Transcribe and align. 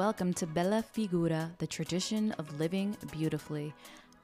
welcome 0.00 0.32
to 0.32 0.46
Bella 0.46 0.82
Figura, 0.96 1.50
the 1.58 1.66
tradition 1.66 2.32
of 2.38 2.58
living 2.58 2.96
beautifully. 3.12 3.74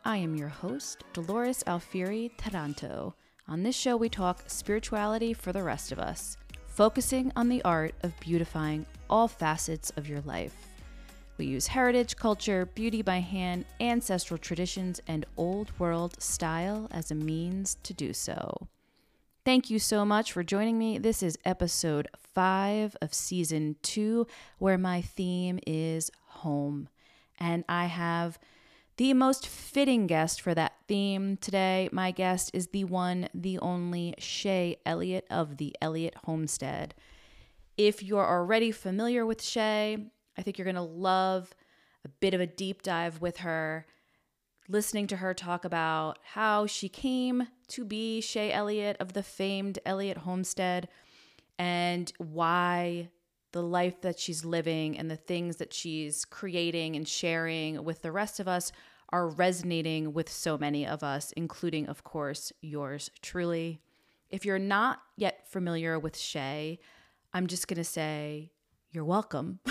I 0.07 0.17
am 0.17 0.35
your 0.35 0.49
host, 0.49 1.05
Dolores 1.13 1.63
Alfieri 1.67 2.33
Taranto. 2.39 3.15
On 3.47 3.63
this 3.63 3.77
show, 3.77 3.95
we 3.95 4.09
talk 4.09 4.45
spirituality 4.47 5.35
for 5.35 5.53
the 5.53 5.63
rest 5.63 5.93
of 5.93 5.99
us, 5.99 6.39
focusing 6.67 7.31
on 7.37 7.51
the 7.51 7.61
art 7.63 7.95
of 8.05 8.19
beautifying 8.21 8.87
all 9.11 9.29
facets 9.29 9.93
of 9.99 10.09
your 10.09 10.23
life. 10.23 10.57
We 11.37 11.45
use 11.45 11.67
heritage, 11.67 12.17
culture, 12.17 12.65
beauty 12.75 13.03
by 13.03 13.19
hand, 13.19 13.67
ancestral 13.79 14.39
traditions, 14.39 15.03
and 15.07 15.27
old 15.37 15.79
world 15.79 16.23
style 16.23 16.89
as 16.91 17.11
a 17.11 17.15
means 17.15 17.77
to 17.83 17.93
do 17.93 18.15
so. 18.15 18.67
Thank 19.47 19.71
you 19.71 19.79
so 19.79 20.05
much 20.05 20.33
for 20.33 20.43
joining 20.43 20.77
me. 20.77 20.99
This 20.99 21.23
is 21.23 21.39
episode 21.45 22.09
five 22.35 22.97
of 23.01 23.15
season 23.15 23.77
two, 23.81 24.27
where 24.59 24.77
my 24.77 25.01
theme 25.01 25.61
is 25.65 26.11
home. 26.27 26.89
And 27.39 27.63
I 27.69 27.85
have 27.85 28.41
the 28.97 29.15
most 29.15 29.47
fitting 29.47 30.09
guest 30.09 30.41
for 30.41 30.53
that 30.57 30.73
theme 30.89 31.37
today. 31.37 31.89
My 31.93 32.11
guest 32.11 32.51
is 32.55 32.67
the 32.67 32.83
one, 32.83 33.29
the 33.33 33.61
only 33.61 34.17
Shaye 34.19 34.79
Elliott 34.85 35.29
of 35.31 35.59
the 35.59 35.77
Elliott 35.81 36.17
Homestead. 36.25 36.97
If 37.77 38.03
you're 38.03 38.29
already 38.29 38.73
familiar 38.73 39.25
with 39.25 39.41
Shaye, 39.41 40.11
I 40.37 40.43
think 40.43 40.59
you're 40.59 40.65
going 40.65 40.75
to 40.75 40.83
love 40.83 41.55
a 42.05 42.09
bit 42.09 42.35
of 42.35 42.41
a 42.41 42.49
deep 42.49 42.83
dive 42.83 43.21
with 43.21 43.37
her 43.37 43.87
listening 44.69 45.07
to 45.09 45.17
her 45.17 45.33
talk 45.33 45.65
about 45.65 46.19
how 46.23 46.67
she 46.67 46.89
came 46.89 47.47
to 47.69 47.85
be 47.85 48.21
Shaye 48.21 48.53
Elliott 48.53 48.97
of 48.99 49.13
the 49.13 49.23
famed 49.23 49.79
Elliott 49.87 50.19
Homestead 50.19 50.89
and 51.59 52.13
why 52.19 53.09
the 53.53 53.63
life 53.63 54.01
that 54.03 54.19
she's 54.19 54.45
living 54.45 54.99
and 54.99 55.11
the 55.11 55.17
things 55.17 55.57
that 55.57 55.73
she's 55.73 56.25
creating 56.25 56.97
and 56.97 57.07
sharing 57.07 57.85
with 57.85 58.03
the 58.03 58.13
rest 58.13 58.41
of 58.41 58.49
us 58.49 58.73
are 59.11 59.29
resonating 59.29 60.13
with 60.13 60.29
so 60.29 60.59
many 60.59 60.87
of 60.87 61.03
us, 61.03 61.33
including, 61.37 61.87
of 61.87 62.03
course, 62.03 62.53
yours 62.61 63.11
truly. 63.23 63.81
If 64.31 64.45
you're 64.45 64.59
not 64.59 65.01
yet 65.17 65.49
familiar 65.49 65.99
with 65.99 66.15
Shaye, 66.15 66.79
I'm 67.33 67.47
just 67.47 67.69
going 67.69 67.79
to 67.79 67.85
say 67.85 68.51
you're 68.91 69.05
welcome. 69.05 69.61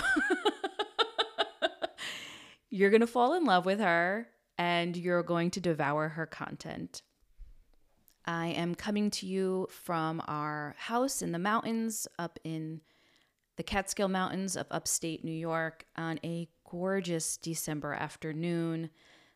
you're 2.70 2.90
going 2.90 3.02
to 3.02 3.06
fall 3.06 3.34
in 3.34 3.44
love 3.44 3.66
with 3.66 3.80
her 3.80 4.28
and 4.58 4.96
you're 4.96 5.22
going 5.22 5.50
to 5.52 5.60
devour 5.60 6.08
her 6.10 6.26
content. 6.26 7.02
I 8.24 8.48
am 8.48 8.74
coming 8.74 9.10
to 9.12 9.26
you 9.26 9.68
from 9.70 10.20
our 10.26 10.74
house 10.78 11.22
in 11.22 11.32
the 11.32 11.38
mountains 11.38 12.08
up 12.18 12.38
in 12.42 12.80
the 13.56 13.62
Catskill 13.62 14.08
Mountains 14.08 14.56
of 14.56 14.66
upstate 14.70 15.24
New 15.24 15.32
York 15.32 15.86
on 15.96 16.18
a 16.24 16.48
gorgeous 16.68 17.36
December 17.36 17.94
afternoon. 17.94 18.90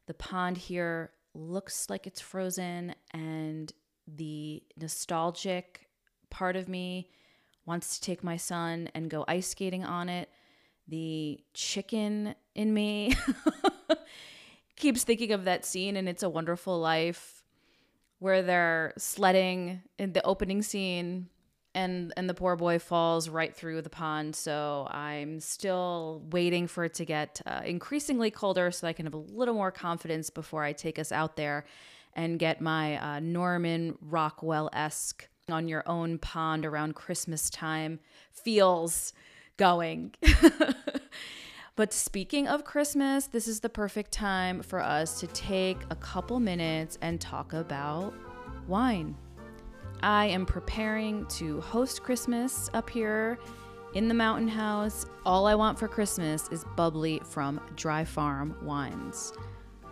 The 0.07 0.15
pond 0.15 0.59
here 0.59 1.13
looks 1.35 1.89
like 1.89 2.07
it's 2.07 2.21
frozen, 2.21 2.95
and 3.13 3.73
the 4.07 4.63
nostalgic 4.77 5.89
part 6.29 6.57
of 6.57 6.69
me 6.69 7.11
wants 7.65 7.99
to 7.99 8.05
take 8.05 8.25
my 8.25 8.37
son 8.37 8.89
and 8.95 9.09
go 9.09 9.25
ice 9.29 9.49
skating 9.49 9.85
on 9.85 10.09
it. 10.09 10.29
The 10.89 11.41
chicken 11.55 12.35
in 12.55 12.75
me 12.75 13.15
keeps 14.81 15.05
thinking 15.05 15.33
of 15.33 15.45
that 15.45 15.65
scene 15.65 15.97
in 15.97 16.09
It's 16.09 16.23
a 16.23 16.29
Wonderful 16.29 16.81
Life 16.81 17.43
where 18.19 18.43
they're 18.43 18.95
sledding 18.99 19.83
in 19.99 20.13
the 20.13 20.25
opening 20.25 20.63
scene 20.63 21.29
and 21.75 22.13
and 22.17 22.29
the 22.29 22.35
poor 22.35 22.57
boy 22.57 22.79
falls 22.79 23.29
right 23.29 23.55
through 23.55 23.83
the 23.83 23.91
pond. 23.91 24.35
So 24.35 24.89
i'm 24.91 25.39
still 25.39 26.23
waiting 26.31 26.67
for 26.67 26.85
it 26.85 26.95
to 26.95 27.05
get 27.05 27.41
uh, 27.47 27.61
increasingly 27.65 28.31
colder 28.31 28.71
so 28.71 28.89
i 28.89 28.93
can 28.93 29.07
have 29.07 29.15
a 29.15 29.19
little 29.19 29.55
more 29.55 29.71
confidence 29.71 30.31
before 30.31 30.65
i 30.65 30.73
take 30.73 30.99
us 30.99 31.13
out 31.13 31.37
there 31.37 31.65
and 32.15 32.39
get 32.39 32.61
my 32.61 32.97
uh, 32.97 33.21
norman 33.21 33.97
rockwell-esque 34.01 35.29
on 35.49 35.69
your 35.69 35.85
own 35.87 36.19
pond 36.19 36.67
around 36.67 36.95
christmas 36.95 37.49
time 37.51 38.01
feels 38.33 39.13
going 39.57 40.13
But 41.81 41.95
speaking 41.95 42.47
of 42.47 42.63
Christmas, 42.63 43.27
this 43.27 43.49
is 43.49 43.61
the 43.61 43.71
perfect 43.71 44.13
time 44.13 44.61
for 44.61 44.81
us 44.81 45.19
to 45.21 45.27
take 45.29 45.79
a 45.89 45.95
couple 45.95 46.39
minutes 46.39 46.99
and 47.01 47.19
talk 47.19 47.55
about 47.55 48.13
wine. 48.69 49.17
I 50.03 50.27
am 50.27 50.45
preparing 50.45 51.25
to 51.39 51.63
host 51.63 52.03
Christmas 52.03 52.69
up 52.75 52.91
here 52.91 53.39
in 53.95 54.09
the 54.09 54.15
mountain 54.15 54.47
house. 54.47 55.07
All 55.25 55.47
I 55.47 55.55
want 55.55 55.79
for 55.79 55.89
Christmas 55.89 56.49
is 56.49 56.67
bubbly 56.77 57.19
from 57.25 57.59
Dry 57.77 58.05
Farm 58.05 58.55
Wines. 58.61 59.33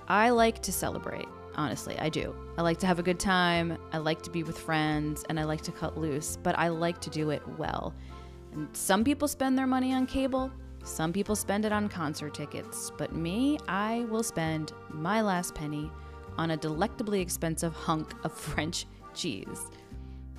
I 0.08 0.28
like 0.28 0.60
to 0.64 0.72
celebrate, 0.72 1.28
honestly, 1.54 1.98
I 1.98 2.10
do. 2.10 2.36
I 2.58 2.60
like 2.60 2.76
to 2.80 2.86
have 2.86 2.98
a 2.98 3.02
good 3.02 3.18
time, 3.18 3.78
I 3.92 3.96
like 3.96 4.20
to 4.24 4.30
be 4.30 4.42
with 4.42 4.58
friends, 4.58 5.24
and 5.30 5.40
I 5.40 5.44
like 5.44 5.62
to 5.62 5.72
cut 5.72 5.96
loose, 5.96 6.36
but 6.42 6.58
I 6.58 6.68
like 6.68 7.00
to 7.00 7.08
do 7.08 7.30
it 7.30 7.40
well. 7.56 7.94
And 8.52 8.68
some 8.76 9.04
people 9.04 9.26
spend 9.26 9.56
their 9.56 9.66
money 9.66 9.94
on 9.94 10.06
cable, 10.06 10.52
some 10.88 11.12
people 11.12 11.36
spend 11.36 11.64
it 11.64 11.72
on 11.72 11.88
concert 11.88 12.34
tickets, 12.34 12.90
but 12.96 13.14
me, 13.14 13.58
I 13.68 14.06
will 14.10 14.22
spend 14.22 14.72
my 14.88 15.20
last 15.20 15.54
penny 15.54 15.90
on 16.38 16.52
a 16.52 16.56
delectably 16.56 17.20
expensive 17.20 17.74
hunk 17.74 18.14
of 18.24 18.32
French 18.38 18.86
cheese. 19.14 19.66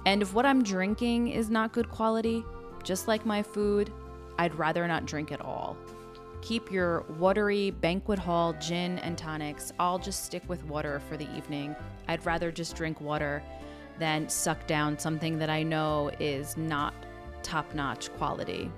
And 0.05 0.21
if 0.21 0.33
what 0.33 0.45
I'm 0.45 0.63
drinking 0.63 1.27
is 1.27 1.49
not 1.49 1.73
good 1.73 1.89
quality, 1.89 2.43
just 2.83 3.07
like 3.07 3.25
my 3.25 3.43
food, 3.43 3.91
I'd 4.37 4.55
rather 4.55 4.87
not 4.87 5.05
drink 5.05 5.31
at 5.31 5.41
all. 5.41 5.77
Keep 6.41 6.71
your 6.71 7.01
watery 7.19 7.71
banquet 7.71 8.17
hall 8.17 8.53
gin 8.53 8.99
and 8.99 9.17
tonics. 9.17 9.73
I'll 9.77 9.99
just 9.99 10.25
stick 10.25 10.43
with 10.47 10.63
water 10.65 11.01
for 11.09 11.17
the 11.17 11.29
evening. 11.35 11.75
I'd 12.07 12.25
rather 12.25 12.51
just 12.51 12.75
drink 12.75 13.01
water 13.01 13.43
than 13.99 14.29
suck 14.29 14.65
down 14.65 14.97
something 14.97 15.37
that 15.39 15.49
I 15.49 15.63
know 15.63 16.09
is 16.19 16.55
not 16.55 16.93
top 17.43 17.75
notch 17.75 18.11
quality. 18.13 18.71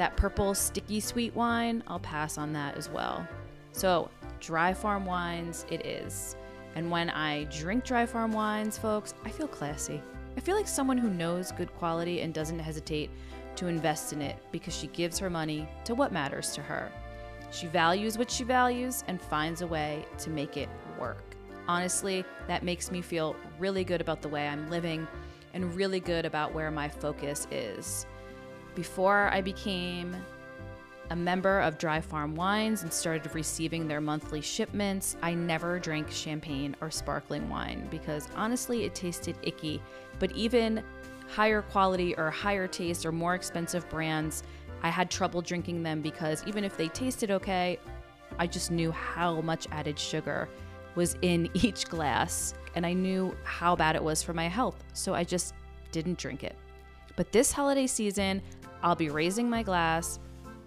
That 0.00 0.16
purple 0.16 0.54
sticky 0.54 1.00
sweet 1.00 1.34
wine, 1.34 1.84
I'll 1.86 2.00
pass 2.00 2.38
on 2.38 2.54
that 2.54 2.74
as 2.78 2.88
well. 2.88 3.28
So, 3.72 4.08
dry 4.40 4.72
farm 4.72 5.04
wines 5.04 5.66
it 5.70 5.84
is. 5.84 6.36
And 6.74 6.90
when 6.90 7.10
I 7.10 7.44
drink 7.44 7.84
dry 7.84 8.06
farm 8.06 8.32
wines, 8.32 8.78
folks, 8.78 9.12
I 9.26 9.28
feel 9.28 9.46
classy. 9.46 10.02
I 10.38 10.40
feel 10.40 10.56
like 10.56 10.66
someone 10.66 10.96
who 10.96 11.10
knows 11.10 11.52
good 11.52 11.70
quality 11.74 12.22
and 12.22 12.32
doesn't 12.32 12.60
hesitate 12.60 13.10
to 13.56 13.66
invest 13.66 14.14
in 14.14 14.22
it 14.22 14.38
because 14.52 14.74
she 14.74 14.86
gives 14.86 15.18
her 15.18 15.28
money 15.28 15.68
to 15.84 15.94
what 15.94 16.12
matters 16.12 16.54
to 16.54 16.62
her. 16.62 16.90
She 17.50 17.66
values 17.66 18.16
what 18.16 18.30
she 18.30 18.42
values 18.42 19.04
and 19.06 19.20
finds 19.20 19.60
a 19.60 19.66
way 19.66 20.06
to 20.20 20.30
make 20.30 20.56
it 20.56 20.70
work. 20.98 21.36
Honestly, 21.68 22.24
that 22.48 22.62
makes 22.62 22.90
me 22.90 23.02
feel 23.02 23.36
really 23.58 23.84
good 23.84 24.00
about 24.00 24.22
the 24.22 24.30
way 24.30 24.48
I'm 24.48 24.70
living 24.70 25.06
and 25.52 25.74
really 25.74 26.00
good 26.00 26.24
about 26.24 26.54
where 26.54 26.70
my 26.70 26.88
focus 26.88 27.46
is. 27.50 28.06
Before 28.80 29.28
I 29.30 29.42
became 29.42 30.16
a 31.10 31.14
member 31.14 31.60
of 31.60 31.76
Dry 31.76 32.00
Farm 32.00 32.34
Wines 32.34 32.82
and 32.82 32.90
started 32.90 33.34
receiving 33.34 33.86
their 33.86 34.00
monthly 34.00 34.40
shipments, 34.40 35.18
I 35.20 35.34
never 35.34 35.78
drank 35.78 36.10
champagne 36.10 36.74
or 36.80 36.90
sparkling 36.90 37.50
wine 37.50 37.86
because 37.90 38.26
honestly 38.36 38.84
it 38.84 38.94
tasted 38.94 39.36
icky. 39.42 39.82
But 40.18 40.32
even 40.32 40.82
higher 41.28 41.60
quality 41.60 42.16
or 42.16 42.30
higher 42.30 42.66
taste 42.66 43.04
or 43.04 43.12
more 43.12 43.34
expensive 43.34 43.86
brands, 43.90 44.44
I 44.82 44.88
had 44.88 45.10
trouble 45.10 45.42
drinking 45.42 45.82
them 45.82 46.00
because 46.00 46.42
even 46.46 46.64
if 46.64 46.78
they 46.78 46.88
tasted 46.88 47.30
okay, 47.30 47.78
I 48.38 48.46
just 48.46 48.70
knew 48.70 48.92
how 48.92 49.42
much 49.42 49.66
added 49.72 49.98
sugar 49.98 50.48
was 50.94 51.18
in 51.20 51.50
each 51.54 51.84
glass 51.84 52.54
and 52.74 52.86
I 52.86 52.94
knew 52.94 53.36
how 53.44 53.76
bad 53.76 53.94
it 53.94 54.02
was 54.02 54.22
for 54.22 54.32
my 54.32 54.48
health. 54.48 54.82
So 54.94 55.12
I 55.12 55.24
just 55.24 55.52
didn't 55.92 56.16
drink 56.16 56.44
it. 56.44 56.56
But 57.20 57.32
this 57.32 57.52
holiday 57.52 57.86
season, 57.86 58.40
I'll 58.82 58.96
be 58.96 59.10
raising 59.10 59.48
my 59.50 59.62
glass, 59.62 60.18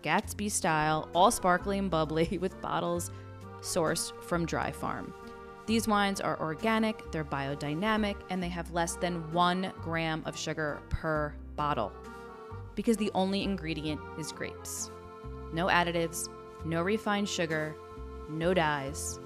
Gatsby 0.04 0.51
style, 0.51 1.10
all 1.13 1.31
sparkly 1.31 1.80
and 1.80 1.89
bubbly, 1.89 2.38
with 2.42 2.62
bottles 2.62 3.12
sourced 3.62 4.12
from 4.24 4.45
Dry 4.45 4.71
Farm. 4.71 5.13
These 5.65 5.88
wines 5.88 6.19
are 6.19 6.39
organic, 6.42 7.12
they're 7.12 7.24
biodynamic, 7.24 8.15
and 8.30 8.44
they 8.44 8.50
have 8.50 8.71
less 8.71 8.98
than 8.98 9.31
one 9.31 9.71
gram 9.81 10.21
of 10.25 10.38
sugar 10.38 10.81
per 10.89 11.33
bottle 11.56 11.94
because 12.75 12.98
the 12.98 13.12
only 13.13 13.44
ingredient 13.44 14.01
is 14.19 14.31
grapes. 14.31 14.92
No 15.54 15.68
additives, 15.68 16.27
no 16.66 16.81
refined 16.81 17.30
sugar, 17.30 17.75
no 18.30 18.54
dyes, 18.54 19.19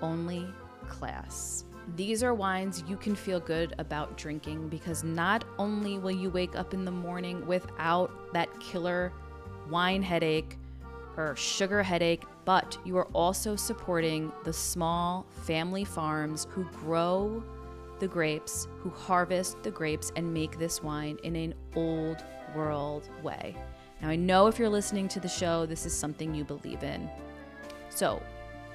only 0.00 0.46
class. 0.88 1.64
These 1.94 2.24
are 2.24 2.34
wines 2.34 2.82
you 2.88 2.96
can 2.96 3.14
feel 3.14 3.38
good 3.38 3.74
about 3.78 4.16
drinking 4.18 4.68
because 4.68 5.04
not 5.04 5.44
only 5.58 5.98
will 5.98 6.10
you 6.10 6.30
wake 6.30 6.56
up 6.56 6.74
in 6.74 6.84
the 6.84 6.90
morning 6.90 7.46
without 7.46 8.32
that 8.32 8.48
killer 8.58 9.12
wine 9.70 10.02
headache 10.02 10.56
or 11.16 11.36
sugar 11.36 11.82
headache, 11.82 12.24
but 12.44 12.76
you 12.84 12.96
are 12.98 13.06
also 13.12 13.54
supporting 13.54 14.32
the 14.44 14.52
small 14.52 15.26
family 15.44 15.84
farms 15.84 16.48
who 16.50 16.64
grow 16.80 17.42
the 18.00 18.08
grapes, 18.08 18.66
who 18.80 18.90
harvest 18.90 19.62
the 19.62 19.70
grapes 19.70 20.12
and 20.16 20.34
make 20.34 20.58
this 20.58 20.82
wine 20.82 21.18
in 21.22 21.36
an 21.36 21.54
old 21.76 22.24
world 22.54 23.08
way. 23.22 23.56
Now, 24.02 24.08
I 24.08 24.16
know 24.16 24.48
if 24.48 24.58
you're 24.58 24.68
listening 24.68 25.08
to 25.08 25.20
the 25.20 25.28
show, 25.28 25.66
this 25.66 25.86
is 25.86 25.96
something 25.96 26.34
you 26.34 26.44
believe 26.44 26.82
in. 26.82 27.08
So, 27.88 28.22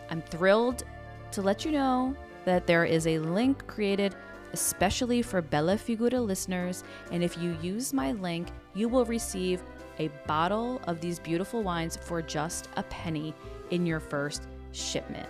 I'm 0.10 0.22
thrilled 0.22 0.84
to 1.32 1.42
let 1.42 1.64
you 1.64 1.72
know 1.72 2.16
that 2.46 2.68
there 2.68 2.86
is 2.86 3.08
a 3.08 3.20
link 3.20 3.66
created 3.68 4.16
especially 4.54 5.22
for 5.22 5.42
Bella 5.42 5.76
Figura 5.78 6.20
listeners. 6.26 6.84
And 7.12 7.24
if 7.24 7.38
you 7.38 7.58
use 7.62 7.94
my 7.94 8.12
link, 8.12 8.50
you 8.74 8.90
will 8.90 9.06
receive 9.06 9.64
a 10.00 10.10
bottle 10.28 10.82
of 10.88 11.00
these 11.02 11.20
beautiful 11.20 11.64
wines 11.64 11.98
for 11.98 12.22
just 12.22 12.70
a 12.76 12.84
penny 12.84 13.34
in 13.70 13.86
your 13.86 14.00
first 14.00 14.48
shipment. 14.72 15.28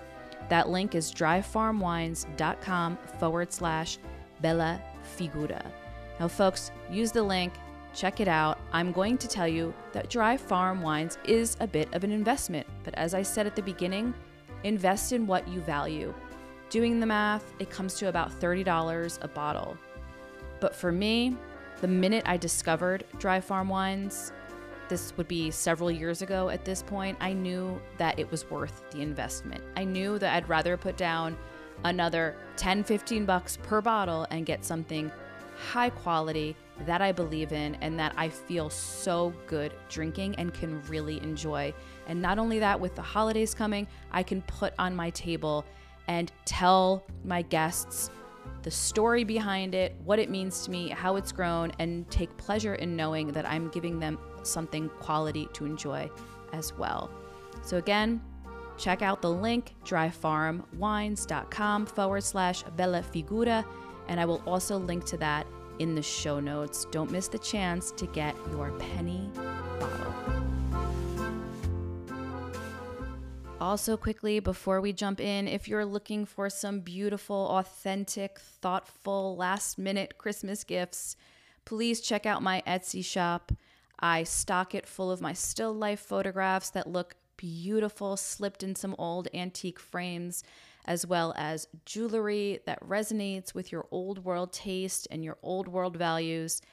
That 0.50 0.70
link 0.70 0.96
is 0.96 1.14
dryfarmwines.com 1.14 2.98
forward 3.20 3.54
slash 3.54 3.98
Bella 4.42 4.82
Figura. 5.18 5.64
Now, 6.20 6.28
folks, 6.28 6.72
use 6.90 7.12
the 7.12 7.24
link, 7.24 7.54
check 7.94 8.20
it 8.20 8.28
out. 8.28 8.60
I'm 8.72 8.92
going 8.92 9.18
to 9.20 9.28
tell 9.28 9.48
you 9.48 9.74
that 9.94 10.10
dry 10.10 10.38
farm 10.38 10.82
wines 10.82 11.18
is 11.26 11.58
a 11.60 11.68
bit 11.68 11.94
of 11.94 12.04
an 12.04 12.12
investment, 12.12 12.68
but 12.84 12.94
as 12.96 13.14
I 13.14 13.22
said 13.22 13.48
at 13.48 13.56
the 13.56 13.62
beginning, 13.62 14.14
invest 14.64 15.14
in 15.14 15.26
what 15.26 15.48
you 15.48 15.62
value. 15.62 16.14
Doing 16.72 17.02
the 17.02 17.06
math, 17.06 17.54
it 17.60 17.70
comes 17.70 17.96
to 17.96 18.08
about 18.08 18.32
$30 18.40 19.20
a 19.22 19.28
bottle. 19.28 19.78
But 20.62 20.74
for 20.74 20.90
me, 20.90 21.36
the 21.82 21.88
minute 21.90 22.24
I 22.26 22.38
discovered 22.38 23.04
dry 23.20 23.42
farm 23.42 23.68
wines, 23.68 24.32
this 24.88 25.12
would 25.18 25.28
be 25.28 25.52
several 25.52 25.92
years 25.92 26.22
ago 26.22 26.48
at 26.48 26.64
this 26.64 26.82
point, 26.82 27.18
I 27.20 27.34
knew 27.34 27.82
that 27.98 28.18
it 28.18 28.32
was 28.32 28.50
worth 28.50 28.90
the 28.90 29.02
investment. 29.02 29.62
I 29.76 29.84
knew 29.84 30.18
that 30.20 30.34
I'd 30.34 30.48
rather 30.48 30.78
put 30.78 30.96
down 30.96 31.36
another 31.84 32.38
10, 32.56 32.86
15 32.86 33.26
bucks 33.26 33.58
per 33.58 33.82
bottle 33.82 34.26
and 34.32 34.46
get 34.46 34.64
something 34.64 35.12
high 35.74 35.90
quality 35.90 36.56
that 36.86 37.02
I 37.02 37.12
believe 37.12 37.52
in 37.52 37.76
and 37.82 38.00
that 38.00 38.14
I 38.16 38.30
feel 38.30 38.70
so 38.70 39.34
good 39.46 39.74
drinking 39.90 40.36
and 40.36 40.54
can 40.54 40.82
really 40.84 41.22
enjoy. 41.22 41.74
And 42.08 42.22
not 42.22 42.40
only 42.40 42.60
that, 42.60 42.80
with 42.80 42.96
the 42.96 43.02
holidays 43.02 43.54
coming, 43.54 43.88
I 44.14 44.24
can 44.24 44.42
put 44.44 44.74
on 44.80 44.96
my 44.96 45.10
table 45.10 45.66
and 46.08 46.32
tell 46.46 47.04
my 47.24 47.42
guests 47.42 48.10
the 48.64 48.72
story 48.72 49.24
behind 49.24 49.74
it, 49.74 49.96
what 50.04 50.20
it 50.20 50.30
means 50.30 50.66
to 50.66 50.72
me, 50.72 50.90
how 50.90 51.16
it's 51.16 51.32
grown, 51.32 51.72
and 51.80 52.10
take 52.12 52.36
pleasure 52.38 52.76
in 52.76 52.96
knowing 52.96 53.32
that 53.32 53.46
I'm 53.46 53.70
giving 53.70 54.00
them 54.00 54.20
something 54.44 54.90
quality 55.00 55.48
to 55.54 55.66
enjoy 55.66 56.10
as 56.54 56.74
well. 56.74 57.10
So, 57.64 57.78
again, 57.78 58.22
check 58.78 59.02
out 59.02 59.22
the 59.22 59.32
link 59.32 59.76
dryfarmwines.com 59.86 61.86
forward 61.86 62.24
slash 62.24 62.64
Bella 62.76 63.02
Figura, 63.02 63.66
and 64.08 64.20
I 64.20 64.26
will 64.26 64.44
also 64.46 64.78
link 64.78 65.06
to 65.06 65.18
that 65.18 65.48
in 65.80 65.96
the 65.96 66.02
show 66.02 66.40
notes. 66.40 66.86
Don't 66.92 67.12
miss 67.12 67.28
the 67.28 67.40
chance 67.40 67.92
to 67.94 68.06
get 68.08 68.36
your 68.52 68.72
penny 68.72 69.30
bottle. 69.80 70.41
Also, 73.62 73.96
quickly 73.96 74.40
before 74.40 74.82
we 74.82 74.92
jump 74.92 75.20
in, 75.22 75.48
if 75.48 75.68
you're 75.68 75.86
looking 75.86 76.26
for 76.26 76.50
some 76.50 76.80
beautiful, 76.80 77.48
authentic, 77.52 78.40
thoughtful, 78.40 79.36
last 79.36 79.78
minute 79.78 80.18
Christmas 80.18 80.64
gifts, 80.64 81.16
please 81.64 82.02
check 82.02 82.26
out 82.26 82.42
my 82.42 82.64
Etsy 82.66 83.06
shop. 83.06 83.52
I 84.00 84.24
stock 84.24 84.74
it 84.74 84.88
full 84.88 85.12
of 85.12 85.22
my 85.22 85.34
still 85.34 85.74
life 85.74 86.00
photographs 86.00 86.72
that 86.72 86.88
look 86.88 87.18
beautiful, 87.38 88.18
slipped 88.18 88.64
in 88.64 88.74
some 88.74 88.96
old 88.98 89.28
antique 89.32 89.80
frames, 89.80 90.44
as 90.86 91.06
well 91.06 91.32
as 91.38 91.68
jewelry 91.86 92.62
that 92.66 92.82
resonates 92.82 93.54
with 93.54 93.72
your 93.72 93.86
old 93.92 94.26
world 94.26 94.52
taste 94.52 95.08
and 95.12 95.24
your 95.24 95.38
old 95.44 95.68
world 95.68 95.96
values, 95.96 96.64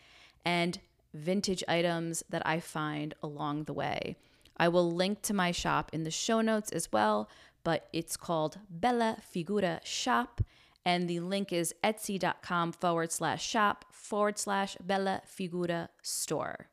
and 0.43 0.79
vintage 1.12 1.62
items 1.69 2.25
that 2.31 2.46
I 2.46 2.61
find 2.61 3.12
along 3.23 3.64
the 3.64 3.75
way. 3.75 4.17
I 4.58 4.69
will 4.69 4.90
link 4.90 5.22
to 5.22 5.34
my 5.34 5.52
shop 5.52 5.90
in 5.93 6.05
the 6.05 6.10
show 6.10 6.40
notes 6.40 6.72
as 6.72 6.90
well, 6.93 7.28
but 7.64 7.88
it's 7.93 8.16
called 8.16 8.58
Bella 8.69 9.19
Figura 9.20 9.81
Shop, 9.84 10.40
and 10.84 11.08
the 11.08 11.20
link 11.20 11.52
is 11.52 11.75
etsy.com 11.84 12.72
forward 12.72 13.12
slash 13.12 13.46
shop 13.46 13.84
forward 13.93 14.38
slash 14.38 14.76
Bella 14.81 15.22
Figura 15.26 15.88
store. 16.02 16.69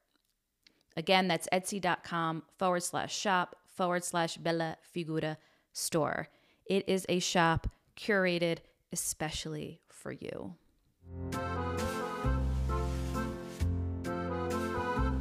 Again, 0.98 1.28
that's 1.28 1.50
etsy.com 1.52 2.44
forward 2.58 2.84
slash 2.84 3.16
shop 3.16 3.56
forward 3.66 4.04
slash 4.04 4.38
Bella 4.38 4.78
Figura 4.82 5.38
store. 5.74 6.30
It 6.66 6.88
is 6.88 7.06
a 7.10 7.20
shop 7.20 7.68
curated 7.98 8.60
especially 8.92 9.82
for 9.90 10.12
you. 10.12 10.56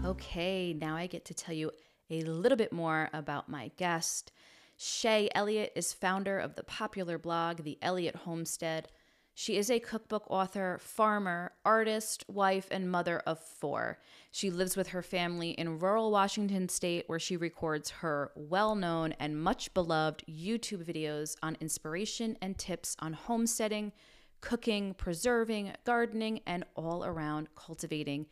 Okay, 0.05 0.72
now 0.72 0.96
I 0.96 1.06
get 1.06 1.25
to 1.26 1.34
tell 1.34 1.55
you 1.55 1.72
a 2.10 2.22
little 2.22 2.56
bit 2.56 2.72
more 2.72 3.10
about 3.12 3.48
my 3.48 3.70
guest. 3.76 4.32
Shaye 4.78 5.28
Elliott 5.34 5.72
is 5.74 5.92
founder 5.92 6.38
of 6.38 6.54
the 6.54 6.64
popular 6.64 7.18
blog, 7.18 7.62
The 7.62 7.78
Elliott 7.80 8.16
Homestead. 8.16 8.88
She 9.36 9.56
is 9.56 9.68
a 9.68 9.80
cookbook 9.80 10.30
author, 10.30 10.78
farmer, 10.80 11.52
artist, 11.64 12.24
wife, 12.28 12.68
and 12.70 12.90
mother 12.90 13.18
of 13.26 13.40
four. 13.40 13.98
She 14.30 14.50
lives 14.50 14.76
with 14.76 14.88
her 14.88 15.02
family 15.02 15.50
in 15.50 15.80
rural 15.80 16.12
Washington 16.12 16.68
state, 16.68 17.04
where 17.08 17.18
she 17.18 17.36
records 17.36 17.90
her 17.90 18.30
well 18.36 18.74
known 18.76 19.12
and 19.18 19.40
much 19.42 19.74
beloved 19.74 20.24
YouTube 20.28 20.84
videos 20.84 21.36
on 21.42 21.56
inspiration 21.60 22.38
and 22.40 22.56
tips 22.58 22.96
on 23.00 23.12
homesteading, 23.12 23.92
cooking, 24.40 24.94
preserving, 24.94 25.72
gardening, 25.84 26.40
and 26.46 26.64
all 26.76 27.04
around 27.04 27.48
cultivating 27.56 28.26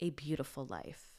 a 0.00 0.10
beautiful 0.10 0.64
life. 0.64 1.17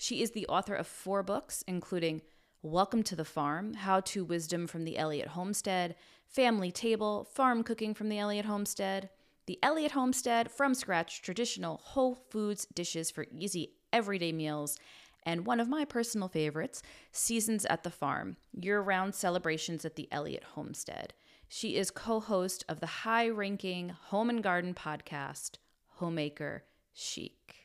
She 0.00 0.22
is 0.22 0.30
the 0.30 0.46
author 0.46 0.76
of 0.76 0.86
four 0.86 1.24
books, 1.24 1.64
including 1.66 2.22
Welcome 2.62 3.02
to 3.02 3.16
the 3.16 3.24
Farm, 3.24 3.74
How 3.74 3.98
to 4.02 4.24
Wisdom 4.24 4.68
from 4.68 4.84
the 4.84 4.96
Elliott 4.96 5.30
Homestead, 5.30 5.96
Family 6.24 6.70
Table, 6.70 7.24
Farm 7.24 7.64
Cooking 7.64 7.94
from 7.94 8.08
the 8.08 8.18
Elliott 8.18 8.44
Homestead, 8.44 9.10
The 9.46 9.58
Elliott 9.60 9.90
Homestead, 9.90 10.52
From 10.52 10.72
Scratch 10.74 11.20
Traditional 11.20 11.78
Whole 11.78 12.14
Foods 12.14 12.68
Dishes 12.72 13.10
for 13.10 13.26
Easy 13.32 13.72
Everyday 13.92 14.30
Meals, 14.30 14.78
and 15.24 15.44
one 15.44 15.58
of 15.58 15.68
my 15.68 15.84
personal 15.84 16.28
favorites, 16.28 16.80
Seasons 17.10 17.64
at 17.64 17.82
the 17.82 17.90
Farm, 17.90 18.36
year 18.52 18.80
round 18.80 19.16
celebrations 19.16 19.84
at 19.84 19.96
the 19.96 20.06
Elliott 20.12 20.44
Homestead. 20.54 21.12
She 21.48 21.74
is 21.74 21.90
co 21.90 22.20
host 22.20 22.64
of 22.68 22.78
the 22.78 22.86
high 22.86 23.28
ranking 23.28 23.88
home 23.88 24.30
and 24.30 24.44
garden 24.44 24.74
podcast, 24.74 25.56
Homemaker 25.96 26.62
Chic. 26.92 27.57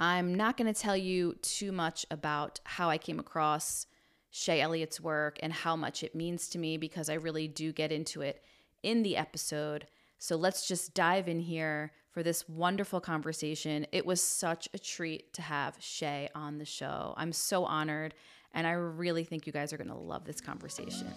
I'm 0.00 0.34
not 0.34 0.56
going 0.56 0.72
to 0.72 0.80
tell 0.80 0.96
you 0.96 1.34
too 1.42 1.72
much 1.72 2.06
about 2.10 2.58
how 2.64 2.88
I 2.88 2.96
came 2.96 3.18
across 3.20 3.86
Shaye 4.32 4.62
Elliott's 4.62 4.98
work 4.98 5.38
and 5.42 5.52
how 5.52 5.76
much 5.76 6.02
it 6.02 6.14
means 6.14 6.48
to 6.48 6.58
me 6.58 6.78
because 6.78 7.10
I 7.10 7.14
really 7.14 7.46
do 7.46 7.70
get 7.70 7.92
into 7.92 8.22
it 8.22 8.42
in 8.82 9.02
the 9.02 9.18
episode. 9.18 9.86
So 10.18 10.36
let's 10.36 10.66
just 10.66 10.94
dive 10.94 11.28
in 11.28 11.40
here 11.40 11.92
for 12.12 12.22
this 12.22 12.48
wonderful 12.48 13.00
conversation. 13.00 13.86
It 13.92 14.06
was 14.06 14.22
such 14.22 14.68
a 14.72 14.78
treat 14.78 15.34
to 15.34 15.42
have 15.42 15.78
Shaye 15.78 16.28
on 16.34 16.56
the 16.56 16.64
show. 16.64 17.12
I'm 17.18 17.32
so 17.32 17.64
honored, 17.66 18.14
and 18.54 18.66
I 18.66 18.72
really 18.72 19.24
think 19.24 19.46
you 19.46 19.52
guys 19.52 19.72
are 19.72 19.76
going 19.76 19.88
to 19.88 19.94
love 19.94 20.24
this 20.24 20.40
conversation. 20.40 21.08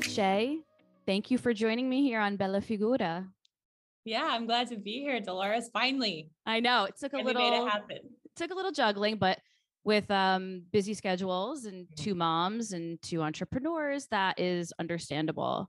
Shaye, 0.00 0.58
thank 1.06 1.30
you 1.30 1.38
for 1.38 1.54
joining 1.54 1.88
me 1.88 2.02
here 2.02 2.20
on 2.20 2.36
Bella 2.36 2.60
Figura. 2.60 3.26
Yeah, 4.06 4.24
I'm 4.30 4.46
glad 4.46 4.68
to 4.68 4.76
be 4.76 5.00
here, 5.00 5.20
Dolores. 5.20 5.68
Finally, 5.72 6.30
I 6.46 6.60
know 6.60 6.84
it 6.84 6.94
took 6.98 7.12
a 7.12 7.16
Finally 7.16 7.34
little 7.34 7.50
made 7.50 7.62
it 7.66 7.68
happen. 7.70 7.98
took 8.36 8.52
a 8.52 8.54
little 8.54 8.70
juggling, 8.70 9.16
but 9.16 9.38
with 9.84 10.08
um, 10.10 10.62
busy 10.72 10.94
schedules 10.94 11.64
and 11.64 11.86
two 11.96 12.14
moms 12.14 12.72
and 12.72 13.02
two 13.02 13.20
entrepreneurs, 13.20 14.06
that 14.12 14.38
is 14.38 14.72
understandable. 14.78 15.68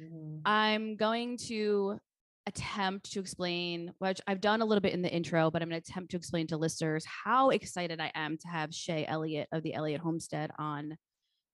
Mhm. 0.00 0.40
I'm 0.44 0.96
going 0.96 1.36
to 1.48 1.98
attempt 2.46 3.12
to 3.12 3.20
explain, 3.20 3.92
which 3.98 4.20
I've 4.26 4.40
done 4.40 4.62
a 4.62 4.64
little 4.64 4.80
bit 4.80 4.94
in 4.94 5.02
the 5.02 5.12
intro, 5.12 5.50
but 5.50 5.60
I'm 5.62 5.68
going 5.68 5.80
to 5.82 5.90
attempt 5.90 6.12
to 6.12 6.16
explain 6.16 6.46
to 6.48 6.56
listeners 6.56 7.04
how 7.04 7.50
excited 7.50 8.00
I 8.00 8.10
am 8.14 8.36
to 8.38 8.48
have 8.48 8.70
Shaye 8.70 9.04
Elliott 9.08 9.48
of 9.52 9.62
the 9.64 9.74
Elliott 9.74 10.00
Homestead 10.00 10.50
on 10.58 10.96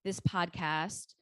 this 0.04 0.20
podcast. 0.20 1.14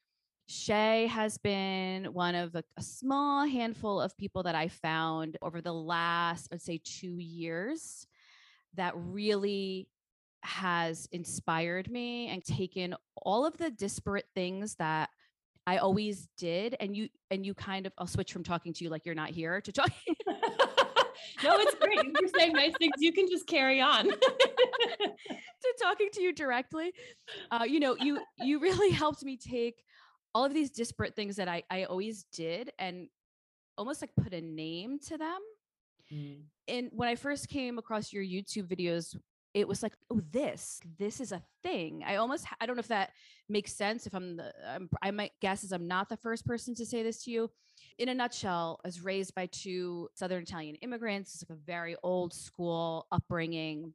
Shay 0.49 1.07
has 1.09 1.39
been 1.39 2.07
one 2.07 2.35
of 2.35 2.55
a, 2.55 2.63
a 2.77 2.83
small 2.83 3.47
handful 3.47 4.01
of 4.01 4.17
people 4.17 4.45
that 4.45 4.55
I 4.55 4.69
found 4.69 5.37
over 5.43 5.61
the 5.61 5.73
last, 5.73 6.49
I'd 6.53 6.63
say, 6.63 6.81
two 6.85 7.19
years 7.19 8.07
that 8.75 8.93
really 8.97 9.89
has 10.43 11.09
inspired 11.11 11.91
me 11.91 12.29
and 12.29 12.45
taken 12.45 12.95
all 13.17 13.45
of 13.45 13.57
the 13.57 13.71
disparate 13.71 14.27
things 14.35 14.77
that 14.77 15.11
I 15.67 15.79
always 15.79 16.29
did 16.39 16.77
and 16.79 16.97
you 16.97 17.09
and 17.33 17.45
you 17.45 17.53
kind 17.53 17.87
of 17.87 17.93
I'll 17.99 18.07
switch 18.07 18.33
from 18.33 18.45
talking 18.45 18.73
to 18.75 18.85
you 18.85 18.91
like 18.91 19.05
you're 19.05 19.17
not 19.17 19.31
here 19.31 19.61
to 19.61 19.73
talking. 19.73 20.15
no, 21.43 21.57
it's 21.59 21.75
great. 21.75 21.99
You're 22.21 22.31
saying 22.39 22.53
nice 22.53 22.73
things. 22.79 22.95
You 22.99 23.13
can 23.13 23.29
just 23.29 23.49
carry 23.49 23.81
on. 23.81 24.05
to 24.09 25.75
talking 25.83 26.09
to 26.13 26.23
you 26.23 26.33
directly. 26.33 26.93
Uh, 27.51 27.65
you 27.67 27.81
know, 27.81 27.97
you 27.99 28.21
you 28.39 28.61
really 28.61 28.91
helped 28.91 29.25
me 29.25 29.37
take 29.37 29.83
all 30.37 30.45
of 30.45 30.53
these 30.53 30.71
disparate 30.71 31.17
things 31.17 31.37
that 31.37 31.49
I 31.49 31.63
I 31.71 31.85
always 31.85 32.25
did 32.33 32.71
and 32.79 33.09
almost 33.79 34.03
like 34.03 34.11
put 34.23 34.35
a 34.35 34.41
name 34.43 34.99
to 35.09 35.17
them. 35.17 35.39
Mm. 36.13 36.43
And 36.69 36.91
when 36.93 37.09
I 37.09 37.15
first 37.15 37.49
came 37.49 37.79
across 37.79 38.13
your 38.13 38.23
YouTube 38.23 38.67
videos 38.67 39.17
it 39.57 39.67
was 39.67 39.83
like, 39.83 39.95
oh, 40.11 40.21
this, 40.33 40.81
this 40.99 41.19
is 41.19 41.33
a 41.33 41.43
thing. 41.63 42.05
I 42.07 42.17
almost, 42.17 42.45
I 42.61 42.67
don't 42.67 42.77
know 42.77 42.81
if 42.81 42.89
that 42.89 43.13
makes 43.49 43.73
sense. 43.73 44.07
If 44.07 44.15
I'm 44.15 44.37
the, 44.37 44.53
I'm, 44.69 44.91
I 45.01 45.11
might 45.11 45.33
guess 45.41 45.65
is 45.65 45.73
I'm 45.73 45.89
not 45.89 46.11
the 46.11 46.17
first 46.19 46.47
person 46.47 46.75
to 46.75 46.85
say 46.85 47.03
this 47.03 47.25
to 47.25 47.31
you. 47.31 47.51
In 47.97 48.11
a 48.11 48.15
nutshell, 48.15 48.79
I 48.85 48.89
was 48.89 49.01
raised 49.01 49.35
by 49.35 49.47
two 49.47 50.11
Southern 50.13 50.43
Italian 50.43 50.75
immigrants. 50.83 51.33
It's 51.33 51.45
like 51.49 51.57
a 51.57 51.63
very 51.63 51.97
old 52.03 52.35
school 52.35 53.07
upbringing. 53.11 53.95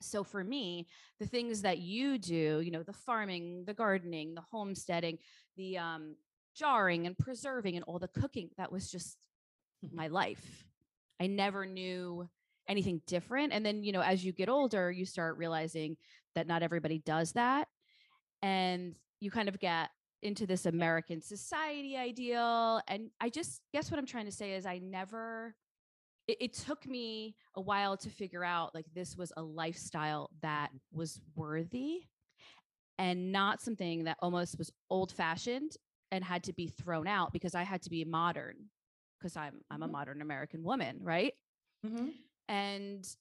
So 0.00 0.24
for 0.24 0.44
me, 0.44 0.86
the 1.18 1.26
things 1.26 1.62
that 1.62 1.78
you 1.78 2.18
do, 2.18 2.60
you 2.60 2.70
know, 2.70 2.82
the 2.82 2.92
farming, 2.92 3.64
the 3.66 3.74
gardening, 3.74 4.34
the 4.34 4.42
homesteading, 4.50 5.18
the 5.56 5.78
um, 5.78 6.16
jarring 6.54 7.06
and 7.06 7.16
preserving 7.16 7.76
and 7.76 7.84
all 7.84 7.98
the 7.98 8.08
cooking, 8.08 8.50
that 8.58 8.72
was 8.72 8.90
just 8.90 9.16
my 9.92 10.08
life. 10.08 10.64
I 11.20 11.26
never 11.26 11.64
knew 11.64 12.28
anything 12.68 13.00
different. 13.06 13.52
And 13.52 13.64
then, 13.64 13.84
you 13.84 13.92
know, 13.92 14.02
as 14.02 14.24
you 14.24 14.32
get 14.32 14.48
older, 14.48 14.90
you 14.90 15.06
start 15.06 15.38
realizing 15.38 15.96
that 16.34 16.46
not 16.46 16.62
everybody 16.62 16.98
does 16.98 17.32
that. 17.32 17.68
And 18.42 18.94
you 19.20 19.30
kind 19.30 19.48
of 19.48 19.58
get 19.58 19.90
into 20.22 20.46
this 20.46 20.66
American 20.66 21.22
society 21.22 21.96
ideal. 21.96 22.80
And 22.88 23.10
I 23.20 23.28
just 23.28 23.60
guess 23.72 23.90
what 23.90 23.98
I'm 23.98 24.06
trying 24.06 24.26
to 24.26 24.32
say 24.32 24.52
is 24.52 24.66
I 24.66 24.78
never, 24.78 25.54
it, 26.28 26.36
it 26.40 26.52
took 26.54 26.86
me 26.86 27.36
a 27.54 27.60
while 27.60 27.96
to 27.98 28.10
figure 28.10 28.44
out 28.44 28.74
like 28.74 28.86
this 28.94 29.16
was 29.16 29.32
a 29.36 29.42
lifestyle 29.42 30.30
that 30.42 30.70
was 30.92 31.20
worthy 31.34 32.02
and 32.98 33.30
not 33.32 33.60
something 33.60 34.04
that 34.04 34.16
almost 34.20 34.58
was 34.58 34.72
old 34.90 35.12
fashioned 35.12 35.76
and 36.10 36.24
had 36.24 36.42
to 36.44 36.52
be 36.52 36.66
thrown 36.68 37.06
out 37.06 37.32
because 37.32 37.54
I 37.54 37.62
had 37.62 37.82
to 37.82 37.90
be 37.90 38.04
modern 38.04 38.70
because 39.18 39.36
I'm 39.36 39.60
I'm 39.70 39.82
a 39.82 39.88
Mhm. 39.88 39.92
modern 39.92 40.22
American 40.22 40.62
woman, 40.62 40.98
right? 41.02 41.34
Mhm. 41.84 42.12
And 42.48 43.16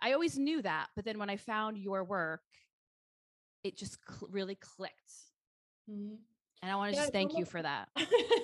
I 0.00 0.12
always 0.12 0.38
knew 0.38 0.62
that, 0.62 0.88
but 0.94 1.04
then 1.04 1.18
when 1.18 1.30
I 1.30 1.36
found 1.36 1.78
your 1.78 2.04
work, 2.04 2.42
it 3.64 3.76
just 3.76 3.98
cl- 4.08 4.30
really 4.30 4.54
clicked. 4.54 5.12
Mhm. 5.88 6.18
And 6.62 6.72
I 6.72 6.76
want 6.76 6.92
to 6.92 6.96
Yeah, 6.96 7.02
just 7.02 7.12
thank 7.12 7.36
you 7.36 7.44
for 7.44 7.62
that. 7.62 7.88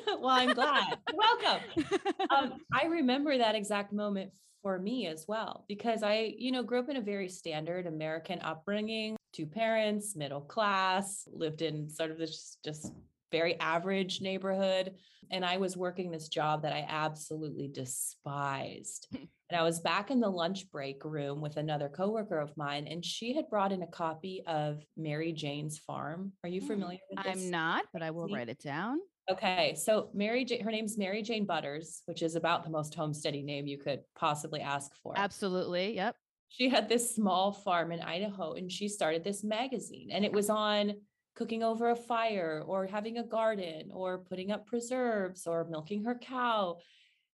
well, 0.06 0.28
I'm 0.28 0.52
glad. 0.52 0.98
Welcome. 1.12 1.84
um, 2.30 2.60
I 2.72 2.86
remember 2.86 3.36
that 3.36 3.54
exact 3.54 3.92
moment 3.92 4.30
for 4.62 4.78
me 4.78 5.06
as 5.06 5.26
well, 5.28 5.64
because 5.68 6.02
I, 6.02 6.34
you 6.38 6.52
know, 6.52 6.62
grew 6.62 6.78
up 6.78 6.88
in 6.88 6.96
a 6.96 7.00
very 7.00 7.28
standard 7.28 7.86
American 7.86 8.40
upbringing, 8.40 9.16
two 9.32 9.46
parents, 9.46 10.16
middle 10.16 10.40
class, 10.40 11.28
lived 11.32 11.60
in 11.60 11.88
sort 11.90 12.10
of 12.10 12.18
this 12.18 12.56
just 12.64 12.92
very 13.32 13.58
average 13.60 14.20
neighborhood. 14.20 14.94
And 15.30 15.44
I 15.44 15.56
was 15.56 15.76
working 15.76 16.10
this 16.10 16.28
job 16.28 16.62
that 16.62 16.72
I 16.72 16.86
absolutely 16.88 17.68
despised. 17.68 19.08
and 19.12 19.58
I 19.58 19.62
was 19.62 19.80
back 19.80 20.10
in 20.10 20.20
the 20.20 20.28
lunch 20.28 20.70
break 20.70 21.04
room 21.04 21.40
with 21.40 21.56
another 21.56 21.88
coworker 21.88 22.38
of 22.38 22.56
mine, 22.56 22.86
and 22.86 23.04
she 23.04 23.34
had 23.34 23.48
brought 23.48 23.72
in 23.72 23.82
a 23.82 23.86
copy 23.86 24.42
of 24.46 24.82
Mary 24.96 25.32
Jane's 25.32 25.78
Farm. 25.78 26.32
Are 26.42 26.48
you 26.48 26.60
Hmm, 26.60 26.66
familiar 26.66 26.98
with 27.10 27.24
this? 27.24 27.44
I'm 27.44 27.50
not, 27.50 27.84
but 27.92 28.02
I 28.02 28.10
will 28.10 28.28
write 28.28 28.48
it 28.48 28.58
down. 28.60 28.98
Okay, 29.30 29.74
so 29.74 30.10
Mary, 30.12 30.44
Jane, 30.44 30.62
her 30.62 30.70
name's 30.70 30.98
Mary 30.98 31.22
Jane 31.22 31.46
Butters, 31.46 32.02
which 32.04 32.20
is 32.22 32.34
about 32.36 32.62
the 32.62 32.68
most 32.70 32.94
homesteady 32.94 33.42
name 33.42 33.66
you 33.66 33.78
could 33.78 34.00
possibly 34.14 34.60
ask 34.60 34.94
for. 35.02 35.14
Absolutely. 35.16 35.94
Yep. 35.96 36.16
She 36.50 36.68
had 36.68 36.90
this 36.90 37.14
small 37.14 37.50
farm 37.50 37.90
in 37.90 38.00
Idaho, 38.00 38.52
and 38.52 38.70
she 38.70 38.86
started 38.88 39.24
this 39.24 39.42
magazine, 39.42 40.10
and 40.12 40.26
it 40.26 40.32
was 40.32 40.50
on 40.50 40.92
cooking 41.34 41.62
over 41.62 41.90
a 41.90 41.96
fire, 41.96 42.62
or 42.66 42.86
having 42.86 43.18
a 43.18 43.24
garden, 43.24 43.90
or 43.92 44.18
putting 44.18 44.50
up 44.50 44.66
preserves, 44.66 45.46
or 45.46 45.64
milking 45.64 46.04
her 46.04 46.14
cow. 46.14 46.78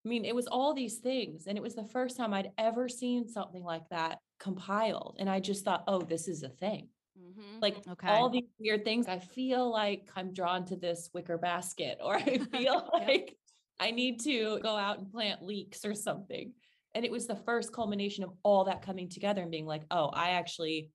I 0.04 0.08
mean, 0.08 0.24
it 0.24 0.34
was 0.34 0.46
all 0.46 0.72
these 0.72 0.98
things, 0.98 1.46
and 1.46 1.58
it 1.58 1.62
was 1.62 1.74
the 1.74 1.84
first 1.84 2.16
time 2.16 2.32
I'd 2.32 2.52
ever 2.56 2.88
seen 2.88 3.28
something 3.28 3.62
like 3.62 3.88
that 3.90 4.18
compiled, 4.38 5.16
and 5.18 5.28
I 5.28 5.40
just 5.40 5.64
thought, 5.64 5.84
oh, 5.86 6.00
this 6.00 6.28
is 6.28 6.42
a 6.42 6.48
thing 6.48 6.88
Mhm. 7.18 7.60
like 7.60 7.76
okay. 7.86 8.08
all 8.08 8.30
these 8.30 8.48
weird 8.58 8.84
things. 8.84 9.06
I 9.06 9.18
feel 9.18 9.68
like 9.70 10.08
I'm 10.16 10.32
drawn 10.32 10.64
to 10.66 10.76
this 10.76 11.10
wicker 11.12 11.36
basket, 11.36 11.98
or 12.02 12.16
I 12.16 12.38
feel 12.38 12.88
Yep. 12.88 12.88
like 12.92 13.36
I 13.78 13.90
need 13.90 14.20
to 14.20 14.58
go 14.60 14.74
out 14.76 14.98
and 14.98 15.10
plant 15.10 15.42
leeks 15.42 15.84
or 15.84 15.94
something. 15.94 16.54
And 16.94 17.04
it 17.04 17.10
was 17.10 17.26
the 17.26 17.36
first 17.36 17.72
culmination 17.72 18.24
of 18.24 18.32
all 18.42 18.64
that 18.64 18.80
coming 18.82 19.08
together 19.10 19.42
and 19.42 19.50
being 19.50 19.66
like, 19.66 19.82
oh, 19.90 20.06
I 20.06 20.30
actually 20.30 20.90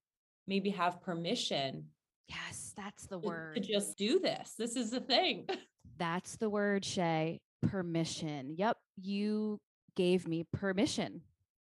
maybe 0.48 0.72
have 0.72 1.02
permission 1.02 1.92
yes, 2.28 2.65
that's 2.78 3.06
the 3.08 3.18
word. 3.20 3.56
to 3.56 3.60
just 3.62 3.98
do 3.98 4.20
this. 4.20 4.54
This 4.58 4.76
is 4.76 4.92
the 4.92 5.00
thing. 5.02 5.48
That's 5.98 6.36
the 6.36 6.50
word, 6.50 6.84
Shaye. 6.84 7.40
Permission. 7.68 8.56
Yep. 8.58 8.76
You 9.02 9.60
gave 9.96 10.28
me 10.28 10.44
permission. 10.52 11.22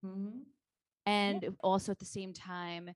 Mm-hmm. 0.04 0.38
and 1.06 1.56
also 1.62 1.92
at 1.92 1.98
the 1.98 2.04
same 2.04 2.32
time 2.32 2.90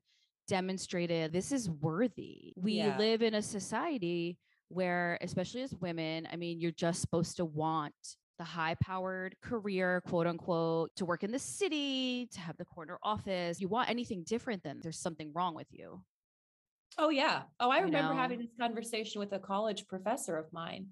demonstrated 0.47 1.31
this 1.31 1.51
is 1.51 1.69
worthy. 1.69 2.53
We 2.55 2.73
Yeah. 2.73 2.97
live 2.97 3.21
in 3.21 3.33
a 3.35 3.41
society 3.41 4.37
where, 4.69 5.17
especially 5.21 5.61
as 5.61 5.73
women, 5.75 6.27
I 6.31 6.35
mean, 6.35 6.59
you're 6.59 6.71
just 6.71 7.01
supposed 7.01 7.37
to 7.37 7.45
want 7.45 7.93
the 8.37 8.43
high 8.43 8.75
powered 8.81 9.35
career, 9.41 10.01
quote 10.07 10.25
unquote, 10.27 10.91
to 10.95 11.05
work 11.05 11.23
in 11.23 11.31
the 11.31 11.39
city, 11.39 12.27
to 12.31 12.39
have 12.39 12.57
the 12.57 12.65
corner 12.65 12.97
office. 13.03 13.59
You 13.59 13.67
want 13.67 13.89
anything 13.89 14.23
different 14.23 14.63
than 14.63 14.79
there's 14.81 14.99
something 14.99 15.31
wrong 15.33 15.53
with 15.55 15.67
you. 15.71 16.01
Oh 16.99 17.09
yeah. 17.09 17.43
Oh, 17.61 17.71
I 17.71 17.79
remember 17.79 18.13
know? 18.13 18.19
having 18.19 18.39
this 18.39 18.51
conversation 18.59 19.19
with 19.19 19.31
a 19.31 19.39
college 19.39 19.87
professor 19.87 20.37
of 20.37 20.51
mine. 20.51 20.87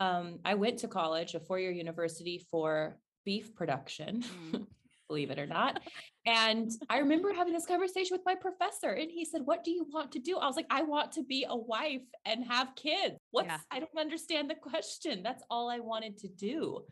Um, 0.00 0.38
I 0.44 0.54
went 0.54 0.78
to 0.78 0.88
college, 0.88 1.34
a 1.34 1.40
four-year 1.40 1.70
university 1.70 2.44
for 2.50 2.98
beef 3.24 3.54
production, 3.54 4.24
Mm. 4.52 4.66
believe 5.08 5.30
it 5.30 5.38
or 5.38 5.46
not. 5.46 5.80
And 6.24 6.70
I 6.88 6.98
remember 6.98 7.32
having 7.32 7.52
this 7.52 7.66
conversation 7.66 8.16
with 8.16 8.24
my 8.24 8.36
professor, 8.36 8.90
and 8.90 9.10
he 9.10 9.24
said, 9.24 9.42
"What 9.44 9.64
do 9.64 9.72
you 9.72 9.84
want 9.92 10.12
to 10.12 10.20
do?" 10.20 10.38
I 10.38 10.46
was 10.46 10.54
like, 10.54 10.68
"I 10.70 10.82
want 10.82 11.10
to 11.12 11.24
be 11.24 11.44
a 11.48 11.56
wife 11.56 12.06
and 12.24 12.44
have 12.44 12.76
kids." 12.76 13.16
What's 13.32 13.52
I 13.72 13.80
don't 13.80 13.98
understand 13.98 14.48
the 14.48 14.54
question. 14.54 15.24
That's 15.24 15.42
all 15.50 15.68
I 15.68 15.80
wanted 15.80 16.18
to 16.18 16.28
do, 16.28 16.84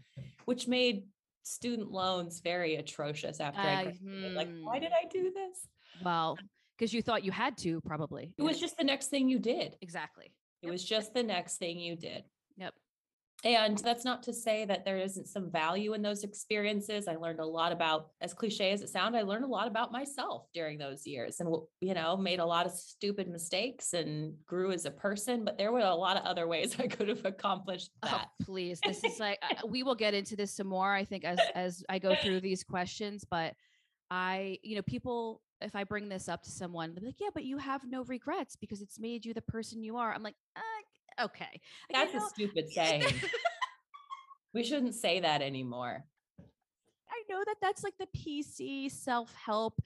which 0.47 0.67
made 0.67 1.05
student 1.45 1.93
loans 1.93 2.40
very 2.40 2.75
atrocious 2.75 3.38
after 3.38 3.61
I 3.61 3.75
Uh, 3.75 3.83
graduated. 3.85 4.35
Like, 4.35 4.49
why 4.62 4.79
hmm. 4.79 4.83
did 4.83 4.93
I 4.93 5.07
do 5.09 5.31
this? 5.31 5.69
Well, 6.05 6.37
because 6.81 6.95
you 6.95 7.03
thought 7.03 7.25
you 7.25 7.31
had 7.31 7.59
to, 7.59 7.83
probably. 7.83 8.33
It 8.39 8.43
was 8.43 8.59
just 8.59 8.79
the 8.79 8.85
next 8.85 9.09
thing 9.09 9.29
you 9.29 9.39
did. 9.39 9.77
exactly. 9.83 10.33
It 10.63 10.71
was 10.71 10.83
just 10.83 11.13
the 11.13 11.23
next 11.23 11.59
thing 11.59 11.79
you 11.79 11.95
did. 11.95 12.25
Yep. 12.57 12.73
And 13.45 13.79
that's 13.79 14.05
not 14.05 14.23
to 14.25 14.33
say 14.33 14.65
that 14.67 14.85
there 14.85 14.99
isn't 14.99 15.27
some 15.27 15.51
value 15.51 15.93
in 15.95 16.03
those 16.03 16.25
experiences. 16.25 17.07
I 17.07 17.17
learned 17.17 17.41
a 17.41 17.47
lot 17.47 17.73
about, 17.73 18.09
as 18.23 18.33
cliche 18.33 18.71
as 18.71 18.81
it 18.81 18.89
sounds, 18.89 19.15
I 19.15 19.23
learned 19.23 19.45
a 19.45 19.49
lot 19.49 19.67
about 19.67 19.93
myself 19.93 20.47
during 20.55 20.79
those 20.79 21.07
years 21.07 21.41
and, 21.41 21.55
you 21.81 21.95
know, 21.95 22.17
made 22.17 22.39
a 22.39 22.45
lot 22.45 22.67
of 22.67 22.73
stupid 22.73 23.29
mistakes 23.29 23.93
and 23.93 24.35
grew 24.47 24.73
as 24.73 24.85
a 24.87 24.91
person. 24.91 25.45
But 25.45 25.59
there 25.59 25.73
were 25.73 25.81
a 25.81 25.95
lot 25.95 26.17
of 26.17 26.25
other 26.25 26.47
ways 26.47 26.77
I 26.79 26.87
could 26.87 27.09
have 27.09 27.27
accomplished 27.27 27.91
oh, 28.03 28.09
that. 28.09 28.29
Oh, 28.41 28.45
please. 28.45 28.81
This 28.87 29.05
is 29.05 29.21
like 29.21 29.39
we 29.67 29.83
will 29.83 29.95
get 29.95 30.15
into 30.15 30.35
this 30.35 30.53
some 30.55 30.67
more, 30.67 30.95
I 30.95 31.05
think, 31.05 31.25
as 31.25 31.39
as 31.55 31.85
I 31.89 31.99
go 31.99 32.15
through 32.15 32.41
these 32.41 32.65
questions. 32.65 33.25
But 33.31 33.55
I, 34.11 34.59
you 34.63 34.77
know, 34.77 34.83
people, 34.83 35.41
if 35.62 35.75
I 35.76 35.85
bring 35.85 36.09
this 36.09 36.29
up 36.29 36.43
to 36.45 36.50
someone, 36.50 36.95
they're 36.95 37.07
like, 37.07 37.21
yeah, 37.21 37.29
but 37.33 37.45
you 37.45 37.59
have 37.59 37.83
no 37.88 38.05
regrets 38.05 38.57
because 38.57 38.81
it's 38.81 38.99
made 38.99 39.25
you 39.25 39.35
the 39.35 39.43
person 39.43 39.83
you 39.83 39.97
are. 39.97 40.12
I'm 40.12 40.23
like, 40.23 40.37
uh, 40.57 41.25
okay. 41.25 41.61
That's 41.93 42.14
a 42.14 42.21
stupid 42.21 42.71
saying. 42.73 43.05
we 44.55 44.64
shouldn't 44.64 44.95
say 44.95 45.21
that 45.21 45.43
anymore. 45.43 46.05
I 47.11 47.23
know 47.29 47.43
that 47.45 47.57
that's 47.61 47.83
like 47.83 47.95
the 47.99 48.07
PC 48.17 48.90
self 48.90 49.35
help 49.35 49.81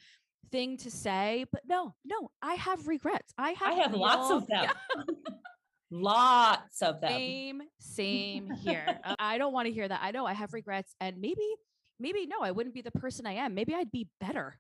thing 0.51 0.77
to 0.79 0.91
say, 0.91 1.47
but 1.51 1.63
no, 1.67 1.95
no, 2.05 2.31
I 2.43 2.55
have 2.55 2.87
regrets. 2.87 3.33
I 3.39 3.51
have 3.53 3.73
I 3.73 3.73
have 3.75 3.95
lots 3.95 4.31
of 4.31 4.47
them. 4.47 4.69
lots 5.91 6.83
of 6.83 7.01
them. 7.01 7.11
Same, 7.11 7.63
same 7.81 8.51
here. 8.63 9.01
Uh, 9.03 9.15
I 9.19 9.39
don't 9.39 9.53
want 9.53 9.67
to 9.67 9.73
hear 9.73 9.89
that. 9.89 10.01
I 10.03 10.11
know 10.11 10.27
I 10.27 10.33
have 10.35 10.53
regrets, 10.53 10.95
and 11.01 11.21
maybe, 11.21 11.47
maybe 11.99 12.27
no, 12.27 12.41
I 12.41 12.51
wouldn't 12.51 12.75
be 12.75 12.83
the 12.83 12.93
person 12.93 13.27
I 13.27 13.33
am. 13.33 13.55
Maybe 13.55 13.75
I'd 13.75 13.91
be 13.91 14.09
better. 14.21 14.59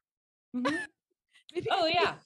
Mhm. 0.57 0.77
Oh 1.71 1.87
yeah. 1.87 2.15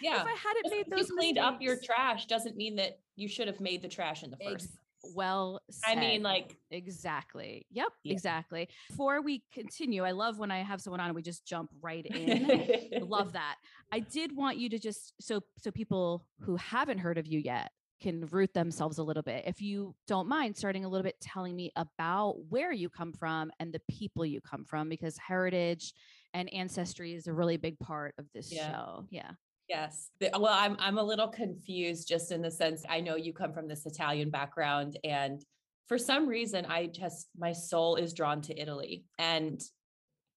Yeah. 0.00 0.20
If 0.20 0.26
I 0.26 0.36
hadn't 0.36 0.64
Just 0.64 0.74
made 0.74 0.90
those 0.90 1.08
you 1.08 1.16
cleaned 1.16 1.38
up 1.38 1.62
your 1.62 1.76
trash 1.82 2.26
doesn't 2.26 2.56
mean 2.56 2.76
that 2.76 2.98
you 3.16 3.26
should 3.28 3.46
have 3.46 3.60
made 3.60 3.80
the 3.80 3.88
trash 3.88 4.22
in 4.22 4.30
the 4.30 4.36
first. 4.36 4.66
Ex- 4.66 4.66
place. 5.00 5.12
well, 5.14 5.60
I 5.86 5.94
mean, 5.94 6.22
like, 6.22 6.56
exactly. 6.70 7.64
Yep, 7.70 7.88
Yeah. 8.02 8.12
exactly. 8.12 8.68
Before 8.90 9.22
we 9.22 9.44
continue, 9.52 10.02
I 10.04 10.10
love 10.10 10.38
when 10.38 10.50
I 10.50 10.58
have 10.58 10.80
someone 10.82 11.00
on 11.00 11.06
and 11.06 11.14
we 11.14 11.22
just 11.22 11.46
jump 11.46 11.70
right 11.80 12.04
in. 12.04 12.90
love 13.08 13.32
that. 13.34 13.56
I 13.92 14.00
did 14.00 14.34
want 14.36 14.58
you 14.58 14.68
to 14.70 14.78
just 14.78 15.14
so 15.20 15.40
so 15.58 15.70
people 15.70 16.26
who 16.40 16.56
haven't 16.56 16.98
heard 16.98 17.16
of 17.16 17.26
you 17.26 17.38
yet 17.38 17.70
can 18.02 18.26
root 18.26 18.52
themselves 18.52 18.98
a 18.98 19.02
little 19.02 19.22
bit. 19.22 19.44
If 19.46 19.62
you 19.62 19.94
don't 20.06 20.28
mind 20.28 20.56
starting 20.56 20.84
a 20.84 20.88
little 20.88 21.04
bit 21.04 21.18
telling 21.20 21.54
me 21.56 21.70
about 21.76 22.34
where 22.50 22.72
you 22.72 22.90
come 22.90 23.12
from 23.12 23.50
and 23.60 23.72
the 23.72 23.80
people 23.88 24.26
you 24.26 24.40
come 24.42 24.64
from 24.64 24.88
because 24.90 25.16
heritage 25.16 25.94
and 26.34 26.52
ancestry 26.52 27.14
is 27.14 27.26
a 27.26 27.32
really 27.32 27.56
big 27.56 27.78
part 27.78 28.14
of 28.18 28.26
this 28.34 28.52
Yeah. 28.52 28.70
show. 28.70 29.06
Yeah. 29.10 29.30
Yes. 29.68 30.10
Well, 30.20 30.46
I'm 30.48 30.76
I'm 30.78 30.98
a 30.98 31.02
little 31.02 31.28
confused 31.28 32.06
just 32.06 32.30
in 32.32 32.42
the 32.42 32.50
sense 32.50 32.84
I 32.86 33.00
know 33.00 33.16
you 33.16 33.32
come 33.32 33.54
from 33.54 33.66
this 33.66 33.86
Italian 33.86 34.28
background 34.28 34.98
and 35.04 35.42
for 35.88 35.96
some 35.96 36.26
reason 36.26 36.66
I 36.66 36.86
just 36.88 37.28
my 37.38 37.52
soul 37.52 37.96
is 37.96 38.12
drawn 38.12 38.42
to 38.42 38.60
Italy 38.60 39.04
and 39.18 39.62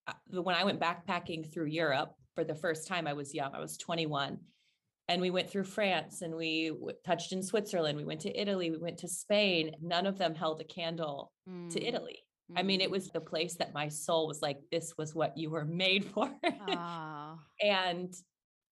uh, 0.07 0.13
when 0.41 0.55
I 0.55 0.63
went 0.63 0.79
backpacking 0.79 1.51
through 1.51 1.65
Europe 1.65 2.13
for 2.35 2.45
the 2.45 2.55
first 2.55 2.87
time. 2.87 3.07
I 3.07 3.13
was 3.13 3.33
young, 3.33 3.53
I 3.53 3.59
was 3.59 3.77
21. 3.77 4.37
And 5.09 5.21
we 5.21 5.29
went 5.29 5.49
through 5.49 5.63
France 5.63 6.21
and 6.21 6.35
we 6.35 6.71
touched 7.05 7.31
in 7.31 7.41
Switzerland. 7.41 7.97
We 7.97 8.03
went 8.03 8.19
to 8.21 8.39
Italy. 8.39 8.69
We 8.71 8.77
went 8.77 8.97
to 8.99 9.07
Spain. 9.07 9.73
None 9.81 10.05
of 10.05 10.17
them 10.17 10.35
held 10.35 10.59
a 10.59 10.65
candle 10.65 11.31
to 11.47 11.51
Mm, 11.79 11.81
Italy. 11.87 12.19
I 12.55 12.63
mean, 12.63 12.81
it 12.81 12.89
mm. 12.89 12.93
was 12.93 13.09
the 13.09 13.21
place 13.21 13.55
that 13.55 13.73
my 13.73 13.89
soul 13.89 14.27
was 14.27 14.41
like, 14.41 14.57
this 14.71 14.93
was 14.97 15.13
what 15.13 15.37
you 15.37 15.49
were 15.49 15.65
made 15.85 16.05
for. 16.05 16.31
Ah, 16.69 17.37
and 17.61 18.13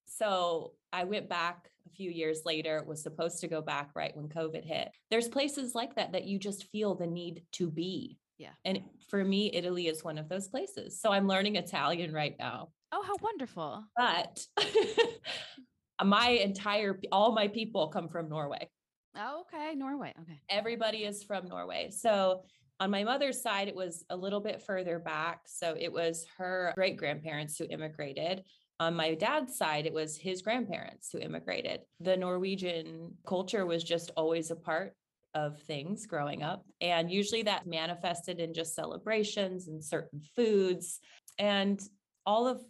so 0.05 0.74
I 0.94 1.03
went 1.03 1.29
back 1.29 1.70
a 1.86 1.89
few 1.89 2.10
years 2.10 2.41
later, 2.46 2.84
was 2.88 3.03
supposed 3.03 3.41
to 3.41 3.48
go 3.48 3.62
back 3.62 3.89
right 3.96 4.15
when 4.15 4.29
COVID 4.29 4.63
hit. 4.63 4.89
There's 5.12 5.27
places 5.27 5.75
like 5.75 5.96
that 5.96 6.13
that 6.13 6.25
you 6.25 6.39
just 6.39 6.67
feel 6.72 6.96
the 6.96 7.08
need 7.08 7.44
to 7.53 7.70
be. 7.70 8.17
Yeah. 8.38 8.51
And 8.63 8.82
for 9.10 9.24
me, 9.24 9.51
Italy 9.53 9.88
is 9.88 10.03
one 10.03 10.17
of 10.17 10.29
those 10.29 10.48
places. 10.48 11.00
So 11.00 11.12
I'm 11.12 11.27
learning 11.27 11.55
Italian 11.55 12.13
right 12.13 12.36
now. 12.38 12.70
oh, 12.91 13.03
how 13.03 13.15
wonderful. 13.22 13.84
But 13.96 14.39
my 16.03 16.29
entire, 16.29 17.00
all 17.12 17.34
my 17.34 17.48
people 17.48 17.88
come 17.89 18.10
from 18.10 18.29
Norway. 18.29 18.70
Oh, 19.17 19.41
okay. 19.41 19.75
Norway. 19.75 20.13
Okay. 20.22 20.41
Everybody 20.50 21.05
is 21.05 21.24
from 21.24 21.48
Norway. 21.48 21.89
So 21.91 22.44
on 22.79 22.91
my 22.91 23.03
mother's 23.03 23.41
side, 23.41 23.67
it 23.67 23.75
was 23.75 24.03
a 24.10 24.15
little 24.15 24.41
bit 24.41 24.62
further 24.62 25.00
back. 25.00 25.41
So 25.46 25.75
it 25.79 25.91
was 25.91 26.25
her 26.38 26.74
great 26.75 26.98
grandparents 26.98 27.58
who 27.58 27.65
immigrated. 27.70 28.44
On 28.79 28.94
my 28.94 29.13
dad's 29.13 29.58
side, 29.58 29.86
it 29.86 29.94
was 29.94 30.17
his 30.17 30.41
grandparents 30.41 31.10
who 31.12 31.20
immigrated. 31.20 31.82
The 32.01 32.17
Norwegian 32.17 33.13
culture 33.25 33.65
was 33.65 33.84
just 33.84 34.12
always 34.17 34.51
a 34.51 34.55
part 34.55 34.94
of 35.34 35.62
things 35.62 36.05
growing 36.05 36.44
up. 36.44 36.65
And 36.82 37.10
usually 37.10 37.44
that 37.44 37.67
manifested 37.67 38.39
in 38.39 38.53
just 38.53 38.75
celebrations 38.75 39.67
and 39.67 39.84
certain 39.84 40.22
foods. 40.36 41.00
And 41.39 41.82
all 42.25 42.48
of 42.48 42.62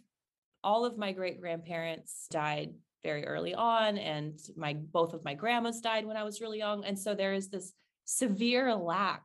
all 0.62 0.84
of 0.84 0.98
my 0.98 1.12
great 1.12 1.40
grandparents 1.40 2.26
died 2.30 2.74
very 3.04 3.24
early 3.24 3.54
on 3.54 3.98
and 3.98 4.38
my 4.56 4.74
both 4.74 5.14
of 5.14 5.24
my 5.24 5.32
grandmas 5.32 5.80
died 5.80 6.04
when 6.04 6.16
I 6.16 6.24
was 6.24 6.40
really 6.40 6.58
young 6.58 6.84
and 6.84 6.98
so 6.98 7.14
there 7.14 7.34
is 7.34 7.48
this 7.48 7.72
severe 8.04 8.74
lack 8.74 9.22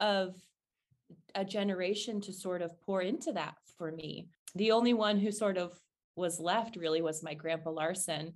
of 0.00 0.34
a 1.34 1.44
generation 1.44 2.20
to 2.22 2.32
sort 2.32 2.62
of 2.62 2.80
pour 2.82 3.02
into 3.02 3.32
that 3.32 3.54
for 3.78 3.90
me. 3.90 4.28
The 4.54 4.72
only 4.72 4.94
one 4.94 5.18
who 5.18 5.32
sort 5.32 5.56
of 5.56 5.78
was 6.16 6.38
left 6.38 6.76
really 6.76 7.02
was 7.02 7.22
my 7.22 7.34
grandpa 7.34 7.70
Larson 7.70 8.34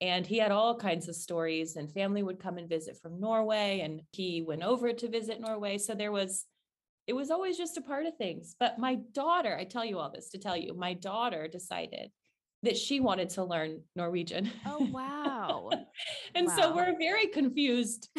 and 0.00 0.26
he 0.26 0.38
had 0.38 0.50
all 0.50 0.74
kinds 0.74 1.08
of 1.08 1.14
stories 1.14 1.76
and 1.76 1.92
family 1.92 2.22
would 2.22 2.40
come 2.40 2.58
and 2.58 2.68
visit 2.68 2.96
from 3.00 3.20
Norway 3.20 3.80
and 3.84 4.00
he 4.12 4.42
went 4.42 4.62
over 4.62 4.92
to 4.92 5.08
visit 5.08 5.40
Norway 5.40 5.78
so 5.78 5.94
there 5.94 6.10
was 6.10 6.46
it 7.10 7.12
was 7.12 7.32
always 7.32 7.58
just 7.58 7.76
a 7.76 7.80
part 7.80 8.06
of 8.06 8.16
things. 8.16 8.54
But 8.60 8.78
my 8.78 8.94
daughter, 9.12 9.56
I 9.56 9.64
tell 9.64 9.84
you 9.84 9.98
all 9.98 10.12
this 10.12 10.30
to 10.30 10.38
tell 10.38 10.56
you, 10.56 10.74
my 10.74 10.94
daughter 10.94 11.48
decided 11.48 12.12
that 12.62 12.76
she 12.76 13.00
wanted 13.00 13.30
to 13.30 13.42
learn 13.42 13.82
Norwegian. 13.96 14.48
Oh, 14.64 14.88
wow. 14.92 15.70
and 16.36 16.48
so 16.48 16.72
we're 16.72 16.96
very 16.98 17.26
confused. 17.26 18.10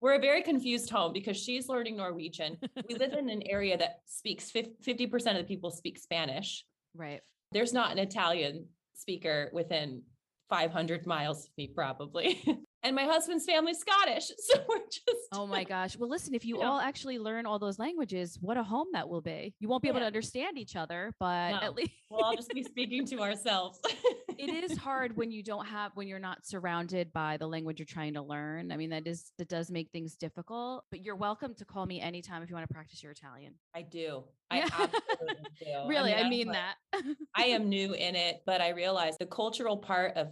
We're 0.00 0.16
a 0.16 0.20
very 0.20 0.42
confused 0.42 0.90
home 0.90 1.12
because 1.12 1.36
she's 1.36 1.68
learning 1.68 1.96
Norwegian. 1.96 2.58
We 2.88 2.94
live 2.96 3.14
in 3.14 3.28
an 3.30 3.42
area 3.46 3.76
that 3.78 4.00
speaks 4.06 4.50
50% 4.52 5.14
of 5.30 5.36
the 5.36 5.44
people 5.44 5.70
speak 5.70 5.98
Spanish. 5.98 6.64
right. 6.94 7.20
There's 7.52 7.72
not 7.72 7.92
an 7.92 7.98
Italian 7.98 8.66
speaker 8.94 9.50
within 9.52 10.02
500 10.50 11.06
miles 11.06 11.44
of 11.44 11.50
me, 11.56 11.68
probably. 11.68 12.42
and 12.82 12.94
my 12.94 13.04
husband's 13.04 13.44
family's 13.44 13.78
Scottish. 13.78 14.30
So 14.46 14.60
we're 14.68 14.78
just. 14.84 15.26
Oh 15.32 15.46
my 15.46 15.64
gosh. 15.64 15.96
Well, 15.96 16.08
listen, 16.08 16.34
if 16.34 16.44
you 16.44 16.58
Yeah. 16.60 16.68
all 16.68 16.78
actually 16.78 17.18
learn 17.18 17.46
all 17.46 17.58
those 17.58 17.78
languages, 17.78 18.38
what 18.40 18.56
a 18.56 18.62
home 18.62 18.86
that 18.92 19.08
will 19.08 19.20
be. 19.20 19.54
You 19.60 19.68
won't 19.68 19.82
be 19.82 19.88
oh, 19.88 19.92
able 19.92 20.00
to 20.00 20.06
understand 20.06 20.56
each 20.56 20.76
other, 20.76 21.12
but 21.18 21.50
No. 21.50 21.58
at 21.62 21.74
least 21.74 21.90
We'll 22.10 22.22
all 22.24 22.36
just 22.36 22.50
be 22.50 22.62
speaking 22.74 23.04
to 23.06 23.20
ourselves. 23.20 23.80
it 24.38 24.70
is 24.70 24.78
hard 24.78 25.16
when 25.16 25.30
you 25.32 25.42
don't 25.42 25.66
have 25.66 25.90
when 25.94 26.06
you're 26.06 26.18
not 26.20 26.46
surrounded 26.46 27.12
by 27.12 27.36
the 27.38 27.46
language 27.48 27.78
you're 27.80 27.86
trying 27.86 28.14
to 28.14 28.22
learn. 28.22 28.70
I 28.70 28.76
mean, 28.76 28.90
that 28.90 29.06
is 29.08 29.32
that 29.38 29.48
does 29.48 29.70
make 29.70 29.90
things 29.90 30.14
difficult, 30.14 30.84
but 30.90 31.02
you're 31.02 31.16
welcome 31.16 31.54
to 31.54 31.64
call 31.64 31.86
me 31.86 32.00
anytime 32.00 32.42
if 32.42 32.48
you 32.50 32.54
want 32.54 32.68
to 32.68 32.72
practice 32.74 33.02
your 33.02 33.12
Italian. 33.12 33.54
I 33.74 33.82
do. 33.82 34.22
I 34.50 34.58
Yeah. 34.58 34.68
absolutely 34.70 35.50
do. 35.60 35.88
really, 35.88 36.14
I 36.14 36.20
I'm 36.20 36.28
mean 36.30 36.46
like- 36.48 36.56
that. 36.56 37.04
I 37.34 37.46
am 37.46 37.68
new 37.68 37.94
in 37.94 38.14
it, 38.14 38.42
but 38.46 38.60
I 38.60 38.68
realize 38.70 39.16
the 39.18 39.26
cultural 39.26 39.76
part 39.76 40.16
of 40.16 40.28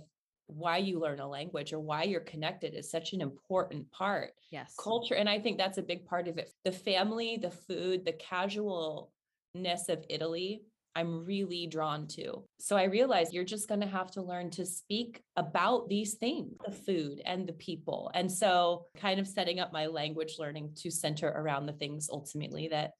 why 0.46 0.76
you 0.76 1.00
learn 1.00 1.20
a 1.20 1.28
language 1.28 1.72
or 1.72 1.80
why 1.80 2.02
you're 2.02 2.20
connected 2.20 2.74
is 2.74 2.90
such 2.90 3.12
an 3.12 3.20
important 3.20 3.90
part. 3.90 4.33
yes. 4.50 4.74
Culture, 4.78 5.14
and 5.14 5.28
I 5.28 5.38
think 5.38 5.59
that's 5.59 5.78
a 5.78 5.83
big 5.83 6.04
part 6.04 6.28
of 6.28 6.38
it. 6.38 6.50
The 6.64 6.72
family, 6.72 7.38
the 7.40 7.50
food, 7.50 8.04
the 8.04 8.12
casualness 8.12 9.88
of 9.88 10.04
Italy, 10.09 10.62
I'm 10.96 11.24
really 11.24 11.66
drawn 11.66 12.07
to. 12.09 12.44
So 12.61 12.76
I 12.76 12.85
realize 12.85 13.33
you're 13.33 13.42
just 13.42 13.68
going 13.68 13.80
to 13.80 13.87
have 13.87 14.12
to 14.12 14.22
learn 14.22 14.50
to 14.50 14.64
speak 14.64 15.22
about 15.37 15.88
these 15.88 16.14
things, 16.14 16.57
the 16.64 16.72
food 16.72 17.20
and 17.24 17.48
the 17.48 17.54
people. 17.54 18.11
And 18.14 18.30
so 18.30 18.87
kind 18.96 19.18
of 19.18 19.26
setting 19.26 19.59
up 19.59 19.72
my 19.72 19.87
language 19.87 20.37
learning 20.38 20.70
to 20.76 20.90
center 20.90 21.28
around 21.28 21.66
the 21.66 21.72
things 21.72 22.09
ultimately 22.12 22.68
that 22.68 22.92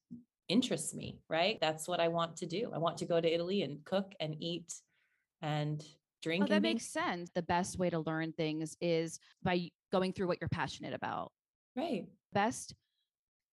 interests 0.49 0.93
me, 0.95 1.21
right? 1.29 1.59
That's 1.61 1.87
what 1.87 2.01
I 2.01 2.09
want 2.09 2.37
to 2.39 2.47
do. 2.47 2.71
I 2.75 2.79
want 2.79 2.99
to 2.99 3.07
go 3.07 3.21
to 3.21 3.33
Italy 3.33 3.63
and 3.63 3.85
cook 3.85 4.13
and 4.19 4.35
eat 4.41 4.75
and 5.41 5.83
drink. 6.25 6.45
Oh, 6.45 6.47
that 6.49 6.63
makes 6.63 6.87
sense. 6.87 7.31
The 7.35 7.43
best 7.43 7.79
way 7.79 7.91
to 7.91 8.01
learn 8.01 8.33
things 8.33 8.77
is 8.81 9.21
by 9.43 9.71
going 9.93 10.13
through 10.13 10.27
what 10.27 10.39
you're 10.41 10.49
passionate 10.49 10.95
about. 10.95 11.31
right. 11.77 12.07
Best 12.33 12.75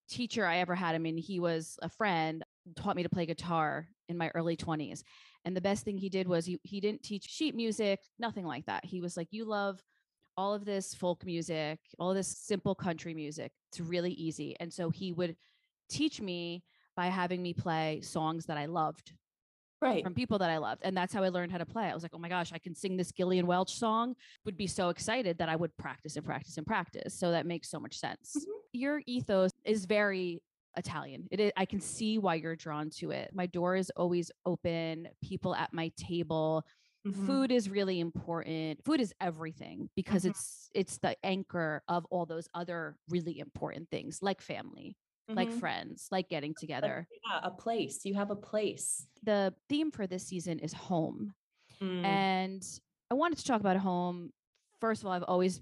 teacher 0.09 0.45
I 0.45 0.57
ever 0.57 0.73
had, 0.73 0.95
I 0.95 0.97
mean, 0.97 1.17
he 1.17 1.39
was 1.39 1.77
a 1.83 1.89
friend, 1.89 2.43
taught 2.75 2.95
me 2.95 3.03
to 3.03 3.09
play 3.09 3.25
guitar 3.25 3.87
in 4.09 4.17
my 4.17 4.29
early 4.33 4.57
20s. 4.57 5.03
And 5.45 5.55
the 5.55 5.61
best 5.61 5.85
thing 5.85 5.97
he 5.97 6.09
did 6.09 6.27
was 6.27 6.45
he, 6.45 6.59
he 6.63 6.79
didn't 6.79 7.03
teach 7.03 7.25
sheet 7.25 7.55
music, 7.55 7.99
nothing 8.17 8.45
like 8.45 8.65
that. 8.65 8.85
He 8.85 9.01
was 9.01 9.15
like, 9.17 9.27
You 9.31 9.45
love 9.45 9.81
all 10.37 10.53
of 10.53 10.65
this 10.65 10.93
folk 10.93 11.25
music, 11.25 11.79
all 11.99 12.13
this 12.13 12.27
simple 12.27 12.73
country 12.73 13.13
music. 13.13 13.51
It's 13.71 13.79
really 13.79 14.13
easy. 14.13 14.55
And 14.59 14.71
so 14.73 14.89
he 14.89 15.11
would 15.11 15.35
teach 15.89 16.21
me 16.21 16.63
by 16.95 17.07
having 17.07 17.41
me 17.41 17.53
play 17.53 18.01
songs 18.01 18.45
that 18.45 18.57
I 18.57 18.65
loved 18.65 19.13
Right. 19.81 20.03
from 20.03 20.13
people 20.13 20.37
that 20.39 20.49
I 20.49 20.57
loved. 20.57 20.81
And 20.83 20.95
that's 20.95 21.13
how 21.13 21.23
I 21.23 21.29
learned 21.29 21.51
how 21.51 21.57
to 21.57 21.65
play. 21.65 21.85
I 21.85 21.93
was 21.93 22.03
like, 22.03 22.13
oh 22.13 22.19
my 22.19 22.29
gosh, 22.29 22.51
I 22.53 22.59
can 22.59 22.75
sing 22.75 22.97
this 22.97 23.11
Gillian 23.11 23.47
Welch 23.47 23.73
song. 23.75 24.15
Would 24.45 24.57
be 24.57 24.67
so 24.67 24.89
excited 24.89 25.37
that 25.39 25.49
I 25.49 25.55
would 25.55 25.75
practice 25.77 26.15
and 26.17 26.25
practice 26.25 26.57
and 26.57 26.65
practice. 26.67 27.13
So 27.17 27.31
that 27.31 27.45
makes 27.45 27.69
so 27.69 27.79
much 27.79 27.97
sense. 27.97 28.35
Mhm. 28.37 28.43
Your 28.73 29.01
ethos 29.07 29.51
is 29.65 29.85
very 29.85 30.41
Italian. 30.77 31.27
It 31.31 31.39
is, 31.39 31.51
I 31.57 31.65
can 31.65 31.81
see 31.81 32.17
why 32.17 32.35
you're 32.35 32.55
drawn 32.55 32.89
to 32.91 33.11
it. 33.11 33.31
My 33.33 33.45
door 33.47 33.75
is 33.75 33.91
always 33.95 34.31
open, 34.45 35.09
people 35.21 35.53
at 35.55 35.73
my 35.73 35.91
table. 35.97 36.63
Mhm. 37.05 37.25
Food 37.25 37.51
is 37.51 37.67
really 37.69 37.99
important. 37.99 38.83
Food 38.85 39.01
is 39.01 39.13
everything 39.19 39.89
because 39.95 40.23
Mhm. 40.23 40.29
it's 40.29 40.69
it's 40.73 40.99
the 40.99 41.17
anchor 41.25 41.83
of 41.87 42.05
all 42.11 42.25
those 42.25 42.47
other 42.53 42.95
really 43.09 43.39
important 43.39 43.89
things 43.89 44.21
like 44.21 44.39
family, 44.41 44.95
like 45.35 45.49
Mhm. 45.49 45.59
friends, 45.59 46.07
like 46.11 46.29
getting 46.29 46.53
together. 46.53 47.07
yeah, 47.29 47.39
a 47.43 47.51
place. 47.51 48.05
You 48.05 48.13
have 48.15 48.31
a 48.31 48.35
place. 48.35 49.07
The 49.23 49.53
theme 49.69 49.91
for 49.91 50.07
this 50.07 50.25
season 50.27 50.59
is 50.59 50.73
home. 50.73 51.33
Mm. 51.81 52.03
And 52.05 52.63
I 53.09 53.15
wanted 53.15 53.37
to 53.39 53.45
talk 53.45 53.59
about 53.61 53.77
home. 53.77 54.31
First 54.79 55.01
of 55.01 55.07
all, 55.07 55.13
I've 55.13 55.23
always 55.23 55.61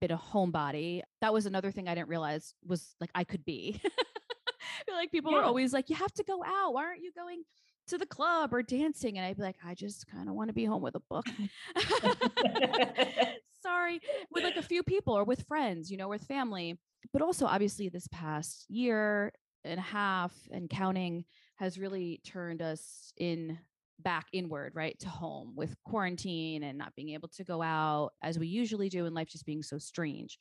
been 0.00 0.10
a 0.12 0.18
homebody. 0.18 1.02
That 1.20 1.32
was 1.32 1.46
another 1.46 1.70
thing 1.70 1.88
I 1.88 1.94
didn't 1.94 2.08
realize 2.08 2.54
was 2.66 2.94
like 3.00 3.10
I 3.14 3.24
could 3.24 3.44
be. 3.44 3.80
I 3.84 4.84
feel 4.86 4.94
like 4.94 5.10
people 5.10 5.34
are 5.34 5.42
always 5.42 5.72
like, 5.72 5.90
you 5.90 5.96
have 5.96 6.12
to 6.14 6.24
go 6.24 6.42
out. 6.44 6.72
Why 6.74 6.84
aren't 6.84 7.02
you 7.02 7.12
going 7.12 7.42
to 7.88 7.98
the 7.98 8.06
club 8.06 8.54
or 8.54 8.62
dancing? 8.62 9.18
And 9.18 9.26
I'd 9.26 9.36
be 9.36 9.42
like, 9.42 9.56
I 9.64 9.74
just 9.74 10.06
kind 10.06 10.28
of 10.28 10.34
want 10.34 10.48
to 10.48 10.54
be 10.54 10.64
home 10.64 10.82
with 10.82 10.94
a 10.94 11.00
book. 11.00 11.26
Sorry, 13.60 14.00
with 14.30 14.44
like 14.44 14.56
a 14.56 14.62
few 14.62 14.82
people 14.82 15.14
or 15.14 15.24
with 15.24 15.46
friends, 15.46 15.90
you 15.90 15.96
know, 15.96 16.08
with 16.08 16.24
family. 16.24 16.78
But 17.12 17.22
also, 17.22 17.46
obviously, 17.46 17.88
this 17.88 18.08
past 18.08 18.66
year 18.68 19.32
and 19.64 19.78
a 19.78 19.82
half 19.82 20.32
and 20.50 20.70
counting 20.70 21.24
has 21.56 21.78
really 21.78 22.20
turned 22.24 22.62
us 22.62 23.12
in 23.16 23.58
back 24.00 24.26
inward, 24.32 24.72
right, 24.74 24.98
to 25.00 25.08
home 25.08 25.54
with 25.56 25.76
quarantine 25.84 26.62
and 26.62 26.78
not 26.78 26.94
being 26.94 27.10
able 27.10 27.28
to 27.28 27.44
go 27.44 27.62
out 27.62 28.10
as 28.22 28.38
we 28.38 28.46
usually 28.46 28.88
do 28.88 29.06
and 29.06 29.14
life 29.14 29.28
just 29.28 29.46
being 29.46 29.62
so 29.62 29.78
strange. 29.78 30.38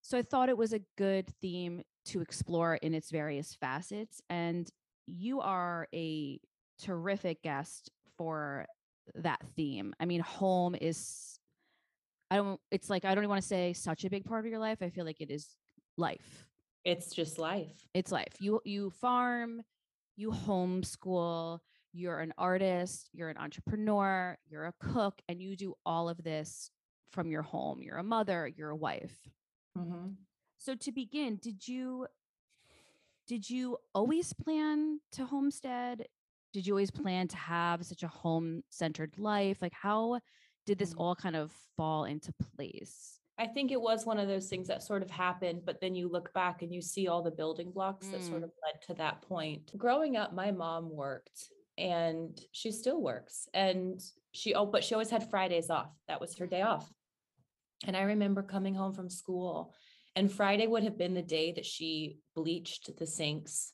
So 0.00 0.16
I 0.16 0.22
thought 0.22 0.48
it 0.48 0.56
was 0.56 0.72
a 0.72 0.80
good 0.96 1.28
theme 1.42 1.82
to 2.06 2.22
explore 2.22 2.76
in 2.76 2.94
its 2.94 3.10
various 3.10 3.54
facets. 3.60 4.22
And 4.30 4.68
you 5.06 5.40
are 5.40 5.88
a 5.94 6.40
terrific 6.80 7.42
guest 7.42 7.90
for 8.16 8.66
that 9.14 9.40
theme. 9.56 9.94
I 10.00 10.06
mean, 10.06 10.20
home 10.20 10.74
is, 10.80 11.37
I 12.30 12.36
don't, 12.36 12.60
it's 12.70 12.90
like, 12.90 13.04
I 13.04 13.14
don't 13.14 13.24
even 13.24 13.30
want 13.30 13.42
to 13.42 13.48
say 13.48 13.72
such 13.72 14.04
a 14.04 14.10
big 14.10 14.24
part 14.24 14.44
of 14.44 14.50
your 14.50 14.58
life. 14.60 14.78
I 14.82 14.90
feel 14.90 15.04
like 15.04 15.20
it 15.20 15.30
is 15.30 15.48
life 15.96 16.44
it's 16.84 17.12
just 17.12 17.38
life. 17.40 17.88
it's 17.92 18.12
life 18.12 18.32
you 18.38 18.60
you 18.64 18.88
farm 18.88 19.60
you 20.16 20.30
homeschool 20.30 21.58
you're 21.92 22.20
an 22.20 22.32
artist 22.38 23.10
you're 23.12 23.28
an 23.30 23.36
entrepreneur 23.36 24.38
you're 24.48 24.66
a 24.66 24.72
cook 24.78 25.20
and 25.28 25.42
you 25.42 25.56
do 25.56 25.74
all 25.84 26.08
of 26.08 26.22
this 26.22 26.70
from 27.10 27.32
your 27.32 27.42
home 27.42 27.82
you're 27.82 27.96
a 27.98 28.02
mother 28.02 28.46
you're 28.56 28.70
a 28.70 28.76
wife 28.76 29.28
Mhm. 29.76 30.14
so 30.56 30.76
to 30.76 30.92
begin 30.92 31.36
did 31.42 31.66
you 31.66 32.06
did 33.26 33.50
you 33.50 33.76
always 33.92 34.32
plan 34.32 35.00
to 35.12 35.26
homestead 35.26 36.06
did 36.52 36.64
you 36.66 36.74
always 36.74 36.92
plan 36.92 37.26
to 37.28 37.36
have 37.36 37.84
such 37.84 38.02
a 38.04 38.08
home 38.08 38.62
centered 38.70 39.18
life? 39.18 39.60
Like, 39.60 39.74
how 39.74 40.18
did 40.68 40.78
this 40.78 40.92
Mm. 40.94 41.00
all 41.00 41.16
kind 41.16 41.34
of 41.34 41.50
fall 41.76 42.04
into 42.04 42.30
place? 42.56 43.18
I 43.38 43.46
think 43.46 43.70
it 43.70 43.80
was 43.80 44.04
one 44.04 44.18
of 44.18 44.28
those 44.28 44.48
things 44.48 44.68
that 44.68 44.82
sort 44.82 45.02
of 45.02 45.10
happened, 45.10 45.64
but 45.64 45.80
then 45.80 45.94
you 45.94 46.08
look 46.08 46.32
back 46.34 46.62
and 46.62 46.74
you 46.74 46.82
see 46.82 47.08
all 47.08 47.22
the 47.22 47.30
building 47.30 47.70
blocks 47.70 48.08
that 48.08 48.22
sort 48.22 48.42
Mm. 48.42 48.44
of 48.44 48.52
led 48.64 48.82
to 48.82 48.94
that 48.94 49.22
point. 49.22 49.76
Growing 49.78 50.16
up, 50.16 50.32
my 50.34 50.50
mom 50.50 50.90
worked 50.90 51.50
and 51.78 52.38
she 52.52 52.70
still 52.70 53.00
works. 53.00 53.48
And 53.54 54.00
she, 54.32 54.54
oh, 54.54 54.66
but 54.66 54.84
she 54.84 54.94
always 54.94 55.10
had 55.10 55.30
Fridays 55.30 55.70
off. 55.70 55.90
That 56.08 56.20
was 56.20 56.36
her 56.36 56.46
day 56.46 56.62
off. 56.62 56.92
And 57.86 57.96
I 57.96 58.02
remember 58.02 58.42
coming 58.42 58.74
home 58.74 58.92
from 58.92 59.08
school, 59.08 59.72
and 60.16 60.30
Friday 60.30 60.66
would 60.66 60.82
have 60.82 60.98
been 60.98 61.14
the 61.14 61.22
day 61.22 61.52
that 61.52 61.64
she 61.64 62.18
bleached 62.34 62.94
the 62.98 63.06
sinks. 63.06 63.72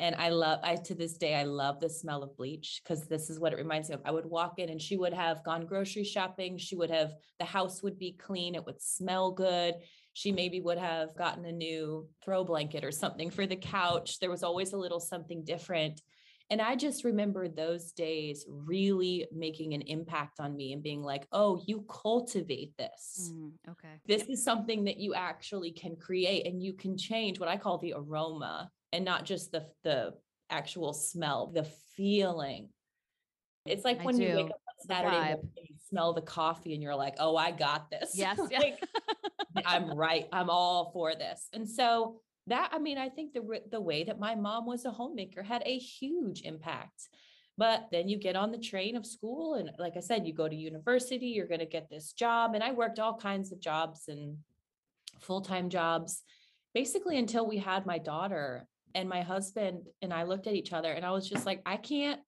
And 0.00 0.16
I 0.16 0.30
love, 0.30 0.60
I 0.64 0.76
to 0.76 0.94
this 0.94 1.18
day, 1.18 1.34
I 1.34 1.42
love 1.42 1.78
the 1.78 1.90
smell 1.90 2.22
of 2.22 2.34
bleach 2.34 2.80
because 2.82 3.06
this 3.06 3.28
is 3.28 3.38
what 3.38 3.52
it 3.52 3.58
reminds 3.58 3.90
me 3.90 3.96
of. 3.96 4.00
I 4.06 4.10
would 4.10 4.24
walk 4.24 4.58
in 4.58 4.70
and 4.70 4.80
she 4.80 4.96
would 4.96 5.12
have 5.12 5.44
gone 5.44 5.66
grocery 5.66 6.04
shopping. 6.04 6.56
She 6.56 6.74
would 6.74 6.90
have, 6.90 7.12
the 7.38 7.44
house 7.44 7.82
would 7.82 7.98
be 7.98 8.12
clean. 8.12 8.54
It 8.54 8.64
would 8.64 8.80
smell 8.80 9.30
good. 9.30 9.74
She 10.14 10.32
maybe 10.32 10.62
would 10.62 10.78
have 10.78 11.14
gotten 11.16 11.44
a 11.44 11.52
new 11.52 12.08
throw 12.24 12.44
blanket 12.44 12.82
or 12.82 12.90
something 12.90 13.30
for 13.30 13.46
the 13.46 13.56
couch. 13.56 14.18
There 14.18 14.30
was 14.30 14.42
always 14.42 14.72
a 14.72 14.78
little 14.78 15.00
something 15.00 15.44
different. 15.44 16.00
And 16.48 16.62
I 16.62 16.76
just 16.76 17.04
remember 17.04 17.46
those 17.46 17.92
days 17.92 18.46
really 18.48 19.28
making 19.30 19.74
an 19.74 19.82
impact 19.82 20.40
on 20.40 20.56
me 20.56 20.72
and 20.72 20.82
being 20.82 21.02
like, 21.02 21.26
oh, 21.30 21.62
you 21.66 21.84
cultivate 21.88 22.74
this. 22.78 23.32
Mm, 23.34 23.52
okay. 23.68 24.00
This 24.06 24.22
is 24.24 24.42
something 24.42 24.84
that 24.84 24.96
you 24.96 25.14
actually 25.14 25.72
can 25.72 25.94
create 25.94 26.46
and 26.46 26.62
you 26.62 26.72
can 26.72 26.96
change 26.96 27.38
what 27.38 27.50
I 27.50 27.58
call 27.58 27.76
the 27.76 27.94
aroma 27.94 28.70
and 28.92 29.04
not 29.04 29.24
just 29.24 29.52
the, 29.52 29.66
the 29.84 30.14
actual 30.50 30.92
smell, 30.92 31.50
the 31.54 31.64
feeling. 31.96 32.68
It's 33.66 33.84
like 33.84 34.00
I 34.00 34.04
when 34.04 34.20
you 34.20 34.36
wake 34.36 34.46
up 34.46 34.60
on 34.68 34.86
Saturday 34.86 35.16
morning 35.16 35.50
and 35.56 35.68
you 35.68 35.76
smell 35.88 36.12
the 36.12 36.22
coffee 36.22 36.74
and 36.74 36.82
you're 36.82 36.94
like, 36.94 37.16
oh, 37.18 37.36
I 37.36 37.50
got 37.50 37.90
this. 37.90 38.12
Yes. 38.16 38.38
Like, 38.38 38.82
I'm 39.64 39.90
right. 39.96 40.26
I'm 40.32 40.50
all 40.50 40.90
for 40.92 41.14
this. 41.14 41.48
And 41.52 41.68
so 41.68 42.20
that, 42.46 42.70
I 42.72 42.78
mean, 42.78 42.98
I 42.98 43.08
think 43.08 43.32
the 43.32 43.60
the 43.70 43.80
way 43.80 44.04
that 44.04 44.18
my 44.18 44.34
mom 44.34 44.66
was 44.66 44.84
a 44.84 44.90
homemaker 44.90 45.42
had 45.42 45.62
a 45.66 45.78
huge 45.78 46.42
impact. 46.42 47.08
But 47.58 47.88
then 47.92 48.08
you 48.08 48.18
get 48.18 48.36
on 48.36 48.52
the 48.52 48.58
train 48.58 48.96
of 48.96 49.04
school, 49.04 49.54
and 49.54 49.70
like 49.78 49.94
I 49.94 50.00
said, 50.00 50.26
you 50.26 50.32
go 50.32 50.48
to 50.48 50.56
university, 50.56 51.26
you're 51.26 51.46
going 51.46 51.60
to 51.60 51.66
get 51.66 51.90
this 51.90 52.12
job. 52.12 52.54
And 52.54 52.64
I 52.64 52.72
worked 52.72 52.98
all 52.98 53.18
kinds 53.18 53.52
of 53.52 53.60
jobs 53.60 54.08
and 54.08 54.38
full 55.20 55.42
time 55.42 55.68
jobs, 55.68 56.22
basically 56.72 57.18
until 57.18 57.46
we 57.46 57.58
had 57.58 57.84
my 57.84 57.98
daughter. 57.98 58.66
And 58.94 59.08
my 59.08 59.22
husband 59.22 59.86
and 60.02 60.12
I 60.12 60.24
looked 60.24 60.46
at 60.46 60.54
each 60.54 60.72
other, 60.72 60.92
and 60.92 61.04
I 61.04 61.10
was 61.12 61.28
just 61.28 61.46
like, 61.46 61.62
I 61.64 61.76
can't, 61.76 62.20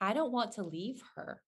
I 0.00 0.12
don't 0.12 0.32
want 0.32 0.52
to 0.52 0.62
leave 0.62 1.02
her. 1.16 1.40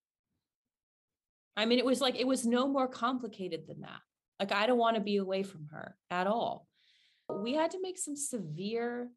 I 1.57 1.65
mean, 1.65 1.79
it 1.79 1.85
was 1.85 2.01
like, 2.01 2.17
it 2.17 2.27
was 2.27 2.47
no 2.47 2.69
more 2.69 2.87
complicated 2.87 3.67
than 3.67 3.81
that. 3.81 4.01
Like, 4.39 4.53
I 4.53 4.67
don't 4.67 4.79
want 4.79 4.97
to 4.97 5.03
be 5.03 5.17
away 5.17 5.43
from 5.43 5.67
her 5.73 5.97
at 6.11 6.27
all. 6.27 6.67
We 7.29 7.55
had 7.55 7.71
to 7.73 7.81
make 7.81 7.99
some 7.99 8.15
severe 8.15 9.11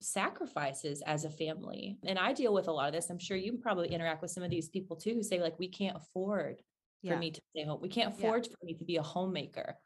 sacrifices 0.00 1.02
as 1.06 1.24
a 1.24 1.30
family. 1.30 1.98
And 2.04 2.18
I 2.18 2.32
deal 2.32 2.52
with 2.52 2.66
a 2.66 2.72
lot 2.72 2.88
of 2.88 2.94
this. 2.94 3.08
I'm 3.10 3.18
sure 3.18 3.36
you 3.36 3.58
probably 3.58 3.88
interact 3.88 4.22
with 4.22 4.30
some 4.30 4.42
of 4.42 4.50
these 4.50 4.68
people 4.68 4.96
too 4.96 5.14
who 5.14 5.22
say, 5.22 5.40
like, 5.40 5.58
we 5.58 5.68
can't 5.68 5.96
afford 5.96 6.56
for 7.02 7.12
Yeah. 7.12 7.18
me 7.18 7.30
to 7.30 7.40
stay 7.50 7.64
home. 7.64 7.80
We 7.80 7.88
can't 7.88 8.12
Yeah. 8.18 8.26
afford 8.26 8.46
for 8.46 8.64
me 8.64 8.74
to 8.74 8.84
be 8.84 8.96
a 8.96 9.02
homemaker. 9.02 9.78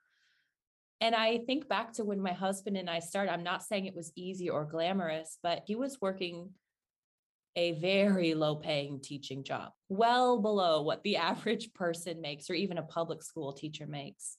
And 1.00 1.14
I 1.14 1.38
think 1.38 1.68
back 1.68 1.92
to 1.94 2.04
when 2.04 2.20
my 2.20 2.32
husband 2.32 2.76
and 2.76 2.88
I 2.88 3.00
started, 3.00 3.32
I'm 3.32 3.42
not 3.42 3.62
saying 3.62 3.86
it 3.86 3.94
was 3.94 4.12
easy 4.16 4.48
or 4.48 4.64
glamorous, 4.64 5.38
but 5.42 5.62
he 5.66 5.76
was 5.76 5.98
working 6.00 6.50
a 7.54 7.72
very 7.72 8.34
low 8.34 8.56
paying 8.56 9.00
teaching 9.00 9.42
job, 9.42 9.72
well 9.88 10.40
below 10.40 10.82
what 10.82 11.02
the 11.02 11.16
average 11.30 11.72
person 11.74 12.20
makes 12.20 12.48
or 12.50 12.54
even 12.54 12.78
a 12.78 12.82
public 12.82 13.22
school 13.22 13.52
teacher 13.52 13.86
makes. 13.86 14.36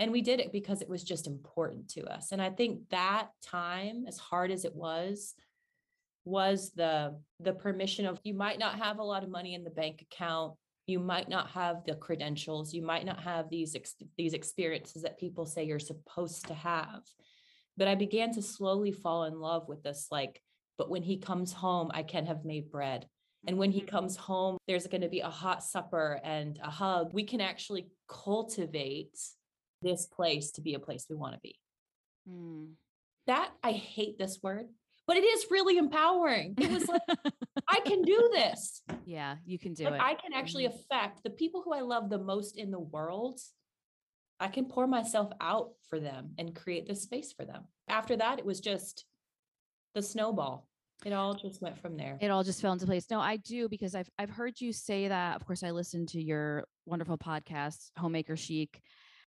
And 0.00 0.12
we 0.12 0.22
did 0.22 0.38
it 0.38 0.52
because 0.52 0.80
it 0.80 0.88
was 0.88 1.02
just 1.02 1.26
important 1.26 1.88
to 1.90 2.04
us. 2.04 2.30
And 2.30 2.40
I 2.40 2.50
think 2.50 2.88
that 2.90 3.28
time, 3.44 4.04
as 4.06 4.16
hard 4.16 4.52
as 4.52 4.64
it 4.64 4.74
was, 4.74 5.34
was 6.24 6.72
the 6.76 7.18
the 7.40 7.54
permission 7.54 8.06
of 8.06 8.20
you 8.22 8.34
might 8.34 8.58
not 8.58 8.78
have 8.78 8.98
a 8.98 9.02
lot 9.02 9.24
of 9.24 9.30
money 9.30 9.54
in 9.54 9.64
the 9.64 9.70
bank 9.70 10.02
account 10.02 10.54
you 10.88 10.98
might 10.98 11.28
not 11.28 11.50
have 11.50 11.84
the 11.84 11.94
credentials 11.94 12.72
you 12.72 12.82
might 12.82 13.04
not 13.04 13.20
have 13.20 13.48
these 13.50 13.76
ex- 13.76 13.94
these 14.16 14.32
experiences 14.32 15.02
that 15.02 15.18
people 15.20 15.44
say 15.46 15.62
you're 15.64 15.78
supposed 15.78 16.46
to 16.46 16.54
have 16.54 17.02
but 17.76 17.86
i 17.86 17.94
began 17.94 18.32
to 18.32 18.42
slowly 18.42 18.90
fall 18.90 19.24
in 19.24 19.38
love 19.38 19.68
with 19.68 19.82
this 19.82 20.08
like 20.10 20.42
but 20.78 20.90
when 20.90 21.02
he 21.02 21.18
comes 21.18 21.52
home 21.52 21.90
i 21.92 22.02
can 22.02 22.24
have 22.26 22.44
made 22.44 22.70
bread 22.70 23.06
and 23.46 23.56
when 23.58 23.70
he 23.70 23.82
Mhm. 23.82 23.88
comes 23.88 24.16
home 24.16 24.56
there's 24.66 24.86
going 24.86 25.02
to 25.02 25.08
be 25.08 25.20
a 25.20 25.30
hot 25.30 25.62
supper 25.62 26.20
and 26.24 26.58
a 26.62 26.70
hug 26.70 27.12
we 27.12 27.24
can 27.24 27.40
actually 27.40 27.88
cultivate 28.08 29.16
this 29.82 30.06
place 30.06 30.50
to 30.52 30.60
be 30.62 30.74
a 30.74 30.80
place 30.80 31.06
we 31.08 31.16
want 31.16 31.34
to 31.34 31.40
be 31.40 31.54
Mm. 32.28 32.74
that 33.26 33.52
i 33.62 33.72
hate 33.72 34.18
this 34.18 34.42
word 34.42 34.68
but 35.08 35.16
it 35.16 35.24
is 35.24 35.46
really 35.50 35.76
empowering 35.78 36.54
it 36.58 36.70
was 36.70 36.86
like 36.86 37.02
i 37.68 37.80
can 37.80 38.02
do 38.02 38.30
this 38.32 38.82
yeah, 39.04 39.36
you 39.46 39.58
can 39.58 39.72
do 39.72 39.84
like 39.84 39.94
it. 39.94 40.00
I 40.02 40.14
can 40.14 40.32
actually 40.34 40.64
Mhm. 40.64 40.74
affect 40.74 41.22
the 41.22 41.30
people 41.30 41.62
who 41.62 41.72
I 41.72 41.80
love 41.80 42.10
the 42.10 42.18
most 42.18 42.58
in 42.58 42.70
the 42.70 42.78
world. 42.78 43.40
I 44.38 44.48
can 44.48 44.66
pour 44.66 44.86
myself 44.86 45.32
out 45.40 45.70
for 45.88 45.98
them 45.98 46.34
and 46.38 46.54
create 46.54 46.86
this 46.86 47.02
space 47.02 47.32
for 47.32 47.44
them. 47.46 47.62
After 47.88 48.16
that, 48.16 48.38
it 48.38 48.44
was 48.44 48.60
just 48.60 49.06
the 49.94 50.02
snowball. 50.02 50.68
It 51.06 51.12
all 51.14 51.32
just 51.34 51.62
went 51.62 51.78
from 51.78 51.96
there. 51.96 52.18
it 52.20 52.30
all 52.30 52.44
just 52.44 52.60
fell 52.60 52.72
into 52.74 52.84
place. 52.86 53.06
No, 53.10 53.18
I 53.20 53.36
do 53.38 53.66
because 53.68 53.94
I've 53.94 54.10
I've 54.18 54.30
heard 54.30 54.60
you 54.60 54.72
say 54.72 55.08
that. 55.08 55.36
Of 55.36 55.46
course, 55.46 55.62
I 55.62 55.70
listened 55.70 56.08
to 56.10 56.22
your 56.22 56.66
wonderful 56.84 57.16
podcast, 57.16 57.90
Homemaker 57.96 58.36
Chic. 58.36 58.80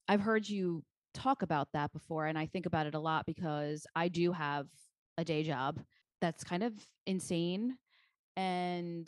I've 0.07 0.21
heard 0.21 0.47
you 0.47 0.83
talk 1.15 1.41
about 1.41 1.67
that 1.73 1.91
before, 1.93 2.27
and 2.27 2.37
I 2.37 2.45
think 2.45 2.65
about 2.67 2.85
it 2.85 2.93
a 2.95 2.99
lot 2.99 3.25
because 3.25 3.87
I 3.95 4.07
do 4.09 4.31
have 4.33 4.67
a 5.17 5.23
day 5.23 5.43
job 5.43 5.79
that's 6.21 6.43
kind 6.43 6.63
of 6.63 6.73
insane, 7.05 7.77
and 8.35 9.07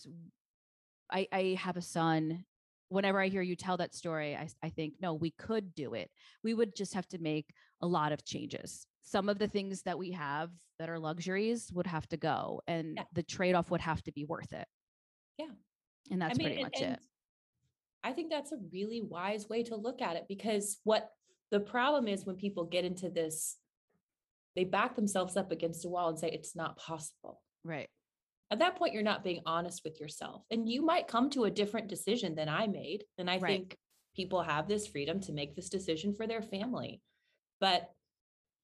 I 1.12 1.28
I 1.32 1.58
have 1.60 1.78
a 1.78 1.82
son. 1.82 2.46
Whenever 2.90 3.20
I 3.20 3.30
hear 3.30 3.42
you 3.42 3.56
tell 3.56 3.78
that 3.78 3.96
story, 3.96 4.36
I, 4.36 4.48
I 4.62 4.70
think 4.70 4.94
no, 5.02 5.16
we 5.16 5.32
could 5.32 5.74
do 5.74 5.96
it. 5.96 6.12
We 6.44 6.54
would 6.54 6.76
just 6.76 6.94
have 6.94 7.08
to 7.08 7.18
make 7.18 7.48
a 7.82 7.88
lot 7.88 8.12
of 8.12 8.24
changes. 8.24 8.86
Some 9.02 9.28
of 9.28 9.40
the 9.40 9.48
things 9.48 9.82
that 9.84 9.98
we 9.98 10.12
have 10.12 10.52
that 10.78 10.88
are 10.90 11.00
luxuries 11.00 11.72
would 11.74 11.88
have 11.88 12.08
to 12.10 12.18
go, 12.18 12.62
and 12.68 12.96
Yeah. 12.98 13.04
the 13.14 13.24
trade 13.24 13.56
off 13.56 13.72
would 13.72 13.82
have 13.82 14.04
to 14.04 14.12
be 14.12 14.24
worth 14.26 14.54
it. 14.54 14.68
Yeah. 15.38 15.48
And 16.12 16.22
that's 16.22 16.38
pretty 16.38 16.56
and- 16.56 16.64
much 16.64 16.82
and 16.82 16.94
it. 16.94 17.00
I 18.04 18.14
think 18.14 18.30
that's 18.30 18.52
a 18.52 18.58
really 18.72 19.02
wise 19.02 19.50
way 19.50 19.64
to 19.64 19.76
look 19.76 20.00
at 20.00 20.16
it 20.16 20.26
because 20.30 20.80
what 20.84 21.10
the 21.50 21.60
problem 21.60 22.08
is 22.08 22.24
when 22.24 22.36
people 22.36 22.64
get 22.64 22.86
into 22.86 23.10
this, 23.10 23.58
they 24.56 24.64
back 24.64 24.96
themselves 24.96 25.36
up 25.38 25.52
against 25.52 25.86
a 25.86 25.90
wall 25.90 26.10
and 26.10 26.18
say, 26.20 26.30
it's 26.30 26.56
not 26.56 26.78
possible. 26.78 27.42
Right. 27.64 27.90
At 28.52 28.60
that 28.60 28.76
point, 28.78 28.94
you're 28.94 29.04
not 29.04 29.24
being 29.24 29.42
honest 29.46 29.82
with 29.84 30.00
yourself. 30.00 30.44
And 30.52 30.70
you 30.70 30.82
might 30.86 31.08
come 31.08 31.30
to 31.32 31.46
a 31.46 31.52
different 31.52 31.88
decision 31.88 32.36
than 32.36 32.48
I 32.48 32.68
made. 32.68 33.04
And 33.18 33.30
I 33.30 33.38
Right. 33.38 33.52
think 33.52 33.78
people 34.16 34.44
have 34.44 34.68
this 34.68 34.88
freedom 34.88 35.20
to 35.22 35.34
make 35.34 35.56
this 35.56 35.68
decision 35.70 36.14
for 36.14 36.26
their 36.28 36.42
family. 36.42 37.02
But 37.60 37.92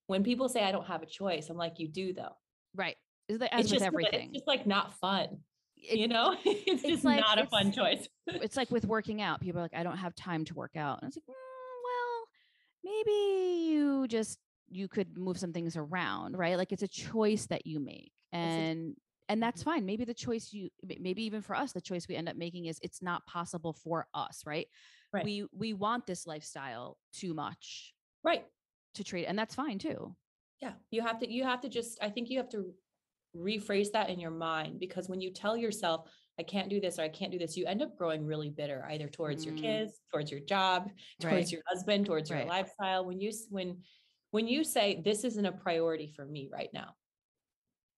when 0.08 0.24
people 0.24 0.48
say, 0.50 0.64
I 0.64 0.72
don't 0.72 0.86
have 0.88 1.02
a 1.04 1.08
choice, 1.08 1.50
I'm 1.50 1.58
like, 1.58 1.80
you 1.80 1.88
do 1.88 2.14
though. 2.14 2.36
Right. 2.76 2.96
Is 3.28 3.40
that 3.40 3.54
as 3.54 3.62
It's 3.62 3.72
with 3.72 3.80
just, 3.80 3.86
everything? 3.88 4.28
it's 4.30 4.34
just 4.40 4.48
like 4.48 4.66
not 4.68 4.94
fun, 5.00 5.40
It- 5.78 5.98
you 6.00 6.08
know? 6.08 6.38
it's 6.46 6.84
just 6.84 7.04
like- 7.04 7.20
not 7.20 7.40
a 7.40 7.48
fun 7.48 7.72
choice. 7.72 8.08
it's 8.28 8.56
like 8.56 8.72
with 8.72 8.86
working 8.86 9.22
out. 9.22 9.42
People 9.42 9.60
are 9.60 9.64
like, 9.64 9.74
I 9.76 9.84
don't 9.84 9.98
have 9.98 10.16
time 10.16 10.46
to 10.46 10.54
work 10.54 10.76
out. 10.78 11.02
And 11.02 11.10
it's 11.10 11.18
like, 11.18 11.26
"Mm, 11.26 11.34
well, 11.84 12.28
maybe 12.84 13.66
you 13.66 14.08
just 14.08 14.38
you 14.72 14.88
could 14.88 15.18
move 15.18 15.38
some 15.38 15.54
things 15.54 15.76
around, 15.76 16.38
right? 16.38 16.58
Like 16.58 16.72
it's 16.72 16.84
a 16.84 16.88
choice 16.88 17.46
that 17.48 17.66
you 17.68 17.80
make. 17.80 18.12
And 18.32 18.96
and 19.30 19.42
that's 19.42 19.64
fine. 19.64 19.86
Maybe 19.86 20.04
the 20.06 20.14
choice 20.14 20.52
you 20.52 20.70
maybe 21.00 21.24
even 21.24 21.42
for 21.42 21.56
us, 21.56 21.72
the 21.74 21.82
choice 21.82 22.08
we 22.08 22.16
end 22.16 22.30
up 22.30 22.36
making 22.36 22.66
is 22.66 22.80
it's 22.82 23.02
not 23.02 23.26
possible 23.26 23.74
for 23.74 24.08
us, 24.14 24.44
right? 24.46 24.68
Right. 25.14 25.26
We 25.26 25.46
we 25.54 25.74
want 25.74 26.06
this 26.06 26.26
lifestyle 26.26 26.98
too 27.14 27.34
much 27.34 27.94
Right. 28.24 28.46
to 28.96 29.04
trade, 29.04 29.26
and 29.26 29.38
that's 29.38 29.56
fine 29.56 29.80
too. 29.80 30.16
Yeah. 30.62 30.74
You 30.92 31.02
have 31.02 31.18
to, 31.20 31.32
you 31.32 31.44
have 31.44 31.60
to 31.62 31.70
just, 31.70 31.98
I 32.04 32.10
think 32.10 32.30
you 32.30 32.38
have 32.38 32.50
to 32.50 32.72
rephrase 33.36 33.92
that 33.94 34.10
in 34.12 34.20
your 34.20 34.32
mind 34.32 34.80
because 34.80 35.10
when 35.10 35.20
you 35.20 35.32
tell 35.34 35.58
yourself, 35.58 36.08
I 36.40 36.44
can't 36.44 36.70
do 36.70 36.80
this 36.80 37.00
or 37.00 37.02
I 37.02 37.10
can't 37.10 37.32
do 37.32 37.40
this, 37.40 37.58
you 37.58 37.66
end 37.66 37.82
up 37.82 37.98
growing 37.98 38.24
really 38.26 38.50
bitter 38.52 38.86
either 38.92 39.08
towards 39.08 39.44
your 39.44 39.56
Mm. 39.56 39.62
kids, 39.62 40.02
towards 40.12 40.30
your 40.30 40.40
job, 40.42 40.92
towards 41.20 41.34
Right. 41.36 41.52
your 41.52 41.62
husband, 41.68 42.06
towards 42.06 42.30
your 42.30 42.46
lifestyle. 42.46 43.06
When 43.06 43.20
you, 43.20 43.32
when, 43.50 43.82
when 44.32 44.48
you 44.48 44.64
say 44.64 45.02
this 45.04 45.24
isn't 45.24 45.46
a 45.46 45.52
priority 45.52 46.08
for 46.08 46.26
me 46.26 46.50
right 46.52 46.70
now. 46.74 46.96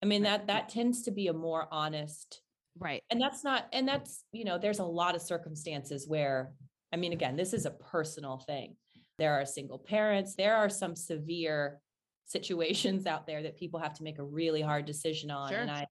I 0.02 0.06
mean, 0.06 0.24
that, 0.24 0.48
that 0.48 0.70
tends 0.70 1.04
to 1.04 1.12
be 1.12 1.28
a 1.28 1.34
more 1.34 1.68
honest 1.72 2.42
Right. 2.80 3.04
and 3.12 3.22
that's 3.22 3.44
not 3.44 3.68
and 3.72 3.88
that's 3.88 4.24
you 4.32 4.46
know 4.46 4.58
there's 4.58 4.80
a 4.80 4.84
lot 4.84 5.14
of 5.14 5.22
circumstances 5.22 6.08
where 6.08 6.54
i 6.92 6.96
mean 6.98 7.14
again 7.14 7.36
this 7.36 7.54
is 7.54 7.68
a 7.68 7.70
personal 7.70 8.40
thing 8.40 8.76
there 9.20 9.40
are 9.40 9.46
single 9.46 9.78
parents 9.78 10.34
there 10.34 10.56
are 10.56 10.70
some 10.70 10.96
severe 10.96 11.80
situations 12.26 13.06
out 13.06 13.28
there 13.28 13.44
that 13.44 13.60
people 13.60 13.80
have 13.80 13.94
to 13.94 14.04
make 14.04 14.18
a 14.18 14.24
really 14.24 14.60
hard 14.60 14.86
decision 14.86 15.30
on 15.30 15.50
Sure. 15.50 15.60
and 15.60 15.70
i 15.70 15.86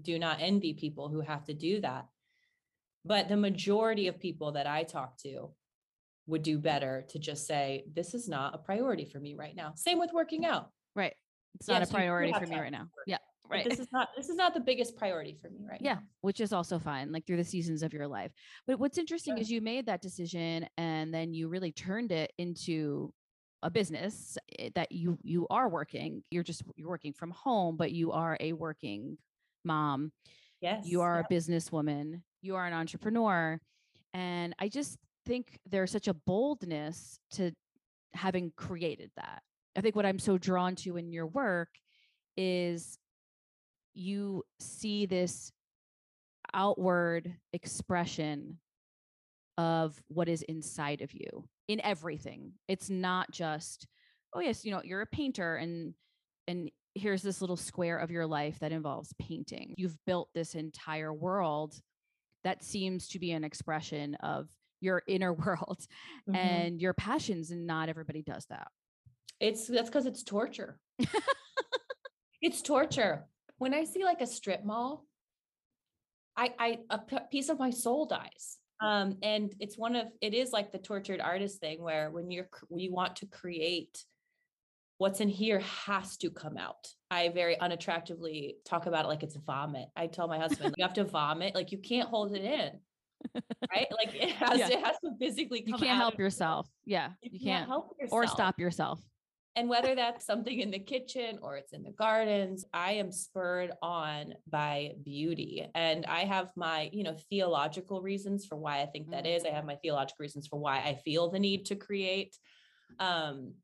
do 0.00 0.18
not 0.18 0.38
envy 0.40 0.74
people 0.74 1.08
who 1.08 1.20
have 1.20 1.44
to 1.44 1.54
do 1.54 1.80
that. 1.80 2.06
But 3.04 3.28
the 3.28 3.36
majority 3.36 4.08
of 4.08 4.18
people 4.18 4.52
that 4.52 4.66
I 4.66 4.82
talk 4.82 5.16
to 5.18 5.50
would 6.26 6.42
do 6.42 6.58
better 6.58 7.04
to 7.08 7.18
just 7.18 7.46
say, 7.46 7.84
this 7.92 8.14
is 8.14 8.28
not 8.28 8.54
a 8.54 8.58
priority 8.58 9.04
for 9.04 9.20
me 9.20 9.34
right 9.34 9.54
now. 9.54 9.72
Same 9.76 9.98
with 9.98 10.10
working 10.12 10.44
out. 10.44 10.70
Right. 10.94 11.14
It's 11.54 11.68
not 11.68 11.80
Yes, 11.80 11.90
a 11.90 11.94
priority 11.94 12.32
for 12.32 12.46
me 12.46 12.58
right 12.58 12.72
now. 12.72 12.88
Yeah. 13.06 13.18
but 13.48 13.56
Right. 13.56 13.68
This 13.68 13.78
is 13.78 13.86
not 13.92 14.08
this 14.16 14.28
is 14.28 14.36
not 14.36 14.54
the 14.54 14.60
biggest 14.60 14.96
priority 14.96 15.38
for 15.40 15.48
me 15.48 15.64
right 15.68 15.80
yeah. 15.80 15.94
now. 15.94 16.02
Which 16.20 16.40
is 16.40 16.52
also 16.52 16.78
fine, 16.78 17.12
like 17.12 17.26
through 17.26 17.36
the 17.36 17.44
seasons 17.44 17.82
of 17.82 17.92
your 17.92 18.08
life. 18.08 18.32
But 18.66 18.80
what's 18.80 18.98
interesting 18.98 19.34
Sure. 19.36 19.40
is 19.40 19.50
you 19.50 19.60
made 19.60 19.86
that 19.86 20.02
decision 20.02 20.66
and 20.76 21.14
then 21.14 21.32
you 21.32 21.48
really 21.48 21.72
turned 21.72 22.10
it 22.12 22.32
into 22.38 23.12
a 23.62 23.70
business 23.70 24.36
eh, 24.58 24.70
that 24.74 24.90
you 24.90 25.16
you 25.22 25.46
are 25.48 25.68
working. 25.68 26.24
You're 26.30 26.42
just 26.42 26.62
you're 26.74 26.88
working 26.88 27.12
from 27.12 27.30
home, 27.30 27.76
but 27.76 27.92
you 27.92 28.12
are 28.12 28.36
a 28.40 28.52
working 28.52 29.16
mom. 29.64 30.12
Yes. 30.60 30.86
you 30.86 31.02
are 31.02 31.16
yep. 31.18 31.26
a 31.30 31.34
businesswoman 31.34 32.22
you 32.40 32.56
are 32.56 32.66
an 32.66 32.72
entrepreneur 32.72 33.60
and 34.14 34.54
i 34.58 34.68
just 34.68 34.96
think 35.26 35.58
there's 35.68 35.90
such 35.90 36.08
a 36.08 36.14
boldness 36.14 37.18
to 37.32 37.52
having 38.14 38.52
created 38.56 39.10
that 39.16 39.42
i 39.76 39.80
think 39.80 39.94
what 39.94 40.06
i'm 40.06 40.18
so 40.18 40.38
drawn 40.38 40.74
to 40.74 40.96
in 40.96 41.12
your 41.12 41.26
work 41.26 41.68
is 42.36 42.98
you 43.94 44.42
see 44.58 45.06
this 45.06 45.52
outward 46.54 47.34
expression 47.52 48.58
of 49.58 50.00
what 50.08 50.28
is 50.28 50.42
inside 50.42 51.02
of 51.02 51.12
you 51.12 51.44
in 51.68 51.80
everything 51.82 52.52
it's 52.68 52.88
not 52.88 53.30
just 53.30 53.86
oh 54.34 54.40
yes 54.40 54.64
you 54.64 54.70
know 54.70 54.80
you're 54.84 55.00
a 55.00 55.06
painter 55.06 55.56
and 55.56 55.92
and 56.48 56.70
here's 56.96 57.22
this 57.22 57.40
little 57.40 57.56
square 57.56 57.98
of 57.98 58.10
your 58.10 58.26
life 58.26 58.58
that 58.60 58.72
involves 58.72 59.12
painting. 59.20 59.74
You've 59.76 59.98
built 60.06 60.30
this 60.34 60.54
entire 60.54 61.12
world 61.12 61.74
that 62.42 62.64
seems 62.64 63.08
to 63.08 63.18
be 63.18 63.32
an 63.32 63.44
expression 63.44 64.14
of 64.16 64.48
your 64.80 65.02
inner 65.06 65.32
world 65.46 65.86
Mhm. 66.28 66.36
and 66.36 66.80
your 66.80 66.94
passions, 66.94 67.50
and 67.50 67.66
not 67.66 67.88
everybody 67.88 68.22
does 68.22 68.46
that. 68.46 68.68
It's 69.40 69.66
that's 69.66 69.88
because 69.88 70.06
it's 70.06 70.22
torture. 70.22 70.78
it's 72.40 72.62
torture. 72.62 73.24
When 73.58 73.74
I 73.74 73.84
see 73.84 74.04
like 74.04 74.20
a 74.20 74.26
strip 74.26 74.64
mall, 74.64 75.04
I 76.36 76.54
I 76.58 76.78
a 76.90 76.98
p- 76.98 77.18
piece 77.30 77.48
of 77.48 77.58
my 77.58 77.70
soul 77.70 78.06
dies. 78.06 78.58
Um, 78.80 79.16
and 79.22 79.54
it's 79.58 79.78
one 79.78 79.96
of 79.96 80.08
it 80.20 80.34
is 80.34 80.52
like 80.52 80.70
the 80.70 80.78
tortured 80.78 81.20
artist 81.20 81.60
thing 81.60 81.82
where 81.82 82.10
when 82.10 82.30
you're 82.30 82.48
you 82.70 82.92
want 82.92 83.16
to 83.16 83.26
create 83.26 84.04
what's 84.98 85.20
in 85.20 85.28
here 85.28 85.60
has 85.60 86.16
to 86.18 86.30
come 86.30 86.56
out. 86.58 86.88
I 87.10 87.28
very 87.30 87.56
unattractively 87.56 88.54
talk 88.64 88.86
about 88.86 89.04
it 89.04 89.08
like 89.08 89.22
it's 89.22 89.36
vomit. 89.36 89.88
I 89.96 90.06
tell 90.06 90.28
my 90.28 90.38
husband, 90.38 90.74
you 90.78 90.84
have 90.84 90.94
to 90.94 91.04
vomit, 91.04 91.54
like 91.54 91.72
you 91.72 91.78
can't 91.78 92.08
hold 92.08 92.34
it 92.34 92.42
in. 92.44 92.70
Right? 93.70 93.86
Like 93.90 94.14
it 94.14 94.30
has 94.42 94.58
Yeah. 94.58 94.68
it 94.70 94.84
has 94.84 94.96
to 95.04 95.10
physically 95.20 95.62
You 95.66 95.74
can't 95.74 95.98
help 95.98 96.18
yourself. 96.18 96.68
Yeah, 96.84 97.10
You, 97.22 97.30
you, 97.32 97.38
can't, 97.40 97.58
can't, 97.60 97.68
help 97.68 97.96
yourself 98.00 98.12
or 98.24 98.26
stop 98.26 98.58
yourself. 98.58 99.00
and 99.56 99.68
whether 99.68 99.94
that's 99.94 100.24
something 100.26 100.60
in 100.60 100.70
the 100.70 100.78
kitchen 100.78 101.38
or 101.42 101.56
it's 101.56 101.72
in 101.72 101.82
the 101.82 101.90
gardens, 101.92 102.64
I 102.74 102.92
am 102.92 103.10
spurred 103.10 103.72
on 103.82 104.34
by 104.48 104.92
beauty. 105.02 105.66
And 105.74 106.04
I 106.06 106.20
have 106.24 106.50
my, 106.56 106.90
you 106.92 107.04
know, 107.04 107.16
theological 107.30 108.02
reasons 108.02 108.44
for 108.46 108.56
why 108.56 108.82
I 108.82 108.86
think 108.86 109.10
that 109.10 109.26
is. 109.26 109.44
I 109.44 109.50
have 109.50 109.64
my 109.64 109.76
theological 109.76 110.22
reasons 110.22 110.46
for 110.46 110.58
why 110.58 110.76
I 110.78 110.94
feel 111.04 111.30
the 111.30 111.38
need 111.38 111.64
to 111.66 111.74
create. 111.76 112.36
Um, 113.00 113.54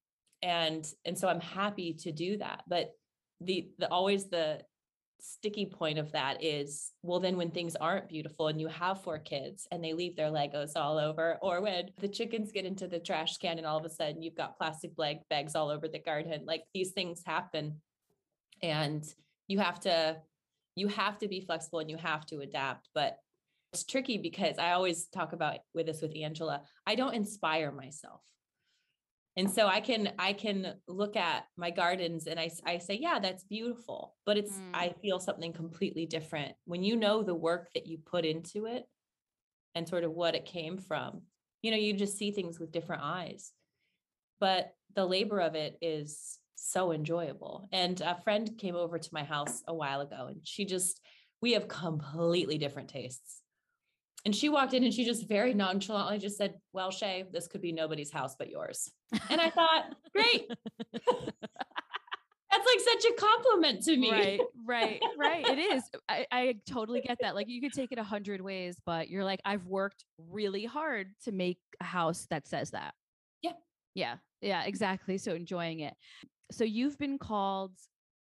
and 0.42 0.84
and 1.04 1.16
so 1.16 1.28
I'm 1.28 1.40
happy 1.40 1.94
to 2.00 2.10
do 2.10 2.38
that. 2.38 2.64
But 2.66 2.90
the 3.40 3.68
the 3.78 3.88
always 3.88 4.28
the 4.28 4.60
sticky 5.24 5.66
point 5.66 5.98
of 5.98 6.10
that 6.10 6.42
is 6.42 6.90
well 7.02 7.20
then 7.20 7.36
when 7.36 7.50
things 7.50 7.76
aren't 7.76 8.08
beautiful 8.08 8.48
and 8.48 8.60
you 8.60 8.66
have 8.66 9.02
four 9.02 9.20
kids 9.20 9.68
and 9.70 9.82
they 9.82 9.92
leave 9.92 10.16
their 10.16 10.30
legos 10.30 10.72
all 10.74 10.98
over 10.98 11.38
or 11.40 11.60
when 11.60 11.88
the 12.00 12.08
chickens 12.08 12.50
get 12.50 12.64
into 12.64 12.88
the 12.88 12.98
trash 12.98 13.38
can 13.38 13.56
and 13.56 13.66
all 13.66 13.78
of 13.78 13.84
a 13.84 13.88
sudden 13.88 14.20
you've 14.20 14.36
got 14.36 14.58
plastic 14.58 14.96
bag 14.96 15.18
bags 15.30 15.54
all 15.54 15.70
over 15.70 15.86
the 15.86 15.98
garden 16.00 16.42
like 16.44 16.64
these 16.74 16.90
things 16.90 17.22
happen. 17.24 17.80
And 18.62 19.04
you 19.48 19.58
have 19.60 19.80
to 19.80 20.16
you 20.74 20.88
have 20.88 21.18
to 21.18 21.28
be 21.28 21.40
flexible 21.40 21.78
and 21.78 21.90
you 21.90 21.96
have 21.96 22.24
to 22.26 22.40
adapt 22.40 22.88
but 22.94 23.18
it's 23.72 23.84
tricky 23.84 24.18
because 24.18 24.58
i 24.58 24.72
always 24.72 25.06
talk 25.06 25.32
about 25.32 25.58
with 25.74 25.86
this 25.86 26.00
with 26.00 26.16
angela 26.16 26.62
i 26.86 26.94
don't 26.94 27.14
inspire 27.14 27.70
myself 27.70 28.22
and 29.36 29.50
so 29.50 29.66
i 29.66 29.80
can 29.80 30.12
i 30.18 30.32
can 30.32 30.74
look 30.86 31.16
at 31.16 31.46
my 31.56 31.70
gardens 31.70 32.26
and 32.26 32.38
I, 32.38 32.50
I 32.64 32.78
say 32.78 32.98
yeah 33.00 33.18
that's 33.18 33.44
beautiful 33.44 34.14
but 34.26 34.36
it's 34.36 34.52
Mm. 34.58 34.70
i 34.74 34.94
feel 35.02 35.18
something 35.18 35.52
completely 35.52 36.06
different. 36.06 36.54
When 36.64 36.82
you 36.82 36.96
know 36.96 37.22
the 37.22 37.34
work 37.34 37.68
that 37.74 37.86
you 37.86 37.98
put 37.98 38.24
into 38.24 38.66
it 38.66 38.84
and 39.74 39.88
sort 39.88 40.04
of 40.04 40.12
what 40.12 40.34
it 40.34 40.44
came 40.44 40.78
from 40.78 41.22
you 41.62 41.70
know 41.70 41.76
you 41.76 41.92
just 41.94 42.16
see 42.18 42.30
things 42.32 42.58
with 42.58 42.72
different 42.72 43.02
eyes. 43.04 43.52
But 44.40 44.74
the 44.94 45.06
labor 45.06 45.40
of 45.40 45.54
it 45.54 45.78
is 45.80 46.38
so 46.56 46.92
enjoyable. 46.92 47.68
And 47.72 48.00
a 48.00 48.20
friend 48.22 48.50
came 48.58 48.74
over 48.74 48.98
to 48.98 49.08
my 49.12 49.24
house 49.24 49.62
a 49.68 49.74
while 49.74 50.00
ago 50.00 50.26
and 50.28 50.40
she 50.42 50.64
just 50.64 51.00
we 51.40 51.52
have 51.52 51.68
completely 51.68 52.58
different 52.58 52.88
tastes 52.88 53.41
and 54.24 54.34
she 54.34 54.48
walked 54.48 54.74
in 54.74 54.84
and 54.84 54.92
she 54.92 55.04
just 55.04 55.28
very 55.28 55.54
nonchalantly 55.54 56.18
just 56.18 56.36
said, 56.36 56.54
Well, 56.72 56.90
Shaye, 56.90 57.30
this 57.32 57.48
could 57.48 57.60
be 57.60 57.72
nobody's 57.72 58.12
house 58.12 58.36
but 58.38 58.48
yours. 58.48 58.90
And 59.30 59.40
I 59.40 59.50
thought, 59.50 59.94
Great. 60.14 60.50
That's 62.52 62.66
like 62.66 62.80
such 62.80 63.10
a 63.10 63.14
compliment 63.14 63.82
to 63.84 63.96
me. 63.96 64.10
Right, 64.10 64.40
right, 64.66 65.02
right. 65.18 65.46
It 65.46 65.58
is. 65.58 65.84
I, 66.06 66.26
I 66.30 66.54
totally 66.68 67.00
get 67.00 67.16
that. 67.22 67.34
Like 67.34 67.48
you 67.48 67.62
could 67.62 67.72
take 67.72 67.92
it 67.92 67.98
a 67.98 68.04
hundred 68.04 68.42
ways, 68.42 68.76
but 68.84 69.08
you're 69.08 69.24
like, 69.24 69.40
I've 69.46 69.66
worked 69.66 70.04
really 70.18 70.66
hard 70.66 71.08
to 71.24 71.32
make 71.32 71.58
a 71.80 71.84
house 71.84 72.26
that 72.28 72.46
says 72.46 72.70
that. 72.72 72.92
Yeah. 73.40 73.52
Yeah. 73.94 74.16
Yeah, 74.42 74.64
exactly. 74.64 75.16
So 75.16 75.34
enjoying 75.34 75.80
it. 75.80 75.94
So 76.50 76.64
you've 76.64 76.98
been 76.98 77.16
called, 77.16 77.72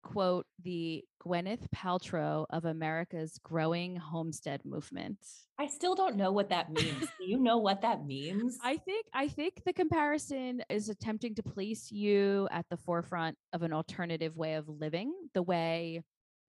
quote, 0.04 0.46
the 0.62 1.02
Gwyneth 1.26 1.66
Paltrow 1.74 2.44
of 2.50 2.64
America's 2.66 3.38
growing 3.42 3.96
homestead 3.96 4.60
movement. 4.64 5.18
I 5.58 5.66
still 5.66 5.94
don't 5.94 6.16
know 6.16 6.30
what 6.30 6.50
that 6.50 6.70
means. 6.70 7.00
Do 7.18 7.24
you 7.26 7.38
know 7.38 7.58
what 7.58 7.80
that 7.82 8.04
means? 8.06 8.58
I 8.62 8.76
think 8.76 9.06
I 9.12 9.28
think 9.28 9.62
the 9.64 9.72
comparison 9.72 10.62
is 10.68 10.88
attempting 10.88 11.34
to 11.36 11.42
place 11.42 11.90
you 11.90 12.46
at 12.50 12.66
the 12.70 12.76
forefront 12.76 13.36
of 13.52 13.62
an 13.62 13.72
alternative 13.72 14.36
way 14.36 14.54
of 14.54 14.68
living, 14.68 15.12
the 15.32 15.42
way 15.42 16.02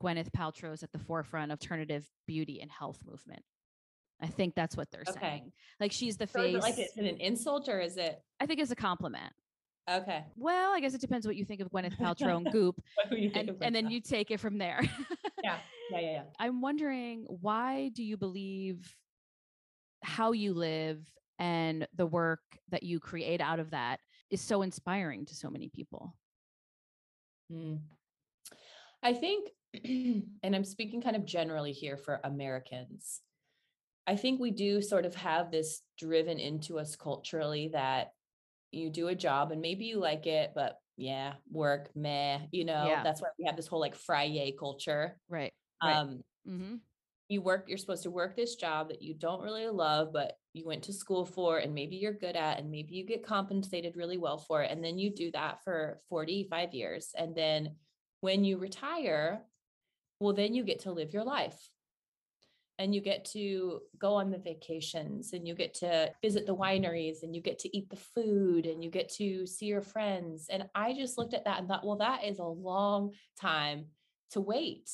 Gwyneth 0.03 0.29
Paltrow 0.31 0.73
is 0.73 0.83
at 0.83 0.91
the 0.91 0.99
forefront 0.99 1.51
of 1.51 1.59
alternative 1.59 2.05
beauty 2.27 2.59
and 2.61 2.69
health 2.69 2.99
movement. 3.05 3.41
I 4.21 4.27
think 4.27 4.55
that's 4.55 4.75
what 4.77 4.89
they're 4.91 5.03
Okay. 5.07 5.19
saying. 5.19 5.51
Like 5.79 5.91
she's 5.91 6.17
the 6.17 6.27
So 6.27 6.41
is 6.41 6.45
face. 6.45 6.55
it 6.55 6.61
like 6.61 6.77
it's 6.79 6.97
an 6.97 7.05
insult 7.05 7.69
or 7.69 7.79
is 7.79 7.97
it 7.97 8.19
I 8.39 8.45
think 8.45 8.59
it's 8.59 8.71
a 8.71 8.75
compliment. 8.75 9.31
Okay? 9.89 10.25
Well, 10.35 10.73
I 10.73 10.79
guess 10.79 10.93
it 10.93 11.01
depends 11.01 11.25
what 11.25 11.35
you 11.35 11.45
think 11.45 11.61
of 11.61 11.69
Gwyneth 11.69 11.97
Paltrow 11.99 12.37
and 12.37 12.51
Goop, 12.51 12.81
What 12.95 13.09
do 13.09 13.17
you 13.17 13.29
think 13.29 13.49
and, 13.49 13.63
and 13.63 13.75
then 13.75 13.89
you 13.89 14.01
take 14.01 14.31
it 14.31 14.39
from 14.39 14.57
there. 14.57 14.81
Yeah, 15.43 15.57
yeah, 15.91 15.99
yeah, 15.99 16.11
yeah. 16.11 16.23
I'm 16.39 16.59
wondering 16.59 17.25
why 17.27 17.91
do 17.93 18.03
you 18.03 18.17
believe 18.17 18.95
how 20.01 20.31
you 20.31 20.55
live 20.55 21.05
and 21.37 21.87
the 21.95 22.07
work 22.07 22.39
that 22.69 22.81
you 22.81 22.99
create 22.99 23.41
out 23.41 23.59
of 23.59 23.69
that 23.69 23.99
is 24.31 24.41
so 24.41 24.63
inspiring 24.63 25.23
to 25.27 25.35
so 25.35 25.51
many 25.51 25.69
people? 25.69 26.15
Mm. 27.51 27.81
I 29.03 29.13
think, 29.13 29.51
and 29.83 30.55
I'm 30.55 30.63
speaking 30.63 30.99
kind 30.99 31.15
of 31.15 31.25
generally 31.25 31.73
here 31.73 31.97
for 31.97 32.19
Americans, 32.23 33.21
I 34.07 34.15
think 34.15 34.39
we 34.39 34.51
do 34.51 34.81
sort 34.81 35.05
of 35.05 35.13
have 35.15 35.51
this 35.51 35.81
driven 35.97 36.39
into 36.39 36.79
us 36.79 36.95
culturally 36.95 37.69
that 37.73 38.13
you 38.75 38.89
do 38.89 39.07
a 39.07 39.15
job 39.15 39.51
and 39.51 39.61
maybe 39.61 39.85
you 39.85 39.99
like 39.99 40.27
it, 40.27 40.51
but 40.55 40.79
yeah, 40.97 41.35
work, 41.49 41.91
meh, 41.95 42.47
you 42.51 42.65
know, 42.65 42.87
Yeah. 42.87 43.03
that's 43.03 43.21
why 43.21 43.29
we 43.39 43.45
have 43.45 43.55
this 43.55 43.67
whole 43.67 43.79
like 43.79 43.95
Friday 43.95 44.55
culture. 44.57 45.19
Right. 45.29 45.53
Right. 45.83 45.97
Um, 45.97 46.23
hmm 46.45 46.75
you 47.27 47.41
work 47.41 47.65
you're 47.67 47.77
supposed 47.77 48.03
to 48.03 48.11
work 48.11 48.35
this 48.35 48.55
job 48.55 48.89
that 48.89 49.01
you 49.01 49.13
don't 49.13 49.41
really 49.41 49.67
love 49.67 50.13
but 50.13 50.33
you 50.53 50.65
went 50.65 50.83
to 50.83 50.93
school 50.93 51.25
for 51.25 51.57
and 51.57 51.73
maybe 51.73 51.95
you're 51.95 52.13
good 52.13 52.35
at 52.35 52.59
and 52.59 52.69
maybe 52.69 52.93
you 52.95 53.03
get 53.05 53.25
compensated 53.25 53.95
really 53.95 54.17
well 54.17 54.37
for 54.37 54.61
it 54.61 54.71
and 54.71 54.83
then 54.83 54.97
you 54.97 55.09
do 55.13 55.31
that 55.31 55.63
for 55.63 56.01
45 56.09 56.73
years 56.73 57.11
and 57.17 57.35
then 57.35 57.75
when 58.21 58.43
you 58.43 58.57
retire 58.57 59.43
well 60.19 60.33
then 60.33 60.53
you 60.53 60.63
get 60.63 60.79
to 60.79 60.91
live 60.91 61.13
your 61.13 61.23
life 61.23 61.69
and 62.77 62.93
you 62.93 63.01
get 63.01 63.23
to 63.25 63.79
go 63.97 64.15
on 64.15 64.29
the 64.29 64.37
vacations 64.37 65.33
and 65.33 65.47
you 65.47 65.55
get 65.55 65.73
to 65.75 66.11
visit 66.21 66.45
the 66.45 66.55
wineries 66.55 67.23
and 67.23 67.35
you 67.35 67.41
get 67.41 67.57
to 67.59 67.77
eat 67.77 67.89
the 67.89 67.95
food 67.95 68.65
and 68.65 68.83
you 68.83 68.89
get 68.89 69.09
to 69.09 69.47
see 69.47 69.65
your 69.65 69.81
friends 69.81 70.47
and 70.49 70.65
i 70.75 70.93
just 70.93 71.17
looked 71.17 71.33
at 71.33 71.45
that 71.45 71.59
and 71.59 71.67
thought 71.67 71.85
well 71.85 71.95
that 71.95 72.23
is 72.25 72.39
a 72.39 72.43
long 72.43 73.11
time 73.39 73.85
to 74.31 74.41
wait 74.41 74.89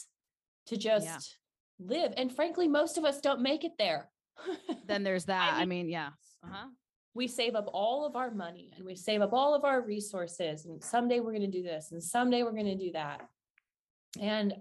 to 0.67 0.77
just 0.77 1.37
live. 1.79 2.13
And 2.17 2.33
frankly, 2.33 2.67
most 2.67 2.97
of 2.97 3.05
us 3.05 3.19
don't 3.21 3.41
make 3.41 3.63
it 3.63 3.73
there. 3.77 4.09
Then 4.87 5.03
there's 5.03 5.25
that. 5.25 5.53
I 5.53 5.59
mean- 5.61 5.69
mean, 5.85 5.89
yeah. 5.89 6.09
Uh-huh. 6.43 6.67
we 7.13 7.27
save 7.27 7.53
up 7.53 7.69
all 7.71 8.05
of 8.05 8.15
our 8.15 8.31
money 8.31 8.73
and 8.75 8.83
we 8.83 8.95
save 8.95 9.21
up 9.21 9.31
all 9.31 9.53
of 9.53 9.63
our 9.63 9.81
resources. 9.81 10.65
And 10.65 10.83
someday 10.83 11.19
we're 11.19 11.33
going 11.33 11.51
to 11.51 11.59
do 11.59 11.61
this 11.61 11.91
and 11.91 12.01
someday 12.01 12.41
we're 12.41 12.51
going 12.51 12.65
to 12.65 12.75
do 12.75 12.91
that. 12.93 13.21
And, 14.19 14.53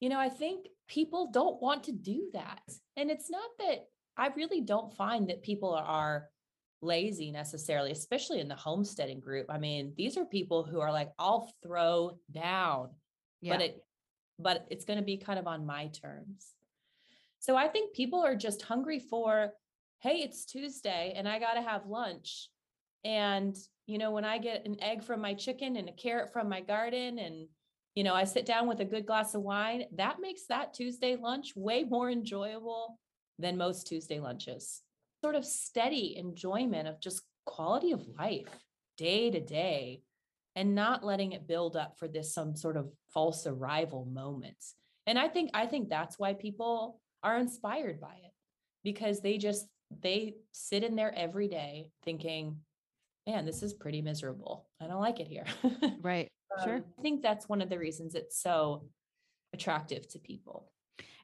you 0.00 0.08
know, 0.08 0.18
I 0.18 0.30
think 0.30 0.68
people 0.92 1.30
don't 1.32 1.60
want 1.62 1.84
to 1.84 1.92
do 1.92 2.28
that. 2.34 2.60
And 2.98 3.10
it's 3.10 3.30
not 3.30 3.48
that 3.60 3.86
I 4.18 4.28
really 4.36 4.60
don't 4.60 4.92
find 4.92 5.30
that 5.30 5.42
people 5.42 5.72
are 5.72 6.28
lazy 6.82 7.30
necessarily, 7.30 7.92
especially 7.92 8.40
in 8.40 8.48
the 8.48 8.54
homesteading 8.54 9.20
group. 9.20 9.46
I 9.48 9.56
mean, 9.56 9.94
these 9.96 10.18
are 10.18 10.26
people 10.26 10.64
who 10.64 10.80
are 10.80 10.92
like, 10.92 11.10
I'll 11.18 11.50
throw 11.62 12.18
down, 12.30 12.90
Yeah. 13.40 13.54
but 13.54 13.62
it, 13.62 13.82
but 14.38 14.66
it's 14.70 14.84
going 14.84 14.98
to 14.98 15.04
be 15.04 15.16
kind 15.16 15.38
of 15.38 15.46
on 15.46 15.64
my 15.64 15.86
terms. 15.86 16.50
So 17.38 17.56
I 17.56 17.68
think 17.68 17.94
people 17.94 18.20
are 18.20 18.36
just 18.36 18.60
hungry 18.60 18.98
for, 18.98 19.54
hey, 20.00 20.16
it's 20.16 20.44
Tuesday 20.44 21.14
and 21.16 21.26
I 21.26 21.38
got 21.38 21.54
to 21.54 21.62
have 21.62 21.86
lunch. 21.86 22.50
And, 23.02 23.56
you 23.86 23.96
know, 23.96 24.10
when 24.10 24.26
I 24.26 24.36
get 24.36 24.66
an 24.66 24.76
egg 24.82 25.04
from 25.04 25.22
my 25.22 25.32
chicken 25.32 25.76
and 25.76 25.88
a 25.88 25.92
carrot 25.92 26.34
from 26.34 26.50
my 26.50 26.60
garden 26.60 27.18
and, 27.18 27.46
you 27.94 28.04
know, 28.04 28.14
I 28.14 28.24
sit 28.24 28.46
down 28.46 28.68
with 28.68 28.80
a 28.80 28.84
good 28.84 29.06
glass 29.06 29.34
of 29.34 29.42
wine, 29.42 29.84
that 29.96 30.16
makes 30.20 30.46
that 30.48 30.74
Tuesday 30.74 31.16
lunch 31.16 31.52
way 31.54 31.84
more 31.84 32.10
enjoyable 32.10 32.98
than 33.38 33.56
most 33.56 33.86
Tuesday 33.86 34.20
lunches. 34.20 34.82
Sort 35.22 35.34
of 35.34 35.44
steady 35.44 36.16
enjoyment 36.16 36.88
of 36.88 37.00
just 37.00 37.22
quality 37.44 37.92
of 37.92 38.06
life 38.18 38.48
day 38.96 39.30
to 39.30 39.40
day 39.40 40.02
and 40.54 40.74
not 40.74 41.04
letting 41.04 41.32
it 41.32 41.46
build 41.46 41.76
up 41.76 41.98
for 41.98 42.08
this 42.08 42.34
some 42.34 42.54
sort 42.56 42.76
of 42.76 42.90
false 43.12 43.46
arrival 43.46 44.06
moments. 44.06 44.74
And 45.06 45.18
I 45.18 45.28
think 45.28 45.50
I 45.54 45.66
think 45.66 45.88
that's 45.88 46.18
why 46.18 46.34
people 46.34 47.00
are 47.22 47.38
inspired 47.38 48.00
by 48.00 48.14
it 48.24 48.32
because 48.84 49.20
they 49.20 49.38
just 49.38 49.66
they 50.02 50.34
sit 50.52 50.84
in 50.84 50.96
there 50.96 51.14
every 51.14 51.48
day 51.48 51.90
thinking, 52.04 52.56
man, 53.26 53.44
this 53.44 53.62
is 53.62 53.74
pretty 53.74 54.02
miserable. 54.02 54.68
I 54.80 54.86
don't 54.86 55.00
like 55.00 55.20
it 55.20 55.26
here. 55.28 55.44
right. 56.02 56.28
Sure. 56.64 56.76
Um, 56.76 56.84
I 56.98 57.02
think 57.02 57.22
that's 57.22 57.48
one 57.48 57.60
of 57.62 57.68
the 57.68 57.78
reasons 57.78 58.14
it's 58.14 58.40
so 58.40 58.88
attractive 59.52 60.08
to 60.08 60.18
people. 60.18 60.70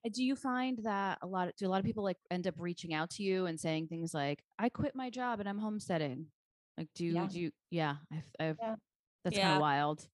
And 0.04 0.12
do 0.12 0.22
you 0.22 0.36
find 0.36 0.78
that 0.84 1.18
a 1.22 1.26
lot 1.26 1.48
of, 1.48 1.56
do 1.56 1.66
a 1.66 1.68
lot 1.68 1.80
of 1.80 1.84
people 1.84 2.04
like 2.04 2.16
end 2.30 2.46
up 2.46 2.54
reaching 2.58 2.94
out 2.94 3.10
to 3.10 3.22
you 3.22 3.46
and 3.46 3.58
saying 3.58 3.88
things 3.88 4.14
like, 4.14 4.42
I 4.58 4.68
quit 4.68 4.94
my 4.94 5.10
job 5.10 5.40
and 5.40 5.48
I'm 5.48 5.58
homesteading? 5.58 6.26
Like, 6.76 6.88
do 6.94 7.04
you, 7.04 7.14
Yeah. 7.14 7.26
do 7.26 7.40
you, 7.40 7.50
yeah, 7.70 7.96
I've, 8.12 8.32
I've 8.38 8.56
Yeah. 8.60 8.76
that's 9.24 9.38
kind 9.38 9.54
of 9.54 9.60
wild. 9.60 10.06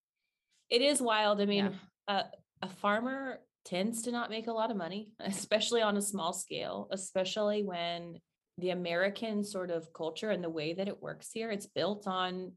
It 0.69 0.81
is 0.81 1.01
wild. 1.01 1.39
I 1.39 1.45
mean, 1.45 1.65
Yeah. 1.65 1.71
uh, 2.07 2.23
a 2.63 2.69
farmer 2.69 3.41
tends 3.63 4.01
to 4.03 4.11
not 4.11 4.29
make 4.29 4.47
a 4.47 4.51
lot 4.51 4.71
of 4.71 4.77
money, 4.77 5.11
especially 5.19 5.81
on 5.81 5.97
a 5.97 6.01
small 6.01 6.33
scale, 6.33 6.87
especially 6.91 7.63
when 7.63 8.19
the 8.57 8.71
American 8.71 9.43
sort 9.43 9.69
of 9.69 9.91
culture 9.93 10.31
and 10.31 10.43
the 10.43 10.49
way 10.49 10.73
that 10.73 10.87
it 10.87 11.01
works 11.01 11.31
here, 11.31 11.51
it's 11.51 11.67
built 11.67 12.07
on 12.07 12.53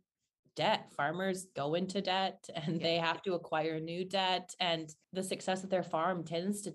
debt. 0.59 0.93
Farmers 0.97 1.47
go 1.57 1.75
into 1.75 2.01
debt 2.03 2.49
and 2.55 2.77
Yeah. 2.77 2.83
they 2.87 2.97
have 2.97 3.23
to 3.23 3.35
acquire 3.35 3.81
new 3.81 4.05
debt 4.05 4.55
and 4.61 4.89
the 5.13 5.23
success 5.23 5.65
of 5.65 5.71
their 5.71 5.83
farm 5.95 6.25
tends 6.25 6.63
to 6.63 6.75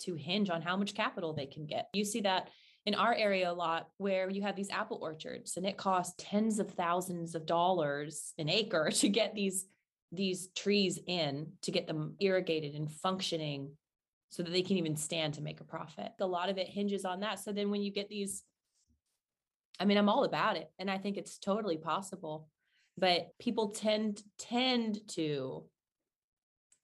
to 0.00 0.14
hinge 0.14 0.48
on 0.48 0.62
how 0.62 0.76
much 0.76 0.94
capital 0.94 1.32
they 1.32 1.46
can 1.46 1.66
get. 1.66 1.88
You 1.92 2.04
see 2.04 2.20
that 2.20 2.50
in 2.86 2.94
our 2.94 3.12
area 3.14 3.50
a 3.50 3.52
lot 3.66 3.88
where 3.98 4.30
you 4.30 4.42
have 4.42 4.54
these 4.54 4.70
apple 4.70 4.98
orchards 5.02 5.56
and 5.56 5.66
it 5.66 5.76
costs 5.76 6.14
tens 6.18 6.58
of 6.60 6.70
thousands 6.70 7.34
of 7.34 7.46
dollars 7.46 8.32
an 8.38 8.48
acre 8.48 8.90
to 9.02 9.08
get 9.08 9.34
these 9.34 9.66
these 10.12 10.48
trees 10.54 10.98
in 11.06 11.52
to 11.62 11.70
get 11.70 11.86
them 11.86 12.14
irrigated 12.20 12.74
and 12.74 12.90
functioning 12.90 13.72
so 14.30 14.42
that 14.42 14.52
they 14.52 14.62
can 14.62 14.76
even 14.76 14.96
stand 14.96 15.34
to 15.34 15.42
make 15.42 15.60
a 15.60 15.64
profit. 15.64 16.10
A 16.20 16.26
lot 16.26 16.48
of 16.50 16.58
it 16.58 16.68
hinges 16.68 17.04
on 17.04 17.20
that. 17.20 17.38
So 17.40 17.52
then 17.52 17.70
when 17.70 17.82
you 17.82 17.90
get 17.90 18.08
these 18.08 18.44
I 19.80 19.84
mean 19.84 19.98
I'm 19.98 20.08
all 20.08 20.24
about 20.24 20.56
it 20.56 20.70
and 20.78 20.88
I 20.90 20.98
think 20.98 21.16
it's 21.16 21.38
totally 21.38 21.76
possible 21.76 22.48
but 22.98 23.28
people 23.38 23.70
tend 23.70 24.22
tend 24.38 25.00
to 25.08 25.64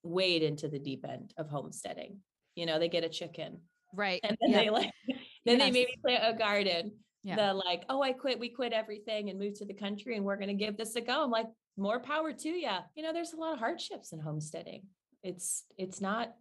wade 0.03 0.43
into 0.43 0.67
the 0.67 0.79
deep 0.79 1.05
end 1.07 1.33
of 1.37 1.49
homesteading. 1.49 2.19
You 2.55 2.65
know, 2.65 2.79
they 2.79 2.89
get 2.89 3.03
a 3.03 3.09
chicken 3.09 3.59
Right. 3.93 4.19
and 4.23 4.37
then 4.41 4.49
yeah. 4.51 4.57
they 4.57 4.69
like 4.69 4.91
then 5.45 5.57
they 5.57 5.71
maybe 5.71 5.95
plant 6.03 6.23
a 6.25 6.37
garden 6.37 6.91
Yeah. 7.23 7.35
the 7.37 7.53
like 7.53 7.83
oh 7.89 8.01
i 8.01 8.11
quit 8.11 8.39
we 8.39 8.49
quit 8.49 8.73
everything 8.73 9.29
and 9.29 9.39
moved 9.39 9.57
to 9.57 9.65
the 9.65 9.73
country 9.73 10.15
and 10.15 10.25
we're 10.25 10.35
going 10.35 10.49
to 10.49 10.53
give 10.65 10.75
this 10.77 10.95
a 10.95 11.01
go 11.01 11.23
i'm 11.23 11.31
like 11.31 11.47
more 11.77 11.99
power 11.99 12.33
to 12.33 12.49
you 12.49 12.69
you 12.95 13.03
know 13.03 13.13
there's 13.13 13.33
a 13.33 13.37
lot 13.37 13.53
of 13.53 13.59
hardships 13.59 14.11
in 14.11 14.19
homesteading 14.19 14.83
it's 15.23 15.63
it's 15.77 16.01
not 16.01 16.33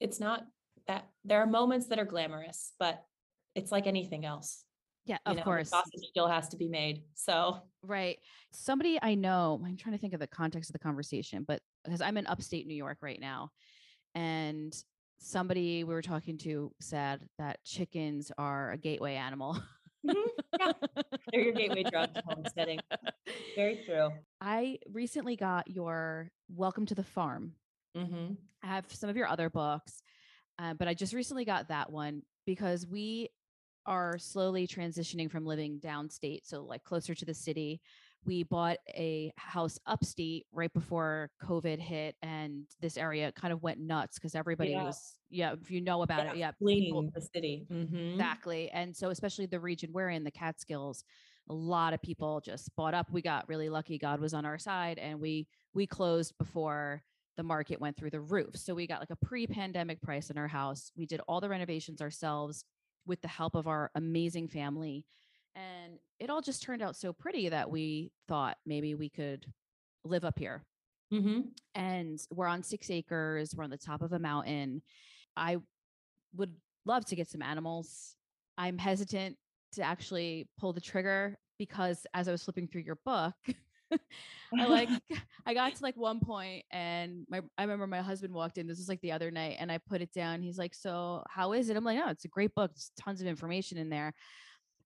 it's 0.00 0.18
not 0.18 0.44
that 0.86 1.06
there 1.24 1.40
are 1.42 1.46
moments 1.46 1.88
that 1.88 1.98
are 1.98 2.04
glamorous 2.06 2.72
but 2.78 3.02
it's 3.54 3.70
like 3.72 3.86
anything 3.86 4.24
else 4.24 4.64
yeah, 5.08 5.16
you 5.26 5.30
of 5.30 5.36
know, 5.36 5.40
the 5.40 5.44
course. 5.44 5.70
sausage 5.70 6.06
still 6.08 6.28
has 6.28 6.48
to 6.50 6.56
be 6.56 6.68
made 6.68 7.02
so 7.14 7.62
Right. 7.82 8.18
Somebody 8.52 8.98
I 9.00 9.14
know, 9.14 9.60
I'm 9.64 9.76
trying 9.76 9.94
to 9.94 10.00
think 10.00 10.12
of 10.12 10.20
the 10.20 10.26
context 10.26 10.68
of 10.70 10.72
the 10.74 10.78
conversation, 10.80 11.44
but 11.46 11.60
because 11.84 12.00
I'm 12.00 12.16
in 12.16 12.26
upstate 12.26 12.66
New 12.66 12.74
York 12.74 12.98
right 13.00 13.20
now, 13.20 13.50
and 14.14 14.74
somebody 15.20 15.84
we 15.84 15.94
were 15.94 16.02
talking 16.02 16.36
to 16.38 16.72
said 16.80 17.26
that 17.38 17.62
chickens 17.64 18.30
are 18.38 18.72
a 18.72 18.76
gateway 18.76 19.14
animal. 19.14 19.58
Mhm. 20.06 20.14
Yeah. 20.60 20.72
they're 21.32 21.40
your 21.42 21.52
gateway 21.52 21.82
drug 21.82 22.14
to 22.14 22.22
homesteading 22.24 22.78
very 23.56 23.82
true 23.86 24.10
I 24.40 24.78
recently 24.92 25.34
got 25.34 25.68
your 25.68 26.30
Welcome 26.54 26.86
to 26.86 26.94
the 26.94 27.02
Farm. 27.02 27.54
mm-hmm. 27.96 28.34
I 28.62 28.66
have 28.66 28.84
some 28.92 29.10
of 29.10 29.16
your 29.16 29.26
other 29.26 29.50
books, 29.50 30.00
uh, 30.60 30.74
but 30.74 30.86
I 30.86 30.94
just 30.94 31.12
recently 31.14 31.44
got 31.44 31.68
that 31.68 31.90
one 31.90 32.22
because 32.46 32.86
we 32.86 33.28
are 33.88 34.18
slowly 34.18 34.66
transitioning 34.66 35.30
from 35.30 35.46
living 35.46 35.80
downstate, 35.80 36.40
so 36.44 36.62
like 36.62 36.84
closer 36.84 37.14
to 37.14 37.24
the 37.24 37.32
city. 37.34 37.80
We 38.24 38.42
bought 38.42 38.76
a 38.90 39.32
house 39.38 39.78
upstate 39.86 40.46
right 40.52 40.72
before 40.72 41.30
COVID 41.42 41.78
hit, 41.78 42.16
and 42.20 42.64
this 42.80 42.98
area 42.98 43.32
kind 43.32 43.52
of 43.52 43.62
went 43.62 43.80
nuts 43.80 44.18
because 44.18 44.34
everybody 44.34 44.70
Yeah. 44.72 44.84
was, 44.84 45.18
yeah, 45.30 45.54
if 45.54 45.70
you 45.70 45.80
know 45.80 46.02
about 46.02 46.26
it, 46.26 46.36
yeah, 46.36 46.50
people- 46.50 46.66
fleeing 46.66 47.10
the 47.14 47.20
city 47.22 47.66
Mhm. 47.70 48.12
Exactly. 48.12 48.70
And 48.70 48.94
so, 48.94 49.08
especially 49.08 49.46
the 49.46 49.60
region 49.60 49.92
we're 49.92 50.10
in, 50.10 50.22
the 50.24 50.30
Catskills, 50.30 51.02
a 51.48 51.54
lot 51.54 51.94
of 51.94 52.02
people 52.02 52.40
just 52.42 52.74
bought 52.76 52.92
up. 52.92 53.10
We 53.10 53.22
got 53.22 53.48
really 53.48 53.70
lucky. 53.70 53.96
God 53.98 54.20
was 54.20 54.34
on 54.34 54.44
our 54.44 54.58
side, 54.58 54.98
and 54.98 55.18
we 55.20 55.48
we 55.74 55.86
closed 55.86 56.36
before 56.38 57.02
the 57.36 57.42
market 57.44 57.80
went 57.80 57.96
through 57.96 58.10
the 58.10 58.20
roof. 58.20 58.56
So 58.56 58.74
we 58.74 58.86
got 58.88 59.00
like 59.00 59.10
a 59.10 59.16
pre-pandemic 59.16 60.02
price 60.02 60.28
in 60.28 60.36
our 60.36 60.48
house. 60.48 60.90
We 60.96 61.06
did 61.06 61.20
all 61.28 61.40
the 61.40 61.48
renovations 61.48 62.00
ourselves 62.02 62.64
with 63.08 63.20
the 63.22 63.28
help 63.28 63.54
of 63.56 63.66
our 63.66 63.90
amazing 63.94 64.46
family. 64.48 65.04
And 65.56 65.98
it 66.20 66.30
all 66.30 66.42
just 66.42 66.62
turned 66.62 66.82
out 66.82 66.94
so 66.94 67.12
pretty 67.12 67.48
that 67.48 67.70
we 67.70 68.12
thought 68.28 68.58
maybe 68.64 68.94
we 68.94 69.08
could 69.08 69.44
live 70.04 70.24
up 70.24 70.38
here 70.38 70.64
Mhm. 71.12 71.50
and 71.74 72.20
we're 72.30 72.46
on 72.46 72.62
six 72.62 72.90
acres. 72.90 73.54
We're 73.56 73.64
on 73.64 73.70
the 73.70 73.78
top 73.78 74.02
of 74.02 74.12
a 74.12 74.18
mountain. 74.18 74.82
I 75.36 75.56
would 76.34 76.54
love 76.84 77.04
to 77.06 77.16
get 77.16 77.28
some 77.28 77.42
animals. 77.42 78.16
I'm 78.56 78.78
hesitant 78.78 79.36
to 79.72 79.82
actually 79.82 80.48
pull 80.58 80.72
the 80.72 80.80
trigger 80.80 81.38
because 81.58 82.06
as 82.14 82.28
I 82.28 82.32
was 82.32 82.44
flipping 82.44 82.68
through 82.68 82.82
your 82.82 82.98
book, 83.04 83.34
I 84.58 84.66
like 84.66 84.92
I 85.46 85.54
got 85.54 85.74
to 85.76 85.82
like 85.82 85.96
one 85.96 86.20
point 86.20 86.64
and 86.70 87.26
my 87.28 87.42
I 87.56 87.62
remember 87.62 87.86
my 87.86 88.02
husband 88.02 88.34
walked 88.34 88.58
in. 88.58 88.66
This 88.66 88.78
was 88.78 88.88
like 88.88 89.00
the 89.00 89.12
other 89.12 89.30
night, 89.30 89.56
and 89.60 89.70
I 89.72 89.78
put 89.78 90.02
it 90.02 90.12
down. 90.12 90.42
He's 90.42 90.58
like, 90.58 90.74
"So 90.74 91.22
how 91.28 91.52
is 91.52 91.70
it?" 91.70 91.76
I'm 91.76 91.84
like, 91.84 92.00
"Oh, 92.04 92.10
it's 92.10 92.24
a 92.24 92.28
great 92.28 92.54
book. 92.54 92.72
There's 92.74 92.92
tons 92.98 93.20
of 93.20 93.26
information 93.26 93.78
in 93.78 93.90
there." 93.90 94.14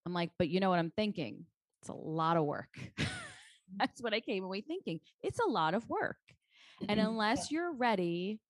I'm 0.06 0.14
like, 0.14 0.30
"But 0.38 0.48
you 0.48 0.60
know 0.60 0.70
what 0.70 0.78
I'm 0.78 0.92
thinking? 0.92 1.46
It's 1.80 1.88
a 1.90 1.94
lot 1.94 2.36
of 2.36 2.44
work." 2.44 2.78
That's 3.80 4.02
what 4.02 4.14
I 4.14 4.20
came 4.20 4.44
away 4.44 4.60
thinking. 4.62 5.00
It's 5.22 5.40
a 5.40 5.48
lot 5.48 5.74
of 5.74 5.88
work. 5.88 6.18
And 6.88 7.00
Mhm. 7.00 7.00
unless 7.00 7.50
you're 7.50 7.72
ready 7.72 8.40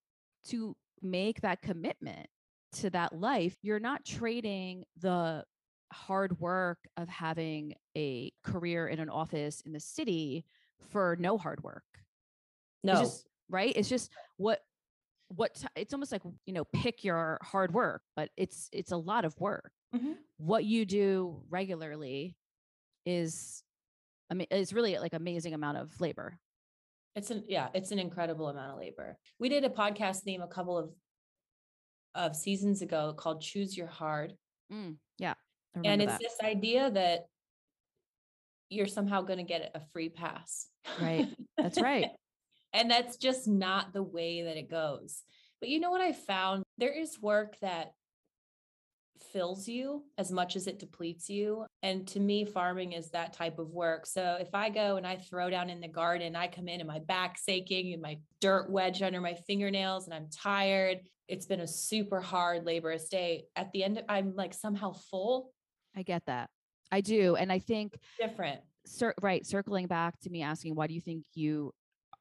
to 0.46 0.76
make 1.02 1.40
that 1.42 1.62
commitment 1.62 2.28
to 2.74 2.90
that 2.90 3.12
life, 3.14 3.56
you're 3.62 3.80
not 3.80 4.04
trading 4.04 4.84
the 4.98 5.44
hard 5.92 6.40
work 6.40 6.78
of 6.96 7.08
having 7.08 7.74
a 7.96 8.32
career 8.44 8.88
in 8.88 8.98
an 8.98 9.08
office 9.10 9.60
in 9.62 9.72
the 9.72 9.80
city 9.80 10.44
for 10.90 11.16
no 11.18 11.38
hard 11.38 11.62
work. 11.62 11.84
no 12.82 12.92
It's 12.92 13.00
just 13.00 13.28
right. 13.48 13.72
It's 13.76 13.88
just 13.88 14.10
what 14.36 14.60
what 15.28 15.54
ti- 15.54 15.68
it's 15.76 15.94
almost 15.94 16.12
like 16.12 16.22
you 16.46 16.52
know 16.52 16.64
pick 16.64 17.04
your 17.04 17.38
hard 17.42 17.72
work, 17.72 18.02
but 18.16 18.30
it's 18.36 18.68
it's 18.72 18.92
a 18.92 18.96
lot 18.96 19.24
of 19.24 19.38
work. 19.40 19.72
Mhm. 19.94 20.16
What 20.38 20.64
you 20.64 20.84
do 20.84 21.42
regularly 21.48 22.36
is 23.06 23.62
I 24.30 24.34
mean 24.34 24.46
it's 24.50 24.72
really 24.72 24.98
like 24.98 25.12
amazing 25.14 25.54
amount 25.54 25.78
of 25.78 26.00
labor. 26.00 26.38
It's 27.14 27.30
an 27.30 27.44
yeah, 27.48 27.68
it's 27.74 27.90
an 27.92 27.98
incredible 27.98 28.48
amount 28.48 28.72
of 28.72 28.78
labor. 28.78 29.18
We 29.38 29.48
did 29.48 29.64
a 29.64 29.68
podcast 29.68 30.20
theme 30.22 30.42
a 30.42 30.48
couple 30.48 30.76
of 30.78 30.92
of 32.14 32.36
seasons 32.36 32.82
ago 32.82 33.14
called 33.16 33.40
Choose 33.40 33.76
Your 33.76 33.86
Hard. 33.86 34.34
Mm, 34.70 34.96
yeah. 35.18 35.34
And 35.84 36.02
it's 36.02 36.12
that. 36.12 36.20
this 36.20 36.36
idea 36.42 36.90
that 36.90 37.26
you're 38.72 38.86
somehow 38.86 39.22
going 39.22 39.38
to 39.38 39.44
get 39.44 39.70
a 39.74 39.80
free 39.92 40.08
pass. 40.08 40.66
Right. 41.00 41.28
That's 41.56 41.80
right. 41.80 42.08
and 42.72 42.90
that's 42.90 43.16
just 43.16 43.46
not 43.46 43.92
the 43.92 44.02
way 44.02 44.42
that 44.42 44.56
it 44.56 44.70
goes. 44.70 45.22
But 45.60 45.68
you 45.68 45.78
know 45.78 45.90
what 45.90 46.00
I 46.00 46.12
found? 46.12 46.64
There 46.78 46.92
is 46.92 47.20
work 47.20 47.56
that 47.60 47.92
fills 49.32 49.68
you 49.68 50.02
as 50.18 50.32
much 50.32 50.56
as 50.56 50.66
it 50.66 50.78
depletes 50.78 51.28
you. 51.28 51.64
And 51.82 52.06
to 52.08 52.20
me, 52.20 52.44
farming 52.44 52.92
is 52.92 53.10
that 53.10 53.32
type 53.32 53.58
of 53.58 53.70
work. 53.70 54.06
So 54.06 54.36
if 54.40 54.54
I 54.54 54.70
go 54.70 54.96
and 54.96 55.06
I 55.06 55.16
throw 55.16 55.50
down 55.50 55.70
in 55.70 55.80
the 55.80 55.88
garden, 55.88 56.34
I 56.34 56.48
come 56.48 56.68
in 56.68 56.80
and 56.80 56.88
my 56.88 56.98
back's 56.98 57.48
aching 57.48 57.92
and 57.92 58.02
my 58.02 58.18
dirt 58.40 58.70
wedged 58.70 59.02
under 59.02 59.20
my 59.20 59.34
fingernails 59.46 60.06
and 60.06 60.14
I'm 60.14 60.28
tired. 60.30 61.00
It's 61.28 61.46
been 61.46 61.60
a 61.60 61.68
super 61.68 62.20
hard 62.20 62.64
laborious 62.64 63.08
day. 63.08 63.44
At 63.54 63.70
the 63.72 63.84
end, 63.84 64.02
I'm 64.08 64.34
like 64.34 64.54
somehow 64.54 64.92
full. 64.92 65.52
I 65.96 66.02
get 66.02 66.24
that. 66.26 66.50
I 66.92 67.00
do. 67.00 67.34
And 67.34 67.50
I 67.50 67.58
think 67.58 67.98
different. 68.20 68.60
Cir- 68.86 69.14
right. 69.22 69.44
Circling 69.44 69.86
back 69.86 70.20
to 70.20 70.30
me 70.30 70.42
asking, 70.42 70.74
why 70.74 70.86
do 70.86 70.94
you 70.94 71.00
think 71.00 71.24
you 71.34 71.72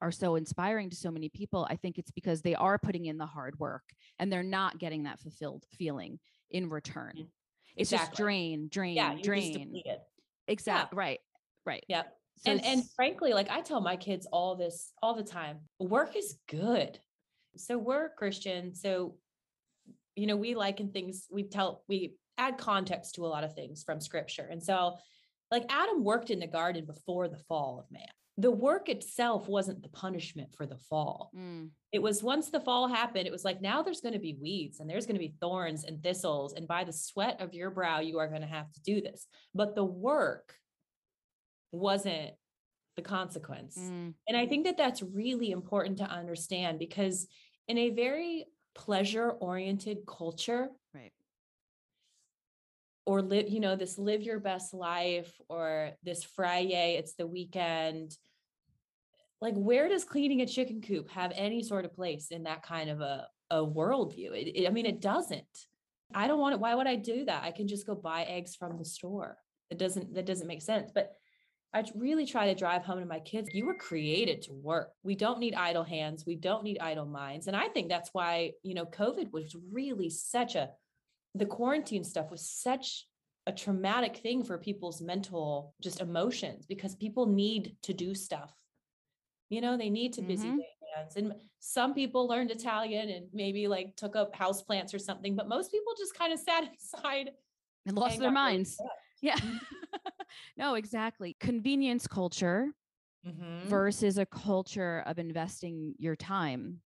are 0.01 0.11
so 0.11 0.35
inspiring 0.35 0.89
to 0.89 0.95
so 0.95 1.11
many 1.11 1.29
people? 1.29 1.67
I 1.69 1.75
think 1.75 1.99
it's 1.99 2.11
because 2.11 2.41
they 2.41 2.55
are 2.55 2.79
putting 2.79 3.05
in 3.05 3.17
the 3.17 3.25
hard 3.25 3.59
work 3.59 3.83
and 4.17 4.31
they're 4.31 4.41
not 4.41 4.79
getting 4.79 5.03
that 5.03 5.19
fulfilled 5.19 5.65
feeling 5.77 6.19
in 6.49 6.69
return. 6.69 7.13
Mm-hmm. 7.15 7.27
It's 7.75 7.91
exactly. 7.91 8.07
just 8.09 8.17
drain, 8.17 8.67
drain, 8.71 8.95
yeah, 8.95 9.15
drain. 9.21 9.81
Exactly. 10.47 10.95
Yeah. 10.95 10.99
Right. 10.99 11.19
Right. 11.65 11.85
Yep. 11.87 12.17
So 12.37 12.51
and 12.51 12.65
and 12.65 12.83
frankly, 12.95 13.33
like 13.33 13.49
I 13.49 13.61
tell 13.61 13.81
my 13.81 13.95
kids 13.95 14.27
all 14.31 14.55
this 14.55 14.93
all 15.01 15.13
the 15.13 15.23
time, 15.23 15.59
work 15.79 16.15
is 16.15 16.37
good. 16.49 16.97
So 17.55 17.77
we're 17.77 18.09
Christian. 18.17 18.73
So, 18.73 19.15
you 20.15 20.25
know, 20.25 20.37
we 20.37 20.55
liken 20.55 20.91
things, 20.91 21.27
we 21.29 21.43
tell, 21.43 21.83
we 21.87 22.15
add 22.37 22.57
context 22.57 23.15
to 23.15 23.25
a 23.25 23.27
lot 23.27 23.43
of 23.43 23.53
things 23.53 23.83
from 23.83 23.99
scripture. 23.99 24.47
And 24.49 24.61
so, 24.61 24.97
like 25.49 25.65
Adam 25.69 26.03
worked 26.03 26.29
in 26.29 26.39
the 26.39 26.47
garden 26.47 26.85
before 26.85 27.27
the 27.27 27.37
fall 27.37 27.79
of 27.79 27.91
man. 27.91 28.07
The 28.37 28.51
work 28.51 28.87
itself 28.87 29.47
wasn't 29.49 29.83
the 29.83 29.89
punishment 29.89 30.55
for 30.55 30.65
the 30.65 30.77
fall. 30.77 31.31
Mm. 31.37 31.69
It 31.91 32.01
was 32.01 32.23
once 32.23 32.49
the 32.49 32.61
fall 32.61 32.87
happened, 32.87 33.27
it 33.27 33.31
was 33.31 33.43
like, 33.43 33.61
now 33.61 33.83
there's 33.83 33.99
going 33.99 34.13
to 34.13 34.19
be 34.19 34.37
weeds 34.41 34.79
and 34.79 34.89
there's 34.89 35.05
going 35.05 35.17
to 35.17 35.19
be 35.19 35.35
thorns 35.41 35.83
and 35.83 36.01
thistles. 36.01 36.53
And 36.53 36.67
by 36.67 36.85
the 36.85 36.93
sweat 36.93 37.41
of 37.41 37.53
your 37.53 37.69
brow, 37.69 37.99
you 37.99 38.19
are 38.19 38.29
going 38.29 38.41
to 38.41 38.47
have 38.47 38.71
to 38.71 38.81
do 38.81 39.01
this. 39.01 39.27
But 39.53 39.75
the 39.75 39.83
work 39.83 40.55
wasn't 41.73 42.31
the 42.95 43.01
consequence. 43.01 43.77
Mm. 43.77 44.13
And 44.27 44.37
I 44.37 44.45
think 44.45 44.65
that 44.65 44.77
that's 44.77 45.03
really 45.03 45.51
important 45.51 45.97
to 45.97 46.05
understand 46.05 46.79
because 46.79 47.27
in 47.67 47.77
a 47.77 47.89
very 47.89 48.45
pleasure 48.75 49.31
oriented 49.31 49.99
culture, 50.07 50.69
or 53.05 53.21
live, 53.21 53.49
you 53.49 53.59
know, 53.59 53.75
this 53.75 53.97
live 53.97 54.21
your 54.21 54.39
best 54.39 54.73
life 54.73 55.31
or 55.49 55.91
this 56.03 56.23
Friday, 56.23 56.95
it's 56.97 57.13
the 57.13 57.27
weekend. 57.27 58.15
Like, 59.41 59.55
where 59.55 59.89
does 59.89 60.03
cleaning 60.03 60.41
a 60.41 60.45
chicken 60.45 60.81
coop 60.81 61.09
have 61.09 61.31
any 61.35 61.63
sort 61.63 61.85
of 61.85 61.95
place 61.95 62.27
in 62.29 62.43
that 62.43 62.61
kind 62.63 62.89
of 62.89 63.01
a, 63.01 63.27
a 63.49 63.57
worldview? 63.57 64.31
It, 64.33 64.55
it, 64.55 64.67
I 64.67 64.71
mean, 64.71 64.85
it 64.85 65.01
doesn't. 65.01 65.45
I 66.13 66.27
don't 66.27 66.39
want 66.39 66.53
it. 66.53 66.59
Why 66.59 66.75
would 66.75 66.87
I 66.87 66.95
do 66.95 67.25
that? 67.25 67.43
I 67.43 67.51
can 67.51 67.67
just 67.67 67.87
go 67.87 67.95
buy 67.95 68.23
eggs 68.23 68.55
from 68.55 68.77
the 68.77 68.85
store. 68.85 69.37
It 69.69 69.79
doesn't, 69.79 70.13
that 70.13 70.25
doesn't 70.25 70.47
make 70.47 70.61
sense. 70.61 70.91
But 70.93 71.13
I 71.73 71.83
really 71.95 72.25
try 72.25 72.47
to 72.47 72.59
drive 72.59 72.83
home 72.83 72.99
to 72.99 73.05
my 73.05 73.19
kids. 73.19 73.49
You 73.53 73.65
were 73.65 73.75
created 73.75 74.41
to 74.43 74.53
work. 74.53 74.91
We 75.03 75.15
don't 75.15 75.39
need 75.39 75.55
idle 75.55 75.85
hands. 75.85 76.25
We 76.25 76.35
don't 76.35 76.63
need 76.63 76.79
idle 76.79 77.05
minds. 77.05 77.47
And 77.47 77.55
I 77.55 77.69
think 77.69 77.87
that's 77.87 78.09
why, 78.11 78.51
you 78.61 78.73
know, 78.73 78.85
COVID 78.85 79.31
was 79.31 79.55
really 79.71 80.09
such 80.09 80.55
a 80.55 80.69
the 81.35 81.45
quarantine 81.45 82.03
stuff 82.03 82.29
was 82.31 82.47
such 82.49 83.07
a 83.47 83.51
traumatic 83.51 84.17
thing 84.17 84.43
for 84.43 84.57
people's 84.57 85.01
mental 85.01 85.73
just 85.81 86.01
emotions 86.01 86.65
because 86.65 86.95
people 86.95 87.25
need 87.25 87.75
to 87.83 87.93
do 87.93 88.13
stuff. 88.13 88.53
You 89.49 89.61
know, 89.61 89.77
they 89.77 89.89
need 89.89 90.13
to 90.13 90.21
busy 90.21 90.47
mm-hmm. 90.47 90.59
hands. 90.95 91.15
And 91.15 91.33
some 91.59 91.93
people 91.93 92.27
learned 92.27 92.51
Italian 92.51 93.09
and 93.09 93.27
maybe 93.33 93.67
like 93.67 93.95
took 93.95 94.15
up 94.15 94.35
house 94.35 94.61
plants 94.61 94.93
or 94.93 94.99
something, 94.99 95.35
but 95.35 95.49
most 95.49 95.71
people 95.71 95.93
just 95.97 96.17
kind 96.17 96.31
of 96.31 96.39
sat 96.39 96.63
inside 96.71 97.31
and 97.85 97.97
lost 97.97 98.15
and 98.15 98.23
their 98.23 98.31
minds. 98.31 98.77
Yeah. 99.21 99.35
Mm-hmm. 99.35 99.57
no, 100.57 100.75
exactly. 100.75 101.35
Convenience 101.39 102.07
culture 102.07 102.67
mm-hmm. 103.27 103.67
versus 103.67 104.17
a 104.17 104.25
culture 104.25 105.03
of 105.05 105.17
investing 105.19 105.95
your 105.97 106.15
time 106.15 106.79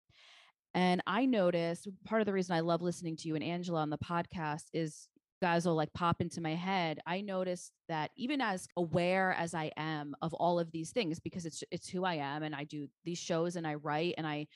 and 0.75 1.03
I 1.07 1.25
noticed 1.27 1.89
part 2.05 2.21
of 2.21 2.27
the 2.27 2.33
reason 2.33 2.57
I 2.57 2.61
love 2.61 2.83
listening 2.83 3.17
to 3.17 3.29
you 3.29 3.35
and 3.35 3.45
Angela 3.45 3.81
on 3.81 3.91
the 3.91 3.99
podcast 3.99 4.65
is 4.73 5.09
guys 5.41 5.67
will 5.67 5.75
like 5.75 5.93
pop 5.93 6.21
into 6.21 6.41
my 6.41 6.55
head. 6.55 7.01
I 7.07 7.21
noticed 7.21 7.73
that 7.89 8.11
even 8.17 8.41
as 8.41 8.67
aware 8.77 9.35
as 9.39 9.55
I 9.55 9.71
am 9.77 10.15
of 10.23 10.33
all 10.35 10.59
of 10.59 10.71
these 10.73 10.91
things, 10.91 11.21
because 11.21 11.47
it's 11.47 11.63
it's 11.71 11.89
who 11.89 12.05
I 12.05 12.15
am 12.15 12.43
and 12.43 12.55
I 12.55 12.65
do 12.65 12.89
these 13.05 13.19
shows 13.19 13.57
and 13.57 13.67
I 13.67 13.75
write 13.75 14.15
and 14.17 14.27
I 14.27 14.47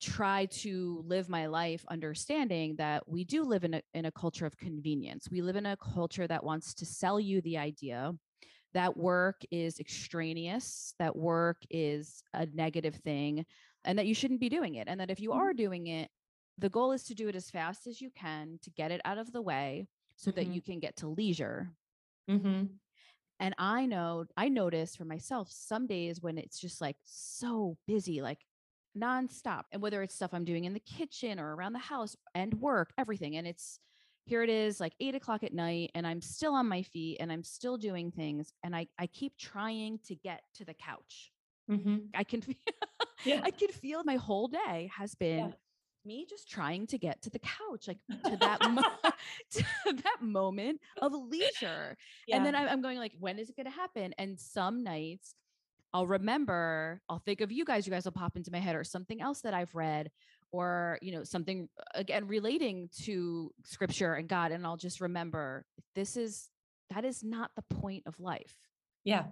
try 0.00 0.46
to 0.46 1.02
live 1.06 1.28
my 1.28 1.46
life 1.46 1.84
understanding 1.88 2.74
that 2.76 3.08
we 3.08 3.24
do 3.24 3.44
live 3.44 3.64
in 3.64 3.74
a 3.74 3.82
in 3.94 4.06
a 4.06 4.12
culture 4.12 4.46
of 4.46 4.56
convenience. 4.56 5.28
We 5.30 5.42
live 5.42 5.56
in 5.56 5.66
a 5.66 5.76
culture 5.76 6.26
that 6.26 6.44
wants 6.44 6.74
to 6.74 6.86
sell 6.86 7.20
you 7.20 7.40
the 7.40 7.58
idea 7.58 8.12
that 8.74 8.96
work 8.96 9.42
is 9.50 9.78
extraneous, 9.80 10.94
that 10.98 11.14
work 11.14 11.58
is 11.70 12.22
a 12.32 12.46
negative 12.54 12.94
thing, 12.96 13.44
and 13.84 13.98
that 13.98 14.06
you 14.06 14.14
shouldn't 14.14 14.40
be 14.40 14.48
doing 14.48 14.76
it. 14.76 14.88
And 14.88 15.00
that 15.00 15.10
if 15.10 15.20
you 15.20 15.32
are 15.32 15.50
mm-hmm. 15.50 15.62
doing 15.62 15.86
it, 15.88 16.10
the 16.58 16.68
goal 16.68 16.92
is 16.92 17.04
to 17.04 17.14
do 17.14 17.28
it 17.28 17.34
as 17.34 17.50
fast 17.50 17.86
as 17.86 18.00
you 18.00 18.10
can 18.10 18.58
to 18.62 18.70
get 18.70 18.90
it 18.90 19.00
out 19.04 19.18
of 19.18 19.32
the 19.32 19.42
way 19.42 19.88
so 20.16 20.30
mm-hmm. 20.30 20.40
that 20.40 20.46
you 20.48 20.60
can 20.60 20.80
get 20.80 20.96
to 20.96 21.08
leisure. 21.08 21.70
Mm-hmm. 22.30 22.64
And 23.40 23.54
I 23.58 23.86
know, 23.86 24.26
I 24.36 24.48
notice 24.48 24.94
for 24.94 25.04
myself 25.04 25.48
some 25.50 25.86
days 25.86 26.22
when 26.22 26.38
it's 26.38 26.60
just 26.60 26.80
like 26.80 26.96
so 27.02 27.76
busy, 27.86 28.22
like 28.22 28.38
nonstop. 28.96 29.62
And 29.72 29.82
whether 29.82 30.02
it's 30.02 30.14
stuff 30.14 30.32
I'm 30.32 30.44
doing 30.44 30.64
in 30.64 30.74
the 30.74 30.80
kitchen 30.80 31.40
or 31.40 31.56
around 31.56 31.72
the 31.72 31.80
house 31.80 32.14
and 32.34 32.54
work, 32.54 32.90
everything. 32.98 33.36
And 33.36 33.46
it's 33.46 33.80
here 34.24 34.42
it 34.42 34.50
is 34.50 34.78
like 34.78 34.92
eight 35.00 35.16
o'clock 35.16 35.42
at 35.42 35.52
night 35.52 35.90
and 35.96 36.06
I'm 36.06 36.20
still 36.20 36.54
on 36.54 36.68
my 36.68 36.82
feet 36.82 37.16
and 37.18 37.32
I'm 37.32 37.42
still 37.42 37.76
doing 37.76 38.12
things. 38.12 38.52
And 38.62 38.76
I, 38.76 38.86
I 38.98 39.08
keep 39.08 39.36
trying 39.36 39.98
to 40.06 40.14
get 40.14 40.42
to 40.54 40.64
the 40.64 40.74
couch. 40.74 41.32
Mm-hmm. 41.70 41.96
I 42.14 42.24
can 42.24 42.42
feel, 42.42 42.56
yeah. 43.24 43.40
I 43.42 43.50
can 43.50 43.68
feel 43.68 44.02
my 44.04 44.16
whole 44.16 44.48
day 44.48 44.90
has 44.96 45.14
been 45.14 45.38
yeah. 45.38 45.52
me 46.04 46.26
just 46.28 46.48
trying 46.48 46.86
to 46.88 46.98
get 46.98 47.22
to 47.22 47.30
the 47.30 47.38
couch, 47.38 47.88
like 47.88 47.98
to 48.24 48.36
that 48.36 48.70
mo- 48.70 49.10
to 49.52 49.64
that 49.84 50.18
moment 50.20 50.80
of 51.00 51.12
leisure. 51.14 51.96
Yeah. 52.26 52.36
And 52.36 52.46
then 52.46 52.54
I'm 52.54 52.82
going 52.82 52.98
like, 52.98 53.12
when 53.18 53.38
is 53.38 53.48
it 53.50 53.56
going 53.56 53.66
to 53.66 53.72
happen? 53.72 54.14
And 54.18 54.38
some 54.38 54.82
nights 54.82 55.34
I'll 55.94 56.06
remember, 56.06 57.02
I'll 57.08 57.18
think 57.18 57.40
of 57.42 57.52
you 57.52 57.64
guys, 57.64 57.86
you 57.86 57.92
guys 57.92 58.04
will 58.04 58.12
pop 58.12 58.36
into 58.36 58.50
my 58.50 58.58
head 58.58 58.76
or 58.76 58.84
something 58.84 59.20
else 59.20 59.42
that 59.42 59.52
I've 59.52 59.74
read 59.74 60.10
or, 60.50 60.98
you 61.02 61.12
know, 61.12 61.22
something 61.24 61.68
again 61.94 62.26
relating 62.26 62.88
to 63.04 63.52
scripture 63.64 64.14
and 64.14 64.28
God. 64.28 64.52
And 64.52 64.66
I'll 64.66 64.78
just 64.78 65.00
remember 65.00 65.66
this 65.94 66.16
is, 66.16 66.48
that 66.94 67.04
is 67.04 67.22
not 67.22 67.50
the 67.56 67.76
point 67.76 68.04
of 68.06 68.18
life. 68.18 68.54
Yeah. 69.04 69.24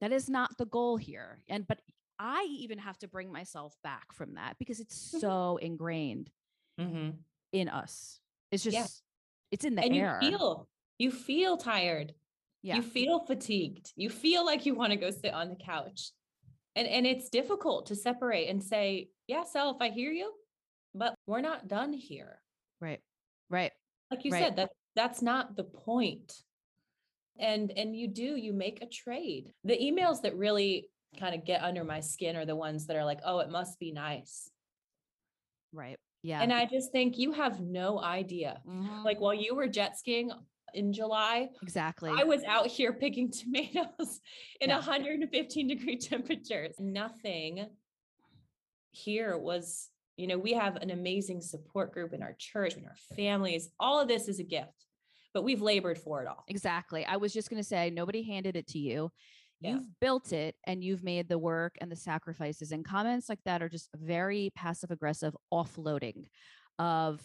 That 0.00 0.12
is 0.12 0.28
not 0.28 0.56
the 0.58 0.66
goal 0.66 0.96
here. 0.96 1.40
And, 1.48 1.66
but 1.66 1.80
I 2.18 2.46
even 2.48 2.78
have 2.78 2.98
to 2.98 3.08
bring 3.08 3.32
myself 3.32 3.74
back 3.82 4.12
from 4.12 4.34
that 4.34 4.56
because 4.58 4.80
it's 4.80 5.08
mm-hmm. 5.08 5.18
so 5.18 5.56
ingrained 5.56 6.30
mm-hmm. 6.80 7.10
in 7.52 7.68
us. 7.68 8.20
It's 8.52 8.62
just, 8.62 8.74
yeah. 8.74 8.86
it's 9.50 9.64
in 9.64 9.74
the 9.74 9.82
and 9.82 9.96
air. 9.96 10.18
You 10.22 10.30
feel, 10.30 10.68
you 10.98 11.10
feel 11.10 11.56
tired. 11.56 12.14
Yeah. 12.62 12.76
You 12.76 12.82
feel 12.82 13.20
fatigued. 13.20 13.92
You 13.96 14.10
feel 14.10 14.44
like 14.44 14.66
you 14.66 14.74
want 14.74 14.90
to 14.92 14.98
go 14.98 15.10
sit 15.10 15.32
on 15.32 15.48
the 15.48 15.56
couch. 15.56 16.10
And, 16.74 16.86
and 16.88 17.06
it's 17.06 17.28
difficult 17.28 17.86
to 17.86 17.96
separate 17.96 18.48
and 18.48 18.62
say, 18.62 19.08
yeah, 19.26 19.44
self, 19.44 19.78
I 19.80 19.90
hear 19.90 20.10
you, 20.10 20.32
but 20.94 21.14
we're 21.26 21.40
not 21.40 21.68
done 21.68 21.92
here. 21.92 22.40
Right. 22.80 23.00
Right. 23.50 23.72
Like 24.10 24.24
you 24.24 24.32
right. 24.32 24.42
said, 24.42 24.56
that 24.56 24.70
that's 24.96 25.22
not 25.22 25.56
the 25.56 25.64
point. 25.64 26.34
And 27.38 27.72
and 27.76 27.94
you 27.96 28.08
do, 28.08 28.36
you 28.36 28.52
make 28.52 28.82
a 28.82 28.86
trade. 28.86 29.52
The 29.64 29.78
emails 29.78 30.22
that 30.22 30.36
really 30.36 30.88
kind 31.18 31.34
of 31.34 31.44
get 31.44 31.62
under 31.62 31.84
my 31.84 32.00
skin 32.00 32.36
are 32.36 32.44
the 32.44 32.56
ones 32.56 32.86
that 32.86 32.96
are 32.96 33.04
like, 33.04 33.20
oh, 33.24 33.38
it 33.40 33.50
must 33.50 33.78
be 33.78 33.92
nice. 33.92 34.50
Right. 35.72 35.98
Yeah. 36.22 36.40
And 36.42 36.52
I 36.52 36.66
just 36.66 36.92
think 36.92 37.18
you 37.18 37.32
have 37.32 37.60
no 37.60 38.00
idea. 38.00 38.60
Mm-hmm. 38.68 39.04
Like 39.04 39.20
while 39.20 39.34
you 39.34 39.54
were 39.54 39.68
jet 39.68 39.98
skiing 39.98 40.30
in 40.74 40.92
July, 40.92 41.48
exactly. 41.62 42.10
I 42.14 42.24
was 42.24 42.42
out 42.44 42.66
here 42.66 42.92
picking 42.92 43.30
tomatoes 43.32 44.20
in 44.60 44.70
yeah. 44.70 44.76
115 44.76 45.68
degree 45.68 45.96
temperatures. 45.98 46.74
Nothing 46.78 47.66
here 48.90 49.38
was, 49.38 49.90
you 50.16 50.26
know, 50.26 50.38
we 50.38 50.54
have 50.54 50.76
an 50.76 50.90
amazing 50.90 51.40
support 51.40 51.92
group 51.92 52.12
in 52.12 52.22
our 52.22 52.34
church 52.38 52.74
and 52.74 52.86
our 52.86 52.96
families. 53.16 53.70
All 53.78 54.00
of 54.00 54.08
this 54.08 54.28
is 54.28 54.40
a 54.40 54.44
gift, 54.44 54.86
but 55.38 55.44
we've 55.44 55.62
labored 55.62 55.98
for 55.98 56.20
it 56.20 56.26
all. 56.26 56.42
Exactly. 56.48 57.06
I 57.06 57.16
was 57.16 57.32
just 57.32 57.48
going 57.48 57.62
to 57.62 57.68
say, 57.68 57.90
nobody 57.90 58.24
handed 58.24 58.56
it 58.56 58.66
to 58.68 58.78
you 58.80 59.12
yeah. 59.60 59.72
you've 59.72 60.00
built 60.00 60.32
it 60.32 60.54
and 60.66 60.82
you've 60.82 61.02
made 61.02 61.28
the 61.28 61.38
work 61.38 61.76
and 61.80 61.90
the 61.90 61.96
sacrifices 61.96 62.72
and 62.72 62.84
comments 62.84 63.28
like 63.28 63.40
that 63.44 63.62
are 63.62 63.68
just 63.68 63.88
very 63.94 64.50
passive 64.54 64.90
aggressive 64.90 65.36
offloading 65.52 66.24
of 66.78 67.20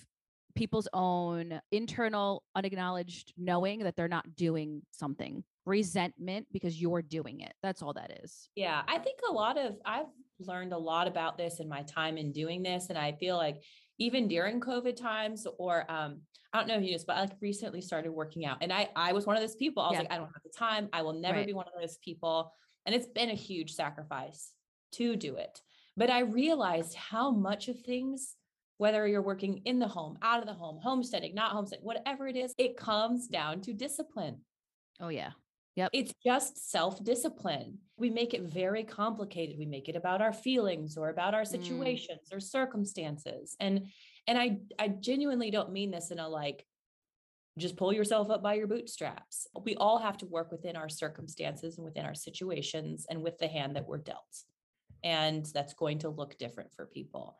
people's 0.55 0.87
own 0.93 1.59
internal 1.71 2.43
unacknowledged 2.55 3.33
knowing 3.37 3.79
that 3.79 3.95
they're 3.95 4.07
not 4.07 4.35
doing 4.35 4.81
something 4.91 5.43
resentment 5.65 6.45
because 6.51 6.79
you're 6.79 7.01
doing 7.01 7.39
it 7.39 7.53
that's 7.63 7.81
all 7.81 7.93
that 7.93 8.19
is 8.23 8.49
yeah 8.55 8.83
i 8.87 8.97
think 8.97 9.19
a 9.29 9.31
lot 9.31 9.57
of 9.57 9.75
i've 9.85 10.05
learned 10.39 10.73
a 10.73 10.77
lot 10.77 11.07
about 11.07 11.37
this 11.37 11.59
in 11.59 11.69
my 11.69 11.81
time 11.83 12.17
in 12.17 12.31
doing 12.31 12.61
this 12.61 12.89
and 12.89 12.97
i 12.97 13.13
feel 13.13 13.37
like 13.37 13.63
even 13.99 14.27
during 14.27 14.59
COVID 14.59 14.95
times, 14.95 15.45
or 15.57 15.89
um, 15.91 16.21
I 16.51 16.59
don't 16.59 16.67
know 16.67 16.75
if 16.77 16.83
you 16.83 16.91
just, 16.93 17.07
but 17.07 17.17
I 17.17 17.21
like 17.21 17.31
recently 17.41 17.81
started 17.81 18.11
working 18.11 18.45
out. 18.45 18.57
And 18.61 18.71
I 18.71 18.89
I 18.95 19.13
was 19.13 19.25
one 19.25 19.35
of 19.35 19.41
those 19.41 19.55
people. 19.55 19.81
I 19.83 19.89
was 19.89 19.93
Yeah. 19.95 19.99
like, 20.01 20.11
I 20.11 20.17
don't 20.17 20.27
have 20.27 20.43
the 20.43 20.49
time. 20.57 20.89
I 20.93 21.01
will 21.01 21.13
never 21.13 21.37
Right. 21.37 21.47
be 21.47 21.53
one 21.53 21.65
of 21.67 21.79
those 21.79 21.97
people. 21.97 22.51
And 22.85 22.93
it's 22.93 23.07
been 23.07 23.29
a 23.29 23.35
huge 23.35 23.73
sacrifice 23.73 24.51
to 24.93 25.15
do 25.15 25.35
it. 25.35 25.61
But 25.95 26.09
I 26.09 26.19
realized 26.19 26.95
how 26.95 27.31
much 27.31 27.67
of 27.69 27.79
things, 27.81 28.35
whether 28.77 29.07
you're 29.07 29.21
working 29.21 29.61
in 29.65 29.79
the 29.79 29.87
home, 29.87 30.17
out 30.21 30.39
of 30.39 30.47
the 30.47 30.53
home, 30.53 30.79
homesteading, 30.81 31.33
not 31.35 31.51
homesteading, 31.51 31.85
whatever 31.85 32.27
it 32.27 32.35
is, 32.35 32.53
it 32.57 32.75
comes 32.77 33.27
down 33.27 33.61
to 33.61 33.73
discipline. 33.73 34.41
Oh 34.99 35.09
yeah. 35.09 35.31
It's 35.93 36.13
just 36.23 36.69
self 36.71 37.03
discipline. 37.03 37.79
We 37.97 38.09
make 38.09 38.33
it 38.33 38.43
very 38.43 38.83
complicated. 38.83 39.57
We 39.57 39.65
make 39.65 39.89
it 39.89 39.95
about 39.95 40.21
our 40.21 40.33
feelings 40.33 40.97
or 40.97 41.09
about 41.09 41.33
our 41.33 41.43
Mm. 41.43 41.47
situations 41.47 42.31
or 42.31 42.39
circumstances. 42.39 43.55
And 43.59 43.87
and 44.27 44.37
I 44.37 44.59
I 44.79 44.87
genuinely 44.89 45.51
don't 45.51 45.71
mean 45.71 45.91
this 45.91 46.11
in 46.11 46.19
a 46.19 46.27
like 46.29 46.65
just 47.59 47.75
pull 47.77 47.93
yourself 47.93 48.29
up 48.31 48.41
by 48.41 48.55
your 48.55 48.67
bootstraps. 48.67 49.47
We 49.63 49.75
all 49.75 49.99
have 49.99 50.17
to 50.17 50.25
work 50.25 50.51
within 50.51 50.75
our 50.75 50.89
circumstances 50.89 51.77
and 51.77 51.85
within 51.85 52.05
our 52.05 52.15
situations 52.15 53.05
and 53.09 53.21
with 53.21 53.37
the 53.37 53.47
hand 53.47 53.75
that 53.75 53.85
we're 53.87 53.99
dealt. 53.99 54.43
And 55.03 55.45
that's 55.45 55.73
going 55.73 55.99
to 55.99 56.09
look 56.09 56.37
different 56.37 56.73
for 56.73 56.85
people. 56.87 57.37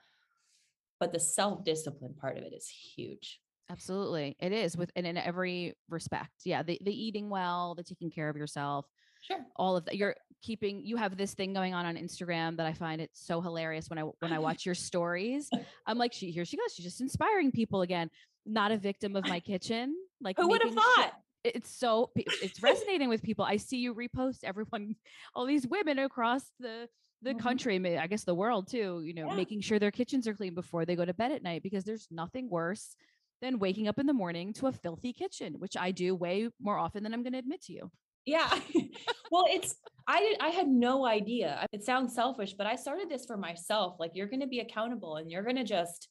But 0.99 1.11
the 1.13 1.19
self 1.19 1.63
discipline 1.63 2.13
part 2.13 2.37
of 2.37 2.43
it 2.43 2.53
is 2.53 2.67
huge. 2.67 3.41
Absolutely. 3.73 4.35
It 4.39 4.51
is 4.51 4.77
with 4.77 4.91
and 4.95 5.05
in 5.07 5.17
every 5.17 5.73
respect. 5.89 6.31
Yeah. 6.45 6.61
The 6.63 6.79
the 6.83 6.93
eating 6.93 7.29
well, 7.29 7.73
the 7.75 7.83
taking 7.83 8.11
care 8.11 8.29
of 8.29 8.37
yourself, 8.37 8.85
Sure. 9.21 9.39
all 9.55 9.75
of 9.75 9.85
that. 9.85 9.95
You're 9.97 10.15
keeping 10.43 10.85
you 10.85 10.95
have 10.97 11.17
this 11.17 11.33
thing 11.33 11.53
going 11.53 11.73
on 11.73 11.85
on 11.85 11.95
Instagram 11.95 12.57
that 12.57 12.67
I 12.67 12.73
find 12.73 13.01
it 13.01 13.09
so 13.13 13.41
hilarious 13.41 13.89
when 13.89 13.97
I 13.97 14.03
when 14.19 14.31
I 14.31 14.37
watch 14.47 14.65
your 14.65 14.75
stories. 14.75 15.49
I'm 15.87 15.97
like, 15.97 16.13
she 16.13 16.29
here 16.31 16.45
she 16.45 16.55
goes. 16.55 16.73
She's 16.75 16.85
just 16.85 17.01
inspiring 17.01 17.51
people 17.51 17.81
again. 17.81 18.09
Not 18.45 18.71
a 18.71 18.77
victim 18.77 19.15
of 19.15 19.27
my 19.27 19.39
kitchen. 19.51 19.95
Like 20.21 20.37
Who 20.37 20.47
would 20.49 20.61
have 20.61 20.73
thought? 20.75 21.13
it's 21.43 21.69
so 21.75 22.11
it's 22.15 22.61
resonating 22.61 23.09
with 23.09 23.23
people. 23.23 23.43
I 23.43 23.57
see 23.57 23.77
you 23.77 23.95
repost 23.95 24.43
everyone, 24.43 24.95
all 25.35 25.45
these 25.47 25.65
women 25.67 25.97
across 25.99 26.43
the 26.59 26.87
the 27.23 27.33
Mhm. 27.33 27.39
country, 27.39 27.97
I 27.97 28.07
guess 28.07 28.25
the 28.25 28.35
world 28.35 28.67
too. 28.67 29.01
You 29.05 29.13
know, 29.13 29.27
Yeah. 29.29 29.35
making 29.35 29.61
sure 29.61 29.79
their 29.79 29.91
kitchens 29.91 30.27
are 30.27 30.33
clean 30.33 30.53
before 30.53 30.85
they 30.85 30.97
go 30.97 31.05
to 31.05 31.13
bed 31.13 31.31
at 31.31 31.41
night 31.41 31.63
because 31.63 31.85
there's 31.85 32.05
nothing 32.11 32.49
worse 32.49 32.97
than 33.43 33.59
waking 33.59 33.87
up 33.89 33.99
in 33.99 34.05
the 34.07 34.13
morning 34.13 34.53
to 34.53 34.67
a 34.67 34.71
filthy 34.71 35.11
kitchen, 35.11 35.55
which 35.59 35.75
I 35.77 35.91
do 35.91 36.15
way 36.15 36.49
more 36.61 36.77
often 36.77 37.03
than 37.03 37.13
I'm 37.13 37.23
going 37.23 37.33
to 37.33 37.39
admit 37.39 37.61
to 37.63 37.73
you. 37.73 37.91
Yeah. 38.25 38.49
well, 39.31 39.45
it's 39.49 39.75
I 40.07 40.35
I 40.39 40.47
had 40.49 40.67
no 40.67 41.05
idea. 41.05 41.67
It 41.73 41.83
sounds 41.83 42.15
selfish, 42.15 42.53
but 42.53 42.67
I 42.67 42.75
started 42.77 43.09
this 43.09 43.25
for 43.25 43.35
myself. 43.37 43.97
Like 43.99 44.11
you're 44.15 44.27
going 44.27 44.39
to 44.39 44.47
be 44.47 44.61
accountable 44.61 45.17
and 45.17 45.29
you're 45.29 45.43
going 45.43 45.57
to 45.57 45.65
just 45.65 46.07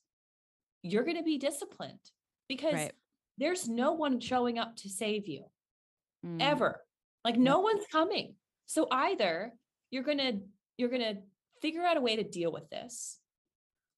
you're 0.82 1.04
going 1.04 1.16
to 1.16 1.22
be 1.22 1.38
disciplined 1.38 2.04
because 2.48 2.74
Right. 2.74 2.92
there's 3.38 3.66
no 3.66 3.92
one 3.92 4.20
showing 4.20 4.58
up 4.58 4.76
to 4.76 4.88
save 4.90 5.26
you 5.26 5.44
Mm, 6.24 6.36
ever. 6.40 6.80
Like 7.24 7.36
no 7.36 7.60
one's 7.60 7.86
coming. 7.90 8.36
So 8.66 8.86
either 8.90 9.52
you're 9.90 10.04
going 10.04 10.18
to 10.18 10.40
you're 10.76 10.90
going 10.90 11.02
to 11.14 11.20
figure 11.62 11.82
out 11.82 11.96
a 11.96 12.00
way 12.00 12.16
to 12.16 12.22
deal 12.24 12.52
with 12.52 12.68
this 12.70 13.18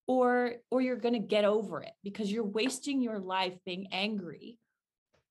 or 0.07 0.55
or 0.71 0.81
you're 0.81 0.97
going 0.97 1.15
to 1.15 1.21
get 1.21 1.45
over 1.45 1.83
it 1.83 1.93
because 2.03 2.31
you're 2.31 2.45
wasting 2.45 3.01
your 3.01 3.19
life 3.19 3.55
being 3.65 3.87
angry 3.93 4.59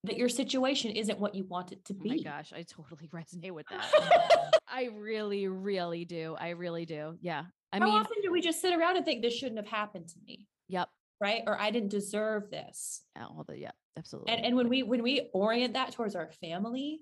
that 0.06 0.18
your 0.18 0.28
situation 0.30 0.92
isn't 0.92 1.18
what 1.20 1.34
you 1.34 1.46
want 1.46 1.72
it 1.72 1.84
to 1.86 1.94
Oh 1.98 2.04
be. 2.04 2.10
my 2.10 2.18
gosh, 2.18 2.52
I 2.54 2.64
totally 2.64 3.08
resonate 3.14 3.52
with 3.52 3.66
that. 3.70 4.60
I 4.68 4.90
really, 4.94 5.48
really 5.48 6.04
do. 6.04 6.36
I 6.38 6.50
really 6.50 6.86
do. 6.86 7.18
Yeah. 7.22 7.44
I 7.72 7.80
How 7.80 7.86
mean, 7.86 7.96
often 7.96 8.18
do 8.22 8.32
we 8.32 8.42
just 8.42 8.62
sit 8.62 8.78
around 8.78 8.98
and 8.98 9.06
think 9.06 9.22
this 9.22 9.34
shouldn't 9.34 9.58
have 9.58 9.68
happened 9.68 10.10
to 10.10 10.16
me, 10.28 10.46
yep. 10.68 10.90
right? 11.22 11.42
Or 11.48 11.60
I 11.60 11.72
didn't 11.72 11.90
deserve 11.90 12.50
this. 12.52 13.02
yeah, 13.16 13.26
All 13.26 13.46
the 13.48 13.58
yeah, 13.58 13.72
absolutely. 13.98 14.34
And 14.34 14.46
and 14.46 14.56
when 14.58 14.68
we 14.70 14.84
when 14.84 15.02
we 15.04 15.30
orient 15.34 15.74
that 15.74 15.94
towards 15.94 16.16
our 16.16 16.30
family, 16.42 17.00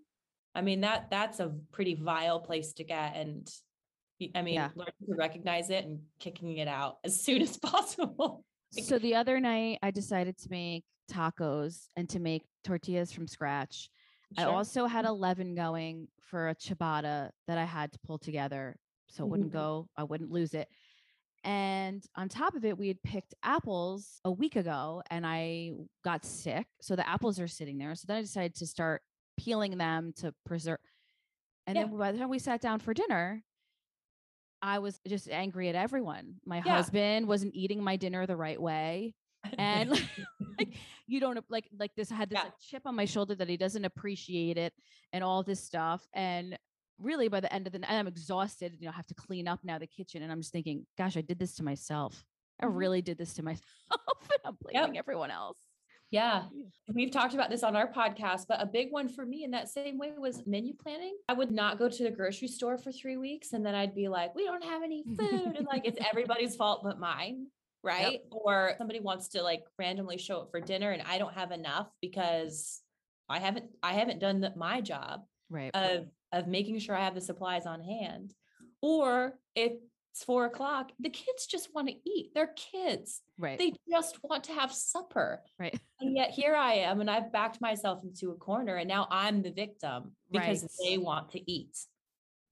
I 0.53 0.61
mean 0.61 0.81
that 0.81 1.09
that's 1.09 1.39
a 1.39 1.51
pretty 1.71 1.95
vile 1.95 2.39
place 2.39 2.73
to 2.73 2.83
get. 2.83 3.15
And 3.15 3.49
I 4.35 4.41
mean, 4.41 4.55
Yeah. 4.55 4.69
learning 4.75 4.93
to 5.07 5.15
recognize 5.15 5.69
it 5.69 5.85
and 5.85 5.99
kicking 6.19 6.57
it 6.57 6.67
out 6.67 6.97
as 7.03 7.19
soon 7.21 7.41
as 7.41 7.57
possible. 7.57 8.43
so 8.71 8.99
the 8.99 9.15
other 9.15 9.39
night 9.39 9.79
I 9.81 9.91
decided 9.91 10.37
to 10.39 10.49
make 10.49 10.83
tacos 11.11 11.87
and 11.95 12.07
to 12.09 12.19
make 12.19 12.43
tortillas 12.63 13.11
from 13.11 13.27
scratch. 13.27 13.89
I 14.37 14.45
also 14.45 14.85
had 14.85 15.03
a 15.05 15.11
leaven 15.11 15.55
going 15.55 16.07
for 16.21 16.49
a 16.49 16.55
ciabatta 16.55 17.31
that 17.47 17.57
I 17.57 17.65
had 17.65 17.91
to 17.91 17.99
pull 18.05 18.17
together 18.17 18.77
so 19.09 19.25
it 19.25 19.27
wouldn't 19.29 19.49
Mhm. 19.49 19.53
go, 19.53 19.89
I 19.97 20.03
wouldn't 20.03 20.31
lose 20.31 20.53
it. 20.53 20.69
And 21.43 22.01
on 22.15 22.29
top 22.29 22.55
of 22.55 22.63
it, 22.63 22.77
we 22.77 22.87
had 22.87 23.01
picked 23.03 23.33
apples 23.43 24.21
a 24.23 24.31
week 24.31 24.55
ago 24.55 25.01
and 25.09 25.25
I 25.27 25.71
got 26.05 26.23
sick. 26.23 26.67
So 26.81 26.95
the 26.95 27.07
apples 27.07 27.39
are 27.41 27.47
sitting 27.47 27.77
there. 27.77 27.93
So 27.95 28.05
then 28.07 28.17
I 28.17 28.21
decided 28.21 28.55
to 28.55 28.67
start 28.67 29.01
peeling 29.37 29.77
them 29.77 30.13
to 30.17 30.33
preserve. 30.45 30.77
And 31.67 31.75
Yeah. 31.75 31.85
then 31.87 31.97
by 31.97 32.11
the 32.13 32.19
time 32.19 32.29
we 32.29 32.39
sat 32.39 32.61
down 32.61 32.79
for 32.79 32.93
dinner, 32.93 33.43
I 34.61 34.79
was 34.79 34.99
just 35.07 35.29
angry 35.29 35.69
at 35.69 35.75
everyone. 35.75 36.35
My 36.45 36.57
Yeah. 36.57 36.75
husband 36.75 37.27
wasn't 37.27 37.55
eating 37.55 37.83
my 37.83 37.95
dinner 37.95 38.25
the 38.25 38.35
right 38.37 38.61
way. 38.61 39.15
And 39.57 39.89
like, 40.59 40.75
you 41.07 41.19
don't 41.19 41.43
like 41.49 41.67
like 41.77 41.95
this 41.95 42.11
I 42.11 42.15
had 42.15 42.29
this 42.29 42.37
Yeah. 42.37 42.43
like 42.43 42.59
chip 42.59 42.83
on 42.85 42.95
my 42.95 43.05
shoulder 43.05 43.35
that 43.35 43.49
he 43.49 43.57
doesn't 43.57 43.83
appreciate 43.85 44.57
it 44.57 44.73
and 45.13 45.23
all 45.23 45.43
this 45.43 45.59
stuff 45.63 46.07
and 46.13 46.57
really 46.99 47.27
by 47.27 47.39
the 47.39 47.51
end 47.51 47.65
of 47.65 47.73
the 47.73 47.79
night 47.79 47.89
i'm 47.91 48.05
exhausted 48.07 48.75
you 48.79 48.85
know 48.85 48.91
i 48.91 48.95
have 48.95 49.07
to 49.07 49.15
clean 49.15 49.47
up 49.47 49.59
now 49.63 49.79
the 49.79 49.87
kitchen 49.87 50.21
and 50.21 50.31
i'm 50.31 50.39
just 50.41 50.51
thinking 50.51 50.85
gosh 50.99 51.17
i 51.17 51.21
did 51.21 51.39
this 51.39 51.55
to 51.55 51.63
myself 51.63 52.23
i 52.61 52.65
Mhm. 52.65 52.75
really 52.77 53.01
did 53.01 53.17
this 53.17 53.33
to 53.33 53.41
myself 53.49 53.65
and 53.89 54.39
i'm 54.45 54.57
blaming 54.61 54.99
everyone 54.99 55.31
else 55.31 55.57
Yeah. 56.11 56.43
We've 56.93 57.09
talked 57.09 57.33
about 57.33 57.49
this 57.49 57.63
on 57.63 57.75
our 57.75 57.91
podcast, 57.91 58.45
but 58.47 58.61
a 58.61 58.65
big 58.65 58.91
one 58.91 59.07
for 59.07 59.25
me 59.25 59.45
in 59.45 59.51
that 59.51 59.69
same 59.69 59.97
way 59.97 60.11
was 60.17 60.45
menu 60.45 60.73
planning. 60.73 61.15
I 61.29 61.33
would 61.33 61.51
not 61.51 61.79
go 61.79 61.87
to 61.87 62.03
the 62.03 62.11
grocery 62.11 62.49
store 62.49 62.77
for 62.77 62.91
three 62.91 63.15
weeks 63.15 63.53
and 63.53 63.65
then 63.65 63.73
I'd 63.73 63.95
be 63.95 64.09
like, 64.09 64.35
we 64.35 64.43
don't 64.43 64.63
have 64.63 64.83
any 64.83 65.03
food. 65.03 65.55
And 65.57 65.65
like, 65.65 65.83
it's 65.85 65.99
everybody's 66.09 66.55
fault 66.55 66.81
but 66.83 66.99
mine. 66.99 67.47
Right. 67.81 68.19
Or 68.29 68.73
somebody 68.77 68.99
wants 68.99 69.29
to 69.29 69.41
like 69.41 69.63
randomly 69.79 70.17
show 70.17 70.41
up 70.41 70.51
for 70.51 70.59
dinner 70.59 70.91
and 70.91 71.01
I 71.01 71.17
don't 71.17 71.33
have 71.33 71.51
enough 71.51 71.87
because 72.01 72.81
I 73.29 73.39
haven't, 73.39 73.65
I 73.81 73.93
haven't 73.93 74.19
done 74.19 74.41
the, 74.41 74.53
my 74.57 74.81
job 74.81 75.21
right 75.49 75.71
of, 75.73 76.07
of 76.33 76.47
making 76.47 76.77
sure 76.79 76.95
I 76.95 77.05
have 77.05 77.15
the 77.15 77.21
supplies 77.21 77.65
on 77.65 77.81
hand. 77.81 78.33
Or 78.81 79.33
if 79.55 79.73
it's 80.11 80.23
four 80.23 80.45
o'clock, 80.45 80.91
the 80.99 81.09
kids 81.09 81.45
just 81.47 81.73
want 81.73 81.87
to 81.87 81.93
eat. 82.09 82.31
They're 82.35 82.53
kids. 82.55 83.21
right 83.37 83.57
They 83.57 83.73
just 83.89 84.19
want 84.23 84.43
to 84.45 84.51
have 84.53 84.71
supper. 84.73 85.41
right 85.59 85.79
And 86.01 86.15
yet 86.15 86.31
here 86.31 86.55
I 86.55 86.73
am, 86.75 86.99
and 87.01 87.09
I've 87.09 87.31
backed 87.31 87.61
myself 87.61 88.03
into 88.03 88.31
a 88.31 88.35
corner, 88.35 88.75
and 88.75 88.87
now 88.87 89.07
I'm 89.09 89.41
the 89.41 89.51
victim 89.51 90.11
because 90.31 90.63
Right. 90.63 90.71
they 90.83 90.97
want 90.97 91.29
to 91.31 91.51
eat. 91.51 91.77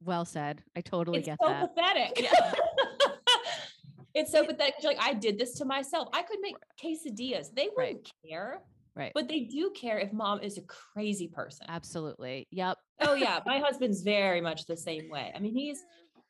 well 0.01 0.23
said 0.25 0.63
i 0.77 0.81
totally 0.81 1.21
get 1.21 1.37
that. 1.41 1.63
it's 1.63 1.75
get 1.75 1.75
so 1.75 1.91
that 1.95 2.15
pathetic. 2.15 3.11
it's 4.15 4.31
so 4.31 4.45
pathetic. 4.45 4.75
Like 4.83 4.97
I 5.01 5.13
did 5.13 5.37
this 5.37 5.53
to 5.55 5.65
myself. 5.65 6.07
I 6.13 6.23
could 6.23 6.39
make 6.41 6.55
quesadillas. 6.81 7.53
They 7.53 7.69
wouldn't 7.75 8.09
care, 8.27 8.61
right 8.95 9.11
but 9.13 9.27
they 9.27 9.41
do 9.41 9.71
care 9.75 9.99
if 9.99 10.11
mom 10.13 10.39
is 10.41 10.57
a 10.57 10.61
crazy 10.63 11.27
person. 11.27 11.65
absolutely 11.69 12.47
yep 12.51 12.77
Oh 13.01 13.13
yeah, 13.15 13.39
my 13.45 13.59
husband's 13.59 14.01
very 14.01 14.41
much 14.41 14.65
the 14.65 14.75
same 14.77 15.09
way. 15.09 15.31
I 15.35 15.39
mean, 15.39 15.53
he's 15.55 15.81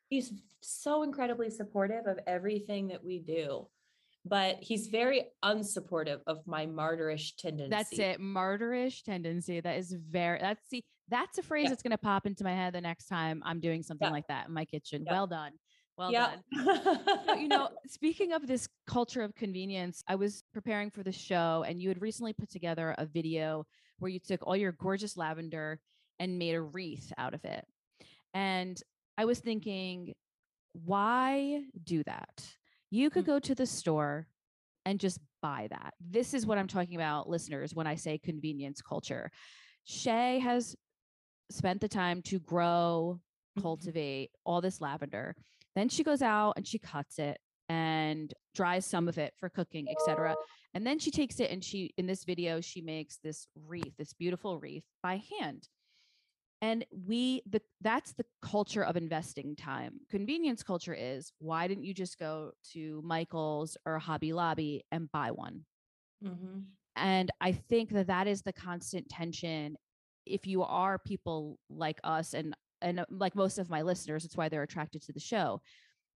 he's 0.10 0.34
so 0.62 1.04
incredibly 1.04 1.50
supportive 1.50 2.06
of 2.08 2.20
everything 2.28 2.88
that 2.90 3.04
we 3.04 3.20
do, 3.20 3.68
but 4.26 4.58
he's 4.60 4.88
very 4.88 5.26
unsupportive 5.46 6.20
of 6.28 6.46
my 6.46 6.66
martyrish 6.66 7.36
tendency. 7.38 7.70
that's 7.70 7.98
it 8.00 8.20
martyrish 8.20 9.04
tendency 9.04 9.62
that 9.62 9.78
is 9.78 9.94
very 9.94 10.40
that's 10.40 10.68
see 10.70 10.84
that's 11.08 11.38
a 11.38 11.42
phrase 11.44 11.64
Yeah. 11.64 11.70
that's 11.70 11.82
going 11.82 11.92
to 11.92 11.98
pop 11.98 12.26
into 12.26 12.44
my 12.44 12.54
head 12.54 12.74
the 12.74 12.82
next 12.82 13.08
time 13.08 13.42
i'm 13.46 13.60
doing 13.62 13.82
something 13.82 14.08
Yeah. 14.08 14.12
like 14.12 14.28
that 14.28 14.48
in 14.50 14.54
my 14.54 14.66
kitchen 14.66 15.04
Yeah. 15.06 15.14
well 15.14 15.28
done 15.28 15.54
well 15.98 16.12
yeah. 16.12 16.36
done 16.54 17.00
So, 17.26 17.34
you 17.36 17.48
know, 17.48 17.70
speaking 17.88 18.34
of 18.34 18.46
this 18.48 18.68
culture 18.88 19.22
of 19.22 19.36
convenience, 19.36 20.02
I 20.08 20.16
was 20.16 20.44
preparing 20.54 20.90
for 20.92 21.04
the 21.04 21.12
show 21.12 21.64
and 21.68 21.82
you 21.82 21.90
had 21.90 22.02
recently 22.02 22.34
put 22.34 22.50
together 22.50 22.96
a 22.98 23.06
video 23.06 23.66
where 24.00 24.10
you 24.10 24.20
took 24.20 24.46
all 24.48 24.56
your 24.56 24.72
gorgeous 24.74 25.18
lavender 25.18 25.80
and 26.20 26.38
made 26.40 26.56
a 26.56 26.62
wreath 26.62 27.12
out 27.18 27.34
of 27.34 27.44
it. 27.44 27.66
And 28.34 28.82
I 29.20 29.26
was 29.26 29.40
thinking, 29.40 30.14
why 30.72 31.66
do 31.84 32.04
that? 32.06 32.56
You 32.90 33.10
could 33.10 33.26
Mm. 33.26 33.34
go 33.34 33.40
to 33.40 33.54
the 33.54 33.66
store 33.66 34.30
and 34.86 34.98
just 34.98 35.20
buy 35.42 35.68
that. 35.72 35.94
This 36.00 36.34
is 36.34 36.46
what 36.46 36.58
I'm 36.58 36.70
talking 36.70 36.96
about, 36.96 37.28
listeners, 37.28 37.76
when 37.76 37.86
I 37.86 37.96
say 37.96 38.18
convenience 38.18 38.82
culture. 38.82 39.30
Shaye 39.86 40.40
has 40.40 40.74
spent 41.52 41.82
the 41.82 41.90
time 41.90 42.22
to 42.24 42.40
grow, 42.40 43.20
Mhm. 43.58 43.62
cultivate 43.62 44.32
all 44.46 44.62
this 44.62 44.80
lavender. 44.80 45.36
Then 45.76 45.90
she 45.90 46.02
goes 46.02 46.22
out 46.22 46.54
and 46.56 46.66
she 46.66 46.80
cuts 46.80 47.20
it 47.20 47.42
and 47.68 48.34
dries 48.56 48.86
some 48.86 49.10
of 49.10 49.18
it 49.18 49.36
for 49.36 49.50
cooking, 49.50 49.90
etc. 49.90 50.38
And 50.74 50.88
then 50.88 50.98
she 50.98 51.12
takes 51.12 51.42
it 51.42 51.52
and 51.52 51.62
she 51.62 51.94
in 51.98 52.06
this 52.06 52.24
video 52.24 52.62
she 52.62 52.80
makes 52.80 53.18
this 53.18 53.48
wreath, 53.54 53.98
this 53.98 54.14
beautiful 54.14 54.60
wreath 54.60 54.86
by 55.04 55.18
hand. 55.18 55.68
And 56.62 56.86
we 56.92 57.42
the 57.50 57.62
that's 57.82 58.14
the 58.14 58.26
culture 58.42 58.84
of 58.84 58.98
investing 58.98 59.56
time. 59.56 60.02
Convenience 60.10 60.62
culture 60.62 60.94
is 60.94 61.32
why 61.40 61.68
didn't 61.68 61.86
you 61.86 61.94
just 61.94 62.20
go 62.20 62.52
to 62.74 63.02
Michael's 63.04 63.78
or 63.86 63.98
Hobby 63.98 64.34
Lobby 64.34 64.84
and 64.92 65.10
buy 65.12 65.32
one? 65.32 65.66
Mhm. 66.24 66.66
And 66.96 67.32
I 67.40 67.54
think 67.54 67.92
that 67.92 68.08
that 68.08 68.28
is 68.28 68.42
the 68.42 68.52
constant 68.52 69.08
tension. 69.10 69.78
If 70.26 70.46
you 70.46 70.64
are 70.64 71.00
people 71.00 71.58
like 71.70 72.00
us 72.04 72.34
and 72.34 72.54
and 72.82 73.02
uh, 73.02 73.06
like 73.10 73.36
most 73.36 73.58
of 73.58 73.70
my 73.70 73.82
listeners, 73.82 74.26
it's 74.26 74.36
why 74.38 74.50
they're 74.50 74.64
attracted 74.64 75.02
to 75.04 75.14
the 75.14 75.20
show. 75.20 75.62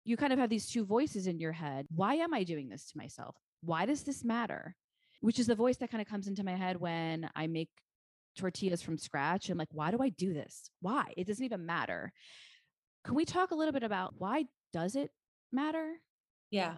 You 0.06 0.18
kind 0.18 0.34
of 0.34 0.40
have 0.40 0.50
these 0.50 0.68
two 0.70 0.84
voices 0.86 1.28
in 1.28 1.40
your 1.40 1.54
head. 1.54 1.88
Why 1.96 2.16
am 2.16 2.34
I 2.34 2.44
doing 2.44 2.68
this 2.68 2.92
to 2.92 2.98
myself? 2.98 3.38
Why 3.62 3.86
does 3.86 4.04
this 4.04 4.24
matter? 4.26 4.76
Which 5.22 5.40
is 5.40 5.48
the 5.48 5.56
voice 5.56 5.78
that 5.78 5.90
kind 5.90 6.02
of 6.02 6.08
comes 6.08 6.28
into 6.28 6.44
my 6.44 6.56
head 6.56 6.78
when 6.78 7.30
I 7.36 7.48
make 7.48 7.70
tortillas 8.36 8.82
from 8.82 8.98
scratch. 8.98 9.50
I'm 9.50 9.58
like, 9.58 9.70
why 9.72 9.92
do 9.92 9.98
I 10.02 10.10
do 10.10 10.34
this? 10.34 10.70
Why? 10.82 11.14
It 11.18 11.28
doesn't 11.28 11.44
even 11.44 11.66
matter. 11.66 12.12
Can 13.04 13.16
we 13.16 13.26
talk 13.26 13.52
a 13.52 13.56
little 13.56 13.74
bit 13.74 13.84
about 13.84 14.14
why 14.18 14.46
does 14.72 14.96
it 14.96 15.12
matter? 15.52 15.94
Yeah. 16.52 16.76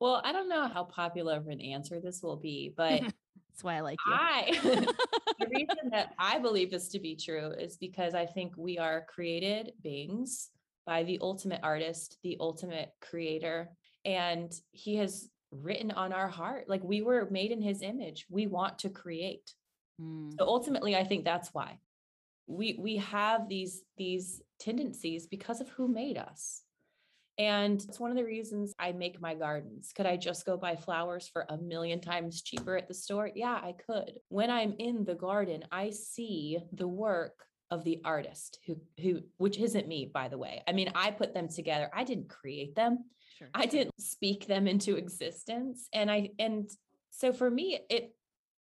Well, 0.00 0.20
I 0.24 0.32
don't 0.32 0.48
know 0.48 0.66
how 0.66 0.84
popular 0.84 1.36
of 1.36 1.46
an 1.48 1.60
answer 1.60 2.00
this 2.00 2.22
will 2.22 2.36
be, 2.36 2.72
but 2.76 3.02
That's 3.50 3.64
why 3.64 3.76
I 3.76 3.80
like 3.80 3.98
you. 4.06 4.12
I 4.14 4.58
the 5.38 5.46
reason 5.50 5.76
that 5.90 6.14
I 6.18 6.38
believe 6.38 6.70
this 6.70 6.88
to 6.88 6.98
be 6.98 7.14
true 7.14 7.52
is 7.58 7.76
because 7.76 8.14
I 8.14 8.24
think 8.24 8.54
we 8.56 8.78
are 8.78 9.04
created 9.06 9.72
beings 9.82 10.48
by 10.86 11.02
the 11.02 11.18
ultimate 11.20 11.60
artist, 11.62 12.16
the 12.22 12.38
ultimate 12.40 12.90
creator, 13.02 13.68
and 14.06 14.50
he 14.70 14.96
has 14.96 15.28
written 15.52 15.90
on 15.90 16.12
our 16.12 16.28
heart 16.28 16.68
like 16.68 16.82
we 16.82 17.02
were 17.02 17.28
made 17.30 17.50
in 17.50 17.60
his 17.60 17.82
image. 17.82 18.24
We 18.30 18.46
want 18.46 18.78
to 18.78 18.88
create. 18.88 19.52
Mm, 20.00 20.34
So 20.38 20.46
ultimately 20.46 20.96
I 20.96 21.04
think 21.04 21.24
that's 21.24 21.52
why. 21.52 21.78
We 22.46 22.76
we 22.80 22.96
have 22.96 23.48
these 23.48 23.82
these 23.96 24.42
tendencies 24.58 25.26
because 25.26 25.60
of 25.60 25.68
who 25.70 25.86
made 25.88 26.18
us. 26.18 26.62
And 27.38 27.82
it's 27.88 27.98
one 27.98 28.10
of 28.10 28.16
the 28.18 28.24
reasons 28.24 28.74
I 28.78 28.92
make 28.92 29.20
my 29.20 29.34
gardens. 29.34 29.92
Could 29.94 30.04
I 30.04 30.16
just 30.18 30.44
go 30.44 30.58
buy 30.58 30.76
flowers 30.76 31.26
for 31.28 31.46
a 31.48 31.56
million 31.56 32.00
times 32.00 32.42
cheaper 32.42 32.76
at 32.76 32.86
the 32.86 32.92
store? 32.92 33.30
Yeah, 33.34 33.54
I 33.54 33.74
could. 33.86 34.18
When 34.28 34.50
I'm 34.50 34.74
in 34.78 35.04
the 35.04 35.14
garden, 35.14 35.64
I 35.72 35.88
see 35.90 36.58
the 36.72 36.88
work 36.88 37.46
of 37.70 37.84
the 37.84 38.00
artist 38.04 38.58
who 38.66 38.76
who 39.00 39.20
which 39.38 39.58
isn't 39.58 39.86
me 39.88 40.10
by 40.12 40.28
the 40.28 40.36
way. 40.38 40.62
I 40.66 40.72
mean, 40.72 40.90
I 40.94 41.12
put 41.12 41.32
them 41.32 41.48
together. 41.48 41.88
I 41.94 42.04
didn't 42.04 42.28
create 42.28 42.74
them. 42.74 43.04
sure. 43.38 43.48
I 43.54 43.66
didn't 43.66 43.94
speak 44.00 44.46
them 44.46 44.66
into 44.66 44.96
existence. 44.96 45.88
And 45.92 46.10
I 46.10 46.30
and 46.38 46.68
so 47.10 47.32
for 47.32 47.48
me 47.50 47.78
it 47.88 48.14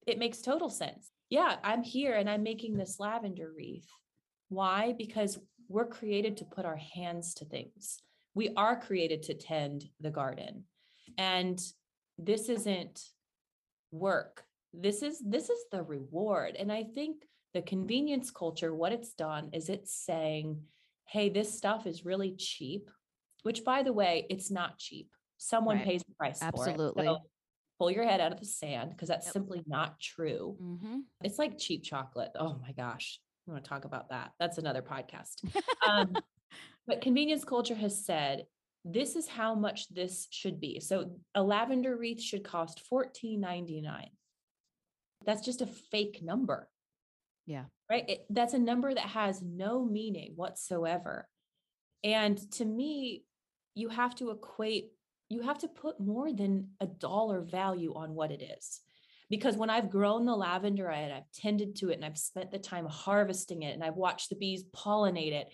it 0.07 0.19
makes 0.19 0.43
total 0.43 0.71
sense. 0.71 1.11
Yeah, 1.29 1.57
I'm 1.65 1.83
here 1.83 2.15
and 2.15 2.31
I'm 2.31 2.43
making 2.43 2.77
this 2.77 3.01
lavender 3.01 3.51
wreath. 3.57 3.89
Why? 4.49 4.95
Because 4.97 5.39
we're 5.69 5.87
created 5.87 6.37
to 6.39 6.45
put 6.45 6.65
our 6.65 6.77
hands 6.77 7.35
to 7.35 7.45
things. 7.45 8.01
We 8.35 8.51
are 8.57 8.79
created 8.81 9.23
to 9.25 9.35
tend 9.35 9.85
the 10.01 10.11
garden. 10.11 10.65
And 11.19 11.61
this 12.19 12.49
isn't 12.49 13.03
work. 13.91 14.45
This 14.73 15.03
is 15.03 15.21
this 15.25 15.49
is 15.51 15.59
the 15.73 15.83
reward. 15.83 16.55
And 16.57 16.71
I 16.71 16.85
think 16.85 17.25
the 17.55 17.63
convenience 17.63 18.31
culture 18.31 18.75
what 18.75 18.93
it's 18.93 19.15
done 19.15 19.51
is 19.53 19.69
it's 19.69 19.95
saying, 19.95 20.63
"Hey, 21.07 21.29
this 21.31 21.57
stuff 21.57 21.87
is 21.87 22.05
really 22.05 22.37
cheap." 22.37 22.91
Which 23.43 23.65
by 23.65 23.83
the 23.83 23.93
way, 23.93 24.27
it's 24.29 24.51
not 24.51 24.79
cheap. 24.79 25.11
Someone 25.39 25.77
Right. 25.77 25.87
pays 25.87 26.03
the 26.03 26.15
price 26.15 26.41
for 26.41 26.47
it. 26.47 26.49
Absolutely. 26.59 27.07
So 27.07 27.19
pull 27.79 27.91
your 27.91 28.05
head 28.05 28.21
out 28.21 28.33
of 28.33 28.41
the 28.41 28.47
sand 28.47 28.91
because 28.91 29.09
that's 29.09 29.27
Yep. 29.27 29.33
simply 29.33 29.63
not 29.67 30.01
true. 30.01 30.57
Mhm. 30.61 31.03
It's 31.23 31.39
like 31.39 31.59
cheap 31.59 31.83
chocolate. 31.83 32.31
Oh 32.39 32.55
my 32.63 32.73
gosh. 32.73 33.21
I 33.47 33.53
want 33.53 33.65
to 33.65 33.69
talk 33.69 33.85
about 33.85 34.09
that. 34.11 34.33
That's 34.39 34.59
another 34.59 34.83
podcast. 34.83 35.43
Um, 35.89 36.17
but 36.89 37.01
convenience 37.01 37.45
culture 37.45 37.75
has 37.77 38.05
said 38.05 38.47
this 38.85 39.15
is 39.17 39.29
how 39.29 39.55
much 39.55 39.89
this 39.89 40.27
should 40.31 40.59
be. 40.61 40.81
So 40.81 41.17
a 41.35 41.43
lavender 41.43 41.97
wreath 41.97 42.21
should 42.21 42.43
cost 42.45 42.83
$14.99. 42.91 44.11
That's 45.25 45.43
just 45.45 45.61
a 45.63 45.67
fake 45.67 46.21
number. 46.23 46.69
Yeah. 47.47 47.67
Right. 47.91 48.09
It- 48.09 48.27
that's 48.31 48.55
a 48.55 48.59
number 48.59 48.93
that 48.93 49.01
has 49.11 49.43
no 49.43 49.85
meaning 49.85 50.33
whatsoever. 50.37 51.29
And 52.03 52.39
to 52.53 52.65
me, 52.65 53.25
you 53.75 53.89
have 53.91 54.15
to 54.17 54.31
equate, 54.31 54.91
you 55.29 55.43
have 55.43 55.59
to 55.59 55.69
put 55.69 56.01
more 56.01 56.33
than 56.33 56.69
a 56.81 56.87
dollar 56.87 57.41
value 57.41 57.93
on 57.95 58.15
what 58.15 58.31
it 58.31 58.43
is. 58.43 58.81
Because 59.29 59.57
when 59.57 59.71
I've 59.71 59.91
grown 59.91 60.25
the 60.25 60.37
lavender 60.37 60.89
and 60.89 61.13
I've 61.13 61.31
tended 61.33 61.75
to 61.77 61.91
it 61.91 61.95
and 61.95 62.05
I've 62.05 62.19
spent 62.19 62.53
the 62.53 62.59
time 62.61 62.87
harvesting 62.87 63.63
it 63.63 63.75
and 63.75 63.83
I've 63.83 63.97
watched 63.97 64.29
the 64.31 64.37
bees 64.37 64.65
pollinate 64.75 65.33
it, 65.33 65.49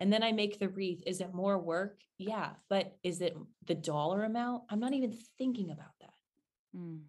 and 0.00 0.12
then 0.12 0.24
I 0.24 0.32
make 0.32 0.58
the 0.58 0.68
wreath, 0.68 1.02
is 1.06 1.20
it 1.20 1.32
more 1.32 1.56
work? 1.58 2.00
Yeah. 2.18 2.50
But 2.68 2.96
is 3.04 3.20
it 3.20 3.36
the 3.66 3.76
dollar 3.76 4.24
amount? 4.24 4.64
I'm 4.68 4.80
not 4.80 4.92
even 4.94 5.16
thinking 5.38 5.70
about 5.70 5.92
that 6.00 6.10
Mm. 6.74 7.02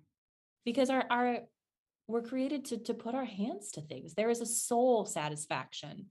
because 0.65 0.89
our 0.89 1.05
our 1.09 1.37
we're 2.07 2.21
created 2.21 2.65
to 2.65 2.77
to 2.79 2.93
put 2.93 3.15
our 3.15 3.23
hands 3.23 3.71
to 3.71 3.81
things 3.81 4.13
there 4.13 4.29
is 4.29 4.41
a 4.41 4.45
soul 4.45 5.05
satisfaction 5.05 6.07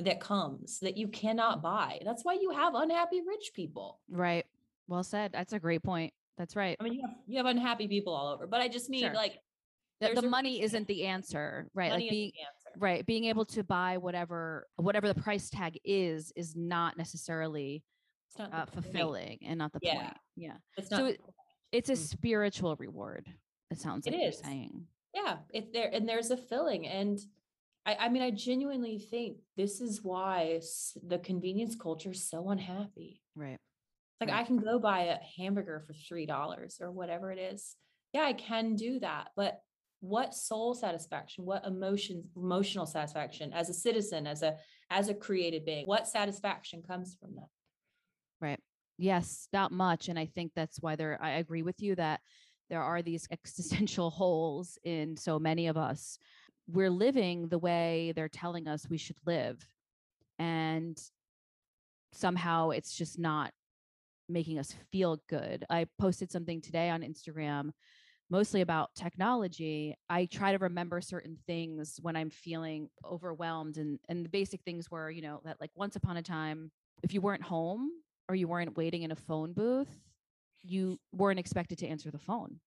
that 0.00 0.18
comes 0.18 0.80
that 0.80 0.96
you 0.96 1.06
cannot 1.06 1.62
buy 1.62 2.00
that's 2.04 2.24
why 2.24 2.32
you 2.32 2.50
have 2.50 2.74
unhappy 2.74 3.20
rich 3.24 3.52
people 3.54 4.00
Right. 4.08 4.44
Well 4.90 5.04
said. 5.04 5.30
That's 5.32 5.52
a 5.54 5.58
great 5.60 5.82
point. 5.82 6.12
That's 6.36 6.56
right. 6.56 6.76
i 6.80 6.84
mean 6.84 6.94
you 6.94 7.02
have 7.02 7.16
you 7.26 7.36
have 7.36 7.46
unhappy 7.46 7.86
people 7.86 8.14
all 8.14 8.32
over 8.32 8.46
but 8.46 8.60
i 8.62 8.68
just 8.68 8.88
mean 8.88 9.02
Sure. 9.02 9.12
like 9.14 9.34
The, 10.00 10.14
the 10.14 10.22
money 10.22 10.62
isn't 10.62 10.86
the 10.88 11.04
answer, 11.04 11.68
right? 11.74 11.90
money 11.90 12.04
like 12.04 12.10
being 12.10 12.32
the 12.34 12.40
answer 12.40 12.80
right, 12.80 13.04
being 13.04 13.24
able 13.26 13.44
to 13.46 13.62
buy 13.62 13.98
whatever 13.98 14.66
whatever 14.76 15.06
the 15.12 15.20
price 15.20 15.50
tag 15.50 15.78
is 15.84 16.32
is 16.36 16.56
not 16.56 16.96
necessarily 16.96 17.82
it's 18.28 18.38
not 18.38 18.54
uh, 18.54 18.64
point. 18.64 18.70
fulfilling 18.72 19.38
and 19.44 19.58
not 19.58 19.72
the 19.72 19.80
Yeah. 19.82 19.94
point. 20.02 20.16
Yeah. 20.36 20.56
it's 20.78 20.88
So 20.88 20.96
not 20.96 21.10
it- 21.10 21.20
It's 21.72 21.90
a 21.90 21.92
Mm. 21.92 21.96
spiritual 22.14 22.74
reward. 22.76 23.24
It 23.70 23.78
sounds 23.78 24.06
like 24.06 24.16
you're 24.16 24.28
is. 24.30 24.38
saying. 24.38 24.86
yeah 25.14 25.38
it's 25.52 25.70
there 25.72 25.90
and 25.92 26.08
there's 26.08 26.30
a 26.30 26.36
filling 26.38 26.86
and 26.86 27.18
I, 27.84 27.92
I 28.04 28.08
mean 28.08 28.22
i 28.22 28.30
genuinely 28.30 28.98
think 28.98 29.38
this 29.56 29.80
is 29.82 30.02
why 30.02 30.60
the 31.12 31.18
convenience 31.18 31.74
culture 31.76 32.12
is 32.12 32.22
so 32.32 32.48
unhappy 32.48 33.20
Right. 33.36 33.58
Like. 34.20 34.30
I 34.30 34.44
can 34.44 34.58
go 34.58 34.78
buy 34.78 35.00
a 35.02 35.16
hamburger 35.36 35.82
for 35.86 35.94
three 35.94 36.26
dollars 36.26 36.78
or 36.80 36.90
whatever 36.90 37.32
it 37.32 37.38
is. 37.38 37.76
Yeah, 38.12 38.22
I 38.22 38.32
can 38.32 38.74
do 38.74 38.98
that. 39.00 39.28
But 39.36 39.60
what 40.00 40.34
soul 40.34 40.74
satisfaction, 40.74 41.44
what 41.44 41.64
emotions, 41.66 42.26
emotional 42.36 42.86
satisfaction 42.86 43.52
as 43.52 43.68
a 43.68 43.74
citizen, 43.74 44.26
as 44.26 44.42
a 44.42 44.56
as 44.90 45.08
a 45.08 45.14
created 45.14 45.64
being, 45.64 45.86
what 45.86 46.08
satisfaction 46.08 46.82
comes 46.82 47.16
from 47.20 47.34
that? 47.36 47.48
Right. 48.40 48.60
Yes, 48.98 49.48
not 49.52 49.72
much. 49.72 50.08
And 50.08 50.18
I 50.18 50.26
think 50.26 50.52
that's 50.54 50.82
why 50.82 50.94
there, 50.96 51.18
I 51.22 51.32
agree 51.32 51.62
with 51.62 51.80
you 51.80 51.94
that 51.94 52.20
there 52.68 52.82
are 52.82 53.00
these 53.00 53.26
existential 53.30 54.10
holes 54.10 54.78
in 54.84 55.16
so 55.16 55.38
many 55.38 55.68
of 55.68 55.76
us. 55.76 56.18
We're 56.68 56.90
living 56.90 57.48
the 57.48 57.58
way 57.58 58.12
they're 58.14 58.28
telling 58.28 58.68
us 58.68 58.88
we 58.88 58.98
should 58.98 59.16
live. 59.26 59.66
And 60.38 61.00
somehow 62.12 62.70
it's 62.70 62.94
just 62.94 63.18
not 63.18 63.52
making 64.32 64.58
us 64.58 64.74
feel 64.92 65.18
good. 65.28 65.64
I 65.70 65.86
posted 65.98 66.30
something 66.30 66.60
today 66.60 66.90
on 66.90 67.02
Instagram 67.02 67.70
mostly 68.30 68.60
about 68.60 68.94
technology. 68.94 69.96
I 70.08 70.26
try 70.26 70.52
to 70.52 70.58
remember 70.58 71.00
certain 71.00 71.36
things 71.46 71.98
when 72.00 72.14
I'm 72.16 72.30
feeling 72.30 72.88
overwhelmed 73.04 73.76
and 73.76 73.98
and 74.08 74.24
the 74.24 74.28
basic 74.28 74.62
things 74.62 74.90
were, 74.90 75.10
you 75.10 75.22
know, 75.22 75.40
that 75.44 75.60
like 75.60 75.70
once 75.74 75.96
upon 75.96 76.16
a 76.16 76.22
time 76.22 76.70
if 77.02 77.12
you 77.12 77.20
weren't 77.20 77.42
home 77.42 77.90
or 78.28 78.34
you 78.34 78.46
weren't 78.46 78.76
waiting 78.76 79.02
in 79.02 79.10
a 79.10 79.16
phone 79.16 79.52
booth, 79.52 79.90
you 80.62 80.98
weren't 81.12 81.40
expected 81.40 81.78
to 81.78 81.88
answer 81.88 82.10
the 82.10 82.18
phone. 82.18 82.60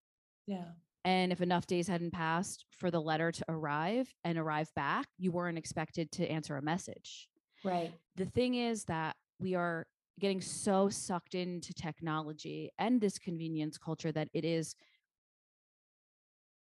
Yeah. 0.46 0.64
And 1.06 1.32
if 1.32 1.40
enough 1.40 1.66
days 1.66 1.88
hadn't 1.88 2.12
passed 2.12 2.64
for 2.78 2.90
the 2.90 3.00
letter 3.00 3.30
to 3.30 3.44
arrive 3.48 4.12
and 4.24 4.38
arrive 4.38 4.68
back, 4.74 5.06
you 5.18 5.32
weren't 5.32 5.58
expected 5.58 6.10
to 6.12 6.26
answer 6.30 6.56
a 6.56 6.62
message 6.62 7.28
Right. 7.62 7.92
the 8.16 8.26
thing 8.26 8.54
is 8.54 8.84
that 8.84 9.16
we 9.38 9.54
are 9.54 9.86
getting 10.20 10.40
so 10.40 10.88
sucked 10.88 11.34
into 11.34 11.72
technology 11.74 12.70
and 12.78 13.00
this 13.00 13.18
convenience 13.18 13.78
culture 13.78 14.12
that 14.12 14.28
it 14.32 14.44
is 14.44 14.76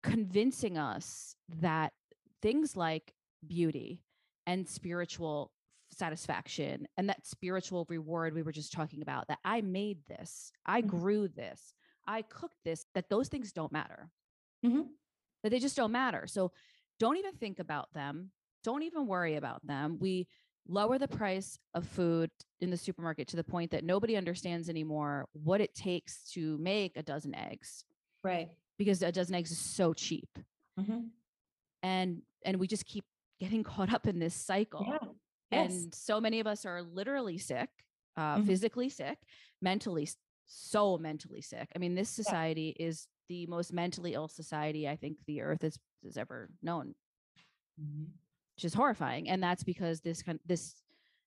convincing 0.03 0.79
us 0.79 1.35
that 1.61 1.93
things 2.43 2.77
like 2.77 3.15
beauty 3.47 4.03
and 4.47 4.67
spiritual 4.69 5.53
satisfaction 5.91 6.87
and 6.97 7.09
that 7.09 7.27
spiritual 7.27 7.85
reward 7.89 8.35
we 8.35 8.43
were 8.43 8.53
just 8.53 8.73
talking 8.73 9.03
about 9.03 9.27
that 9.29 9.39
I 9.45 9.61
made 9.61 9.99
this, 10.07 10.53
I 10.65 10.83
Mhm. 10.83 10.87
grew 10.87 11.29
this, 11.29 11.75
I 12.07 12.23
cooked 12.23 12.57
this, 12.65 12.87
that 12.95 13.09
those 13.09 13.29
things 13.29 13.53
don't 13.53 13.73
matter 13.73 14.11
Mhm. 14.65 14.95
that 15.43 15.51
they 15.51 15.59
just 15.59 15.77
don't 15.77 15.93
matter. 15.93 16.27
So 16.27 16.53
don't 16.99 17.17
even 17.17 17.35
think 17.37 17.59
about 17.59 17.93
them. 17.93 18.33
Don't 18.63 18.83
even 18.83 19.07
worry 19.07 19.37
about 19.37 19.67
them. 19.67 19.99
We 19.99 20.29
lower 20.69 20.99
the 20.99 21.09
price 21.09 21.59
of 21.75 21.87
food 21.87 22.31
in 22.61 22.71
the 22.71 22.77
supermarket 22.77 23.27
to 23.29 23.37
the 23.37 23.45
point 23.45 23.71
that 23.71 23.85
nobody 23.85 24.17
understands 24.17 24.69
anymore 24.69 25.27
what 25.33 25.61
it 25.61 25.75
takes 25.75 26.31
to 26.33 26.57
make 26.59 26.97
a 26.97 27.03
dozen 27.03 27.35
eggs 27.35 27.85
Right. 28.23 28.51
because 28.79 29.03
a 29.03 29.11
dozen 29.13 29.35
eggs 29.35 29.51
is 29.51 29.59
so 29.59 29.93
cheap. 29.93 30.29
Mhm. 30.79 31.11
And 31.83 32.23
and 32.45 32.59
we 32.59 32.67
just 32.67 32.85
keep 32.87 33.05
getting 33.41 33.63
caught 33.73 33.93
up 33.93 34.07
in 34.07 34.19
this 34.19 34.35
cycle. 34.35 34.87
Yeah. 34.87 35.09
Yes. 35.51 35.73
And 35.83 35.95
so 35.95 36.21
many 36.21 36.41
of 36.41 36.47
us 36.47 36.65
are 36.65 36.83
literally 36.83 37.39
sick, 37.39 37.69
uh, 38.17 38.37
Mhm. 38.39 38.47
physically 38.47 38.89
sick, 38.89 39.19
mentally, 39.61 40.09
so 40.47 40.97
mentally 40.99 41.41
sick. 41.41 41.69
I 41.75 41.79
mean, 41.79 41.95
this 41.95 42.09
society 42.09 42.71
is 42.79 43.09
the 43.29 43.47
most 43.47 43.73
mentally 43.73 44.15
ill 44.15 44.29
society 44.29 44.89
I 44.89 44.97
think 44.97 45.19
the 45.27 45.41
earth 45.41 45.63
has, 45.63 45.79
has 46.05 46.17
ever 46.17 46.51
known, 46.63 46.95
Mhm. 47.81 48.07
Which 48.61 48.67
is 48.67 48.75
horrifying. 48.75 49.31
And 49.31 49.43
that's 49.43 49.65
because 49.65 50.03
this 50.03 50.23
kind 50.23 50.39
this 50.45 50.75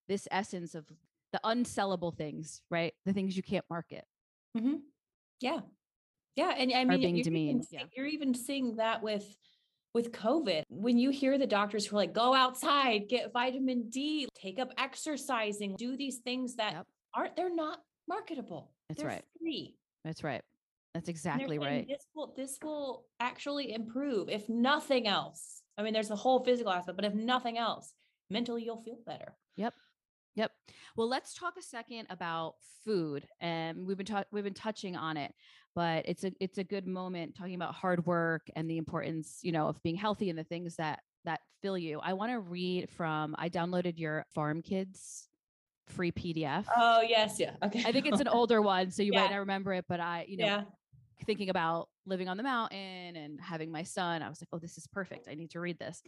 this 0.08 0.28
essence 0.30 0.76
of 0.76 0.86
the 1.32 1.40
unsellable 1.44 2.16
things, 2.16 2.62
right? 2.70 2.94
The 3.06 3.14
things 3.14 3.36
you 3.36 3.42
can't 3.42 3.66
market. 3.72 4.06
Mhm. 4.56 4.82
Yeah. 5.42 5.62
Yeah. 6.36 6.54
And 6.56 6.72
I 6.72 6.86
mean, 6.86 7.02
you're 7.16 7.34
even, 7.34 7.64
yeah. 7.72 7.86
you're 7.98 8.06
even 8.06 8.36
seeing 8.36 8.76
that 8.76 9.02
with 9.02 9.36
with 9.96 10.12
COVID. 10.12 10.64
When 10.70 11.00
you 11.00 11.10
hear 11.10 11.40
the 11.40 11.48
doctors 11.48 11.88
who 11.88 11.96
are 11.96 12.02
like, 12.02 12.14
go 12.14 12.36
outside, 12.36 13.10
get 13.10 13.34
vitamin 13.34 13.90
D, 13.90 14.28
take 14.36 14.60
up 14.60 14.70
exercising, 14.78 15.76
do 15.76 15.98
these 15.98 16.18
things 16.20 16.56
that 16.58 16.74
Yep. 16.74 16.88
aren't 17.16 17.36
they're 17.36 17.56
not 17.56 17.80
marketable. 18.08 18.76
That's 18.90 19.02
they're 19.02 19.10
right. 19.10 19.26
free. 19.40 19.76
That's 20.06 20.24
right. 20.24 20.44
That's 20.94 21.10
exactly 21.10 21.58
right. 21.58 21.88
This 21.88 22.06
will 22.14 22.32
this 22.38 22.60
will 22.62 23.08
actually 23.20 23.74
improve, 23.74 24.30
if 24.30 24.48
nothing 24.50 25.08
else. 25.08 25.63
I 25.78 25.84
mean, 25.84 25.94
there's 25.94 26.10
the 26.10 26.16
whole 26.16 26.44
physical 26.44 26.72
aspect, 26.72 26.96
but 26.96 27.06
if 27.06 27.14
nothing 27.14 27.58
else, 27.58 27.94
mentally 28.30 28.64
you'll 28.64 28.82
feel 28.82 28.98
better. 29.06 29.36
Yep. 29.56 29.74
Yep. 30.36 30.52
Well, 30.96 31.08
let's 31.08 31.34
talk 31.36 31.56
a 31.58 31.62
second 31.62 32.08
about 32.10 32.56
food. 32.86 33.28
And 33.40 33.86
we've 33.86 33.98
been 33.98 34.06
talking 34.06 34.26
we've 34.32 34.44
been 34.44 34.54
touching 34.54 34.96
on 34.96 35.16
it, 35.18 35.34
but 35.76 36.06
it's 36.08 36.24
a 36.24 36.32
it's 36.40 36.58
a 36.58 36.64
good 36.64 36.88
moment 36.88 37.36
talking 37.36 37.56
about 37.56 37.76
hard 37.76 38.06
work 38.06 38.48
and 38.56 38.70
the 38.70 38.78
importance, 38.78 39.40
you 39.44 39.52
know, 39.52 39.68
of 39.68 39.82
being 39.84 39.96
healthy 39.96 40.30
and 40.30 40.38
the 40.40 40.44
things 40.44 40.76
that 40.78 41.02
that 41.26 41.42
fill 41.62 41.78
you. 41.78 42.00
I 42.02 42.14
want 42.14 42.32
to 42.32 42.40
read 42.40 42.90
from 42.90 43.36
I 43.38 43.50
downloaded 43.50 43.98
your 44.00 44.26
Farm 44.34 44.62
Kids 44.64 45.28
free 45.88 46.12
PDF. 46.12 46.66
Oh 46.76 47.02
yes, 47.02 47.40
yeah. 47.40 47.52
Okay. 47.64 47.84
I 47.86 47.92
think 47.92 48.08
it's 48.08 48.22
an 48.22 48.28
older 48.32 48.62
one, 48.62 48.90
so 48.90 49.04
you 49.04 49.12
Yeah. 49.14 49.22
might 49.22 49.32
not 49.32 49.38
remember 49.40 49.74
it, 49.74 49.86
but 49.88 50.00
I, 50.00 50.26
you 50.28 50.38
know, 50.38 50.46
yeah. 50.46 50.64
Thinking 51.26 51.50
about 51.50 51.90
living 52.06 52.28
on 52.28 52.38
the 52.38 52.44
mountain 52.44 53.16
and 53.16 53.40
having 53.42 53.72
my 53.72 53.84
son, 53.84 54.22
I 54.22 54.30
was 54.30 54.42
like, 54.42 54.50
oh, 54.52 54.60
this 54.60 54.78
is 54.78 54.88
perfect. 54.88 55.28
I 55.30 55.36
need 55.36 55.52
to 55.52 55.60
read 55.60 55.80
this. 55.80 56.02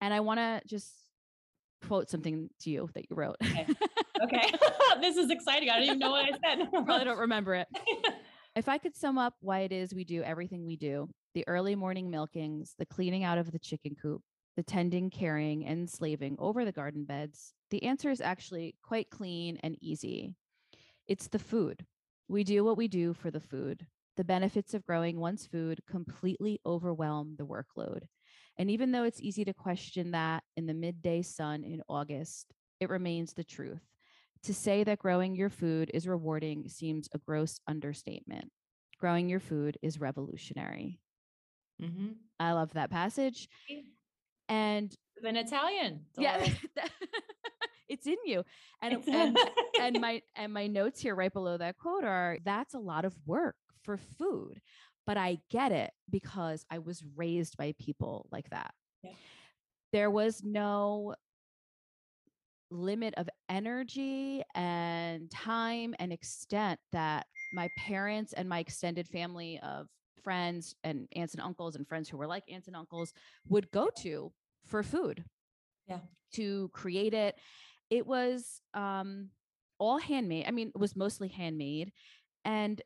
And 0.00 0.12
I 0.12 0.20
want 0.20 0.38
to 0.38 0.60
just 0.66 0.92
quote 1.86 2.10
something 2.10 2.48
to 2.60 2.70
you 2.70 2.88
that 2.94 3.10
you 3.10 3.16
wrote. 3.16 3.36
Okay. 3.42 3.66
Okay. 4.22 4.52
this 5.00 5.16
is 5.16 5.30
exciting. 5.30 5.70
I 5.70 5.76
don't 5.76 5.84
even 5.84 5.98
know 5.98 6.10
what 6.10 6.24
I 6.24 6.30
said. 6.30 6.70
Probably 6.70 7.04
don't 7.04 7.18
remember 7.18 7.54
it. 7.54 7.68
If 8.54 8.68
I 8.68 8.78
could 8.78 8.96
sum 8.96 9.18
up 9.18 9.34
why 9.40 9.60
it 9.60 9.72
is 9.72 9.94
we 9.94 10.04
do 10.04 10.22
everything 10.22 10.64
we 10.64 10.76
do 10.76 11.08
the 11.34 11.46
early 11.46 11.74
morning 11.74 12.10
milkings, 12.10 12.70
the 12.78 12.86
cleaning 12.86 13.22
out 13.22 13.36
of 13.36 13.52
the 13.52 13.58
chicken 13.58 13.94
coop, 14.00 14.22
the 14.56 14.62
tending, 14.62 15.10
carrying, 15.10 15.66
and 15.66 15.88
slaving 15.88 16.34
over 16.38 16.64
the 16.64 16.72
garden 16.72 17.04
beds, 17.04 17.52
the 17.70 17.82
answer 17.82 18.10
is 18.10 18.22
actually 18.22 18.74
quite 18.82 19.10
clean 19.10 19.58
and 19.62 19.76
easy. 19.82 20.34
It's 21.06 21.28
the 21.28 21.38
food. 21.38 21.84
We 22.28 22.42
do 22.42 22.64
what 22.64 22.78
we 22.78 22.88
do 22.88 23.12
for 23.12 23.30
the 23.30 23.40
food. 23.40 23.86
The 24.16 24.24
benefits 24.24 24.74
of 24.74 24.86
growing 24.86 25.20
one's 25.20 25.46
food 25.46 25.80
completely 25.88 26.60
overwhelm 26.64 27.36
the 27.36 27.46
workload. 27.46 28.02
And 28.58 28.70
even 28.70 28.92
though 28.92 29.04
it's 29.04 29.20
easy 29.20 29.44
to 29.44 29.52
question 29.52 30.12
that 30.12 30.42
in 30.56 30.66
the 30.66 30.74
midday 30.74 31.22
sun 31.22 31.64
in 31.64 31.82
August, 31.88 32.52
it 32.80 32.88
remains 32.88 33.34
the 33.34 33.44
truth. 33.44 33.82
To 34.44 34.54
say 34.54 34.84
that 34.84 34.98
growing 34.98 35.34
your 35.34 35.50
food 35.50 35.90
is 35.92 36.08
rewarding 36.08 36.68
seems 36.68 37.08
a 37.12 37.18
gross 37.18 37.60
understatement. 37.66 38.50
Growing 38.98 39.28
your 39.28 39.40
food 39.40 39.76
is 39.82 40.00
revolutionary. 40.00 40.98
mm-hmm. 41.82 42.12
I 42.40 42.52
love 42.52 42.72
that 42.74 42.90
passage. 42.90 43.48
And 44.48 44.94
an 45.22 45.36
Italian. 45.36 46.00
Yeah, 46.16 46.46
it's 47.88 48.06
in 48.06 48.16
you. 48.24 48.44
And, 48.80 49.06
and 49.08 49.38
and 49.80 50.00
my 50.00 50.22
and 50.36 50.52
my 50.52 50.66
notes 50.66 51.00
here 51.00 51.14
right 51.14 51.32
below 51.32 51.56
that 51.56 51.76
quote 51.76 52.04
are 52.04 52.38
that's 52.44 52.74
a 52.74 52.78
lot 52.78 53.04
of 53.04 53.14
work 53.26 53.56
for 53.86 53.96
food. 53.96 54.60
But 55.06 55.16
I 55.16 55.38
get 55.50 55.70
it 55.72 55.92
because 56.10 56.66
I 56.70 56.78
was 56.80 57.02
raised 57.14 57.56
by 57.56 57.74
people 57.78 58.28
like 58.32 58.50
that. 58.50 58.74
Yeah. 59.02 59.12
There 59.92 60.10
was 60.10 60.42
no 60.44 61.14
limit 62.70 63.14
of 63.16 63.28
energy 63.48 64.42
and 64.56 65.30
time 65.30 65.94
and 66.00 66.12
extent 66.12 66.80
that 66.90 67.26
my 67.54 67.68
parents 67.78 68.32
and 68.32 68.48
my 68.48 68.58
extended 68.58 69.06
family 69.06 69.60
of 69.62 69.86
friends 70.24 70.74
and 70.82 71.06
aunts 71.14 71.34
and 71.34 71.42
uncles 71.42 71.76
and 71.76 71.86
friends 71.86 72.08
who 72.08 72.16
were 72.16 72.26
like 72.26 72.42
aunts 72.50 72.66
and 72.66 72.74
uncles 72.74 73.12
would 73.48 73.70
go 73.70 73.88
to 73.98 74.32
for 74.66 74.82
food. 74.82 75.24
Yeah. 75.86 76.00
To 76.32 76.68
create 76.72 77.14
it. 77.14 77.36
It 77.90 78.04
was 78.04 78.60
um 78.74 79.30
all 79.78 79.98
handmade. 79.98 80.46
I 80.48 80.50
mean, 80.50 80.72
it 80.74 80.78
was 80.78 80.96
mostly 80.96 81.28
handmade 81.28 81.92
and 82.44 82.82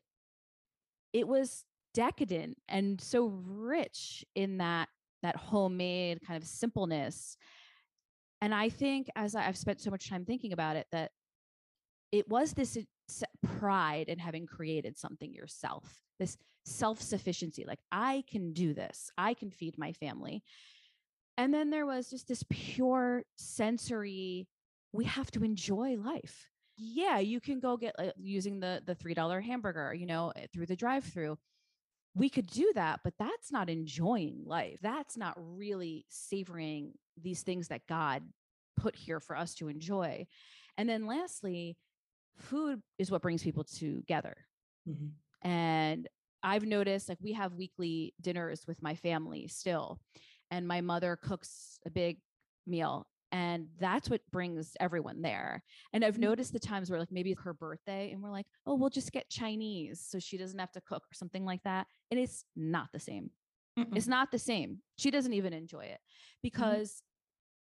it 1.13 1.27
was 1.27 1.65
decadent 1.93 2.57
and 2.69 3.01
so 3.01 3.25
rich 3.45 4.23
in 4.35 4.57
that 4.57 4.87
that 5.23 5.35
homemade 5.35 6.19
kind 6.25 6.41
of 6.41 6.47
simpleness. 6.47 7.37
And 8.41 8.55
i 8.55 8.69
think 8.69 9.07
as 9.15 9.35
i've 9.35 9.57
spent 9.57 9.81
so 9.81 9.91
much 9.91 10.09
time 10.09 10.25
thinking 10.25 10.51
about 10.53 10.75
it 10.75 10.87
that 10.91 11.11
it 12.11 12.27
was 12.27 12.53
this 12.53 12.77
pride 13.45 14.09
in 14.09 14.17
having 14.19 14.45
created 14.47 14.97
something 14.97 15.33
yourself 15.33 16.01
this 16.19 16.37
self-sufficiency 16.65 17.65
like 17.67 17.79
i 17.91 18.23
can 18.27 18.53
do 18.53 18.73
this. 18.73 19.11
I 19.17 19.33
can 19.33 19.51
feed 19.51 19.77
my 19.77 19.93
family. 19.93 20.43
And 21.37 21.53
then 21.53 21.69
there 21.69 21.85
was 21.85 22.09
just 22.09 22.27
this 22.27 22.43
pure 22.49 23.23
sensory 23.35 24.47
we 24.93 25.05
have 25.05 25.31
to 25.31 25.43
enjoy 25.43 25.97
life 25.97 26.50
yeah 26.77 27.19
you 27.19 27.39
can 27.39 27.59
go 27.59 27.77
get 27.77 27.95
uh, 27.99 28.11
using 28.17 28.59
the 28.59 28.81
the 28.85 28.95
three 28.95 29.13
dollar 29.13 29.41
hamburger 29.41 29.93
you 29.93 30.05
know 30.05 30.31
eh, 30.35 30.47
through 30.53 30.65
the 30.65 30.75
drive 30.75 31.03
through 31.03 31.37
we 32.15 32.29
could 32.29 32.47
do 32.47 32.71
that 32.75 33.01
but 33.03 33.13
that's 33.19 33.51
not 33.51 33.69
enjoying 33.69 34.43
life 34.45 34.79
that's 34.81 35.17
not 35.17 35.35
really 35.37 36.05
savoring 36.09 36.93
these 37.21 37.43
things 37.43 37.67
that 37.69 37.87
god 37.87 38.23
put 38.77 38.95
here 38.95 39.19
for 39.19 39.35
us 39.37 39.55
to 39.55 39.67
enjoy 39.69 40.25
and 40.77 40.89
then 40.89 41.05
lastly 41.07 41.77
food 42.37 42.81
is 42.99 43.11
what 43.11 43.21
brings 43.21 43.43
people 43.43 43.63
together 43.63 44.47
Mhm. 44.85 45.21
and 45.43 46.07
I've 46.43 46.65
noticed 46.65 47.09
like 47.09 47.19
we 47.21 47.33
have 47.33 47.53
weekly 47.53 48.13
dinners 48.21 48.65
with 48.67 48.81
my 48.81 48.95
family 48.95 49.47
still, 49.47 49.99
and 50.49 50.67
my 50.67 50.81
mother 50.81 51.15
cooks 51.15 51.79
a 51.85 51.91
big 51.91 52.19
meal. 52.65 53.07
And 53.31 53.67
that's 53.79 54.09
what 54.09 54.21
brings 54.31 54.75
everyone 54.79 55.21
there. 55.21 55.63
And 55.93 56.03
I've 56.03 56.17
Mhm. 56.17 56.19
noticed 56.19 56.53
the 56.53 56.59
times 56.59 56.89
where, 56.89 56.99
like, 56.99 57.11
maybe 57.11 57.31
it's 57.31 57.41
her 57.43 57.53
birthday 57.53 58.11
and 58.11 58.21
we're 58.21 58.31
like, 58.31 58.47
oh, 58.65 58.75
we'll 58.75 58.89
just 58.89 59.11
get 59.11 59.29
Chinese 59.29 60.01
so 60.01 60.19
she 60.19 60.37
doesn't 60.37 60.59
have 60.59 60.71
to 60.73 60.81
cook 60.81 61.03
or 61.03 61.13
something 61.13 61.45
like 61.45 61.63
that. 61.63 61.87
And 62.11 62.19
it's 62.19 62.45
not 62.55 62.89
the 62.91 62.99
same. 62.99 63.31
It's 63.95 64.07
Mm-mm. 64.07 64.07
not 64.07 64.31
the 64.31 64.39
same. 64.39 64.79
She 64.97 65.11
doesn't 65.11 65.33
even 65.33 65.53
enjoy 65.53 65.85
it 65.85 65.99
because 66.43 67.03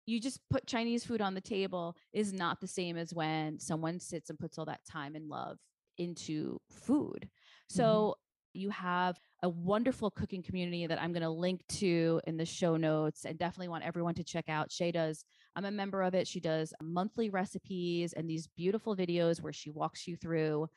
you 0.06 0.20
just 0.20 0.40
put 0.48 0.66
Chinese 0.66 1.04
food 1.04 1.20
on 1.20 1.34
the 1.34 1.40
table 1.40 1.96
is 2.12 2.32
not 2.32 2.60
the 2.60 2.66
same 2.66 2.96
as 2.96 3.12
when 3.14 3.58
someone 3.58 4.00
sits 4.00 4.30
and 4.30 4.38
puts 4.38 4.58
all 4.58 4.64
that 4.64 4.84
time 4.90 5.14
and 5.14 5.28
love 5.28 5.58
into 5.98 6.60
food. 6.70 7.28
So 7.68 8.16
you 8.58 8.70
have 8.70 9.18
a 9.42 9.48
wonderful 9.48 10.10
cooking 10.10 10.42
community 10.42 10.86
that 10.86 11.00
I'm 11.00 11.12
going 11.12 11.22
to 11.22 11.30
link 11.30 11.60
to 11.68 12.20
in 12.26 12.36
the 12.36 12.44
show 12.44 12.76
notes 12.76 13.24
and 13.24 13.38
definitely 13.38 13.68
want 13.68 13.84
everyone 13.84 14.14
to 14.14 14.24
check 14.24 14.48
out. 14.48 14.70
Shaye 14.70 14.92
does, 14.92 15.24
I'm 15.54 15.64
a 15.64 15.70
member 15.70 16.02
of 16.02 16.14
it. 16.14 16.26
She 16.26 16.40
does 16.40 16.74
monthly 16.82 17.30
recipes 17.30 18.12
and 18.12 18.28
these 18.28 18.48
beautiful 18.48 18.96
videos 18.96 19.40
where 19.40 19.52
she 19.52 19.70
walks 19.70 20.06
you 20.06 20.16
through 20.16 20.68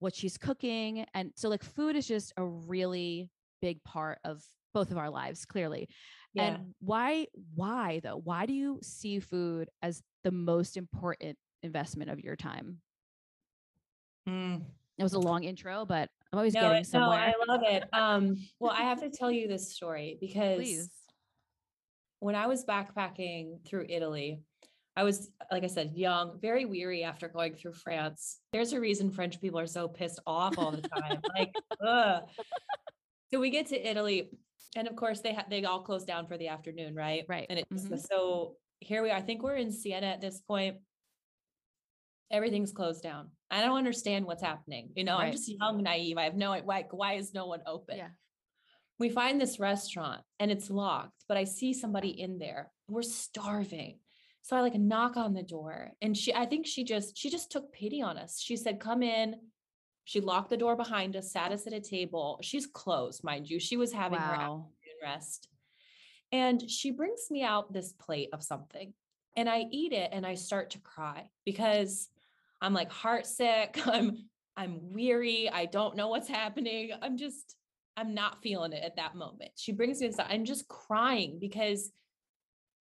what 0.00 0.14
she's 0.14 0.36
cooking. 0.36 1.06
And 1.14 1.30
so, 1.36 1.48
like, 1.48 1.62
food 1.62 1.94
is 1.94 2.08
just 2.08 2.32
a 2.36 2.44
really 2.44 3.30
big 3.62 3.82
part 3.84 4.18
of 4.24 4.42
both 4.74 4.90
of 4.90 4.98
our 4.98 5.10
lives, 5.10 5.44
clearly. 5.44 5.88
Yeah. 6.34 6.44
And 6.44 6.74
why, 6.80 7.26
why 7.54 8.00
though? 8.02 8.20
Why 8.22 8.46
do 8.46 8.52
you 8.52 8.78
see 8.82 9.20
food 9.20 9.68
as 9.82 10.02
the 10.24 10.30
most 10.30 10.76
important 10.76 11.36
investment 11.62 12.10
of 12.10 12.20
your 12.20 12.36
time? 12.36 12.78
Mm. 14.28 14.62
It 14.98 15.02
was 15.02 15.14
a 15.14 15.18
long 15.18 15.44
intro, 15.44 15.86
but 15.86 16.10
I'm 16.32 16.38
always 16.38 16.54
No, 16.54 16.60
getting 16.60 16.76
it- 16.78 16.88
no, 16.92 17.00
somewhere. 17.00 17.18
I 17.18 17.34
love 17.48 17.62
it. 17.64 17.84
Um, 17.92 18.36
well, 18.60 18.70
I 18.72 18.82
have 18.82 19.00
to 19.00 19.10
tell 19.10 19.30
you 19.32 19.48
this 19.48 19.74
story 19.74 20.16
because 20.20 20.56
Please. 20.58 20.90
when 22.20 22.34
I 22.36 22.46
was 22.46 22.64
backpacking 22.64 23.64
through 23.66 23.86
Italy, 23.88 24.40
I 24.96 25.02
was, 25.02 25.30
like 25.50 25.64
I 25.64 25.68
said, 25.68 25.92
young, 25.96 26.38
very 26.40 26.66
weary 26.66 27.02
after 27.02 27.28
going 27.28 27.54
through 27.54 27.72
France. 27.74 28.38
There's 28.52 28.72
a 28.72 28.80
reason 28.80 29.10
French 29.10 29.40
people 29.40 29.58
are 29.58 29.66
so 29.66 29.88
pissed 29.88 30.20
off 30.26 30.56
all 30.58 30.70
the 30.70 30.82
time. 30.88 31.20
like, 31.36 31.52
ugh. 31.84 32.22
So 33.32 33.40
we 33.40 33.50
get 33.50 33.66
to 33.68 33.88
Italy, 33.88 34.30
and 34.76 34.86
of 34.88 34.96
course 34.96 35.20
they 35.20 35.34
ha- 35.34 35.46
they 35.48 35.64
all 35.64 35.82
close 35.82 36.04
down 36.04 36.26
for 36.26 36.36
the 36.36 36.48
afternoon, 36.48 36.94
right? 36.94 37.24
Right. 37.28 37.46
And 37.48 37.58
it's 37.60 37.84
Mhm. 37.84 38.00
so 38.08 38.56
here 38.80 39.02
we 39.02 39.10
are. 39.10 39.16
I 39.16 39.20
think 39.22 39.42
we're 39.42 39.56
in 39.56 39.70
Siena 39.72 40.06
at 40.06 40.20
this 40.20 40.40
point. 40.40 40.78
Everything's 42.30 42.72
closed 42.72 43.02
down. 43.02 43.30
I 43.50 43.60
don't 43.60 43.78
understand 43.78 44.24
what's 44.24 44.42
happening. 44.42 44.90
You 44.94 45.04
know, 45.04 45.16
I'm 45.16 45.32
just 45.32 45.48
young, 45.48 45.82
naive. 45.82 46.16
I 46.18 46.24
have 46.24 46.36
no 46.36 46.54
why. 46.64 46.86
Why 46.90 47.14
is 47.14 47.34
no 47.34 47.46
one 47.46 47.60
open? 47.66 47.96
Yeah. 47.96 48.08
we 48.98 49.08
find 49.08 49.40
this 49.40 49.58
restaurant 49.58 50.22
and 50.38 50.50
it's 50.50 50.70
locked, 50.70 51.24
but 51.26 51.36
I 51.36 51.44
see 51.44 51.74
somebody 51.74 52.08
in 52.20 52.38
there 52.38 52.70
we're 52.90 53.02
starving. 53.02 53.98
So 54.42 54.56
I 54.56 54.60
like 54.60 54.74
knock 54.74 55.16
on 55.16 55.34
the 55.34 55.42
door 55.42 55.92
and 56.02 56.16
she, 56.16 56.34
I 56.34 56.44
think 56.44 56.66
she 56.66 56.82
just, 56.84 57.16
she 57.16 57.30
just 57.30 57.52
took 57.52 57.72
pity 57.72 58.02
on 58.02 58.18
us. 58.18 58.40
She 58.40 58.56
said, 58.56 58.80
come 58.80 59.02
in. 59.02 59.36
She 60.04 60.20
locked 60.20 60.50
the 60.50 60.56
door 60.56 60.76
behind 60.76 61.14
us, 61.14 61.32
sat 61.32 61.52
us 61.52 61.66
at 61.66 61.72
a 61.72 61.80
table. 61.80 62.38
She's 62.42 62.66
closed, 62.66 63.22
mind 63.22 63.48
you. 63.48 63.60
She 63.60 63.76
was 63.76 63.92
having 63.92 64.18
wow. 64.18 64.26
her 64.26 64.34
afternoon 64.34 64.68
rest. 65.02 65.48
And 66.32 66.68
she 66.68 66.90
brings 66.90 67.30
me 67.30 67.42
out 67.42 67.72
this 67.72 67.92
plate 67.92 68.30
of 68.32 68.42
something 68.42 68.92
and 69.36 69.48
I 69.48 69.66
eat 69.70 69.92
it 69.92 70.10
and 70.12 70.26
I 70.26 70.34
start 70.34 70.70
to 70.70 70.78
cry 70.80 71.30
because 71.44 72.08
I'm 72.60 72.74
like 72.74 72.90
heart 72.90 73.26
sick. 73.26 73.80
I'm 73.86 74.24
I'm 74.56 74.92
weary. 74.92 75.48
I 75.50 75.66
don't 75.66 75.96
know 75.96 76.08
what's 76.08 76.28
happening. 76.28 76.90
I'm 77.00 77.16
just 77.16 77.56
I'm 77.96 78.14
not 78.14 78.42
feeling 78.42 78.72
it 78.72 78.82
at 78.84 78.96
that 78.96 79.14
moment. 79.14 79.52
She 79.56 79.72
brings 79.72 80.00
me 80.00 80.06
inside. 80.06 80.26
I'm 80.30 80.44
just 80.44 80.68
crying 80.68 81.38
because 81.40 81.90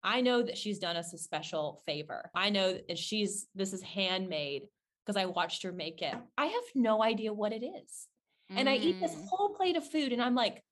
I 0.03 0.21
know 0.21 0.41
that 0.41 0.57
she's 0.57 0.79
done 0.79 0.95
us 0.95 1.13
a 1.13 1.17
special 1.17 1.81
favor. 1.85 2.31
I 2.35 2.49
know 2.49 2.77
that 2.87 2.97
she's 2.97 3.47
this 3.55 3.73
is 3.73 3.81
handmade 3.81 4.63
because 5.05 5.17
I 5.17 5.25
watched 5.25 5.63
her 5.63 5.71
make 5.71 6.01
it. 6.01 6.15
I 6.37 6.45
have 6.45 6.63
no 6.75 7.03
idea 7.03 7.33
what 7.33 7.53
it 7.53 7.65
is. 7.65 8.07
And 8.51 8.67
I 8.67 8.77
eat 8.77 8.99
this 8.99 9.13
mm. 9.13 9.27
whole 9.27 9.49
plate 9.49 9.77
of 9.77 9.87
food 9.87 10.11
and 10.11 10.21
I'm 10.21 10.33
like, 10.33 10.63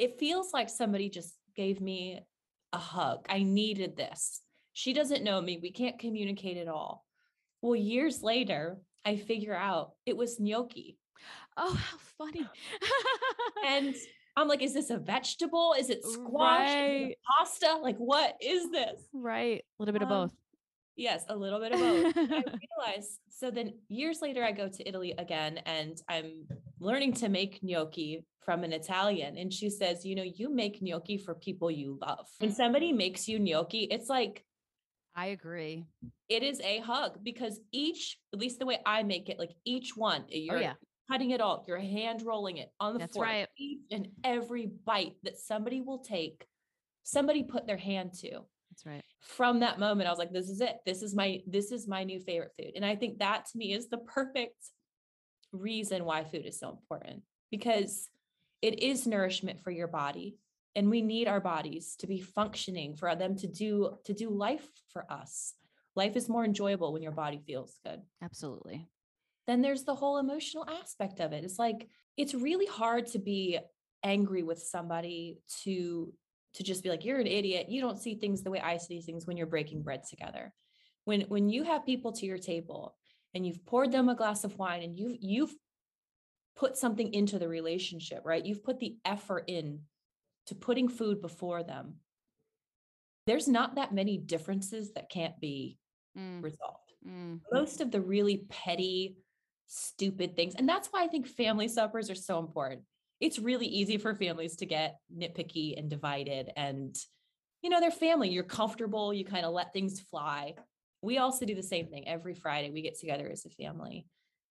it 0.00 0.18
feels 0.18 0.52
like 0.52 0.68
somebody 0.68 1.08
just 1.08 1.34
gave 1.54 1.80
me 1.80 2.20
a 2.72 2.78
hug. 2.78 3.26
I 3.28 3.42
needed 3.42 3.96
this. 3.96 4.40
She 4.72 4.92
doesn't 4.92 5.22
know 5.22 5.40
me. 5.40 5.58
We 5.62 5.70
can't 5.70 5.98
communicate 5.98 6.56
at 6.56 6.68
all. 6.68 7.04
Well, 7.62 7.76
years 7.76 8.22
later, 8.22 8.78
I 9.04 9.16
figure 9.16 9.54
out 9.54 9.92
it 10.06 10.16
was 10.16 10.40
gnocchi. 10.40 10.98
Oh, 11.56 11.74
how 11.74 11.98
funny. 12.18 12.46
and 13.66 13.94
I'm 14.36 14.48
like, 14.48 14.62
is 14.62 14.74
this 14.74 14.90
a 14.90 14.98
vegetable? 14.98 15.74
Is 15.78 15.90
it 15.90 16.04
squash? 16.04 16.68
Right. 16.68 17.02
Is 17.02 17.08
it 17.10 17.18
pasta? 17.38 17.78
Like, 17.82 17.96
what 17.98 18.36
is 18.40 18.70
this? 18.70 19.00
Right. 19.12 19.64
A 19.78 19.82
little 19.82 19.92
bit 19.92 20.02
um, 20.02 20.12
of 20.12 20.30
both. 20.30 20.38
Yes, 20.96 21.24
a 21.28 21.36
little 21.36 21.60
bit 21.60 21.72
of 21.72 21.80
both. 21.80 22.16
I 22.16 22.20
realized. 22.86 23.18
So 23.28 23.50
then 23.50 23.74
years 23.88 24.20
later, 24.20 24.44
I 24.44 24.52
go 24.52 24.68
to 24.68 24.88
Italy 24.88 25.14
again 25.16 25.58
and 25.64 25.96
I'm 26.08 26.46
learning 26.78 27.14
to 27.14 27.28
make 27.28 27.60
gnocchi 27.62 28.24
from 28.44 28.64
an 28.64 28.72
Italian. 28.72 29.36
And 29.36 29.52
she 29.52 29.70
says, 29.70 30.04
you 30.04 30.14
know, 30.14 30.22
you 30.22 30.54
make 30.54 30.82
gnocchi 30.82 31.18
for 31.18 31.34
people 31.34 31.70
you 31.70 31.98
love. 32.00 32.26
When 32.38 32.52
somebody 32.52 32.92
makes 32.92 33.28
you 33.28 33.38
gnocchi, 33.38 33.84
it's 33.84 34.08
like 34.08 34.44
I 35.14 35.26
agree. 35.26 35.86
It 36.28 36.42
is 36.42 36.60
a 36.60 36.78
hug 36.78 37.18
because 37.22 37.60
each, 37.72 38.18
at 38.32 38.38
least 38.38 38.58
the 38.58 38.66
way 38.66 38.78
I 38.86 39.02
make 39.02 39.28
it, 39.28 39.38
like 39.38 39.54
each 39.64 39.96
one, 39.96 40.22
oh, 40.22 40.26
you're 40.30 40.56
oh, 40.56 40.60
yeah. 40.60 40.74
cutting 41.10 41.30
it 41.30 41.40
all, 41.40 41.64
you're 41.66 41.78
hand 41.78 42.22
rolling 42.22 42.58
it 42.58 42.70
on 42.78 42.94
the 42.94 43.00
That's 43.00 43.14
fork. 43.14 43.26
Right. 43.26 43.48
Each 43.58 43.80
and 43.90 44.08
every 44.24 44.70
bite 44.84 45.14
that 45.24 45.38
somebody 45.38 45.80
will 45.80 45.98
take, 45.98 46.46
somebody 47.02 47.42
put 47.42 47.66
their 47.66 47.76
hand 47.76 48.14
to. 48.20 48.30
That's 48.70 48.86
right. 48.86 49.02
From 49.20 49.60
that 49.60 49.78
moment, 49.78 50.08
I 50.08 50.12
was 50.12 50.18
like, 50.18 50.32
this 50.32 50.48
is 50.48 50.60
it. 50.60 50.76
This 50.86 51.02
is 51.02 51.14
my, 51.14 51.40
this 51.46 51.72
is 51.72 51.88
my 51.88 52.04
new 52.04 52.20
favorite 52.20 52.52
food. 52.58 52.72
And 52.76 52.84
I 52.84 52.94
think 52.94 53.18
that 53.18 53.46
to 53.46 53.58
me 53.58 53.72
is 53.72 53.88
the 53.88 53.98
perfect 53.98 54.70
reason 55.52 56.04
why 56.04 56.24
food 56.24 56.46
is 56.46 56.58
so 56.58 56.70
important 56.70 57.22
because 57.50 58.08
it 58.62 58.82
is 58.82 59.06
nourishment 59.06 59.60
for 59.60 59.70
your 59.70 59.88
body 59.88 60.36
and 60.76 60.88
we 60.88 61.02
need 61.02 61.28
our 61.28 61.40
bodies 61.40 61.96
to 61.96 62.06
be 62.06 62.20
functioning 62.20 62.94
for 62.94 63.14
them 63.16 63.36
to 63.36 63.46
do 63.46 63.96
to 64.04 64.14
do 64.14 64.30
life 64.30 64.68
for 64.92 65.10
us. 65.10 65.54
Life 65.96 66.16
is 66.16 66.28
more 66.28 66.44
enjoyable 66.44 66.92
when 66.92 67.02
your 67.02 67.12
body 67.12 67.40
feels 67.44 67.76
good. 67.84 68.00
Absolutely. 68.22 68.88
Then 69.46 69.62
there's 69.62 69.84
the 69.84 69.94
whole 69.94 70.18
emotional 70.18 70.64
aspect 70.68 71.20
of 71.20 71.32
it. 71.32 71.44
It's 71.44 71.58
like 71.58 71.88
it's 72.16 72.34
really 72.34 72.66
hard 72.66 73.06
to 73.08 73.18
be 73.18 73.58
angry 74.04 74.42
with 74.42 74.60
somebody 74.60 75.38
to 75.64 76.12
to 76.54 76.62
just 76.62 76.82
be 76.82 76.88
like 76.88 77.04
you're 77.04 77.20
an 77.20 77.26
idiot. 77.26 77.68
You 77.68 77.80
don't 77.80 77.98
see 77.98 78.14
things 78.14 78.42
the 78.42 78.50
way 78.50 78.60
i 78.60 78.76
see 78.76 79.00
things 79.00 79.26
when 79.26 79.36
you're 79.36 79.46
breaking 79.46 79.82
bread 79.82 80.04
together. 80.08 80.52
When 81.04 81.22
when 81.22 81.48
you 81.48 81.64
have 81.64 81.86
people 81.86 82.12
to 82.12 82.26
your 82.26 82.38
table 82.38 82.96
and 83.34 83.44
you've 83.46 83.64
poured 83.66 83.92
them 83.92 84.08
a 84.08 84.14
glass 84.14 84.44
of 84.44 84.56
wine 84.58 84.82
and 84.82 84.96
you've 84.96 85.16
you've 85.20 85.54
put 86.56 86.76
something 86.76 87.12
into 87.12 87.38
the 87.38 87.48
relationship 87.48 88.22
right? 88.24 88.44
You've 88.44 88.64
put 88.64 88.78
the 88.78 88.96
effort 89.04 89.44
in 89.48 89.80
to 90.50 90.56
putting 90.56 90.88
food 90.88 91.22
before 91.22 91.62
them, 91.62 91.94
there's 93.26 93.46
not 93.46 93.76
that 93.76 93.94
many 93.94 94.18
differences 94.18 94.90
that 94.94 95.08
can't 95.08 95.38
be 95.40 95.78
mm. 96.18 96.42
resolved. 96.42 96.92
Mm. 97.08 97.38
Most 97.52 97.80
of 97.80 97.92
the 97.92 98.00
really 98.00 98.44
petty, 98.48 99.16
stupid 99.68 100.34
things. 100.34 100.56
And 100.56 100.68
that's 100.68 100.88
why 100.88 101.04
I 101.04 101.06
think 101.06 101.28
family 101.28 101.68
suppers 101.68 102.10
are 102.10 102.16
so 102.16 102.40
important. 102.40 102.82
It's 103.20 103.38
really 103.38 103.66
easy 103.66 103.96
for 103.96 104.12
families 104.12 104.56
to 104.56 104.66
get 104.66 104.96
nitpicky 105.16 105.78
and 105.78 105.88
divided. 105.88 106.50
And, 106.56 106.96
you 107.62 107.70
know, 107.70 107.78
they're 107.78 107.92
family. 107.92 108.30
You're 108.30 108.42
comfortable. 108.42 109.14
You 109.14 109.24
kind 109.24 109.46
of 109.46 109.52
let 109.52 109.72
things 109.72 110.00
fly. 110.00 110.54
We 111.00 111.18
also 111.18 111.46
do 111.46 111.54
the 111.54 111.62
same 111.62 111.86
thing 111.86 112.08
every 112.08 112.34
Friday. 112.34 112.70
We 112.70 112.82
get 112.82 112.98
together 112.98 113.30
as 113.30 113.46
a 113.46 113.50
family. 113.50 114.04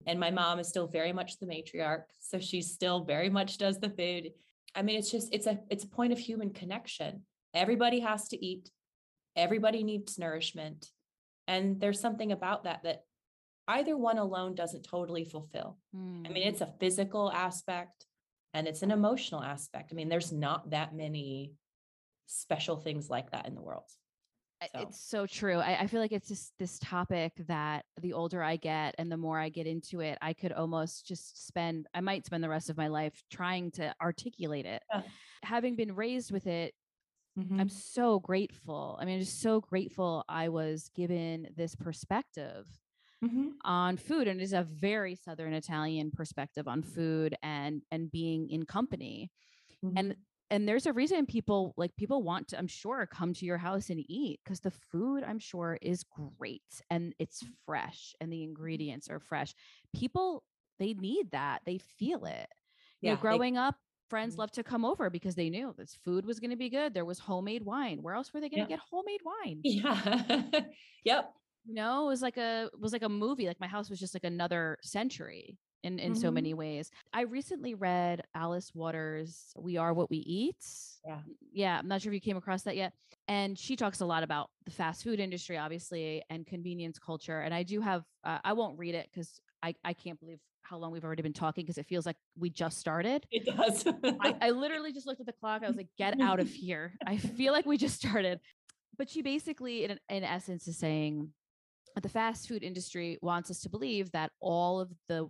And 0.07 0.17
my 0.17 0.31
mom 0.31 0.59
is 0.59 0.69
still 0.69 0.87
very 0.87 1.11
much 1.11 1.39
the 1.39 1.45
matriarch. 1.45 2.03
So 2.21 2.39
she 2.39 2.61
still 2.61 3.03
very 3.03 3.29
much 3.29 3.57
does 3.57 3.79
the 3.79 3.89
food. 3.89 4.31
I 4.75 4.81
mean, 4.81 4.97
it's 4.97 5.11
just 5.11 5.29
it's 5.33 5.47
a 5.47 5.59
it's 5.69 5.83
a 5.83 5.87
point 5.87 6.13
of 6.13 6.19
human 6.19 6.51
connection. 6.51 7.23
Everybody 7.53 7.99
has 8.01 8.27
to 8.29 8.45
eat. 8.45 8.69
Everybody 9.35 9.83
needs 9.83 10.19
nourishment. 10.19 10.87
And 11.47 11.79
there's 11.79 11.99
something 11.99 12.31
about 12.31 12.65
that 12.65 12.83
that 12.83 13.03
either 13.67 13.97
one 13.97 14.17
alone 14.17 14.55
doesn't 14.55 14.83
totally 14.83 15.23
fulfill. 15.23 15.77
Mm. 15.95 16.27
I 16.27 16.31
mean, 16.31 16.47
it's 16.47 16.61
a 16.61 16.73
physical 16.79 17.31
aspect 17.31 18.05
and 18.53 18.67
it's 18.67 18.81
an 18.81 18.91
emotional 18.91 19.43
aspect. 19.43 19.89
I 19.91 19.95
mean, 19.95 20.09
there's 20.09 20.31
not 20.31 20.71
that 20.71 20.95
many 20.95 21.53
special 22.25 22.77
things 22.77 23.09
like 23.09 23.31
that 23.31 23.47
in 23.47 23.55
the 23.55 23.61
world. 23.61 23.89
So. 24.61 24.79
It's 24.81 24.99
so 24.99 25.25
true. 25.25 25.57
I, 25.57 25.81
I, 25.81 25.87
feel 25.87 26.01
like 26.01 26.11
it's 26.11 26.27
just 26.27 26.51
this 26.59 26.79
topic 26.79 27.31
that 27.47 27.85
the 28.01 28.11
older 28.11 28.43
I 28.43 28.57
get 28.57 28.93
and 28.97 29.09
the 29.09 29.15
more 29.15 29.39
I 29.39 29.47
get 29.47 29.67
into 29.67 30.01
it, 30.01 30.17
I 30.21 30.33
could 30.33 30.51
almost 30.51 31.05
just 31.05 31.47
spend, 31.47 31.87
I 31.93 32.01
might 32.01 32.25
spend 32.25 32.43
the 32.43 32.49
rest 32.49 32.69
of 32.69 32.75
my 32.75 32.89
life 32.89 33.23
trying 33.31 33.71
to 33.71 33.93
articulate 34.01 34.65
it. 34.65 34.83
Yeah. 34.93 35.03
Having 35.43 35.77
been 35.77 35.95
raised 35.95 36.31
with 36.31 36.45
it, 36.45 36.73
mm-hmm. 37.39 37.57
I'm 37.57 37.69
so 37.69 38.19
grateful. 38.19 38.97
I 39.01 39.05
mean, 39.05 39.15
I'm 39.15 39.21
just 39.21 39.41
so 39.41 39.61
grateful 39.61 40.25
I 40.27 40.49
was 40.49 40.89
given 40.93 41.47
this 41.55 41.73
perspective 41.73 42.67
mm-hmm. 43.23 43.49
on 43.63 43.97
food. 43.97 44.27
And 44.27 44.41
it 44.41 44.43
is 44.43 44.53
a 44.53 44.63
very 44.63 45.15
Southern 45.15 45.53
Italian 45.53 46.11
perspective 46.11 46.67
on 46.67 46.83
food 46.83 47.35
and 47.41 47.81
and 47.91 48.11
being 48.11 48.49
in 48.49 48.65
company. 48.65 49.31
Mm-hmm. 49.83 49.97
And 49.97 50.15
and 50.51 50.67
there's 50.67 50.85
a 50.85 50.93
reason 50.93 51.25
people 51.25 51.73
like 51.77 51.95
people 51.95 52.23
want 52.23 52.47
to 52.47 52.57
i'm 52.57 52.67
sure 52.67 53.05
come 53.05 53.33
to 53.33 53.45
your 53.45 53.57
house 53.57 53.89
and 53.89 54.03
eat 54.09 54.39
because 54.43 54.59
the 54.59 54.71
food 54.71 55.23
i'm 55.23 55.39
sure 55.39 55.77
is 55.81 56.03
great 56.37 56.61
and 56.89 57.13
it's 57.19 57.43
fresh 57.65 58.15
and 58.19 58.31
the 58.31 58.37
mm-hmm. 58.37 58.49
ingredients 58.49 59.09
are 59.09 59.19
fresh. 59.19 59.53
People 59.95 60.43
they 60.79 60.93
need 60.93 61.31
that 61.31 61.61
they 61.65 61.79
feel 61.97 62.25
it. 62.25 62.47
Yeah, 63.01 63.11
you 63.11 63.15
know 63.15 63.21
growing 63.21 63.53
they, 63.55 63.59
up 63.59 63.75
friends 64.09 64.33
mm-hmm. 64.33 64.41
loved 64.41 64.55
to 64.55 64.63
come 64.63 64.85
over 64.85 65.09
because 65.09 65.35
they 65.35 65.49
knew 65.49 65.73
this 65.77 65.97
food 66.03 66.25
was 66.25 66.39
going 66.39 66.49
to 66.49 66.55
be 66.55 66.69
good 66.69 66.93
there 66.93 67.05
was 67.05 67.19
homemade 67.19 67.63
wine 67.63 67.99
where 68.01 68.15
else 68.15 68.33
were 68.33 68.41
they 68.41 68.49
going 68.49 68.65
to 68.65 68.69
yeah. 68.69 68.77
get 68.77 68.85
homemade 68.89 69.21
wine? 69.23 69.61
Yeah. 69.63 70.61
Yep. 71.05 71.33
You 71.65 71.75
know 71.75 72.05
it 72.05 72.07
was 72.07 72.21
like 72.21 72.37
a 72.37 72.69
it 72.73 72.79
was 72.79 72.93
like 72.93 73.03
a 73.03 73.09
movie 73.09 73.47
like 73.47 73.59
my 73.59 73.67
house 73.67 73.89
was 73.89 73.99
just 73.99 74.15
like 74.15 74.23
another 74.23 74.77
century 74.81 75.57
in 75.83 75.99
in 75.99 76.13
mm-hmm. 76.13 76.21
so 76.21 76.31
many 76.31 76.53
ways. 76.53 76.91
I 77.13 77.21
recently 77.21 77.73
read 77.73 78.21
Alice 78.35 78.71
Waters' 78.73 79.53
"We 79.57 79.77
Are 79.77 79.93
What 79.93 80.09
We 80.09 80.17
Eat." 80.17 80.65
Yeah, 81.05 81.19
yeah. 81.51 81.79
I'm 81.79 81.87
not 81.87 82.01
sure 82.01 82.11
if 82.11 82.15
you 82.15 82.21
came 82.21 82.37
across 82.37 82.63
that 82.63 82.75
yet. 82.75 82.93
And 83.27 83.57
she 83.57 83.75
talks 83.75 84.01
a 84.01 84.05
lot 84.05 84.23
about 84.23 84.49
the 84.65 84.71
fast 84.71 85.03
food 85.03 85.19
industry, 85.19 85.57
obviously, 85.57 86.23
and 86.29 86.45
convenience 86.45 86.99
culture. 86.99 87.41
And 87.41 87.53
I 87.53 87.63
do 87.63 87.79
have, 87.79 88.03
uh, 88.23 88.39
I 88.43 88.53
won't 88.53 88.77
read 88.77 88.95
it 88.95 89.07
because 89.11 89.39
I 89.63 89.75
I 89.83 89.93
can't 89.93 90.19
believe 90.19 90.39
how 90.69 90.77
long 90.77 90.91
we've 90.91 91.03
already 91.03 91.23
been 91.23 91.33
talking 91.33 91.65
because 91.65 91.79
it 91.79 91.87
feels 91.87 92.05
like 92.05 92.17
we 92.37 92.49
just 92.49 92.77
started. 92.77 93.25
It 93.31 93.45
does. 93.45 93.87
I, 94.21 94.35
I 94.41 94.49
literally 94.51 94.93
just 94.93 95.07
looked 95.07 95.19
at 95.19 95.25
the 95.25 95.33
clock. 95.33 95.63
I 95.63 95.67
was 95.67 95.75
like, 95.75 95.87
get 95.97 96.21
out 96.21 96.39
of 96.39 96.49
here. 96.49 96.93
I 97.07 97.17
feel 97.17 97.53
like 97.53 97.65
we 97.65 97.77
just 97.77 97.95
started. 97.95 98.39
But 98.97 99.09
she 99.09 99.21
basically, 99.21 99.85
in, 99.85 99.99
in 100.09 100.23
essence, 100.23 100.67
is 100.67 100.77
saying 100.77 101.29
the 101.99 102.09
fast 102.09 102.47
food 102.47 102.63
industry 102.63 103.17
wants 103.21 103.49
us 103.49 103.61
to 103.61 103.69
believe 103.69 104.11
that 104.11 104.31
all 104.39 104.79
of 104.79 104.91
the 105.07 105.27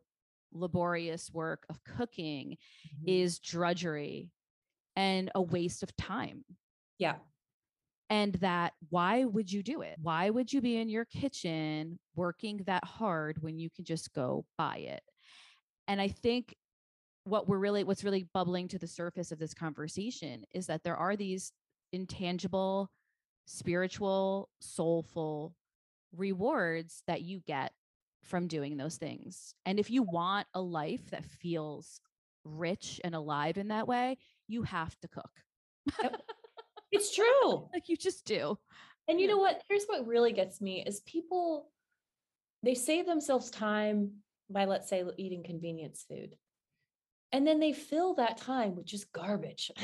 laborious 0.54 1.32
work 1.32 1.66
of 1.70 1.84
cooking 1.84 2.52
mm-hmm. 2.52 3.08
is 3.08 3.40
drudgery 3.40 4.30
and 4.96 5.32
a 5.36 5.42
waste 5.42 5.84
of 5.84 5.96
time. 5.96 6.44
Yeah. 6.98 7.16
And 8.10 8.34
that 8.36 8.74
why 8.90 9.26
would 9.26 9.52
you 9.52 9.62
do 9.62 9.82
it? 9.82 9.96
Why 10.02 10.30
would 10.30 10.52
you 10.52 10.62
be 10.62 10.78
in 10.78 10.90
your 10.90 11.06
kitchen 11.06 12.00
working 12.16 12.62
that 12.66 12.84
hard 12.84 13.42
when 13.42 13.60
you 13.60 13.70
can 13.70 13.86
just 13.86 14.14
go 14.14 14.46
buy 14.58 14.78
it? 14.78 15.04
And 15.88 16.02
I 16.02 16.08
think 16.08 16.56
what 17.24 17.48
we're 17.48 17.60
really 17.60 17.84
what's 17.84 18.04
really 18.04 18.28
bubbling 18.34 18.68
to 18.70 18.80
the 18.80 18.88
surface 18.88 19.32
of 19.32 19.40
this 19.40 19.54
conversation 19.54 20.44
is 20.54 20.68
that 20.68 20.84
there 20.84 20.98
are 20.98 21.16
these 21.16 21.52
intangible 21.94 22.90
spiritual 23.46 24.50
soulful 24.60 25.56
rewards 26.16 27.04
that 27.08 27.22
you 27.22 27.42
get 27.46 27.72
from 28.24 28.48
doing 28.48 28.78
those 28.78 28.98
things. 28.98 29.54
And 29.66 29.80
if 29.80 29.90
you 29.90 30.04
want 30.04 30.48
a 30.54 30.62
life 30.62 31.10
that 31.12 31.26
feels 31.26 32.02
rich 32.44 33.00
and 33.04 33.16
alive 33.16 33.58
in 33.58 33.70
that 33.70 33.88
way, 33.88 34.18
you 34.48 34.64
have 34.64 34.96
to 35.02 35.08
cook. 35.08 35.32
It's 36.92 37.16
true. 37.16 37.70
like 37.72 37.88
you 37.88 37.96
just 37.96 38.26
do. 38.26 38.58
And 39.08 39.22
you 39.22 39.28
know 39.28 39.38
what? 39.38 39.62
Here's 39.70 39.86
what 39.86 40.08
really 40.08 40.34
gets 40.34 40.60
me 40.60 40.84
is 40.86 41.02
people 41.02 41.70
they 42.64 42.74
save 42.74 43.06
themselves 43.06 43.52
time 43.52 44.12
by 44.50 44.66
let's 44.66 44.90
say 44.90 45.04
eating 45.18 45.44
convenience 45.44 46.06
food. 46.10 46.36
And 47.32 47.46
then 47.46 47.60
they 47.60 47.74
fill 47.74 48.16
that 48.16 48.38
time 48.38 48.76
with 48.76 48.86
just 48.86 49.12
garbage. 49.12 49.72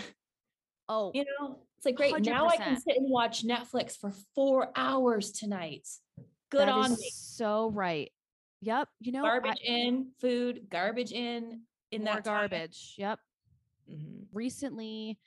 Oh, 0.87 1.09
You 1.15 1.25
know, 1.25 1.63
it's 1.77 1.85
like 1.85 1.95
great. 1.95 2.23
Now 2.25 2.47
I 2.47 2.57
can 2.57 2.79
sit 2.79 2.95
and 2.95 3.09
watch 3.09 3.43
Netflix 3.43 3.97
for 3.97 4.13
4 4.35 4.71
hours 4.75 5.31
tonight. 5.31 5.87
Good 6.51 6.67
that 6.67 6.69
on 6.69 6.91
me. 6.91 7.09
so 7.11 7.71
right. 7.71 8.11
Yep. 8.61 8.89
You 8.99 9.11
know, 9.11 9.25
I- 9.25 9.39
Garbage 9.39 9.61
in, 9.63 10.11
food, 10.19 10.67
garbage 10.69 11.11
in 11.11 11.61
in 11.91 12.03
that 12.05 12.23
time. 12.23 12.49
garbage. 12.49 12.95
Yep. 12.97 13.19
Mhm. 13.89 14.25
recently 14.33 15.19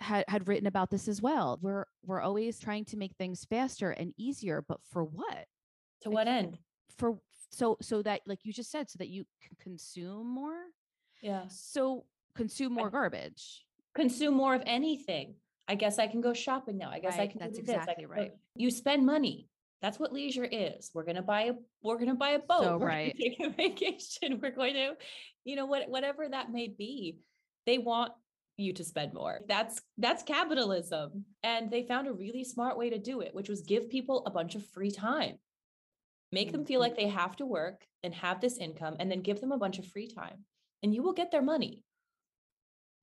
had 0.00 0.24
had 0.28 0.48
written 0.48 0.66
about 0.66 0.90
this 0.90 1.06
as 1.08 1.20
well. 1.20 1.58
We're 1.60 1.84
we're 2.04 2.20
always 2.22 2.58
trying 2.58 2.84
to 2.86 2.96
make 2.96 3.14
things 3.16 3.44
faster 3.44 3.90
and 3.90 4.14
easier, 4.16 4.62
but 4.66 4.80
for 4.90 5.04
what? 5.04 5.46
To 6.02 6.10
what 6.10 6.26
end? 6.26 6.58
For 6.96 7.18
so 7.50 7.76
so 7.82 8.02
that 8.02 8.22
like 8.26 8.44
you 8.44 8.52
just 8.54 8.70
said, 8.70 8.88
so 8.90 8.96
that 8.98 9.08
you 9.08 9.26
can 9.42 9.56
consume 9.60 10.26
more. 10.26 10.56
Yeah. 11.22 11.46
So 11.48 12.06
consume 12.34 12.72
more 12.72 12.90
garbage. 12.90 13.66
consume 13.94 14.34
more 14.34 14.54
of 14.54 14.62
anything. 14.66 15.34
I 15.68 15.74
guess 15.74 15.98
I 15.98 16.06
can 16.06 16.20
go 16.20 16.32
shopping 16.32 16.76
now. 16.78 16.90
I 16.90 17.00
guess 17.00 17.18
I 17.18 17.26
can. 17.26 17.38
that's. 17.40 17.58
Exactly 17.58 18.04
go- 18.04 18.10
right. 18.10 18.32
You 18.54 18.70
spend 18.70 19.04
money. 19.04 19.48
That's 19.86 20.00
what 20.00 20.12
leisure 20.12 20.44
is. 20.50 20.90
We're 20.94 21.04
gonna 21.04 21.22
buy 21.22 21.42
a. 21.42 21.52
We're 21.80 21.98
gonna 22.00 22.16
buy 22.16 22.30
a 22.30 22.40
boat. 22.40 22.62
So 22.62 22.76
we're 22.78 22.86
right. 22.88 23.16
Gonna 23.16 23.30
take 23.30 23.40
a 23.40 23.50
vacation. 23.50 24.40
We're 24.42 24.50
going 24.50 24.74
to, 24.74 24.94
you 25.44 25.54
know, 25.54 25.66
what 25.66 25.88
whatever 25.88 26.28
that 26.28 26.50
may 26.50 26.66
be. 26.66 27.18
They 27.66 27.78
want 27.78 28.10
you 28.56 28.72
to 28.72 28.82
spend 28.82 29.14
more. 29.14 29.42
That's 29.46 29.80
that's 29.96 30.24
capitalism, 30.24 31.24
and 31.44 31.70
they 31.70 31.84
found 31.84 32.08
a 32.08 32.12
really 32.12 32.42
smart 32.42 32.76
way 32.76 32.90
to 32.90 32.98
do 32.98 33.20
it, 33.20 33.32
which 33.32 33.48
was 33.48 33.60
give 33.60 33.88
people 33.88 34.24
a 34.26 34.30
bunch 34.32 34.56
of 34.56 34.66
free 34.66 34.90
time. 34.90 35.36
Make 36.32 36.50
them 36.50 36.64
feel 36.64 36.80
Mhm. 36.80 36.82
like 36.82 36.96
they 36.96 37.06
have 37.06 37.36
to 37.36 37.46
work 37.46 37.86
and 38.02 38.12
have 38.12 38.40
this 38.40 38.58
income, 38.58 38.96
and 38.98 39.08
then 39.08 39.20
give 39.20 39.40
them 39.40 39.52
a 39.52 39.56
bunch 39.58 39.78
of 39.78 39.86
free 39.86 40.08
time, 40.08 40.46
and 40.82 40.92
you 40.92 41.04
will 41.04 41.12
get 41.12 41.30
their 41.30 41.42
money. 41.42 41.84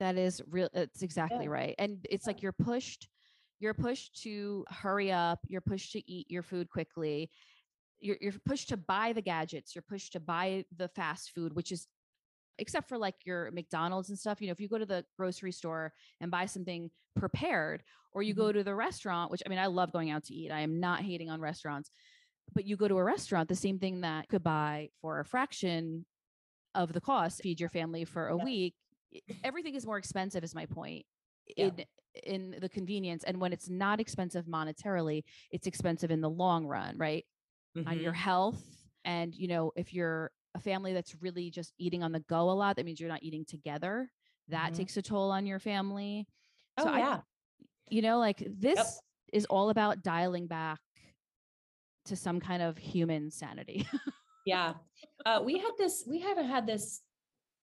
That 0.00 0.18
is 0.18 0.42
real. 0.50 0.68
It's 0.74 1.00
exactly 1.00 1.48
right. 1.48 1.74
And 1.78 2.06
it's 2.10 2.26
like 2.26 2.42
you're 2.42 2.52
pushed, 2.52 3.08
you're 3.60 3.74
pushed 3.74 4.22
to 4.22 4.64
hurry 4.68 5.10
up. 5.12 5.40
You're 5.46 5.60
pushed 5.60 5.92
to 5.92 6.10
eat 6.10 6.30
your 6.30 6.42
food 6.42 6.68
quickly. 6.68 7.30
You're, 8.00 8.16
you're 8.20 8.34
pushed 8.44 8.68
to 8.70 8.76
buy 8.76 9.12
the 9.12 9.22
gadgets. 9.22 9.74
You're 9.74 9.84
pushed 9.88 10.12
to 10.12 10.20
buy 10.20 10.64
the 10.76 10.88
fast 10.88 11.30
food, 11.34 11.54
which 11.54 11.72
is, 11.72 11.86
except 12.58 12.88
for 12.88 12.98
like 12.98 13.14
your 13.24 13.50
McDonald's 13.52 14.10
and 14.10 14.18
stuff. 14.18 14.40
You 14.40 14.48
know, 14.48 14.52
if 14.52 14.60
you 14.60 14.68
go 14.68 14.78
to 14.78 14.86
the 14.86 15.04
grocery 15.16 15.52
store 15.52 15.92
and 16.20 16.30
buy 16.30 16.46
something 16.46 16.90
prepared, 17.16 17.82
or 18.12 18.22
you 18.22 18.34
mm-hmm. 18.34 18.42
go 18.42 18.52
to 18.52 18.62
the 18.62 18.74
restaurant, 18.74 19.30
which 19.30 19.42
I 19.44 19.48
mean, 19.48 19.58
I 19.58 19.66
love 19.66 19.92
going 19.92 20.10
out 20.10 20.24
to 20.24 20.34
eat. 20.34 20.50
I 20.50 20.60
am 20.60 20.80
not 20.80 21.00
hating 21.00 21.30
on 21.30 21.40
restaurants, 21.40 21.90
but 22.54 22.64
you 22.64 22.76
go 22.76 22.88
to 22.88 22.98
a 22.98 23.04
restaurant, 23.04 23.48
the 23.48 23.54
same 23.54 23.78
thing 23.78 24.02
that 24.02 24.22
you 24.24 24.28
could 24.28 24.44
buy 24.44 24.90
for 25.00 25.20
a 25.20 25.24
fraction 25.24 26.04
of 26.74 26.92
the 26.92 27.00
cost, 27.00 27.40
feed 27.42 27.60
your 27.60 27.68
family 27.68 28.04
for 28.04 28.28
a 28.28 28.36
Yeah. 28.36 28.44
week. 28.44 28.74
Everything 29.42 29.74
is 29.74 29.86
more 29.86 29.98
expensive, 29.98 30.42
is 30.44 30.54
my 30.54 30.66
point. 30.66 31.06
Yeah. 31.56 31.66
In 31.66 31.84
in 32.22 32.56
the 32.60 32.68
convenience, 32.68 33.24
and 33.24 33.40
when 33.40 33.52
it's 33.52 33.68
not 33.68 34.00
expensive 34.00 34.46
monetarily, 34.46 35.24
it's 35.50 35.66
expensive 35.66 36.10
in 36.10 36.20
the 36.20 36.30
long 36.30 36.66
run, 36.66 36.96
right? 36.96 37.24
On 37.86 37.98
your 37.98 38.12
Mhm. 38.12 38.16
health, 38.16 38.86
and 39.04 39.34
you 39.34 39.48
know, 39.48 39.72
if 39.74 39.92
you're 39.92 40.30
a 40.54 40.60
family 40.60 40.92
that's 40.92 41.20
really 41.20 41.50
just 41.50 41.74
eating 41.76 42.04
on 42.04 42.12
the 42.12 42.20
go 42.20 42.48
a 42.50 42.52
lot, 42.52 42.76
that 42.76 42.86
means 42.86 43.00
you're 43.00 43.08
not 43.08 43.24
eating 43.24 43.44
together. 43.44 44.08
That 44.46 44.72
Mhm. 44.72 44.76
takes 44.76 44.96
a 44.96 45.02
toll 45.02 45.32
on 45.32 45.44
your 45.44 45.58
family. 45.58 46.28
Oh 46.78 46.86
I- 46.88 46.98
yeah. 47.00 47.20
you 47.90 48.00
know, 48.00 48.18
like 48.20 48.38
this 48.46 49.00
is 49.32 49.44
all 49.46 49.70
about 49.70 50.02
dialing 50.04 50.46
back 50.46 50.78
to 52.04 52.14
some 52.14 52.38
kind 52.38 52.62
of 52.62 52.78
human 52.78 53.30
sanity. 53.32 53.88
Yeah. 54.46 54.74
Uh, 55.26 55.40
we 55.42 55.58
had 55.58 55.72
this, 55.78 56.04
we 56.06 56.20
haven't 56.20 56.46
had 56.46 56.66
this 56.66 57.02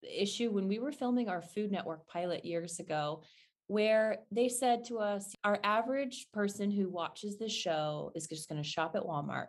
issue 0.02 0.50
when 0.52 0.68
we 0.68 0.80
were 0.80 0.92
filming 0.92 1.30
our 1.30 1.42
Food 1.42 1.72
Network 1.72 2.08
pilot 2.08 2.44
years 2.44 2.80
ago, 2.80 3.24
where 3.72 4.18
they 4.32 4.50
said 4.50 4.84
to 4.84 5.00
us, 5.00 5.34
our 5.46 5.58
average 5.64 6.28
person 6.34 6.70
who 6.70 6.90
watches 6.90 7.38
this 7.38 7.54
show 7.54 8.12
is 8.16 8.28
just 8.28 8.50
going 8.50 8.62
to 8.62 8.68
shop 8.68 8.98
at 8.98 9.04
Walmart. 9.04 9.48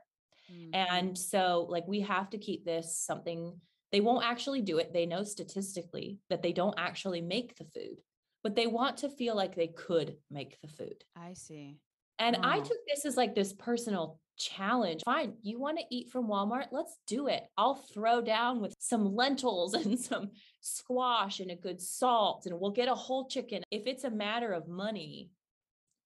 Mm. 0.48 0.70
And 0.72 1.18
so, 1.18 1.66
like, 1.68 1.88
we 1.88 2.02
have 2.02 2.30
to 2.30 2.38
keep 2.38 2.64
this 2.64 2.96
something, 2.96 3.52
they 3.90 4.00
won't 4.00 4.24
actually 4.24 4.62
do 4.62 4.78
it. 4.78 4.92
They 4.92 5.06
know 5.06 5.24
statistically 5.24 6.20
that 6.30 6.40
they 6.40 6.52
don't 6.52 6.78
actually 6.78 7.20
make 7.20 7.56
the 7.56 7.64
food, 7.64 7.96
but 8.44 8.54
they 8.54 8.68
want 8.68 8.98
to 8.98 9.08
feel 9.08 9.34
like 9.34 9.56
they 9.56 9.66
could 9.66 10.16
make 10.30 10.56
the 10.60 10.68
food. 10.68 11.02
I 11.16 11.34
see. 11.34 11.78
And 12.20 12.36
I 12.36 12.60
took 12.60 12.78
this 12.86 13.04
as 13.04 13.16
like 13.16 13.34
this 13.34 13.52
personal 13.52 14.20
challenge. 14.38 15.02
Fine, 15.04 15.34
you 15.42 15.58
want 15.58 15.78
to 15.78 15.84
eat 15.90 16.10
from 16.10 16.28
Walmart? 16.28 16.66
Let's 16.70 16.96
do 17.08 17.26
it. 17.26 17.42
I'll 17.58 17.82
throw 17.92 18.20
down 18.20 18.60
with 18.60 18.74
some 18.78 19.16
lentils 19.16 19.74
and 19.74 19.98
some 19.98 20.30
squash 20.62 21.40
and 21.40 21.50
a 21.50 21.56
good 21.56 21.80
salt, 21.80 22.46
and 22.46 22.58
we'll 22.58 22.70
get 22.70 22.88
a 22.88 22.94
whole 22.94 23.28
chicken. 23.28 23.62
If 23.70 23.86
it's 23.86 24.04
a 24.04 24.10
matter 24.10 24.52
of 24.52 24.68
money, 24.68 25.30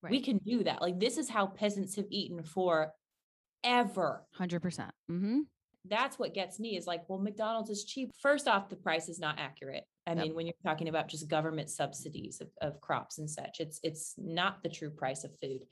we 0.02 0.20
can 0.20 0.38
do 0.38 0.64
that. 0.64 0.82
Like, 0.82 0.98
this 0.98 1.18
is 1.18 1.28
how 1.28 1.46
peasants 1.46 1.96
have 1.96 2.06
eaten 2.10 2.42
for 2.42 2.92
ever. 3.62 4.24
100%. 4.38 4.60
percent 4.62 4.92
hmm 5.08 5.40
That's 5.84 6.18
what 6.18 6.34
gets 6.34 6.58
me 6.58 6.76
is 6.76 6.86
like, 6.86 7.08
well, 7.08 7.18
McDonald's 7.18 7.70
is 7.70 7.84
cheap. 7.84 8.12
First 8.20 8.48
off, 8.48 8.68
the 8.68 8.76
price 8.76 9.08
is 9.08 9.18
not 9.18 9.38
accurate. 9.38 9.84
I 10.06 10.14
Yep. 10.14 10.22
mean, 10.24 10.34
when 10.34 10.46
you're 10.46 10.54
talking 10.64 10.88
about 10.88 11.08
just 11.08 11.28
government 11.28 11.68
subsidies 11.70 12.40
of, 12.40 12.48
of 12.60 12.80
crops 12.80 13.18
and 13.18 13.28
such, 13.28 13.60
it's 13.60 13.80
it's 13.82 14.14
not 14.16 14.62
the 14.62 14.68
true 14.68 14.90
price 14.90 15.24
of 15.24 15.32
food. 15.40 15.62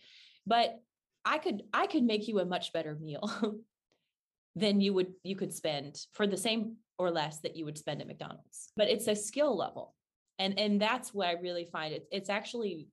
But 0.47 0.81
I 1.25 1.39
could 1.39 1.63
I 1.73 1.87
could 1.87 2.03
make 2.03 2.27
you 2.29 2.41
a 2.41 2.45
much 2.45 2.73
better 2.73 2.97
meal 2.97 3.31
than 4.57 4.81
you 4.81 4.93
would 4.95 5.13
you 5.23 5.37
could 5.37 5.53
spend 5.53 6.05
for 6.13 6.27
the 6.27 6.37
same 6.37 6.77
or 6.99 7.11
less 7.11 7.41
that 7.41 7.57
you 7.57 7.65
would 7.65 7.79
spend 7.79 8.01
at 8.01 8.07
McDonald's. 8.07 8.73
But 8.77 8.89
it's 8.89 9.09
a 9.09 9.15
skill 9.17 9.57
level. 9.57 9.95
And 10.39 10.59
and 10.59 10.81
that's 10.81 11.15
what 11.15 11.29
I 11.29 11.33
really 11.33 11.65
find 11.65 11.95
it. 11.95 12.07
It's 12.11 12.31
actually 12.31 12.89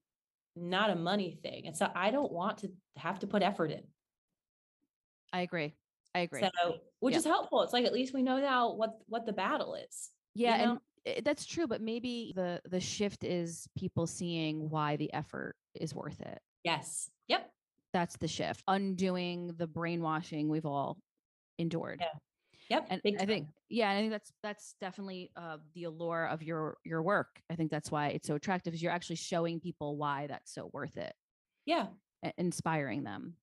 not 0.55 0.89
a 0.89 0.95
money 0.95 1.39
thing. 1.41 1.67
And 1.67 1.75
so 1.75 1.89
I 1.95 2.11
don't 2.11 2.31
want 2.31 2.59
to 2.59 2.71
have 2.97 3.19
to 3.19 3.27
put 3.27 3.41
effort 3.41 3.71
in. 3.71 3.81
I 5.33 5.41
agree. 5.41 5.73
I 6.13 6.19
agree. 6.19 6.41
So, 6.41 6.77
which 6.99 7.13
Yep. 7.13 7.19
is 7.19 7.25
helpful. 7.25 7.61
It's 7.63 7.73
like 7.73 7.85
at 7.85 7.93
least 7.93 8.13
we 8.13 8.21
know 8.21 8.37
now 8.39 8.73
what 8.73 8.91
what 9.07 9.25
the 9.25 9.33
battle 9.33 9.75
is. 9.75 10.11
yeah, 10.33 10.65
know? 10.65 10.79
and 11.05 11.25
that's 11.25 11.45
true, 11.45 11.67
but 11.67 11.81
maybe 11.81 12.31
the 12.35 12.61
the 12.69 12.79
shift 12.79 13.23
is 13.23 13.67
people 13.77 14.05
seeing 14.05 14.69
why 14.69 14.97
the 14.97 15.11
effort 15.13 15.55
is 15.73 15.95
worth 15.95 16.19
it. 16.21 16.39
Yes. 16.63 17.09
Yep. 17.27 17.49
That's 17.93 18.17
the 18.17 18.27
shift. 18.27 18.61
Undoing 18.67 19.53
the 19.57 19.67
brainwashing 19.67 20.47
we've 20.47 20.65
all 20.65 20.97
endured. 21.57 21.99
Yeah. 22.01 22.19
Yep. 22.71 22.87
And 22.89 23.01
I 23.19 23.25
think 23.25 23.47
yeah, 23.69 23.91
I 23.91 23.95
think 23.97 24.11
that's 24.11 24.31
that's 24.41 24.75
definitely 24.79 25.29
uh, 25.35 25.57
the 25.75 25.83
allure 25.83 26.25
of 26.27 26.41
your 26.41 26.77
your 26.85 27.03
work. 27.03 27.41
I 27.49 27.55
think 27.55 27.69
that's 27.69 27.91
why 27.91 28.07
it's 28.09 28.27
so 28.27 28.35
attractive 28.35 28.73
is 28.73 28.81
you're 28.81 28.93
actually 28.93 29.17
showing 29.17 29.59
people 29.59 29.97
why 29.97 30.27
that's 30.27 30.53
so 30.53 30.69
worth 30.71 30.95
it, 30.95 31.13
Yeah. 31.65 31.87
a- 32.23 32.31
inspiring 32.37 33.03
them. 33.03 33.35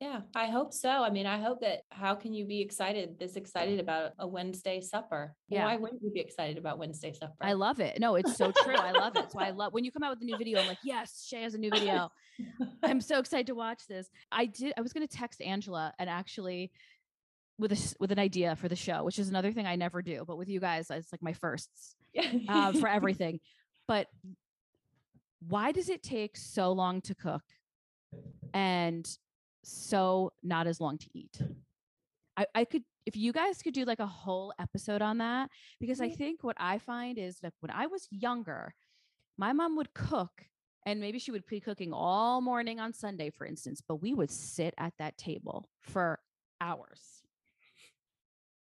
Yeah. 0.00 0.20
I 0.34 0.46
hope 0.46 0.72
so. 0.72 0.88
I 0.88 1.10
mean, 1.10 1.26
I 1.26 1.38
hope 1.38 1.60
that 1.60 1.80
how 1.90 2.14
can 2.14 2.32
you 2.32 2.46
be 2.46 2.62
excited, 2.62 3.18
this 3.18 3.36
excited 3.36 3.80
about 3.80 4.12
a 4.18 4.26
Wednesday 4.26 4.80
supper? 4.80 5.34
Yeah. 5.50 5.66
Why 5.66 5.76
wouldn't 5.76 6.00
you 6.02 6.10
be 6.10 6.20
excited 6.20 6.56
about 6.56 6.78
Wednesday 6.78 7.12
supper? 7.12 7.34
I 7.42 7.52
love 7.52 7.80
it. 7.80 8.00
No, 8.00 8.14
it's 8.14 8.34
so 8.34 8.50
true. 8.64 8.76
I 8.76 8.92
love 8.92 9.14
it. 9.16 9.30
So 9.30 9.38
I 9.40 9.50
love 9.50 9.74
when 9.74 9.84
you 9.84 9.92
come 9.92 10.02
out 10.02 10.12
with 10.12 10.22
a 10.22 10.24
new 10.24 10.38
video. 10.38 10.58
I'm 10.58 10.66
like, 10.68 10.78
yes, 10.82 11.28
Shaye 11.30 11.42
has 11.42 11.52
a 11.52 11.58
new 11.58 11.68
video. 11.70 12.08
I'm 12.82 13.02
so 13.02 13.18
excited 13.18 13.46
to 13.48 13.54
watch 13.54 13.82
this. 13.86 14.08
I 14.32 14.46
did. 14.46 14.72
I 14.78 14.80
was 14.80 14.94
going 14.94 15.06
to 15.06 15.16
text 15.16 15.42
Angela 15.42 15.92
and 15.98 16.08
actually 16.08 16.72
with 17.60 17.72
a 17.72 17.94
with 18.00 18.10
an 18.10 18.18
idea 18.18 18.56
for 18.56 18.68
the 18.68 18.76
show, 18.76 19.04
which 19.04 19.18
is 19.18 19.28
another 19.28 19.52
thing 19.52 19.66
I 19.66 19.76
never 19.76 20.02
do. 20.02 20.24
But 20.26 20.38
with 20.38 20.48
you 20.48 20.58
guys, 20.60 20.90
it's 20.90 21.12
like 21.12 21.22
my 21.22 21.34
firsts 21.34 21.94
uh, 22.48 22.72
for 22.72 22.88
everything. 22.98 23.38
But 23.86 24.08
why 25.46 25.72
does 25.72 25.88
it 25.88 26.02
take 26.02 26.36
so 26.36 26.72
long 26.72 27.00
to 27.02 27.14
cook 27.14 27.42
and 28.52 29.08
so 29.62 30.32
not 30.42 30.66
as 30.66 30.80
long 30.80 30.98
to 30.98 31.08
eat? 31.14 31.40
I, 32.36 32.46
I 32.54 32.64
could 32.64 32.84
if 33.06 33.16
you 33.16 33.32
guys 33.32 33.62
could 33.62 33.74
do 33.74 33.84
like 33.84 34.00
a 34.00 34.06
whole 34.06 34.52
episode 34.58 35.02
on 35.02 35.18
that 35.18 35.50
because 35.80 36.00
I 36.00 36.08
Mhm. 36.08 36.16
think 36.16 36.44
what 36.44 36.56
I 36.58 36.78
find 36.78 37.18
is 37.18 37.38
that 37.40 37.54
when 37.60 37.70
I 37.70 37.86
was 37.86 38.06
younger, 38.10 38.74
my 39.36 39.52
mom 39.52 39.76
would 39.76 39.92
cook 39.94 40.46
and 40.86 41.00
maybe 41.00 41.18
she 41.18 41.30
would 41.30 41.46
be 41.46 41.60
cooking 41.60 41.92
all 41.92 42.40
morning 42.40 42.80
on 42.80 42.92
Sunday, 42.92 43.30
for 43.30 43.46
instance, 43.46 43.82
but 43.86 43.96
we 43.96 44.14
would 44.14 44.30
sit 44.30 44.74
at 44.78 44.94
that 44.98 45.16
table 45.18 45.68
for 45.80 46.20
hours. 46.60 47.19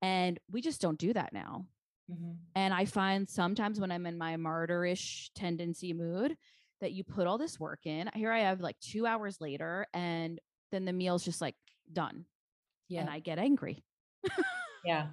And 0.01 0.39
we 0.51 0.61
just 0.61 0.81
don't 0.81 0.97
do 0.99 1.13
that 1.13 1.33
now. 1.33 1.65
Mhm. 2.09 2.37
And 2.55 2.73
I 2.73 2.85
find 2.85 3.29
sometimes 3.29 3.79
when 3.79 3.91
I'm 3.91 4.05
in 4.05 4.17
my 4.17 4.35
martyrish 4.35 5.29
tendency 5.35 5.93
mood 5.93 6.37
that 6.81 6.93
you 6.93 7.03
put 7.03 7.27
all 7.27 7.37
this 7.37 7.59
work 7.59 7.85
in. 7.85 8.09
Here 8.15 8.31
I 8.31 8.39
have 8.39 8.61
like 8.61 8.79
two 8.79 9.05
hours 9.05 9.41
later, 9.41 9.85
and 9.93 10.39
then 10.71 10.85
the 10.85 10.93
meal's 10.93 11.25
just 11.25 11.41
like 11.41 11.55
done. 11.91 12.25
Yeah. 12.87 13.01
And 13.01 13.09
I 13.09 13.19
get 13.19 13.37
angry. 13.39 13.83
yeah. 14.85 15.07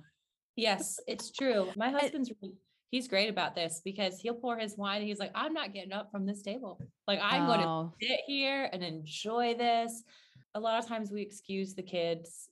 Yes, 0.54 0.98
it's 1.06 1.30
true. 1.30 1.70
My 1.76 1.90
husband's 1.90 2.32
really, 2.40 2.54
he's 2.90 3.08
great 3.08 3.28
about 3.28 3.54
this 3.54 3.82
because 3.84 4.18
he'll 4.18 4.34
pour 4.34 4.56
his 4.58 4.76
wine 4.78 5.00
and 5.00 5.08
he's 5.08 5.18
like, 5.18 5.32
I'm 5.34 5.52
not 5.52 5.74
getting 5.74 5.92
up 5.92 6.10
from 6.10 6.24
this 6.24 6.40
table. 6.40 6.80
Like 7.06 7.18
I'm 7.22 7.46
going 7.46 7.60
to 7.60 7.66
Oh, 7.66 7.92
sit 8.00 8.20
here 8.26 8.70
and 8.72 8.82
enjoy 8.82 9.54
this. 9.54 10.02
a 10.54 10.60
lot 10.60 10.78
of 10.82 10.88
times 10.88 11.10
we 11.10 11.20
excuse 11.20 11.74
the 11.74 11.82
kids, 11.82 12.48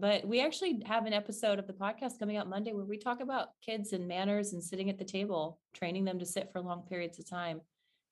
but 0.00 0.26
we 0.26 0.40
actually 0.40 0.82
have 0.86 1.06
an 1.06 1.12
episode 1.12 1.58
of 1.58 1.66
the 1.66 1.72
podcast 1.72 2.18
coming 2.18 2.36
out 2.36 2.48
Monday 2.48 2.72
where 2.72 2.84
we 2.84 2.98
talk 2.98 3.20
about 3.20 3.48
kids 3.64 3.92
and 3.92 4.06
manners 4.06 4.52
and 4.52 4.62
sitting 4.62 4.90
at 4.90 4.98
the 4.98 5.04
table, 5.04 5.58
training 5.74 6.04
them 6.04 6.18
to 6.18 6.26
sit 6.26 6.50
for 6.52 6.60
long 6.60 6.82
periods 6.88 7.18
of 7.18 7.28
time. 7.28 7.60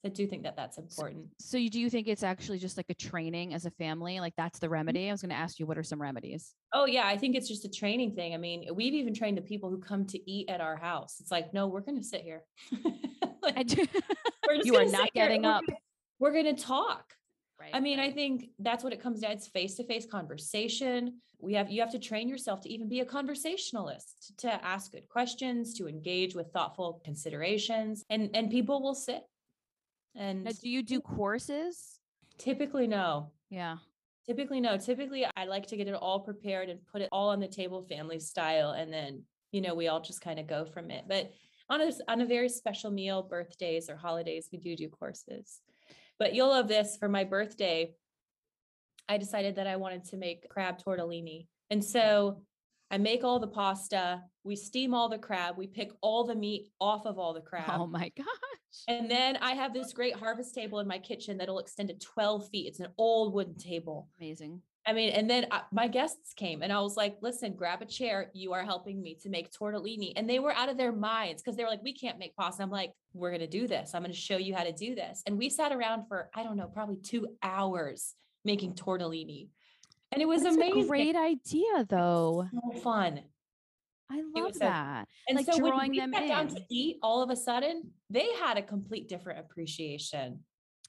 I 0.05 0.11
do 0.11 0.27
think 0.27 0.43
that 0.43 0.55
that's 0.55 0.77
important. 0.77 1.29
So 1.41 1.57
you 1.57 1.71
do 1.71 1.81
you 1.81 1.89
think 1.89 2.09
it's 2.09 2.23
actually 2.23 2.59
just 2.59 2.77
like 2.77 2.87
a 2.91 2.95
training 2.95 3.55
as 3.55 3.65
a 3.65 3.71
family? 3.71 4.21
Like 4.21 4.35
that's 4.37 4.59
the 4.59 4.69
remedy? 4.69 5.01
Mm-hmm. 5.01 5.09
I 5.09 5.13
was 5.13 5.23
going 5.23 5.31
to 5.31 5.37
ask 5.37 5.59
you 5.59 5.65
what 5.65 5.79
are 5.79 5.83
some 5.83 6.01
remedies? 6.01 6.53
Oh 6.75 6.85
yeah, 6.85 7.07
I 7.07 7.17
think 7.17 7.37
it's 7.37 7.49
just 7.49 7.65
a 7.65 7.71
training 7.71 8.15
thing. 8.15 8.35
I 8.35 8.37
mean, 8.37 8.67
we've 8.75 8.93
even 8.93 9.15
trained 9.15 9.39
the 9.39 9.43
people 9.43 9.71
who 9.71 9.79
come 9.79 10.05
to 10.09 10.31
eat 10.31 10.51
at 10.51 10.61
our 10.61 10.77
house. 10.77 11.17
It's 11.21 11.31
like, 11.31 11.55
no, 11.55 11.69
we're 11.69 11.81
going 11.81 11.99
to 11.99 12.05
sit 12.05 12.21
here. 12.21 12.43
like, 13.43 13.75
you 14.63 14.77
are 14.77 14.85
not 14.85 15.11
getting 15.15 15.45
here. 15.45 15.53
up. 15.53 15.65
We're 16.19 16.33
going 16.33 16.55
to 16.55 16.63
talk. 16.63 17.15
Right. 17.65 17.75
I 17.75 17.81
mean, 17.81 17.99
right. 17.99 18.11
I 18.11 18.13
think 18.13 18.51
that's 18.59 18.85
what 18.85 18.93
it 18.93 19.01
comes 19.01 19.21
down. 19.21 19.33
It's 19.33 19.49
face-to-face 19.49 20.07
conversation. 20.11 21.21
We 21.41 21.55
have 21.55 21.71
you 21.71 21.81
have 21.81 21.91
to 21.93 21.99
train 21.99 22.29
yourself 22.29 22.61
to 22.63 22.69
even 22.69 22.89
be 22.89 23.01
a 23.01 23.07
conversationalist, 23.07 24.35
to 24.39 24.65
ask 24.65 24.93
good 24.93 25.09
questions, 25.09 25.73
to 25.75 25.89
engage 25.89 26.35
with 26.35 26.53
thoughtful 26.53 27.01
considerations, 27.05 28.05
and 28.11 28.31
and 28.35 28.51
people 28.51 28.83
will 28.83 28.95
sit. 28.95 29.23
And 30.15 30.45
now, 30.45 30.51
do 30.61 30.69
you 30.69 30.83
do 30.83 31.01
courses? 31.01 32.01
Typically, 32.39 32.87
no. 32.87 33.33
Yeah. 33.51 33.79
Typically, 34.27 34.61
no. 34.61 34.77
Typically, 34.77 35.27
I 35.37 35.47
like 35.47 35.67
to 35.69 35.77
get 35.77 35.89
it 35.89 35.95
all 35.95 36.21
prepared 36.21 36.69
and 36.69 36.87
put 36.87 37.01
it 37.03 37.09
all 37.13 37.31
on 37.31 37.41
the 37.41 37.49
table, 37.49 37.83
family 37.83 38.21
style, 38.21 38.73
and 38.73 38.93
then 38.93 39.23
you 39.53 39.63
know 39.63 39.75
we 39.75 39.89
all 39.89 40.01
just 40.01 40.21
kind 40.21 40.39
of 40.39 40.47
go 40.47 40.67
from 40.67 40.91
it. 40.91 41.05
But 41.09 41.33
on 41.71 41.81
a 41.81 41.91
on 42.09 42.21
a 42.21 42.27
very 42.27 42.51
special 42.51 42.91
meal, 42.91 43.23
birthdays 43.23 43.89
or 43.89 43.97
holidays, 43.97 44.51
we 44.53 44.59
do 44.59 44.77
do 44.77 44.89
courses. 44.89 45.61
But 46.19 46.35
you'll 46.35 46.49
love 46.49 46.69
this. 46.69 46.97
For 46.97 47.09
my 47.09 47.25
birthday, 47.25 47.95
I 49.09 49.19
decided 49.19 49.57
that 49.57 49.67
I 49.67 49.77
wanted 49.77 50.05
to 50.07 50.17
make 50.17 50.49
crab 50.49 50.79
tortellini, 50.83 51.47
and 51.71 51.85
so 51.85 52.43
I 52.91 52.99
make 52.99 53.25
all 53.25 53.41
the 53.41 53.49
pasta. 53.49 54.23
We 54.45 54.57
steam 54.57 54.95
all 54.95 55.09
the 55.09 55.19
crab. 55.19 55.57
We 55.57 55.67
pick 55.67 55.91
all 56.01 56.25
the 56.25 56.35
meat 56.35 56.69
off 56.81 57.07
of 57.07 57.19
all 57.19 57.35
the 57.35 57.41
crab. 57.41 57.71
Oh 57.71 57.87
my 57.87 58.11
gosh. 58.17 58.27
And 58.89 59.11
then 59.11 59.37
I 59.39 59.53
have 59.53 59.73
this 59.73 59.93
great 59.93 60.17
harvest 60.17 60.55
table 60.55 60.81
in 60.81 60.87
my 60.87 60.99
kitchen 60.99 61.39
that'll 61.39 61.59
extend 61.59 61.89
to 61.89 61.95
12 61.95 62.49
feet. 62.49 62.67
It's 62.67 62.81
an 62.81 62.89
old 62.99 63.33
wooden 63.33 63.57
table. 63.57 64.09
Amazing. 64.21 64.61
I 64.87 64.93
mean, 64.93 65.11
and 65.11 65.29
then 65.29 65.47
I, 65.51 65.63
my 65.73 65.89
guests 65.89 66.35
came 66.35 66.63
and 66.63 66.73
I 66.73 66.81
was 66.81 66.97
like, 66.97 67.17
listen, 67.23 67.55
grab 67.55 67.81
a 67.81 67.87
chair. 67.87 68.31
You 68.35 68.53
are 68.53 68.63
helping 68.63 69.01
me 69.01 69.17
to 69.23 69.31
make 69.31 69.51
tortellini. 69.51 70.13
And 70.17 70.29
they 70.29 70.39
were 70.39 70.53
out 70.53 70.69
of 70.69 70.77
their 70.77 70.93
minds 70.93 71.43
because 71.43 71.57
they 71.57 71.65
were 71.65 71.71
like, 71.71 71.83
we 71.83 71.95
can't 71.95 72.19
make 72.19 72.37
pasta. 72.37 72.63
I'm 72.63 72.71
like, 72.71 72.93
we're 73.15 73.31
going 73.31 73.41
to 73.41 73.47
do 73.47 73.67
this. 73.67 73.95
I'm 73.95 74.03
going 74.03 74.13
to 74.13 74.19
show 74.19 74.37
you 74.37 74.55
how 74.55 74.65
to 74.65 74.73
do 74.73 74.95
this. 74.95 75.23
And 75.27 75.39
we 75.39 75.49
sat 75.49 75.73
around 75.73 76.07
for, 76.07 76.29
I 76.35 76.43
don't 76.43 76.57
know, 76.57 76.67
probably 76.67 76.97
two 76.97 77.29
hours 77.43 78.15
making 78.45 78.75
tortellini. 78.75 79.49
And 80.13 80.21
it 80.21 80.27
was 80.27 80.43
That's 80.43 80.57
amazing. 80.57 80.85
A 80.85 80.87
great 80.87 81.17
idea, 81.17 81.87
though. 81.89 82.47
So 82.53 82.81
fun. 82.81 83.23
I 84.11 84.23
love 84.37 84.53
so- 84.53 84.59
that. 84.61 85.09
And 85.29 85.37
Like 85.37 85.47
so 85.47 85.59
when 85.63 85.89
we 85.89 85.99
them 85.99 86.13
sat 86.13 86.29
down 86.29 86.49
to 86.49 86.61
eat, 86.71 86.99
all 87.03 87.23
of 87.23 87.31
a 87.31 87.37
sudden, 87.37 87.91
they 88.11 88.29
had 88.35 88.59
a 88.59 88.63
complete 88.63 89.09
different 89.09 89.41
appreciation 89.41 90.41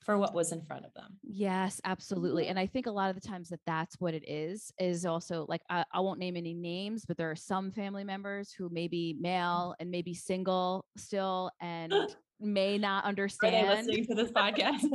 for 0.05 0.19
what 0.19 0.35
was 0.35 0.51
in 0.51 0.61
front 0.61 0.85
of 0.85 0.93
them. 0.93 1.17
Yes, 1.23 1.81
absolutely. 1.83 2.47
And 2.47 2.59
I 2.59 2.67
think 2.67 2.85
a 2.85 2.91
lot 2.91 3.09
of 3.09 3.19
the 3.19 3.27
times 3.27 3.49
that 3.49 3.59
that's 3.65 3.99
what 3.99 4.13
it 4.13 4.23
is, 4.29 4.71
is 4.79 5.03
also 5.03 5.47
like, 5.49 5.61
I, 5.67 5.83
I 5.91 5.99
won't 5.99 6.19
name 6.19 6.37
any 6.37 6.53
names, 6.53 7.05
but 7.05 7.17
there 7.17 7.31
are 7.31 7.35
some 7.35 7.71
family 7.71 8.03
members 8.03 8.51
who 8.51 8.69
may 8.69 8.87
be 8.87 9.17
male 9.19 9.73
and 9.79 9.89
maybe 9.89 10.13
single 10.13 10.85
still 10.95 11.49
and 11.59 11.91
may 12.39 12.77
not 12.77 13.03
understand. 13.03 13.67
Are 13.67 13.75
listening 13.75 14.05
to 14.05 14.15
this 14.15 14.31
podcast? 14.31 14.85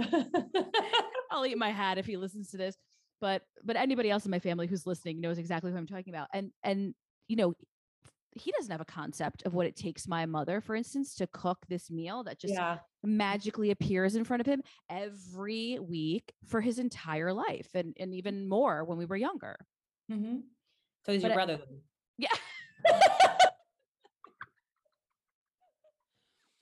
I'll 1.33 1.45
eat 1.45 1.59
my 1.59 1.71
hat 1.71 1.99
if 1.99 2.07
he 2.07 2.17
listens 2.17 2.51
to 2.53 2.57
this. 2.57 2.77
But 3.21 3.43
but 3.65 3.77
anybody 3.77 4.11
else 4.11 4.25
in 4.25 4.31
my 4.31 4.39
family 4.39 4.67
who's 4.67 4.87
listening 4.87 5.21
knows 5.21 5.39
exactly 5.39 5.73
who 5.73 5.77
I'm 5.77 5.87
talking 5.87 6.15
about. 6.15 6.29
And 6.33 6.53
and 6.63 6.95
you 7.29 7.37
know, 7.37 7.55
he 8.33 8.53
doesn't 8.53 8.70
have 8.70 8.81
a 8.81 8.85
concept 8.85 9.43
of 9.45 9.55
what 9.55 9.66
it 9.66 9.76
takes 9.76 10.07
my 10.07 10.24
mother, 10.26 10.61
for 10.61 10.76
instance, 10.76 11.14
to 11.16 11.26
cook 11.28 11.59
this 11.68 11.91
meal 11.91 12.22
that 12.24 12.39
just 12.39 12.55
yeah. 12.55 12.78
magically 13.03 13.70
appears 13.70 14.14
in 14.14 14.24
front 14.24 14.41
of 14.41 14.47
him 14.47 14.62
every 14.89 15.78
week 15.81 16.33
for 16.47 16.61
his 16.61 16.78
entire 16.78 17.33
life 17.33 17.68
and, 17.74 17.97
and 17.99 18.14
even 18.14 18.49
more 18.49 18.85
when 18.85 18.99
we 18.99 19.05
were 19.05 19.16
younger. 19.16 19.57
Mhm. 20.11 20.43
So 21.05 21.12
he's 21.12 21.22
But 21.22 21.28
your 21.28 21.35
brother. 21.37 21.57
then? 21.57 21.81
Yeah. 22.18 22.28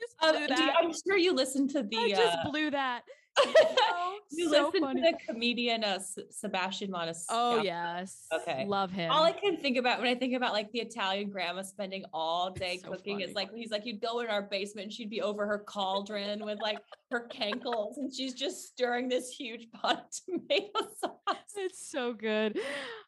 just 0.01 0.15
Um, 0.23 0.37
you- 0.37 0.73
I'm 0.79 0.93
sure 0.93 1.17
you 1.17 1.33
listened 1.35 1.71
to 1.71 1.83
the. 1.83 1.97
I 1.97 2.09
just 2.11 2.39
uh, 2.39 2.51
blew 2.51 2.71
that. 2.71 3.03
you 4.31 4.51
so 4.51 4.67
listened 4.67 4.83
funny. 4.85 5.01
to 5.03 5.11
the 5.13 5.19
comedian 5.33 5.85
uh, 5.85 5.95
S- 5.97 6.19
Sebastian 6.31 6.91
Maniscalco. 6.91 7.27
Oh 7.31 7.63
yes. 7.63 8.27
Okay. 8.33 8.67
Love 8.67 8.91
him. 8.91 9.11
All 9.11 9.25
I 9.25 9.33
can 9.33 9.57
think 9.57 9.77
about 9.79 9.99
when 10.01 10.09
I 10.09 10.15
think 10.15 10.35
about 10.35 10.53
like 10.53 10.71
the 10.73 10.81
Italian 10.81 11.31
grandma 11.31 11.63
spending 11.63 12.05
all 12.13 12.51
day 12.55 12.79
So 12.83 12.91
cooking 12.91 13.21
is 13.21 13.35
like 13.35 13.53
he's 13.55 13.71
like 13.71 13.87
you'd 13.87 14.01
go 14.01 14.21
in 14.21 14.29
our 14.29 14.43
basement 14.43 14.87
and 14.87 14.93
she'd 14.93 15.11
be 15.11 15.23
over 15.23 15.47
her 15.47 15.59
cauldron 15.67 16.45
with 16.45 16.59
like 16.61 16.79
her 17.11 17.29
cankles 17.33 17.97
and 17.97 18.13
she's 18.15 18.35
just 18.35 18.67
stirring 18.67 19.09
this 19.09 19.31
huge 19.31 19.69
pot 19.75 19.99
of 20.01 20.11
tomato 20.49 20.89
sauce. 21.01 21.37
It's 21.57 21.91
so 21.91 22.13
good. 22.13 22.59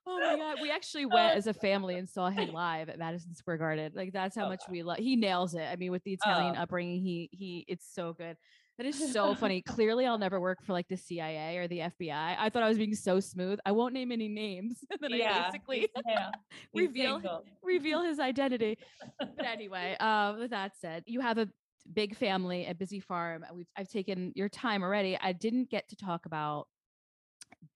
Oh 0.07 0.19
my 0.19 0.37
god, 0.37 0.59
we 0.63 0.71
actually 0.71 1.07
went 1.07 1.37
as 1.37 1.47
a 1.47 1.55
family 1.55 1.97
and 1.97 2.09
saw 2.09 2.31
him 2.31 2.53
live 2.53 2.89
at 2.89 2.99
Madison 2.99 3.35
Square 3.35 3.59
Garden. 3.59 3.93
Like 3.95 4.13
that's 4.13 4.35
how 4.37 4.47
Oh, 4.47 4.49
much 4.49 4.63
we 4.69 4.83
love. 4.83 4.99
He 4.99 5.15
nails 5.17 5.55
it. 5.55 5.63
I 5.63 5.77
mean, 5.77 5.93
with 5.93 6.03
the 6.05 6.15
Italian 6.15 6.55
Oh. 6.57 6.63
upbringing, 6.63 7.01
he 7.03 7.29
he 7.33 7.65
it's 7.69 7.87
so 7.95 8.13
good. 8.15 8.37
That 8.81 8.87
is 8.87 9.13
so 9.13 9.35
funny. 9.35 9.61
Clearly, 9.61 10.07
I'll 10.07 10.17
never 10.17 10.41
work 10.41 10.63
for 10.63 10.73
like 10.73 10.89
the 10.89 10.97
CIA 10.97 11.59
or 11.59 11.69
the 11.69 11.81
FBI. 11.81 12.37
I 12.39 12.49
thought 12.49 12.63
I 12.63 12.69
was 12.69 12.79
being 12.79 12.95
so 12.95 13.21
smooth. 13.21 13.59
I 13.67 13.73
won't 13.73 13.93
name 13.93 14.11
any 14.11 14.27
names. 14.27 14.79
then 15.03 15.13
I 15.13 15.51
basically 15.51 15.87
yeah, 16.09 16.31
reveal 16.75 17.17
single. 17.17 17.45
reveal 17.63 18.03
his 18.03 18.19
identity. 18.19 18.79
But 19.19 19.45
anyway, 19.45 19.99
um, 20.01 20.39
with 20.39 20.53
that 20.53 20.73
said, 20.81 21.03
you 21.05 21.21
have 21.21 21.37
a 21.37 21.47
big 21.93 22.17
family, 22.17 22.69
a 22.69 22.75
busy 22.75 23.01
farm. 23.01 23.45
We've 23.53 23.69
I've 23.77 23.91
taken 23.91 24.33
your 24.35 24.49
time 24.49 24.83
already. 24.83 25.19
I 25.21 25.33
didn't 25.33 25.69
get 25.69 25.87
to 25.91 25.97
talk 25.97 26.25
about 26.25 26.67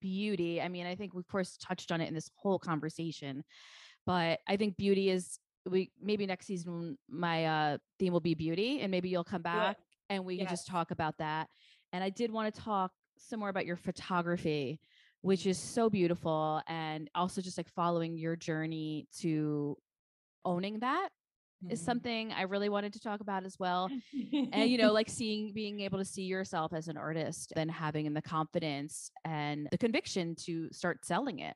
beauty. 0.01 0.59
I 0.59 0.69
mean, 0.69 0.87
I 0.87 0.95
think 0.95 1.13
we've 1.13 1.21
of 1.21 1.27
course 1.27 1.55
touched 1.57 1.91
on 1.91 2.01
it 2.01 2.07
in 2.07 2.15
this 2.15 2.31
whole 2.33 2.57
conversation, 2.57 3.43
but 4.07 4.39
I 4.47 4.57
think 4.57 4.75
beauty 4.75 5.11
is 5.11 5.37
we 5.69 5.91
maybe 6.01 6.25
next 6.25 6.47
season 6.47 6.97
my 7.09 7.45
uh 7.45 7.77
theme 7.99 8.13
will 8.13 8.19
be 8.19 8.35
beauty 8.35 8.81
and 8.81 8.91
maybe 8.91 9.09
you'll 9.09 9.23
come 9.23 9.41
back 9.41 9.77
and 10.09 10.23
we 10.25 10.37
can 10.37 10.47
just 10.47 10.67
talk 10.67 10.91
about 10.91 11.17
that. 11.17 11.49
And 11.93 12.03
I 12.03 12.09
did 12.09 12.31
want 12.31 12.53
to 12.53 12.61
talk 12.61 12.91
some 13.17 13.39
more 13.39 13.49
about 13.49 13.65
your 13.65 13.77
photography, 13.77 14.79
which 15.21 15.45
is 15.47 15.57
so 15.57 15.89
beautiful 15.89 16.61
and 16.67 17.09
also 17.15 17.41
just 17.41 17.57
like 17.57 17.69
following 17.69 18.17
your 18.17 18.35
journey 18.35 19.07
to 19.19 19.77
owning 20.43 20.79
that 20.79 21.09
is 21.69 21.79
Mhm. 21.81 21.85
something 21.85 22.33
I 22.33 22.43
really 22.43 22.69
wanted 22.69 22.93
to 22.93 22.99
talk 22.99 23.21
about 23.21 23.43
as 23.45 23.57
well. 23.57 23.89
and 24.51 24.69
you 24.69 24.77
know, 24.77 24.91
like 24.93 25.09
seeing 25.09 25.53
being 25.53 25.79
able 25.79 25.97
to 25.97 26.05
see 26.05 26.23
yourself 26.23 26.73
as 26.73 26.87
an 26.87 26.97
artist, 26.97 27.53
then 27.55 27.69
having 27.69 28.13
the 28.13 28.21
confidence 28.21 29.09
and 29.23 29.67
the 29.71 29.77
conviction 29.77 30.35
to 30.45 30.69
start 30.71 31.03
selling 31.05 31.39
it. 31.39 31.55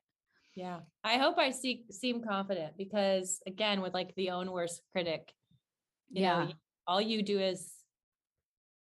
Yeah. 0.56 0.80
I 1.04 1.18
hope 1.18 1.38
I 1.38 1.50
see, 1.50 1.84
seem 1.90 2.22
confident 2.24 2.76
because 2.76 3.40
again, 3.46 3.80
with 3.82 3.94
like 3.94 4.14
the 4.16 4.30
own 4.30 4.50
worst 4.50 4.82
critic, 4.90 5.32
you 6.10 6.22
Yeah. 6.22 6.46
y- 6.46 6.54
all 6.88 7.00
you 7.00 7.22
do 7.22 7.38
is 7.38 7.79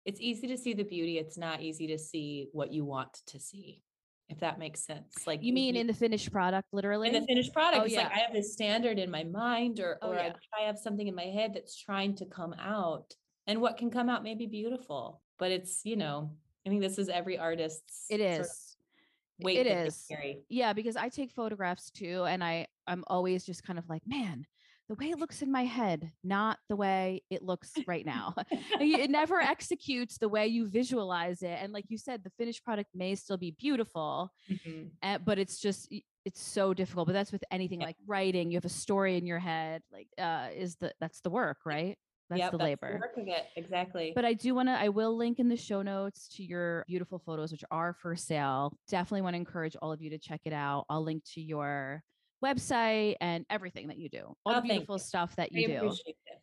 it's 0.06 0.20
easy 0.20 0.46
to 0.46 0.56
see 0.56 0.72
the 0.72 0.84
beauty. 0.84 1.18
It's 1.18 1.36
not 1.36 1.60
easy 1.60 1.86
to 1.88 1.98
see 1.98 2.48
what 2.52 2.72
you 2.72 2.84
want 2.84 3.12
to 3.26 3.38
see, 3.40 3.82
if 4.28 4.38
that 4.40 4.58
makes 4.58 4.80
sense. 4.84 5.26
Like 5.26 5.42
You 5.42 5.52
mean 5.52 5.76
in 5.76 5.86
the 5.86 5.94
finished 5.94 6.32
product, 6.32 6.68
literally? 6.72 7.08
in 7.08 7.14
the 7.20 7.26
finished 7.26 7.52
product, 7.52 7.82
Oh, 7.82 7.84
it's 7.84 7.94
like 7.96 8.06
yeah. 8.08 8.14
I 8.16 8.20
have 8.20 8.32
this 8.32 8.52
standard 8.52 8.98
in 8.98 9.10
my 9.10 9.24
mind 9.24 9.80
or 9.80 9.98
Oh, 10.00 10.10
or 10.12 10.14
yeah. 10.14 10.32
I, 10.58 10.62
I 10.62 10.66
have 10.66 10.78
something 10.78 11.06
in 11.08 11.14
my 11.14 11.24
head 11.24 11.52
that's 11.54 11.76
trying 11.76 12.14
to 12.16 12.24
come 12.24 12.54
out. 12.58 13.12
And 13.48 13.60
what 13.60 13.76
can 13.76 13.90
come 13.90 14.08
out 14.08 14.22
may 14.22 14.34
be 14.34 14.46
beautiful, 14.46 15.20
but 15.38 15.50
it's, 15.52 15.82
you 15.84 15.96
know, 15.96 16.30
I 16.64 16.68
think 16.70 16.80
this 16.80 16.98
is 16.98 17.08
every 17.08 17.38
artist's 17.38 18.06
it 18.10 18.20
is. 18.20 18.36
sort 18.36 18.46
of 18.48 19.44
weight 19.44 19.58
It 19.58 19.66
is. 19.66 20.08
Yeah, 20.48 20.72
because 20.72 20.96
I 20.96 21.08
take 21.08 21.30
photographs 21.30 21.90
too, 21.90 22.24
and 22.24 22.42
I 22.42 22.66
I'm 22.86 23.04
always 23.08 23.44
just 23.44 23.62
kind 23.64 23.78
of 23.78 23.88
like, 23.88 24.02
man, 24.06 24.46
the 24.88 24.94
way 24.94 25.10
it 25.10 25.18
looks 25.18 25.42
in 25.42 25.50
my 25.50 25.64
head, 25.64 26.12
not 26.22 26.58
the 26.68 26.76
way 26.76 27.22
it 27.30 27.42
looks 27.42 27.72
right 27.86 28.06
now. 28.06 28.34
It 28.80 29.10
never 29.10 29.40
executes 29.40 30.18
the 30.18 30.28
way 30.28 30.46
you 30.46 30.66
visualize 30.68 31.42
it, 31.42 31.58
and 31.60 31.72
like 31.72 31.86
you 31.88 31.98
said, 31.98 32.22
the 32.24 32.30
finished 32.38 32.64
product 32.64 32.90
may 32.94 33.14
still 33.14 33.36
be 33.36 33.50
beautiful, 33.52 34.30
Mhm. 34.50 34.90
uh, 35.02 35.18
but 35.18 35.38
it's 35.38 35.58
just, 35.60 35.92
it's 36.24 36.40
so 36.42 36.72
difficult. 36.74 37.06
But 37.06 37.12
that's 37.14 37.32
with 37.32 37.44
anything 37.50 37.80
Yep. 37.80 37.86
like 37.88 37.96
writing. 38.06 38.50
You 38.50 38.56
have 38.56 38.64
a 38.64 38.68
story 38.68 39.16
in 39.16 39.26
your 39.26 39.38
head, 39.38 39.82
like 39.92 40.08
uh, 40.18 40.48
is 40.54 40.76
the 40.76 40.92
that's 41.00 41.20
the 41.20 41.30
work, 41.30 41.58
right? 41.64 41.96
That's 42.28 42.40
Yep, 42.40 42.50
the 42.52 42.56
labor. 42.58 43.00
it. 43.16 43.46
Exactly. 43.56 44.12
But 44.14 44.24
I 44.24 44.32
do 44.34 44.52
want 44.54 44.68
to, 44.68 44.72
I 44.72 44.88
will 44.88 45.16
link 45.16 45.38
in 45.38 45.48
the 45.48 45.56
show 45.56 45.82
notes 45.82 46.26
to 46.36 46.42
your 46.42 46.82
beautiful 46.88 47.20
photos, 47.20 47.52
which 47.52 47.62
are 47.70 47.92
for 47.92 48.16
sale. 48.16 48.76
Definitely 48.88 49.22
want 49.22 49.34
to 49.34 49.38
encourage 49.38 49.76
all 49.80 49.92
of 49.92 50.02
you 50.02 50.10
to 50.10 50.18
check 50.18 50.40
it 50.44 50.52
out. 50.52 50.86
I'll 50.88 51.04
link 51.04 51.22
to 51.34 51.40
your 51.40 52.02
website 52.47 53.16
and 53.20 53.44
everything 53.51 53.89
that 53.89 53.98
you 53.98 54.09
do, 54.09 54.35
all 54.44 54.55
Oh, 54.55 54.60
the 54.60 54.68
beautiful 54.68 54.98
stuff 54.98 55.35
that 55.36 55.51
I 55.55 55.59
you 55.59 55.68
do. 55.68 55.93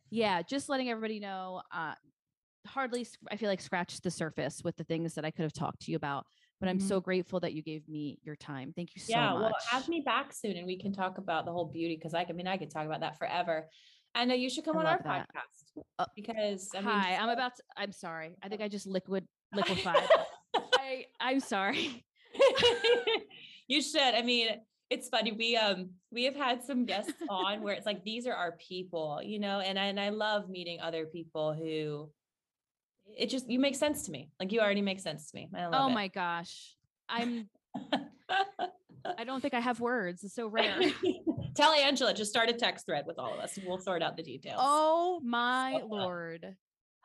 Yeah, 0.09 0.41
just 0.41 0.69
letting 0.69 0.89
everybody 0.89 1.19
know. 1.19 1.61
Uh, 1.73 1.93
hardly, 2.67 3.05
I 3.31 3.35
feel 3.37 3.49
like 3.49 3.61
scratched 3.61 4.03
the 4.03 4.11
surface 4.11 4.61
with 4.63 4.75
the 4.77 4.83
things 4.83 5.13
that 5.15 5.25
I 5.25 5.31
could 5.31 5.43
have 5.43 5.53
talked 5.53 5.81
to 5.83 5.91
you 5.91 5.97
about. 5.97 6.25
But 6.59 6.69
I'm 6.69 6.77
Mhm. 6.79 6.87
so 6.87 7.01
grateful 7.01 7.39
that 7.41 7.53
you 7.53 7.61
gave 7.61 7.87
me 7.89 8.19
your 8.23 8.35
time. 8.37 8.71
Thank 8.73 8.95
you 8.95 9.01
so 9.01 9.11
yeah, 9.11 9.33
much. 9.33 9.35
Yeah, 9.35 9.41
well, 9.41 9.53
have 9.71 9.89
me 9.89 10.01
back 10.05 10.31
soon 10.33 10.55
and 10.55 10.65
we 10.65 10.77
can 10.77 10.93
talk 10.93 11.17
about 11.17 11.45
the 11.45 11.51
whole 11.51 11.65
beauty 11.65 11.95
because 11.97 12.13
I, 12.13 12.23
can- 12.23 12.35
I 12.35 12.37
mean, 12.37 12.47
I 12.47 12.57
could 12.57 12.71
talk 12.71 12.85
about 12.85 13.01
that 13.01 13.17
forever. 13.17 13.67
And 14.15 14.31
uh, 14.31 14.35
you 14.35 14.49
should 14.49 14.63
come 14.63 14.77
I 14.77 14.81
on 14.81 14.85
our 14.85 15.01
that. 15.03 15.27
podcast 15.33 15.81
Uh, 15.99 16.05
because 16.15 16.69
I 16.75 16.81
mean, 16.81 16.89
Hi, 16.89 17.15
I'm 17.15 17.29
about 17.29 17.55
to, 17.57 17.63
I'm 17.75 17.91
sorry. 17.91 18.35
I 18.43 18.47
think 18.47 18.61
I 18.61 18.67
just 18.69 18.85
liquid 18.87 19.27
liquefied. 19.53 20.07
I 20.55 21.05
I'm 21.19 21.39
sorry. 21.39 22.05
you 23.67 23.81
should. 23.81 24.01
I 24.15 24.21
mean, 24.21 24.49
it's 24.89 25.09
funny. 25.09 25.31
We 25.31 25.55
um 25.57 25.91
we 26.11 26.23
have 26.25 26.35
had 26.35 26.63
some 26.63 26.85
guests 26.85 27.13
on 27.29 27.61
where 27.63 27.73
it's 27.73 27.85
like 27.85 28.03
these 28.03 28.27
are 28.27 28.33
our 28.33 28.53
people, 28.53 29.21
you 29.23 29.39
know, 29.39 29.59
and 29.59 29.77
I, 29.79 29.85
and 29.85 29.99
I 29.99 30.09
love 30.09 30.49
meeting 30.49 30.79
other 30.79 31.05
people 31.05 31.53
who 31.53 32.09
it 33.17 33.29
just 33.29 33.49
you 33.49 33.59
make 33.59 33.75
sense 33.75 34.05
to 34.05 34.11
me. 34.11 34.29
Like 34.39 34.51
you 34.51 34.59
already 34.59 34.81
make 34.81 34.99
sense 34.99 35.31
to 35.31 35.35
me. 35.35 35.49
I 35.55 35.65
love 35.67 35.73
Oh 35.75 35.89
it. 35.89 35.93
my 35.93 36.07
gosh. 36.07 36.75
I'm 37.09 37.49
I 39.17 39.25
don't 39.25 39.41
think 39.41 39.53
I 39.53 39.59
have 39.59 39.79
words. 39.79 40.23
It's 40.23 40.35
so 40.35 40.47
rare. 40.47 40.79
Tell 41.55 41.73
Angela, 41.73 42.13
just 42.13 42.31
start 42.31 42.49
a 42.49 42.53
text 42.53 42.85
thread 42.85 43.05
with 43.05 43.19
all 43.19 43.33
of 43.33 43.39
us 43.39 43.57
and 43.57 43.67
we'll 43.67 43.79
sort 43.79 44.01
out 44.01 44.15
the 44.15 44.23
details. 44.23 44.59
Oh 44.59 45.19
my 45.23 45.77
So 45.81 45.87
lord. 45.87 46.55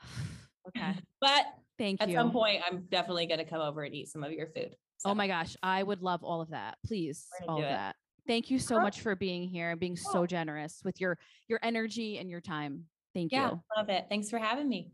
okay. 0.69 0.95
but 1.21 1.47
Thank 1.79 2.03
at 2.03 2.09
you. 2.09 2.17
At 2.17 2.21
some 2.21 2.33
point, 2.33 2.63
I'm 2.69 2.87
definitely 2.91 3.27
going 3.27 3.39
to 3.39 3.45
come 3.45 3.61
over 3.61 3.83
and 3.85 3.95
eat 3.95 4.09
some 4.09 4.25
of 4.25 4.33
your 4.33 4.49
food. 4.49 4.75
Oh 5.05 5.15
my 5.15 5.29
gosh, 5.29 5.57
I 5.63 5.83
would 5.83 6.03
love 6.03 6.25
all 6.25 6.41
of 6.41 6.51
that. 6.51 6.79
Please, 6.87 7.27
all 7.47 7.59
of 7.59 7.65
it. 7.65 7.69
that. 7.69 7.97
Thank 8.27 8.51
you 8.51 8.59
so 8.59 8.77
Huh? 8.77 8.83
much 8.83 9.01
for 9.01 9.15
being 9.17 9.49
here 9.49 9.71
and 9.71 9.81
being 9.81 9.97
so 9.97 10.27
generous 10.27 10.81
with 10.85 11.01
your 11.01 11.19
your 11.49 11.61
energy 11.63 12.19
and 12.19 12.29
your 12.29 12.41
time. 12.41 12.85
Thank 13.15 13.33
you. 13.33 13.39
Yeah, 13.39 13.51
you. 13.51 13.63
love 13.77 13.89
it. 13.89 14.07
Thanks 14.09 14.29
for 14.29 14.39
having 14.39 14.69
me. 14.69 14.93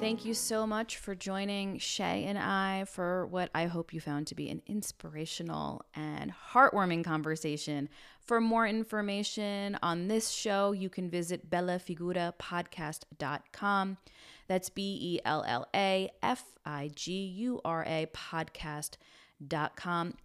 Thank 0.00 0.24
you 0.26 0.34
so 0.34 0.66
much 0.66 0.98
for 0.98 1.14
joining 1.14 1.78
Shaye 1.78 2.26
and 2.26 2.36
I 2.36 2.84
for 2.86 3.26
what 3.26 3.48
I 3.54 3.64
hope 3.66 3.94
you 3.94 4.00
found 4.02 4.26
to 4.26 4.34
be 4.34 4.50
an 4.50 4.60
inspirational 4.66 5.82
and 5.94 6.30
heartwarming 6.52 7.04
conversation. 7.04 7.88
For 8.20 8.38
more 8.38 8.66
information 8.66 9.78
on 9.82 10.08
this 10.08 10.28
show, 10.28 10.72
you 10.72 10.90
can 10.90 11.08
visit 11.08 11.48
bellafigurapodcast.com. 11.48 13.96
That's 14.46 14.68
B 14.68 14.98
E 15.00 15.20
L 15.24 15.44
L 15.46 15.66
A 15.74 16.10
F 16.22 16.44
I 16.64 16.90
G 16.94 17.24
U 17.24 17.60
R 17.64 17.84
A 17.86 18.06
podcast.com. 18.14 18.98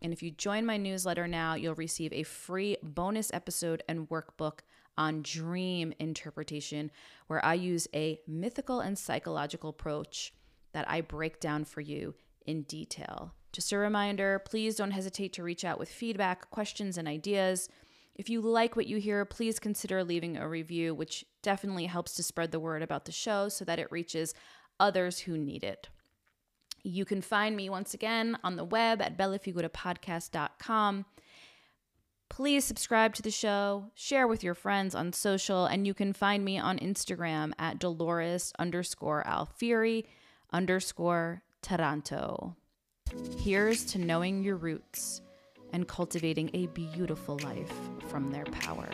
And 0.02 0.14
if 0.14 0.22
you 0.24 0.32
join 0.32 0.66
my 0.66 0.78
newsletter 0.78 1.28
now, 1.28 1.56
you'll 1.56 1.76
receive 1.76 2.14
a 2.14 2.24
free 2.24 2.78
bonus 2.84 3.32
episode 3.34 3.84
and 3.88 4.10
workbook 4.10 4.60
on 4.98 5.22
dream 5.22 5.94
interpretation, 6.00 6.92
where 7.28 7.44
I 7.44 7.54
use 7.54 7.88
a 7.94 8.20
mythical 8.28 8.82
and 8.82 8.98
psychological 8.98 9.70
approach 9.70 10.34
that 10.74 10.90
I 10.90 11.02
break 11.02 11.40
down 11.40 11.64
for 11.66 11.82
you 11.82 12.16
in 12.46 12.64
detail. 12.64 13.34
Just 13.52 13.72
a 13.72 13.78
reminder 13.78 14.40
please 14.40 14.76
don't 14.76 14.92
hesitate 14.92 15.34
to 15.34 15.44
reach 15.44 15.66
out 15.66 15.80
with 15.80 15.90
feedback, 15.90 16.50
questions, 16.52 16.98
and 16.98 17.08
ideas. 17.08 17.70
If 18.16 18.30
you 18.30 18.42
like 18.42 18.76
what 18.76 18.88
you 18.88 18.98
hear, 18.98 19.24
please 19.26 19.60
consider 19.60 20.04
leaving 20.04 20.38
a 20.38 20.48
review, 20.48 20.94
which 20.94 21.26
definitely 21.42 21.86
helps 21.86 22.16
to 22.16 22.24
spread 22.24 22.52
the 22.52 22.60
word 22.60 22.82
about 22.82 23.06
the 23.06 23.12
show 23.12 23.48
so 23.50 23.64
that 23.66 23.80
it 23.80 23.92
reaches 23.92 24.34
others 24.80 25.20
who 25.20 25.38
need 25.38 25.64
it. 25.64 25.90
You 26.84 27.06
can 27.06 27.22
find 27.22 27.56
me 27.56 27.70
once 27.70 27.94
again 27.94 28.38
on 28.44 28.56
the 28.56 28.64
web 28.64 29.02
at 29.02 29.18
bellafigurapodcast.com. 29.18 31.06
Please 32.30 32.64
subscribe 32.64 33.16
to 33.16 33.22
the 33.22 33.32
show, 33.32 33.86
share 33.96 34.28
with 34.28 34.44
your 34.44 34.54
friends 34.54 34.94
on 34.94 35.12
social, 35.12 35.66
and 35.66 35.88
you 35.88 35.94
can 35.94 36.14
find 36.14 36.46
me 36.46 36.60
on 36.60 36.78
Instagram 36.78 37.54
at 37.58 37.80
Dolores 37.80 38.54
underscore 38.60 39.24
Alfieri 39.26 40.06
underscore 40.54 41.42
Taranto. 41.62 42.56
Here's 43.40 43.84
to 43.86 43.98
knowing 43.98 44.44
your 44.44 44.58
roots 44.58 45.22
and 45.74 45.88
cultivating 45.88 46.50
a 46.54 46.68
beautiful 46.68 47.38
life 47.44 47.74
from 48.08 48.32
their 48.32 48.46
power. 48.46 48.90